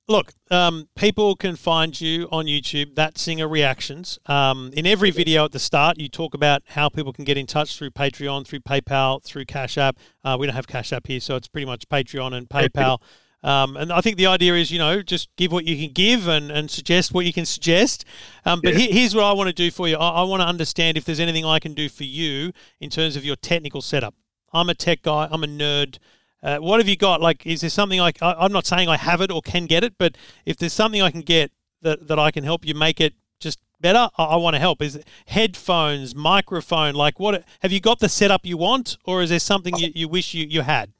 Look, 0.08 0.32
um, 0.52 0.88
people 0.94 1.34
can 1.34 1.56
find 1.56 2.00
you 2.00 2.28
on 2.30 2.44
YouTube, 2.44 2.94
That 2.94 3.18
Singer 3.18 3.48
Reactions. 3.48 4.20
Um, 4.26 4.70
in 4.72 4.86
every 4.86 5.10
video 5.10 5.46
at 5.46 5.50
the 5.50 5.58
start, 5.58 5.98
you 5.98 6.08
talk 6.08 6.32
about 6.32 6.62
how 6.68 6.88
people 6.88 7.12
can 7.12 7.24
get 7.24 7.36
in 7.36 7.46
touch 7.46 7.76
through 7.76 7.90
Patreon, 7.90 8.46
through 8.46 8.60
PayPal, 8.60 9.20
through 9.24 9.46
Cash 9.46 9.76
App. 9.76 9.98
Uh, 10.22 10.36
we 10.38 10.46
don't 10.46 10.54
have 10.54 10.68
Cash 10.68 10.92
App 10.92 11.08
here, 11.08 11.18
so 11.18 11.34
it's 11.34 11.48
pretty 11.48 11.66
much 11.66 11.88
Patreon 11.88 12.34
and 12.34 12.48
PayPal. 12.48 13.00
Um, 13.46 13.76
and 13.76 13.92
I 13.92 14.00
think 14.00 14.16
the 14.16 14.26
idea 14.26 14.54
is, 14.56 14.72
you 14.72 14.78
know, 14.80 15.02
just 15.02 15.28
give 15.36 15.52
what 15.52 15.64
you 15.64 15.76
can 15.76 15.92
give 15.94 16.26
and, 16.26 16.50
and 16.50 16.68
suggest 16.68 17.14
what 17.14 17.24
you 17.24 17.32
can 17.32 17.46
suggest. 17.46 18.04
Um, 18.44 18.60
but 18.60 18.74
he- 18.76 18.90
here's 18.90 19.14
what 19.14 19.22
I 19.24 19.32
want 19.32 19.46
to 19.46 19.54
do 19.54 19.70
for 19.70 19.86
you. 19.86 19.96
I, 19.96 20.08
I 20.08 20.22
want 20.24 20.42
to 20.42 20.48
understand 20.48 20.96
if 20.96 21.04
there's 21.04 21.20
anything 21.20 21.44
I 21.44 21.60
can 21.60 21.72
do 21.72 21.88
for 21.88 22.02
you 22.02 22.52
in 22.80 22.90
terms 22.90 23.14
of 23.14 23.24
your 23.24 23.36
technical 23.36 23.80
setup. 23.80 24.14
I'm 24.52 24.68
a 24.68 24.74
tech 24.74 25.02
guy. 25.02 25.28
I'm 25.30 25.44
a 25.44 25.46
nerd. 25.46 25.98
Uh, 26.42 26.56
what 26.58 26.80
have 26.80 26.88
you 26.88 26.96
got? 26.96 27.20
Like, 27.20 27.46
is 27.46 27.60
there 27.60 27.70
something 27.70 28.00
like 28.00 28.20
I, 28.20 28.32
I'm 28.32 28.52
not 28.52 28.66
saying 28.66 28.88
I 28.88 28.96
have 28.96 29.20
it 29.20 29.30
or 29.30 29.40
can 29.42 29.66
get 29.66 29.84
it, 29.84 29.94
but 29.96 30.16
if 30.44 30.56
there's 30.56 30.72
something 30.72 31.00
I 31.00 31.12
can 31.12 31.22
get 31.22 31.52
that, 31.82 32.08
that 32.08 32.18
I 32.18 32.32
can 32.32 32.42
help 32.42 32.64
you 32.64 32.74
make 32.74 33.00
it 33.00 33.14
just 33.38 33.60
better, 33.80 34.08
I, 34.18 34.24
I 34.24 34.36
want 34.36 34.54
to 34.54 34.60
help. 34.60 34.82
Is 34.82 34.96
it 34.96 35.06
headphones, 35.26 36.16
microphone? 36.16 36.94
Like, 36.94 37.20
what 37.20 37.44
have 37.60 37.70
you 37.70 37.80
got 37.80 38.00
the 38.00 38.08
setup 38.08 38.44
you 38.44 38.56
want, 38.56 38.96
or 39.04 39.22
is 39.22 39.30
there 39.30 39.38
something 39.38 39.76
you, 39.76 39.92
you 39.94 40.08
wish 40.08 40.34
you, 40.34 40.46
you 40.46 40.62
had? 40.62 40.92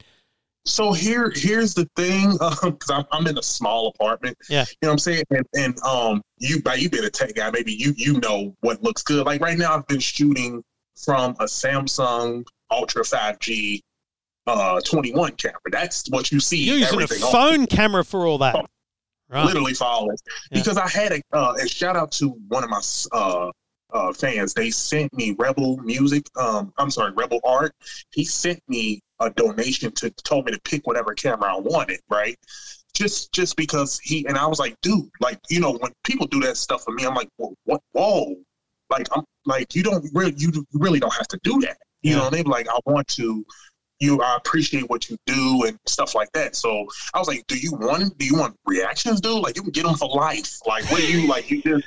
So 0.65 0.91
here, 0.91 1.31
here's 1.33 1.73
the 1.73 1.87
thing, 1.95 2.31
because 2.63 2.89
I'm, 2.89 3.05
I'm 3.11 3.25
in 3.27 3.37
a 3.37 3.43
small 3.43 3.87
apartment. 3.87 4.37
Yeah. 4.49 4.65
You 4.69 4.75
know 4.83 4.89
what 4.89 4.91
I'm 4.93 4.99
saying? 4.99 5.23
And, 5.29 5.45
and 5.55 5.79
um, 5.83 6.21
you, 6.39 6.61
by 6.61 6.75
you 6.75 6.89
being 6.89 7.05
a 7.05 7.09
tech 7.09 7.33
guy, 7.35 7.49
maybe 7.51 7.71
you 7.73 7.93
you 7.95 8.19
know 8.19 8.53
what 8.61 8.83
looks 8.83 9.01
good. 9.01 9.25
Like 9.25 9.39
right 9.41 9.57
now, 9.57 9.75
I've 9.75 9.87
been 9.87 9.99
shooting 9.99 10.61
from 11.05 11.31
a 11.39 11.45
Samsung 11.45 12.43
Ultra 12.71 13.03
5G 13.03 13.81
uh 14.47 14.79
21 14.85 15.31
camera. 15.33 15.59
That's 15.71 16.05
what 16.09 16.31
you 16.31 16.39
see. 16.39 16.63
You're 16.63 16.77
using 16.77 16.99
a 16.99 17.03
everything 17.03 17.23
on. 17.25 17.31
phone 17.31 17.67
camera 17.67 18.03
for 18.03 18.25
all 18.25 18.37
that, 18.39 18.55
right? 19.29 19.45
literally 19.45 19.73
it 19.73 19.81
Yeah. 19.81 20.15
because 20.51 20.77
I 20.77 20.87
had 20.87 21.11
a 21.13 21.21
uh, 21.33 21.55
and 21.59 21.69
shout 21.69 21.95
out 21.97 22.11
to 22.13 22.29
one 22.47 22.63
of 22.63 22.69
my 22.69 22.81
uh, 23.11 23.51
uh, 23.93 24.13
fans. 24.13 24.53
They 24.53 24.69
sent 24.69 25.13
me 25.13 25.35
Rebel 25.37 25.77
Music. 25.77 26.25
Um, 26.37 26.73
I'm 26.77 26.89
sorry, 26.89 27.11
Rebel 27.13 27.39
Art. 27.43 27.73
He 28.13 28.23
sent 28.25 28.61
me 28.67 29.01
a 29.19 29.29
donation 29.31 29.91
to 29.93 30.09
told 30.23 30.45
me 30.45 30.51
to 30.51 30.59
pick 30.61 30.85
whatever 30.87 31.13
camera 31.13 31.55
I 31.55 31.59
wanted. 31.59 31.99
Right. 32.09 32.37
Just 32.93 33.31
just 33.31 33.55
because 33.57 33.99
he 33.99 34.25
and 34.27 34.37
I 34.37 34.47
was 34.47 34.59
like, 34.59 34.75
dude, 34.81 35.09
like 35.19 35.39
you 35.49 35.59
know 35.59 35.73
when 35.73 35.91
people 36.03 36.27
do 36.27 36.39
that 36.41 36.57
stuff 36.57 36.83
for 36.83 36.91
me, 36.91 37.05
I'm 37.05 37.13
like, 37.15 37.29
whoa, 37.37 37.53
what? 37.65 37.81
Whoa, 37.91 38.35
like 38.89 39.07
I'm 39.15 39.23
like 39.45 39.75
you 39.75 39.83
don't 39.83 40.07
really 40.13 40.33
you 40.37 40.51
really 40.73 40.99
don't 40.99 41.13
have 41.13 41.27
to 41.29 41.39
do 41.43 41.59
that. 41.61 41.77
You 42.01 42.11
Yeah. 42.11 42.17
know, 42.17 42.29
they 42.29 42.43
be 42.43 42.49
like, 42.49 42.67
I 42.69 42.79
want 42.85 43.07
to 43.09 43.45
you 43.99 44.21
I 44.21 44.37
appreciate 44.37 44.89
what 44.89 45.09
you 45.09 45.17
do 45.25 45.63
and 45.67 45.77
stuff 45.87 46.15
like 46.15 46.31
that. 46.33 46.55
So 46.55 46.85
I 47.13 47.19
was 47.19 47.27
like, 47.27 47.45
do 47.47 47.57
you 47.57 47.73
want 47.73 48.17
do 48.17 48.25
you 48.25 48.35
want 48.35 48.55
reactions, 48.65 49.21
dude? 49.21 49.41
Like 49.41 49.55
you 49.55 49.63
can 49.63 49.71
get 49.71 49.85
them 49.85 49.95
for 49.95 50.09
life. 50.09 50.57
Like 50.67 50.89
what 50.89 50.99
do 51.01 51.07
you 51.07 51.27
like? 51.27 51.49
You 51.49 51.61
just 51.65 51.83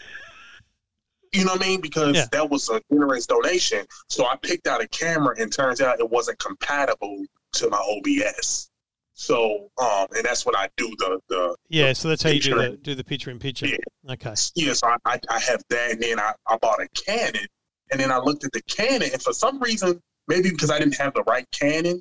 you 1.32 1.44
know 1.44 1.52
what 1.52 1.62
I 1.64 1.68
mean? 1.68 1.80
Because 1.80 2.16
Yeah. 2.16 2.26
that 2.32 2.50
was 2.50 2.68
a 2.68 2.80
generous 2.92 3.26
donation. 3.26 3.86
So 4.08 4.26
I 4.26 4.36
picked 4.42 4.66
out 4.66 4.80
a 4.82 4.88
camera 4.88 5.34
and 5.38 5.52
turns 5.52 5.80
out 5.80 6.00
it 6.00 6.10
wasn't 6.10 6.38
compatible 6.38 7.22
to 7.54 7.68
my 7.70 7.78
OBS. 7.78 8.68
So 9.14 9.70
um 9.80 10.06
and 10.16 10.24
that's 10.24 10.46
what 10.46 10.56
I 10.56 10.68
do 10.76 10.88
the 10.98 11.20
the 11.28 11.54
Yeah, 11.68 11.92
so 11.92 12.08
that's 12.08 12.22
how 12.22 12.30
you 12.30 12.40
do 12.40 12.54
the 12.56 12.76
do 12.78 12.94
the 12.94 13.04
picture 13.04 13.30
in 13.30 13.38
picture. 13.38 13.66
Yeah. 13.66 13.76
Okay. 14.12 14.34
yeah, 14.54 14.72
so 14.72 14.88
I, 14.88 14.96
I, 15.04 15.20
I 15.28 15.38
have 15.40 15.62
that, 15.68 15.92
and 15.92 16.00
then 16.02 16.18
I, 16.18 16.32
I 16.46 16.56
bought 16.56 16.80
a 16.80 16.88
Canon, 16.94 17.46
and 17.90 18.00
then 18.00 18.10
I 18.10 18.18
looked 18.18 18.44
at 18.44 18.52
the 18.52 18.62
Canon, 18.62 19.10
and 19.12 19.22
for 19.22 19.32
some 19.34 19.60
reason, 19.60 20.00
maybe 20.26 20.48
because 20.50 20.70
I 20.70 20.78
didn't 20.78 20.96
have 20.96 21.12
the 21.14 21.22
right 21.24 21.46
Canon, 21.52 22.00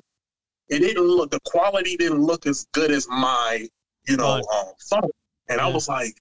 it 0.68 0.78
didn't 0.78 1.02
look 1.04 1.30
the 1.30 1.40
quality 1.44 1.96
didn't 1.96 2.22
look 2.22 2.46
as 2.46 2.66
good 2.72 2.90
as 2.90 3.06
my 3.08 3.68
you 4.08 4.16
know 4.16 4.36
Right. 4.36 4.44
um, 4.56 4.72
phone, 4.88 5.10
and 5.48 5.60
I 5.60 5.68
was 5.68 5.88
like, 5.88 6.14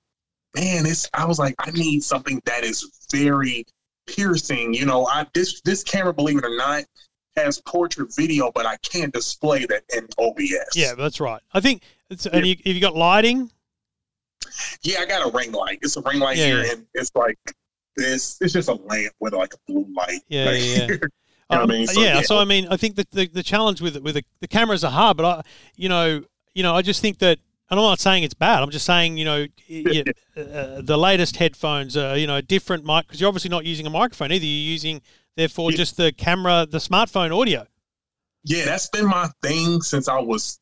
man, 0.55 0.85
it's 0.85 1.09
I 1.13 1.26
was 1.26 1.39
like, 1.39 1.55
I 1.59 1.71
need 1.71 2.03
something 2.03 2.41
that 2.45 2.63
is 2.63 3.07
very 3.11 3.65
piercing. 4.07 4.73
You 4.73 4.85
know, 4.85 5.05
I 5.07 5.26
this 5.34 5.61
this 5.61 5.84
camera, 5.84 6.13
believe 6.13 6.38
it 6.38 6.45
or 6.45 6.55
not, 6.55 6.84
has 7.35 7.61
portrait 7.61 8.13
video, 8.15 8.51
but 8.53 8.65
I 8.65 8.77
can't 8.77 9.13
display 9.13 9.65
that 9.65 9.84
in 9.95 10.07
OBS. 10.17 10.76
Yeah, 10.76 10.95
that's 10.95 11.19
right. 11.19 11.41
I 11.53 11.59
think. 11.59 11.84
It's, 12.09 12.26
and 12.26 12.45
you, 12.45 12.55
have 12.65 12.76
you 12.76 12.81
got 12.81 12.95
lighting? 12.95 13.51
Yeah, 14.81 14.99
I 15.01 15.05
got 15.05 15.27
a 15.27 15.31
ring 15.35 15.51
light. 15.51 15.80
It's 15.84 15.95
a 15.95 16.01
ring 16.01 16.19
light 16.19 16.38
Yeah, 16.38 16.45
here, 16.45 16.63
yeah. 16.63 16.71
and 16.71 16.85
it's 16.95 17.11
like 17.15 17.38
this. 17.95 18.38
It's 18.41 18.53
just 18.53 18.67
a 18.67 18.73
lamp 18.73 19.13
with 19.19 19.34
like 19.34 19.53
a 19.53 19.57
blue 19.67 19.85
light. 19.95 20.21
Yeah, 20.27 20.47
right 20.47 20.61
yeah, 20.61 20.88
yeah. 20.89 20.97
You 21.51 21.57
know 21.57 21.63
uh, 21.63 21.65
what 21.65 21.76
I 21.76 21.77
mean? 21.80 21.88
So, 21.88 22.01
yeah, 22.01 22.21
so 22.21 22.38
I 22.38 22.45
mean, 22.45 22.67
I 22.69 22.77
think 22.77 22.95
that 22.97 23.09
the, 23.09 23.27
the 23.27 23.41
challenge 23.41 23.81
with 23.81 23.97
with 23.97 24.13
the, 24.13 24.23
the 24.39 24.47
cameras 24.47 24.84
are 24.84 24.91
hard, 24.91 25.17
but 25.17 25.26
I, 25.26 25.41
you 25.76 25.89
know, 25.89 26.23
you 26.53 26.61
know, 26.61 26.76
I 26.76 26.84
just 26.84 27.01
think 27.01 27.17
that, 27.19 27.39
and 27.70 27.80
I'm 27.80 27.84
not 27.86 28.00
saying 28.00 28.24
it's 28.24 28.34
bad. 28.34 28.62
I'm 28.64 28.70
just 28.72 28.86
saying, 28.86 29.18
you 29.18 29.26
know, 29.26 29.46
y- 29.70 29.84
y- 29.86 30.04
uh, 30.41 30.82
the 30.82 30.98
latest 30.98 31.38
headphones 31.38 31.96
are, 31.98 32.18
you 32.18 32.28
know, 32.28 32.41
different 32.41 32.86
mic 32.86 33.08
because 33.08 33.20
you're 33.22 33.28
obviously 33.28 33.50
not 33.50 33.66
using 33.66 33.86
a 33.86 33.90
microphone 33.90 34.32
either. 34.32 34.46
You're 34.46 34.72
using, 34.72 35.02
therefore, 35.36 35.72
Yeah. 35.72 35.78
just 35.78 35.98
the 35.98 36.12
camera, 36.12 36.66
the 36.70 36.80
smartphone 36.80 37.38
audio. 37.38 37.66
yeah, 38.44 38.66
that's 38.66 38.88
been 38.90 39.06
my 39.08 39.30
thing 39.44 39.82
since 39.82 40.08
I 40.08 40.20
was 40.20 40.60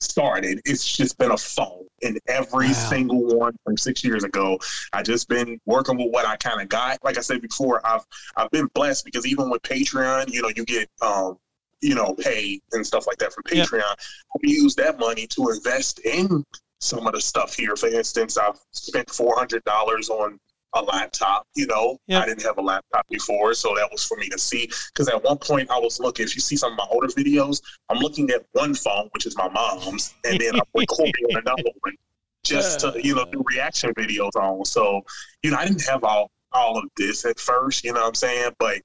started. 0.00 0.60
It's 0.64 0.96
just 0.96 1.18
been 1.18 1.30
a 1.30 1.36
phone 1.36 1.84
in 2.00 2.18
every 2.28 2.68
Wow. 2.68 2.72
single 2.72 3.36
one 3.38 3.52
from 3.64 3.76
six 3.76 4.02
years 4.02 4.24
ago. 4.24 4.58
I 4.94 5.02
just 5.02 5.28
been 5.28 5.60
working 5.66 5.98
with 5.98 6.10
what 6.10 6.24
I 6.26 6.36
kind 6.36 6.60
of 6.62 6.68
got. 6.70 6.98
Like 7.04 7.18
I 7.18 7.20
said 7.20 7.42
before, 7.42 7.86
I've 7.86 8.02
I've 8.36 8.50
been 8.50 8.66
blessed 8.74 9.04
because 9.04 9.26
even 9.26 9.50
with 9.50 9.60
Patreon, 9.62 10.32
you 10.32 10.40
know, 10.40 10.50
you 10.56 10.64
get 10.64 10.88
um, 11.02 11.36
you 11.80 11.94
know, 11.94 12.14
pay 12.18 12.60
and 12.72 12.86
stuff 12.86 13.06
like 13.06 13.18
that 13.18 13.32
from 13.32 13.44
Yeah. 13.52 13.64
Patreon. 13.64 13.94
We 14.42 14.50
use 14.50 14.74
that 14.76 14.98
money 14.98 15.26
to 15.28 15.48
invest 15.50 16.00
in 16.00 16.44
some 16.80 17.06
of 17.06 17.12
the 17.14 17.20
stuff 17.20 17.54
here. 17.54 17.76
For 17.76 17.88
instance, 17.88 18.36
I've 18.38 18.58
spent 18.72 19.10
four 19.10 19.36
hundred 19.36 19.64
dollars 19.64 20.08
on 20.10 20.38
a 20.74 20.82
laptop. 20.82 21.46
You 21.54 21.66
know, 21.66 21.98
Yeah. 22.06 22.20
I 22.20 22.26
didn't 22.26 22.42
have 22.42 22.58
a 22.58 22.62
laptop 22.62 23.06
before, 23.08 23.54
so 23.54 23.74
that 23.76 23.88
was 23.90 24.04
for 24.04 24.16
me 24.16 24.28
to 24.28 24.38
see. 24.38 24.70
Because 24.92 25.08
at 25.08 25.22
one 25.24 25.38
point, 25.38 25.70
I 25.70 25.78
was 25.78 25.98
looking. 26.00 26.24
If 26.26 26.34
you 26.36 26.40
see 26.40 26.56
some 26.56 26.72
of 26.72 26.78
my 26.78 26.86
older 26.90 27.08
videos, 27.08 27.60
I'm 27.88 27.98
looking 27.98 28.30
at 28.30 28.44
one 28.52 28.74
phone, 28.74 29.08
which 29.12 29.26
is 29.26 29.36
my 29.36 29.48
mom's, 29.48 30.14
and 30.24 30.38
then 30.40 30.54
I'm 30.54 30.62
recording 30.74 31.12
on 31.34 31.36
another 31.46 31.70
one, 31.80 31.94
just 32.44 32.80
to 32.80 32.98
you 33.02 33.14
know 33.14 33.24
do 33.32 33.42
reaction 33.50 33.92
videos 33.94 34.34
on. 34.36 34.64
So 34.64 35.02
you 35.42 35.50
know, 35.50 35.56
I 35.56 35.66
didn't 35.66 35.86
have 35.86 36.04
all 36.04 36.30
all 36.52 36.78
of 36.78 36.84
this 36.96 37.24
at 37.24 37.38
first. 37.38 37.84
You 37.84 37.92
know 37.92 38.00
what 38.00 38.08
I'm 38.08 38.14
saying? 38.14 38.52
But 38.58 38.78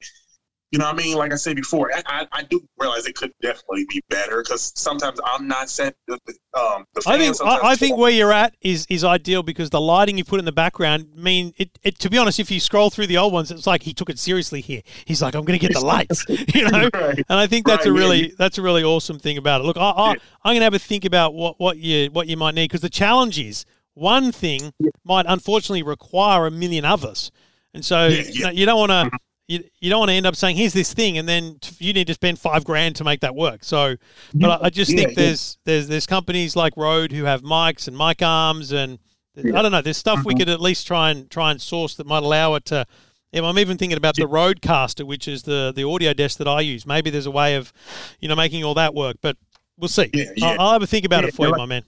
you 0.71 0.79
know 0.79 0.85
what 0.85 0.95
I 0.95 0.97
mean? 0.97 1.15
Like 1.15 1.31
I 1.31 1.35
said 1.35 1.55
before, 1.55 1.89
I, 2.05 2.27
I, 2.31 2.43
do 2.43 2.59
realize 2.79 3.05
it 3.05 3.15
could 3.15 3.31
definitely 3.41 3.85
be 3.87 4.01
better 4.09 4.41
because 4.41 4.73
sometimes 4.75 5.19
I'm 5.23 5.47
not 5.47 5.69
set. 5.69 5.95
Um, 6.09 6.85
the 6.93 7.03
I 7.07 7.17
think 7.17 7.37
I, 7.41 7.59
I 7.71 7.75
think 7.75 7.97
where 7.97 8.11
you're 8.11 8.33
at 8.33 8.55
is 8.61 8.85
is 8.89 9.03
ideal 9.03 9.43
because 9.43 9.69
the 9.69 9.79
lighting 9.79 10.17
you 10.17 10.23
put 10.25 10.39
in 10.39 10.45
the 10.45 10.51
background 10.51 11.15
mean 11.15 11.53
it, 11.57 11.69
it. 11.83 11.99
To 11.99 12.09
be 12.09 12.17
honest, 12.17 12.39
if 12.39 12.49
you 12.51 12.59
scroll 12.59 12.89
through 12.89 13.07
the 13.07 13.17
old 13.17 13.31
ones, 13.31 13.51
it's 13.51 13.67
like 13.67 13.83
he 13.83 13.93
took 13.93 14.09
it 14.09 14.19
seriously 14.19 14.59
here. 14.59 14.81
He's 15.05 15.21
like, 15.21 15.35
I'm 15.35 15.45
going 15.45 15.57
to 15.59 15.65
get 15.65 15.73
the 15.73 15.85
lights, 15.85 16.25
you 16.29 16.69
know. 16.69 16.89
Right. 16.93 17.17
And 17.29 17.39
I 17.39 17.47
think 17.47 17.65
that's 17.67 17.85
Right, 17.85 17.91
a 17.91 17.93
really 17.93 18.17
you- 18.29 18.35
that's 18.37 18.57
a 18.57 18.61
really 18.61 18.83
awesome 18.83 19.19
thing 19.19 19.37
about 19.37 19.61
it. 19.61 19.65
Look, 19.65 19.77
I, 19.77 19.89
I 19.91 20.07
Yeah. 20.13 20.19
I'm 20.43 20.51
going 20.51 20.59
to 20.61 20.65
have 20.65 20.73
a 20.73 20.79
think 20.79 21.05
about 21.05 21.33
what 21.35 21.59
what 21.59 21.77
you 21.77 22.09
what 22.11 22.27
you 22.27 22.37
might 22.37 22.55
need 22.55 22.69
because 22.69 22.81
the 22.81 22.89
challenge 22.89 23.39
is 23.39 23.65
one 23.93 24.31
thing 24.31 24.73
might 25.05 25.25
unfortunately 25.27 25.83
require 25.83 26.47
a 26.47 26.51
million 26.51 26.83
others, 26.85 27.31
and 27.73 27.85
so 27.85 28.07
Yeah, 28.07 28.23
yeah. 28.29 28.49
you 28.51 28.65
don't 28.65 28.79
want 28.89 28.91
to. 29.11 29.19
You, 29.47 29.63
you 29.79 29.89
don't 29.89 29.99
want 29.99 30.09
to 30.09 30.15
end 30.15 30.25
up 30.25 30.35
saying 30.35 30.55
here's 30.57 30.73
this 30.73 30.93
thing 30.93 31.17
and 31.17 31.27
then 31.29 31.57
t- 31.61 31.75
you 31.85 31.93
need 31.93 32.07
to 32.07 32.13
spend 32.13 32.39
five 32.39 32.63
grand 32.63 32.95
to 32.97 33.03
make 33.03 33.19
that 33.21 33.35
work. 33.35 33.63
So, 33.63 33.95
but 34.33 34.61
I, 34.61 34.65
I 34.65 34.69
just 34.69 34.91
Yeah, 34.91 34.97
think 34.97 35.09
yeah. 35.11 35.25
there's 35.25 35.57
there's 35.65 35.87
there's 35.87 36.05
companies 36.07 36.55
like 36.55 36.75
Rode 36.75 37.11
who 37.11 37.25
have 37.25 37.41
mics 37.43 37.87
and 37.87 37.97
mic 37.97 38.21
arms 38.21 38.71
and 38.71 38.99
I 39.37 39.61
don't 39.61 39.71
know. 39.71 39.81
There's 39.81 39.97
stuff 39.97 40.25
we 40.25 40.33
Mhm. 40.33 40.39
could 40.39 40.49
at 40.49 40.61
least 40.61 40.87
try 40.87 41.11
and 41.11 41.29
try 41.29 41.51
and 41.51 41.61
source 41.61 41.95
that 41.95 42.07
might 42.07 42.23
allow 42.23 42.55
it 42.55 42.65
to. 42.65 42.85
Yeah, 43.31 43.43
I'm 43.43 43.59
even 43.59 43.77
thinking 43.77 43.97
about 43.97 44.15
the 44.15 44.23
Rodecaster, 44.23 45.05
which 45.05 45.27
is 45.27 45.43
the 45.43 45.73
the 45.75 45.83
audio 45.83 46.13
desk 46.13 46.37
that 46.37 46.47
I 46.47 46.61
use. 46.61 46.85
Maybe 46.85 47.09
there's 47.09 47.25
a 47.25 47.31
way 47.31 47.55
of, 47.55 47.73
you 48.21 48.29
know, 48.29 48.35
making 48.35 48.63
all 48.63 48.73
that 48.75 48.93
work, 48.95 49.17
but 49.21 49.35
we'll 49.77 49.89
see. 49.89 50.09
Yeah, 50.13 50.23
yeah. 50.37 50.45
I'll, 50.47 50.61
I'll 50.61 50.71
have 50.73 50.83
a 50.83 50.87
think 50.87 51.05
about 51.05 51.23
Yeah, 51.23 51.29
it 51.29 51.35
for 51.35 51.47
you, 51.47 51.55
my 51.55 51.65
man. 51.65 51.83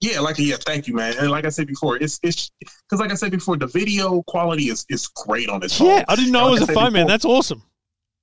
Yeah, 0.00 0.20
like 0.20 0.38
yeah, 0.38 0.56
thank 0.66 0.88
you, 0.88 0.94
man. 0.94 1.14
And 1.18 1.30
like 1.30 1.44
I 1.46 1.48
said 1.48 1.66
before, 1.68 1.96
it's 1.96 2.18
it's 2.22 2.50
because 2.60 3.00
like 3.00 3.12
I 3.12 3.14
said 3.14 3.30
before, 3.30 3.56
the 3.56 3.68
video 3.68 4.22
quality 4.26 4.64
is 4.64 4.84
is 4.88 5.06
great 5.06 5.48
on 5.48 5.60
this 5.60 5.78
phone. 5.78 5.88
Yeah, 5.88 6.04
I 6.08 6.16
didn't 6.16 6.32
know 6.32 6.46
Like 6.48 6.56
it 6.56 6.60
was 6.62 6.68
a 6.70 6.72
phone, 6.72 6.92
man. 6.92 7.06
That's 7.06 7.24
awesome. 7.24 7.62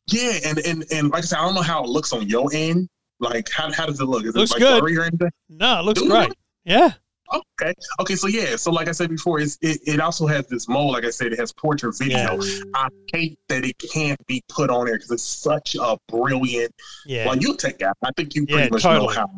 Yeah, 0.08 0.34
and 0.46 0.58
and 0.60 0.84
and 0.92 1.10
like 1.12 1.24
I 1.24 1.26
said, 1.28 1.40
I 1.40 1.46
don't 1.46 1.56
know 1.56 1.62
how 1.62 1.84
it 1.84 1.90
looks 1.90 2.12
on 2.12 2.28
your 2.28 2.50
end. 2.54 2.90
Like, 3.22 3.50
how 3.52 3.72
how 3.72 3.86
does 3.86 4.00
it 4.02 4.06
look? 4.06 4.26
Is 4.26 4.36
Looks 4.36 4.52
it 4.52 4.56
like 4.56 4.60
good. 4.62 4.80
blurry 4.82 4.98
or 4.98 5.04
anything? 5.04 5.30
No, 5.50 5.80
it 5.80 5.84
looks 5.86 6.02
Dude. 6.02 6.10
great. 6.12 6.34
Yeah. 6.66 6.92
Okay. 7.32 7.74
Okay. 8.02 8.16
So 8.16 8.28
yeah. 8.28 8.56
So 8.56 8.72
like 8.72 8.88
I 8.88 8.92
said 8.92 9.10
before, 9.10 9.40
it's, 9.40 9.58
it 9.62 9.80
it 9.86 10.00
also 10.02 10.26
has 10.28 10.48
this 10.48 10.68
mode. 10.68 10.92
Like 10.92 11.06
I 11.06 11.10
said, 11.10 11.32
it 11.32 11.40
has 11.40 11.54
portrait 11.54 11.96
video. 11.98 12.40
I 12.74 12.90
hate 13.14 13.38
that 13.50 13.64
it 13.64 13.78
can't 13.94 14.20
be 14.26 14.42
put 14.50 14.70
on 14.70 14.86
there 14.88 14.96
because 14.96 15.12
it's 15.12 15.24
such 15.24 15.76
a 15.80 15.96
brilliant. 16.10 16.74
Yeah. 17.06 17.28
Well, 17.28 17.38
you 17.38 17.56
take 17.56 17.78
that. 17.80 17.96
I 18.04 18.10
think 18.18 18.36
you 18.36 18.46
Yeah, 18.50 18.56
pretty 18.56 18.72
much 18.72 18.82
totally. 18.84 19.08
know 19.08 19.14
how. 19.14 19.30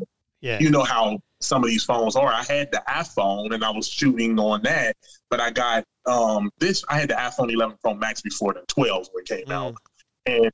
Yeah. 0.42 0.60
You 0.60 0.70
know 0.72 0.84
how 0.84 1.20
some 1.42 1.64
of 1.64 1.70
these 1.70 1.84
phones 1.84 2.16
are. 2.16 2.32
I 2.32 2.44
had 2.44 2.72
the 2.72 2.82
iPhone 2.88 3.54
and 3.54 3.64
I 3.64 3.70
was 3.72 3.88
shooting 3.88 4.40
on 4.40 4.62
that, 4.64 4.96
but 5.30 5.40
I 5.40 5.50
got 5.52 5.84
um 6.06 6.50
this. 6.60 6.84
I 6.90 7.00
had 7.00 7.10
the 7.10 7.16
iPhone 7.16 7.52
11 7.52 7.78
Pro 7.84 7.94
Max 7.94 8.22
before 8.22 8.54
the 8.54 8.64
12 8.68 9.08
when 9.12 9.24
it 9.24 9.28
came 9.28 9.46
Mm. 9.48 9.52
out, 9.54 9.76
and 10.26 10.52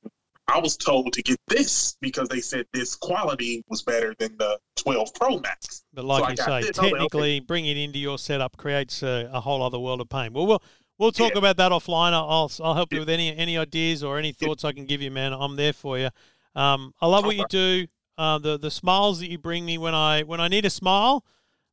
I 0.49 0.59
was 0.59 0.77
told 0.77 1.11
to 1.13 1.21
get 1.21 1.37
this 1.49 1.97
because 1.99 2.29
they 2.29 2.39
said 2.39 2.65
this 2.73 2.95
quality 2.95 3.63
was 3.67 3.83
better 3.83 4.15
than 4.17 4.37
the 4.37 4.57
12 4.77 5.13
Pro 5.13 5.39
Max. 5.39 5.83
But 5.93 6.05
like 6.05 6.19
So 6.19 6.25
I 6.25 6.29
you 6.31 6.37
say, 6.37 6.67
this. 6.67 6.79
I 6.79 6.81
like, 6.83 6.91
okay. 6.93 6.97
technically, 6.97 7.39
bringing 7.41 7.77
it 7.77 7.81
into 7.81 7.99
your 7.99 8.17
setup 8.17 8.55
creates 8.57 9.03
a, 9.03 9.29
a 9.33 9.41
whole 9.41 9.61
other 9.61 9.79
world 9.79 9.99
of 10.01 10.09
pain. 10.09 10.31
Well, 10.33 10.47
we'll 10.47 10.63
we'll 10.97 11.11
talk 11.11 11.35
about 11.35 11.57
that 11.57 11.71
offline. 11.73 12.13
I'll 12.13 12.29
I'll, 12.29 12.51
I'll 12.63 12.73
help 12.75 12.93
you 12.93 12.99
with 12.99 13.09
any 13.09 13.35
any 13.35 13.57
ideas 13.57 14.03
or 14.03 14.17
any 14.17 14.31
thoughts 14.31 14.63
I 14.63 14.71
can 14.71 14.85
give 14.85 15.01
you, 15.01 15.11
man. 15.11 15.33
I'm 15.33 15.55
there 15.57 15.73
for 15.73 15.99
you. 15.99 16.09
Um, 16.55 16.93
I 17.01 17.07
love 17.07 17.25
what 17.25 17.35
you 17.35 17.45
do. 17.49 17.85
Uh, 18.17 18.37
the 18.39 18.57
the 18.57 18.71
smiles 18.71 19.19
that 19.19 19.29
you 19.29 19.37
bring 19.37 19.65
me 19.65 19.77
when 19.77 19.93
I 19.93 20.23
when 20.23 20.39
I 20.39 20.47
need 20.47 20.65
a 20.65 20.69
smile, 20.69 21.23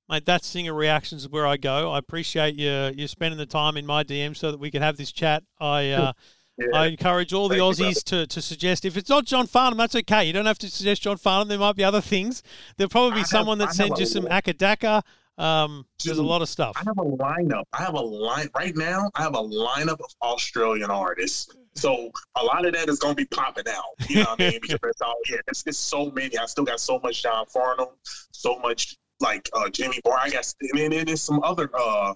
mate. 0.08 0.26
That's 0.26 0.46
singer 0.46 0.74
reactions 0.74 1.22
is 1.22 1.28
where 1.28 1.46
I 1.46 1.56
go. 1.56 1.92
I 1.92 1.98
appreciate 1.98 2.54
you 2.54 2.92
you 2.96 3.08
spending 3.08 3.38
the 3.38 3.46
time 3.46 3.76
in 3.76 3.86
my 3.86 4.04
DM 4.04 4.36
so 4.36 4.50
that 4.50 4.60
we 4.60 4.70
can 4.70 4.82
have 4.82 4.96
this 4.96 5.12
chat. 5.12 5.42
I. 5.60 5.90
Uh, 5.90 6.12
Yeah. 6.56 6.66
I 6.72 6.86
encourage 6.86 7.32
all 7.32 7.48
the 7.48 7.56
Thank 7.58 7.78
you, 7.80 7.86
Aussies 7.86 8.04
to, 8.04 8.28
to 8.28 8.40
suggest 8.40 8.84
if 8.84 8.96
it's 8.96 9.10
not 9.10 9.24
John 9.24 9.48
Farnham, 9.48 9.76
that's 9.76 9.96
okay. 9.96 10.24
You 10.24 10.32
don't 10.32 10.46
have 10.46 10.58
to 10.58 10.70
suggest 10.70 11.02
John 11.02 11.16
Farnham. 11.16 11.48
There 11.48 11.58
might 11.58 11.74
be 11.74 11.82
other 11.82 12.00
things. 12.00 12.44
There'll 12.76 12.88
probably 12.88 13.16
be 13.16 13.22
I 13.22 13.24
someone 13.24 13.60
I 13.60 13.64
that 13.64 13.66
have 13.70 13.74
sends 13.74 13.98
you 13.98 14.06
some 14.06 14.26
Acca 14.26 14.54
Dacca. 14.54 15.02
Um, 15.36 15.84
there's 16.04 16.18
a 16.18 16.22
lot 16.22 16.42
of 16.42 16.48
stuff. 16.48 16.76
I 16.76 16.84
have 16.84 16.98
a 16.98 17.02
lineup. 17.02 17.64
I 17.72 17.82
have 17.82 17.94
a 17.94 18.00
line 18.00 18.48
right 18.54 18.76
now. 18.76 19.10
I 19.16 19.22
have 19.22 19.34
a 19.34 19.42
lineup 19.42 19.98
of 19.98 20.14
Australian 20.22 20.90
artists. 20.90 21.48
So 21.76 22.10
a 22.36 22.44
lot 22.44 22.64
of 22.66 22.72
that 22.74 22.88
is 22.88 22.98
going 22.98 23.12
to 23.14 23.16
be 23.16 23.26
popping 23.26 23.64
out. 23.68 23.84
You 24.08 24.16
know 24.16 24.30
what 24.30 24.40
I 24.40 24.50
mean? 24.50 24.60
Because 24.62 24.78
that's 24.82 25.00
all. 25.02 25.14
Yeah, 25.28 25.38
it's, 25.48 25.64
it's 25.66 25.78
so 25.78 26.10
many. 26.12 26.36
I 26.38 26.46
still 26.46 26.64
got 26.64 26.80
so 26.80 27.00
much 27.02 27.22
John 27.22 27.46
Farnham, 27.46 27.88
so 28.32 28.58
much 28.60 28.96
like 29.20 29.48
uh, 29.54 29.68
Jimmy 29.68 30.00
Moore. 30.04 30.18
I 30.18 30.30
got 30.30 30.52
and 30.60 30.78
then 30.78 30.92
and 30.92 31.08
there's 31.08 31.22
some 31.22 31.42
other 31.42 31.70
uh, 31.76 32.14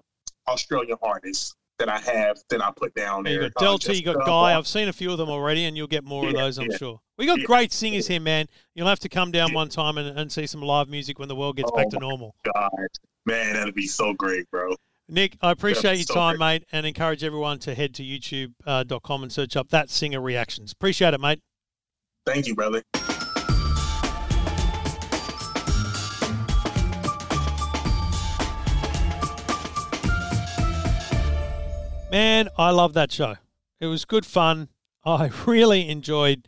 Australian 0.49 0.97
artists 1.03 1.55
that 1.79 1.89
I 1.89 1.99
have 2.01 2.39
that 2.51 2.63
I 2.63 2.71
put 2.77 2.95
down 2.95 3.25
You 3.27 3.41
there. 3.41 3.51
got 3.51 3.89
Uh, 3.89 3.93
you 3.93 4.03
got 4.03 4.17
Guy. 4.19 4.25
Bar- 4.27 4.59
I've 4.59 4.67
seen 4.67 4.89
a 4.89 4.93
few 4.93 5.13
of 5.13 5.19
them 5.19 5.29
already, 5.29 5.65
and 5.65 5.77
you'll 5.77 5.87
get 5.87 6.05
more 6.05 6.27
of 6.29 6.35
those, 6.35 6.59
I'm 6.59 6.71
yeah, 6.71 6.77
sure. 6.77 7.01
We 7.17 7.27
got 7.27 7.39
yeah. 7.39 7.45
great 7.47 7.73
singers 7.73 8.07
here, 8.09 8.21
man. 8.21 8.47
You'll 8.75 8.89
have 8.89 8.99
to 9.01 9.09
come 9.09 9.31
down 9.31 9.53
one 9.53 9.69
time 9.69 9.97
and, 9.99 10.19
and 10.19 10.31
see 10.31 10.47
some 10.47 10.61
live 10.61 10.89
music 10.89 11.19
when 11.19 11.29
the 11.29 11.37
world 11.37 11.57
gets 11.57 11.71
Oh 11.73 11.77
back 11.77 11.89
to 11.91 11.99
normal. 11.99 12.35
God, 12.55 12.71
man, 13.27 13.55
that'd 13.55 13.75
be 13.75 13.87
so 13.87 14.13
great, 14.15 14.51
bro. 14.51 14.75
Nick, 15.11 15.39
I 15.41 15.53
appreciate 15.53 15.97
your 15.97 16.15
time, 16.15 16.37
great. 16.37 16.61
mate, 16.61 16.65
and 16.71 16.85
encourage 16.85 17.25
everyone 17.25 17.59
to 17.61 17.75
head 17.75 17.95
to 17.95 18.03
youtube.com 18.03 19.23
and 19.23 19.33
search 19.33 19.57
up 19.57 19.71
that 19.71 19.89
singer 19.89 20.21
reactions. 20.21 20.73
Appreciate 20.73 21.15
it, 21.15 21.21
mate. 21.21 21.41
Thank 22.27 22.47
you, 22.47 22.55
brother. 22.55 22.83
Man, 32.11 32.49
I 32.59 32.71
love 32.71 32.93
that 32.95 33.11
show. 33.11 33.37
It 33.81 33.87
was 33.87 34.05
good 34.05 34.27
fun. 34.27 34.69
I 35.05 35.31
really 35.47 35.89
enjoyed 35.89 36.47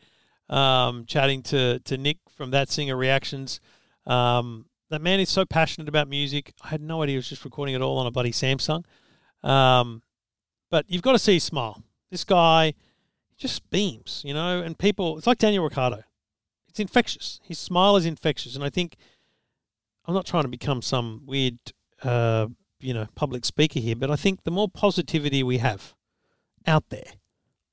um, 0.50 1.06
chatting 1.06 1.42
to, 1.44 1.78
to 1.80 1.96
Nick 1.96 2.18
from 2.28 2.50
That 2.50 2.68
Singer 2.68 2.96
Reactions. 2.96 3.60
Um, 4.06 4.66
that 4.90 5.00
man 5.00 5.20
is 5.20 5.30
so 5.30 5.44
passionate 5.44 5.88
about 5.88 6.08
music. 6.08 6.52
I 6.62 6.68
had 6.68 6.82
no 6.82 7.02
idea 7.02 7.14
he 7.14 7.16
was 7.16 7.28
just 7.28 7.44
recording 7.44 7.74
it 7.74 7.80
all 7.80 7.98
on 7.98 8.06
a 8.06 8.10
bloody 8.10 8.32
Samsung. 8.32 8.84
Um, 9.42 10.02
but 10.70 10.84
you've 10.88 11.02
got 11.02 11.12
to 11.12 11.18
see 11.18 11.34
his 11.34 11.44
smile. 11.44 11.82
This 12.10 12.24
guy 12.24 12.74
just 13.38 13.68
beams, 13.70 14.22
you 14.24 14.34
know, 14.34 14.60
and 14.60 14.78
people, 14.78 15.16
it's 15.16 15.26
like 15.26 15.38
Daniel 15.38 15.64
Ricciardo. 15.64 16.02
It's 16.68 16.80
infectious. 16.80 17.40
His 17.42 17.58
smile 17.58 17.96
is 17.96 18.04
infectious. 18.04 18.54
And 18.54 18.64
I 18.64 18.70
think 18.70 18.96
I'm 20.04 20.14
not 20.14 20.26
trying 20.26 20.42
to 20.42 20.48
become 20.48 20.82
some 20.82 21.22
weird, 21.24 21.58
uh, 22.02 22.48
you 22.80 22.92
know, 22.92 23.06
public 23.14 23.44
speaker 23.44 23.80
here, 23.80 23.96
but 23.96 24.10
I 24.10 24.16
think 24.16 24.42
the 24.42 24.50
more 24.50 24.68
positivity 24.68 25.42
we 25.42 25.58
have 25.58 25.94
out 26.66 26.90
there 26.90 27.12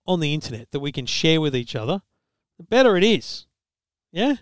on 0.06 0.20
the 0.20 0.34
internet 0.34 0.72
that 0.72 0.80
we 0.80 0.92
can 0.92 1.06
share 1.06 1.42
with 1.42 1.56
each 1.56 1.76
other, 1.76 2.02
the 2.58 2.64
better 2.64 2.96
it 2.96 3.04
is. 3.04 3.46
Yeah? 4.12 4.36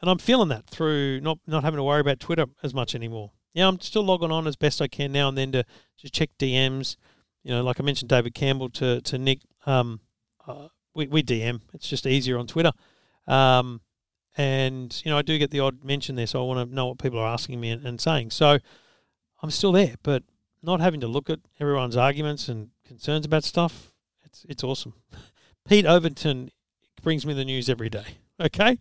And 0.00 0.10
I'm 0.10 0.18
feeling 0.18 0.48
that 0.48 0.66
through 0.66 1.20
not 1.20 1.38
not 1.46 1.64
having 1.64 1.78
to 1.78 1.84
worry 1.84 2.00
about 2.00 2.20
Twitter 2.20 2.46
as 2.62 2.72
much 2.72 2.94
anymore. 2.94 3.32
Yeah, 3.52 3.68
I'm 3.68 3.80
still 3.80 4.02
logging 4.02 4.30
on 4.30 4.46
as 4.46 4.56
best 4.56 4.80
I 4.80 4.88
can 4.88 5.12
now 5.12 5.28
and 5.28 5.36
then 5.36 5.52
to 5.52 5.64
just 5.96 6.14
check 6.14 6.30
DMs. 6.38 6.96
You 7.42 7.52
know, 7.52 7.62
like 7.62 7.80
I 7.80 7.82
mentioned 7.82 8.08
David 8.08 8.34
Campbell 8.34 8.70
to, 8.70 9.00
to 9.00 9.18
Nick. 9.18 9.40
Um, 9.66 10.00
uh, 10.46 10.68
we, 10.94 11.06
we 11.06 11.22
DM. 11.22 11.60
It's 11.72 11.88
just 11.88 12.06
easier 12.06 12.38
on 12.38 12.46
Twitter. 12.46 12.72
Um, 13.26 13.80
and, 14.36 15.00
you 15.04 15.10
know, 15.10 15.18
I 15.18 15.22
do 15.22 15.38
get 15.38 15.50
the 15.50 15.60
odd 15.60 15.84
mention 15.84 16.16
there, 16.16 16.26
so 16.26 16.40
I 16.40 16.46
want 16.46 16.68
to 16.68 16.74
know 16.74 16.86
what 16.86 16.98
people 16.98 17.18
are 17.18 17.26
asking 17.32 17.60
me 17.60 17.70
and, 17.70 17.84
and 17.84 18.00
saying. 18.00 18.30
So 18.30 18.58
I'm 19.42 19.50
still 19.50 19.72
there, 19.72 19.94
but 20.02 20.22
not 20.62 20.80
having 20.80 21.00
to 21.00 21.08
look 21.08 21.30
at 21.30 21.40
everyone's 21.58 21.96
arguments 21.96 22.48
and 22.48 22.70
concerns 22.86 23.26
about 23.26 23.44
stuff, 23.44 23.92
it's, 24.24 24.44
it's 24.48 24.64
awesome. 24.64 24.94
Pete 25.68 25.86
Overton 25.86 26.50
brings 27.02 27.26
me 27.26 27.34
the 27.34 27.44
news 27.44 27.68
every 27.68 27.88
day. 27.88 28.18
Okay? 28.38 28.78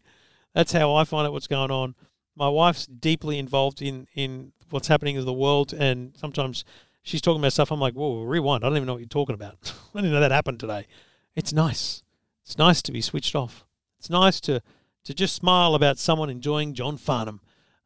That's 0.53 0.71
how 0.71 0.93
I 0.95 1.03
find 1.03 1.27
out 1.27 1.33
what's 1.33 1.47
going 1.47 1.71
on. 1.71 1.95
My 2.35 2.49
wife's 2.49 2.85
deeply 2.85 3.37
involved 3.37 3.81
in, 3.81 4.07
in 4.15 4.53
what's 4.69 4.87
happening 4.87 5.15
in 5.15 5.25
the 5.25 5.33
world, 5.33 5.73
and 5.73 6.13
sometimes 6.17 6.63
she's 7.03 7.21
talking 7.21 7.41
about 7.41 7.53
stuff. 7.53 7.71
I'm 7.71 7.79
like, 7.79 7.93
whoa, 7.93 8.23
rewind. 8.23 8.63
I 8.63 8.67
don't 8.67 8.77
even 8.77 8.87
know 8.87 8.93
what 8.93 9.01
you're 9.01 9.07
talking 9.07 9.35
about. 9.35 9.73
I 9.95 10.01
didn't 10.01 10.13
know 10.13 10.19
that 10.19 10.31
happened 10.31 10.59
today. 10.59 10.87
It's 11.35 11.53
nice. 11.53 12.03
It's 12.45 12.57
nice 12.57 12.81
to 12.83 12.91
be 12.91 13.01
switched 13.01 13.35
off. 13.35 13.65
It's 13.99 14.09
nice 14.09 14.39
to, 14.41 14.61
to 15.03 15.13
just 15.13 15.35
smile 15.35 15.75
about 15.75 15.97
someone 15.97 16.29
enjoying 16.29 16.73
John 16.73 16.97
Farnham. 16.97 17.41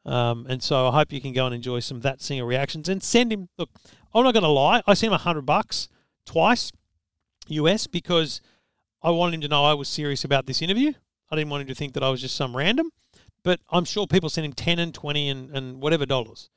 Um, 0.05 0.45
and 0.49 0.61
so 0.61 0.87
I 0.87 0.91
hope 0.91 1.11
you 1.11 1.21
can 1.21 1.33
go 1.33 1.45
and 1.45 1.55
enjoy 1.55 1.79
some 1.79 2.01
That 2.01 2.21
Singer 2.21 2.45
reactions 2.45 2.89
and 2.89 3.01
send 3.01 3.31
him. 3.31 3.49
Look, 3.57 3.69
I'm 4.13 4.23
not 4.23 4.33
going 4.33 4.43
to 4.43 4.49
lie. 4.49 4.81
I 4.85 4.93
sent 4.93 5.11
him 5.11 5.15
a 5.15 5.19
hundred 5.19 5.45
bucks 5.45 5.87
twice, 6.25 6.71
US, 7.47 7.87
because 7.87 8.41
I 9.01 9.11
wanted 9.11 9.35
him 9.35 9.41
to 9.41 9.47
know 9.47 9.63
I 9.63 9.73
was 9.73 9.87
serious 9.87 10.23
about 10.23 10.45
this 10.45 10.61
interview. 10.61 10.93
I 11.33 11.35
didn't 11.35 11.49
want 11.49 11.61
him 11.61 11.67
to 11.67 11.75
think 11.75 11.93
that 11.93 12.03
I 12.03 12.09
was 12.09 12.21
just 12.21 12.35
some 12.35 12.55
random. 12.55 12.91
But 13.43 13.59
I'm 13.69 13.85
sure 13.85 14.07
people 14.07 14.29
send 14.29 14.45
him 14.45 14.53
ten 14.53 14.79
and 14.79 14.93
twenty 14.93 15.27
and, 15.27 15.49
and 15.55 15.81
whatever 15.81 16.05
dollars. 16.05 16.49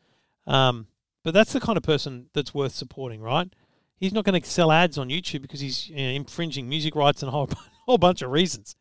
Um, 0.47 0.86
but 1.24 1.35
that's 1.35 1.53
the 1.53 1.61
kind 1.61 1.77
of 1.77 1.82
person 1.82 2.27
that's 2.35 2.55
worth 2.55 2.73
supporting, 2.73 3.20
right? 3.20 3.53
He's 3.97 4.12
not 4.12 4.24
going 4.24 4.40
to 4.40 4.48
sell 4.48 4.70
ads 4.70 4.98
on 4.98 5.09
YouTube 5.09 5.43
because 5.43 5.61
he's 5.61 5.89
you 5.89 5.97
know, 5.97 6.12
infringing 6.12 6.69
music 6.69 6.94
rights 6.94 7.23
and 7.23 7.28
a 7.28 7.32
whole 7.32 7.48
whole 7.86 7.98
bunch 7.98 8.23
of 8.23 8.31
reasons. 8.31 8.77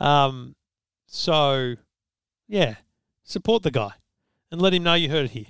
Um, 0.00 0.54
so, 1.06 1.74
yeah, 2.48 2.76
support 3.24 3.64
the 3.64 3.70
guy 3.70 3.92
and 4.50 4.62
let 4.62 4.72
him 4.72 4.84
know 4.84 4.94
you 4.94 5.10
heard 5.10 5.26
it 5.26 5.30
here. 5.32 5.46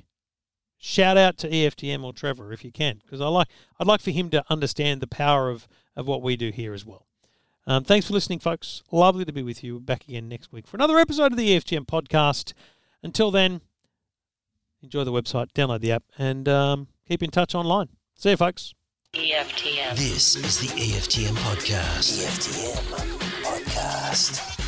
Shout 0.78 1.16
out 1.16 1.39
to 1.39 1.48
EFTM 1.48 2.02
or 2.02 2.12
Trevor 2.12 2.52
if 2.52 2.64
you 2.64 2.73
can, 2.73 3.01
because 3.05 3.20
I 3.20 3.28
like 3.28 3.48
I'd 3.78 3.86
like 3.86 4.01
for 4.01 4.10
him 4.10 4.31
to 4.31 4.43
understand 4.51 5.01
the 5.01 5.06
power 5.06 5.51
of 5.51 5.69
of 5.94 6.09
what 6.09 6.23
we 6.23 6.36
do 6.36 6.51
here 6.51 6.73
as 6.73 6.85
well. 6.85 7.06
Um, 7.66 7.84
thanks 7.84 8.06
for 8.06 8.12
listening, 8.12 8.40
folks. 8.40 8.82
Lovely 8.90 9.24
to 9.24 9.32
be 9.32 9.43
with 9.43 9.62
you. 9.62 9.78
Back 9.78 10.05
again 10.09 10.28
next 10.28 10.52
week 10.52 10.66
for 10.66 10.76
another 10.76 10.98
episode 10.98 11.32
of 11.32 11.39
the 11.39 11.48
EFTM 11.51 11.86
podcast. 11.86 12.52
Until 13.02 13.30
then, 13.30 13.60
enjoy 14.82 15.05
the 15.05 15.12
website, 15.12 15.52
download 15.52 15.80
the 15.80 15.93
app, 15.93 16.05
and 16.18 16.48
um, 16.48 16.89
keep 17.06 17.22
in 17.22 17.30
touch 17.30 17.55
online. 17.55 17.89
See 18.16 18.30
you, 18.30 18.36
folks. 18.36 18.74
EFTM. 19.14 19.97
This 19.97 20.36
is 20.36 20.59
the 20.59 20.68
EFTM 20.68 21.36
podcast. 21.36 22.24
EFTM 22.24 23.43
podcast. 23.43 24.61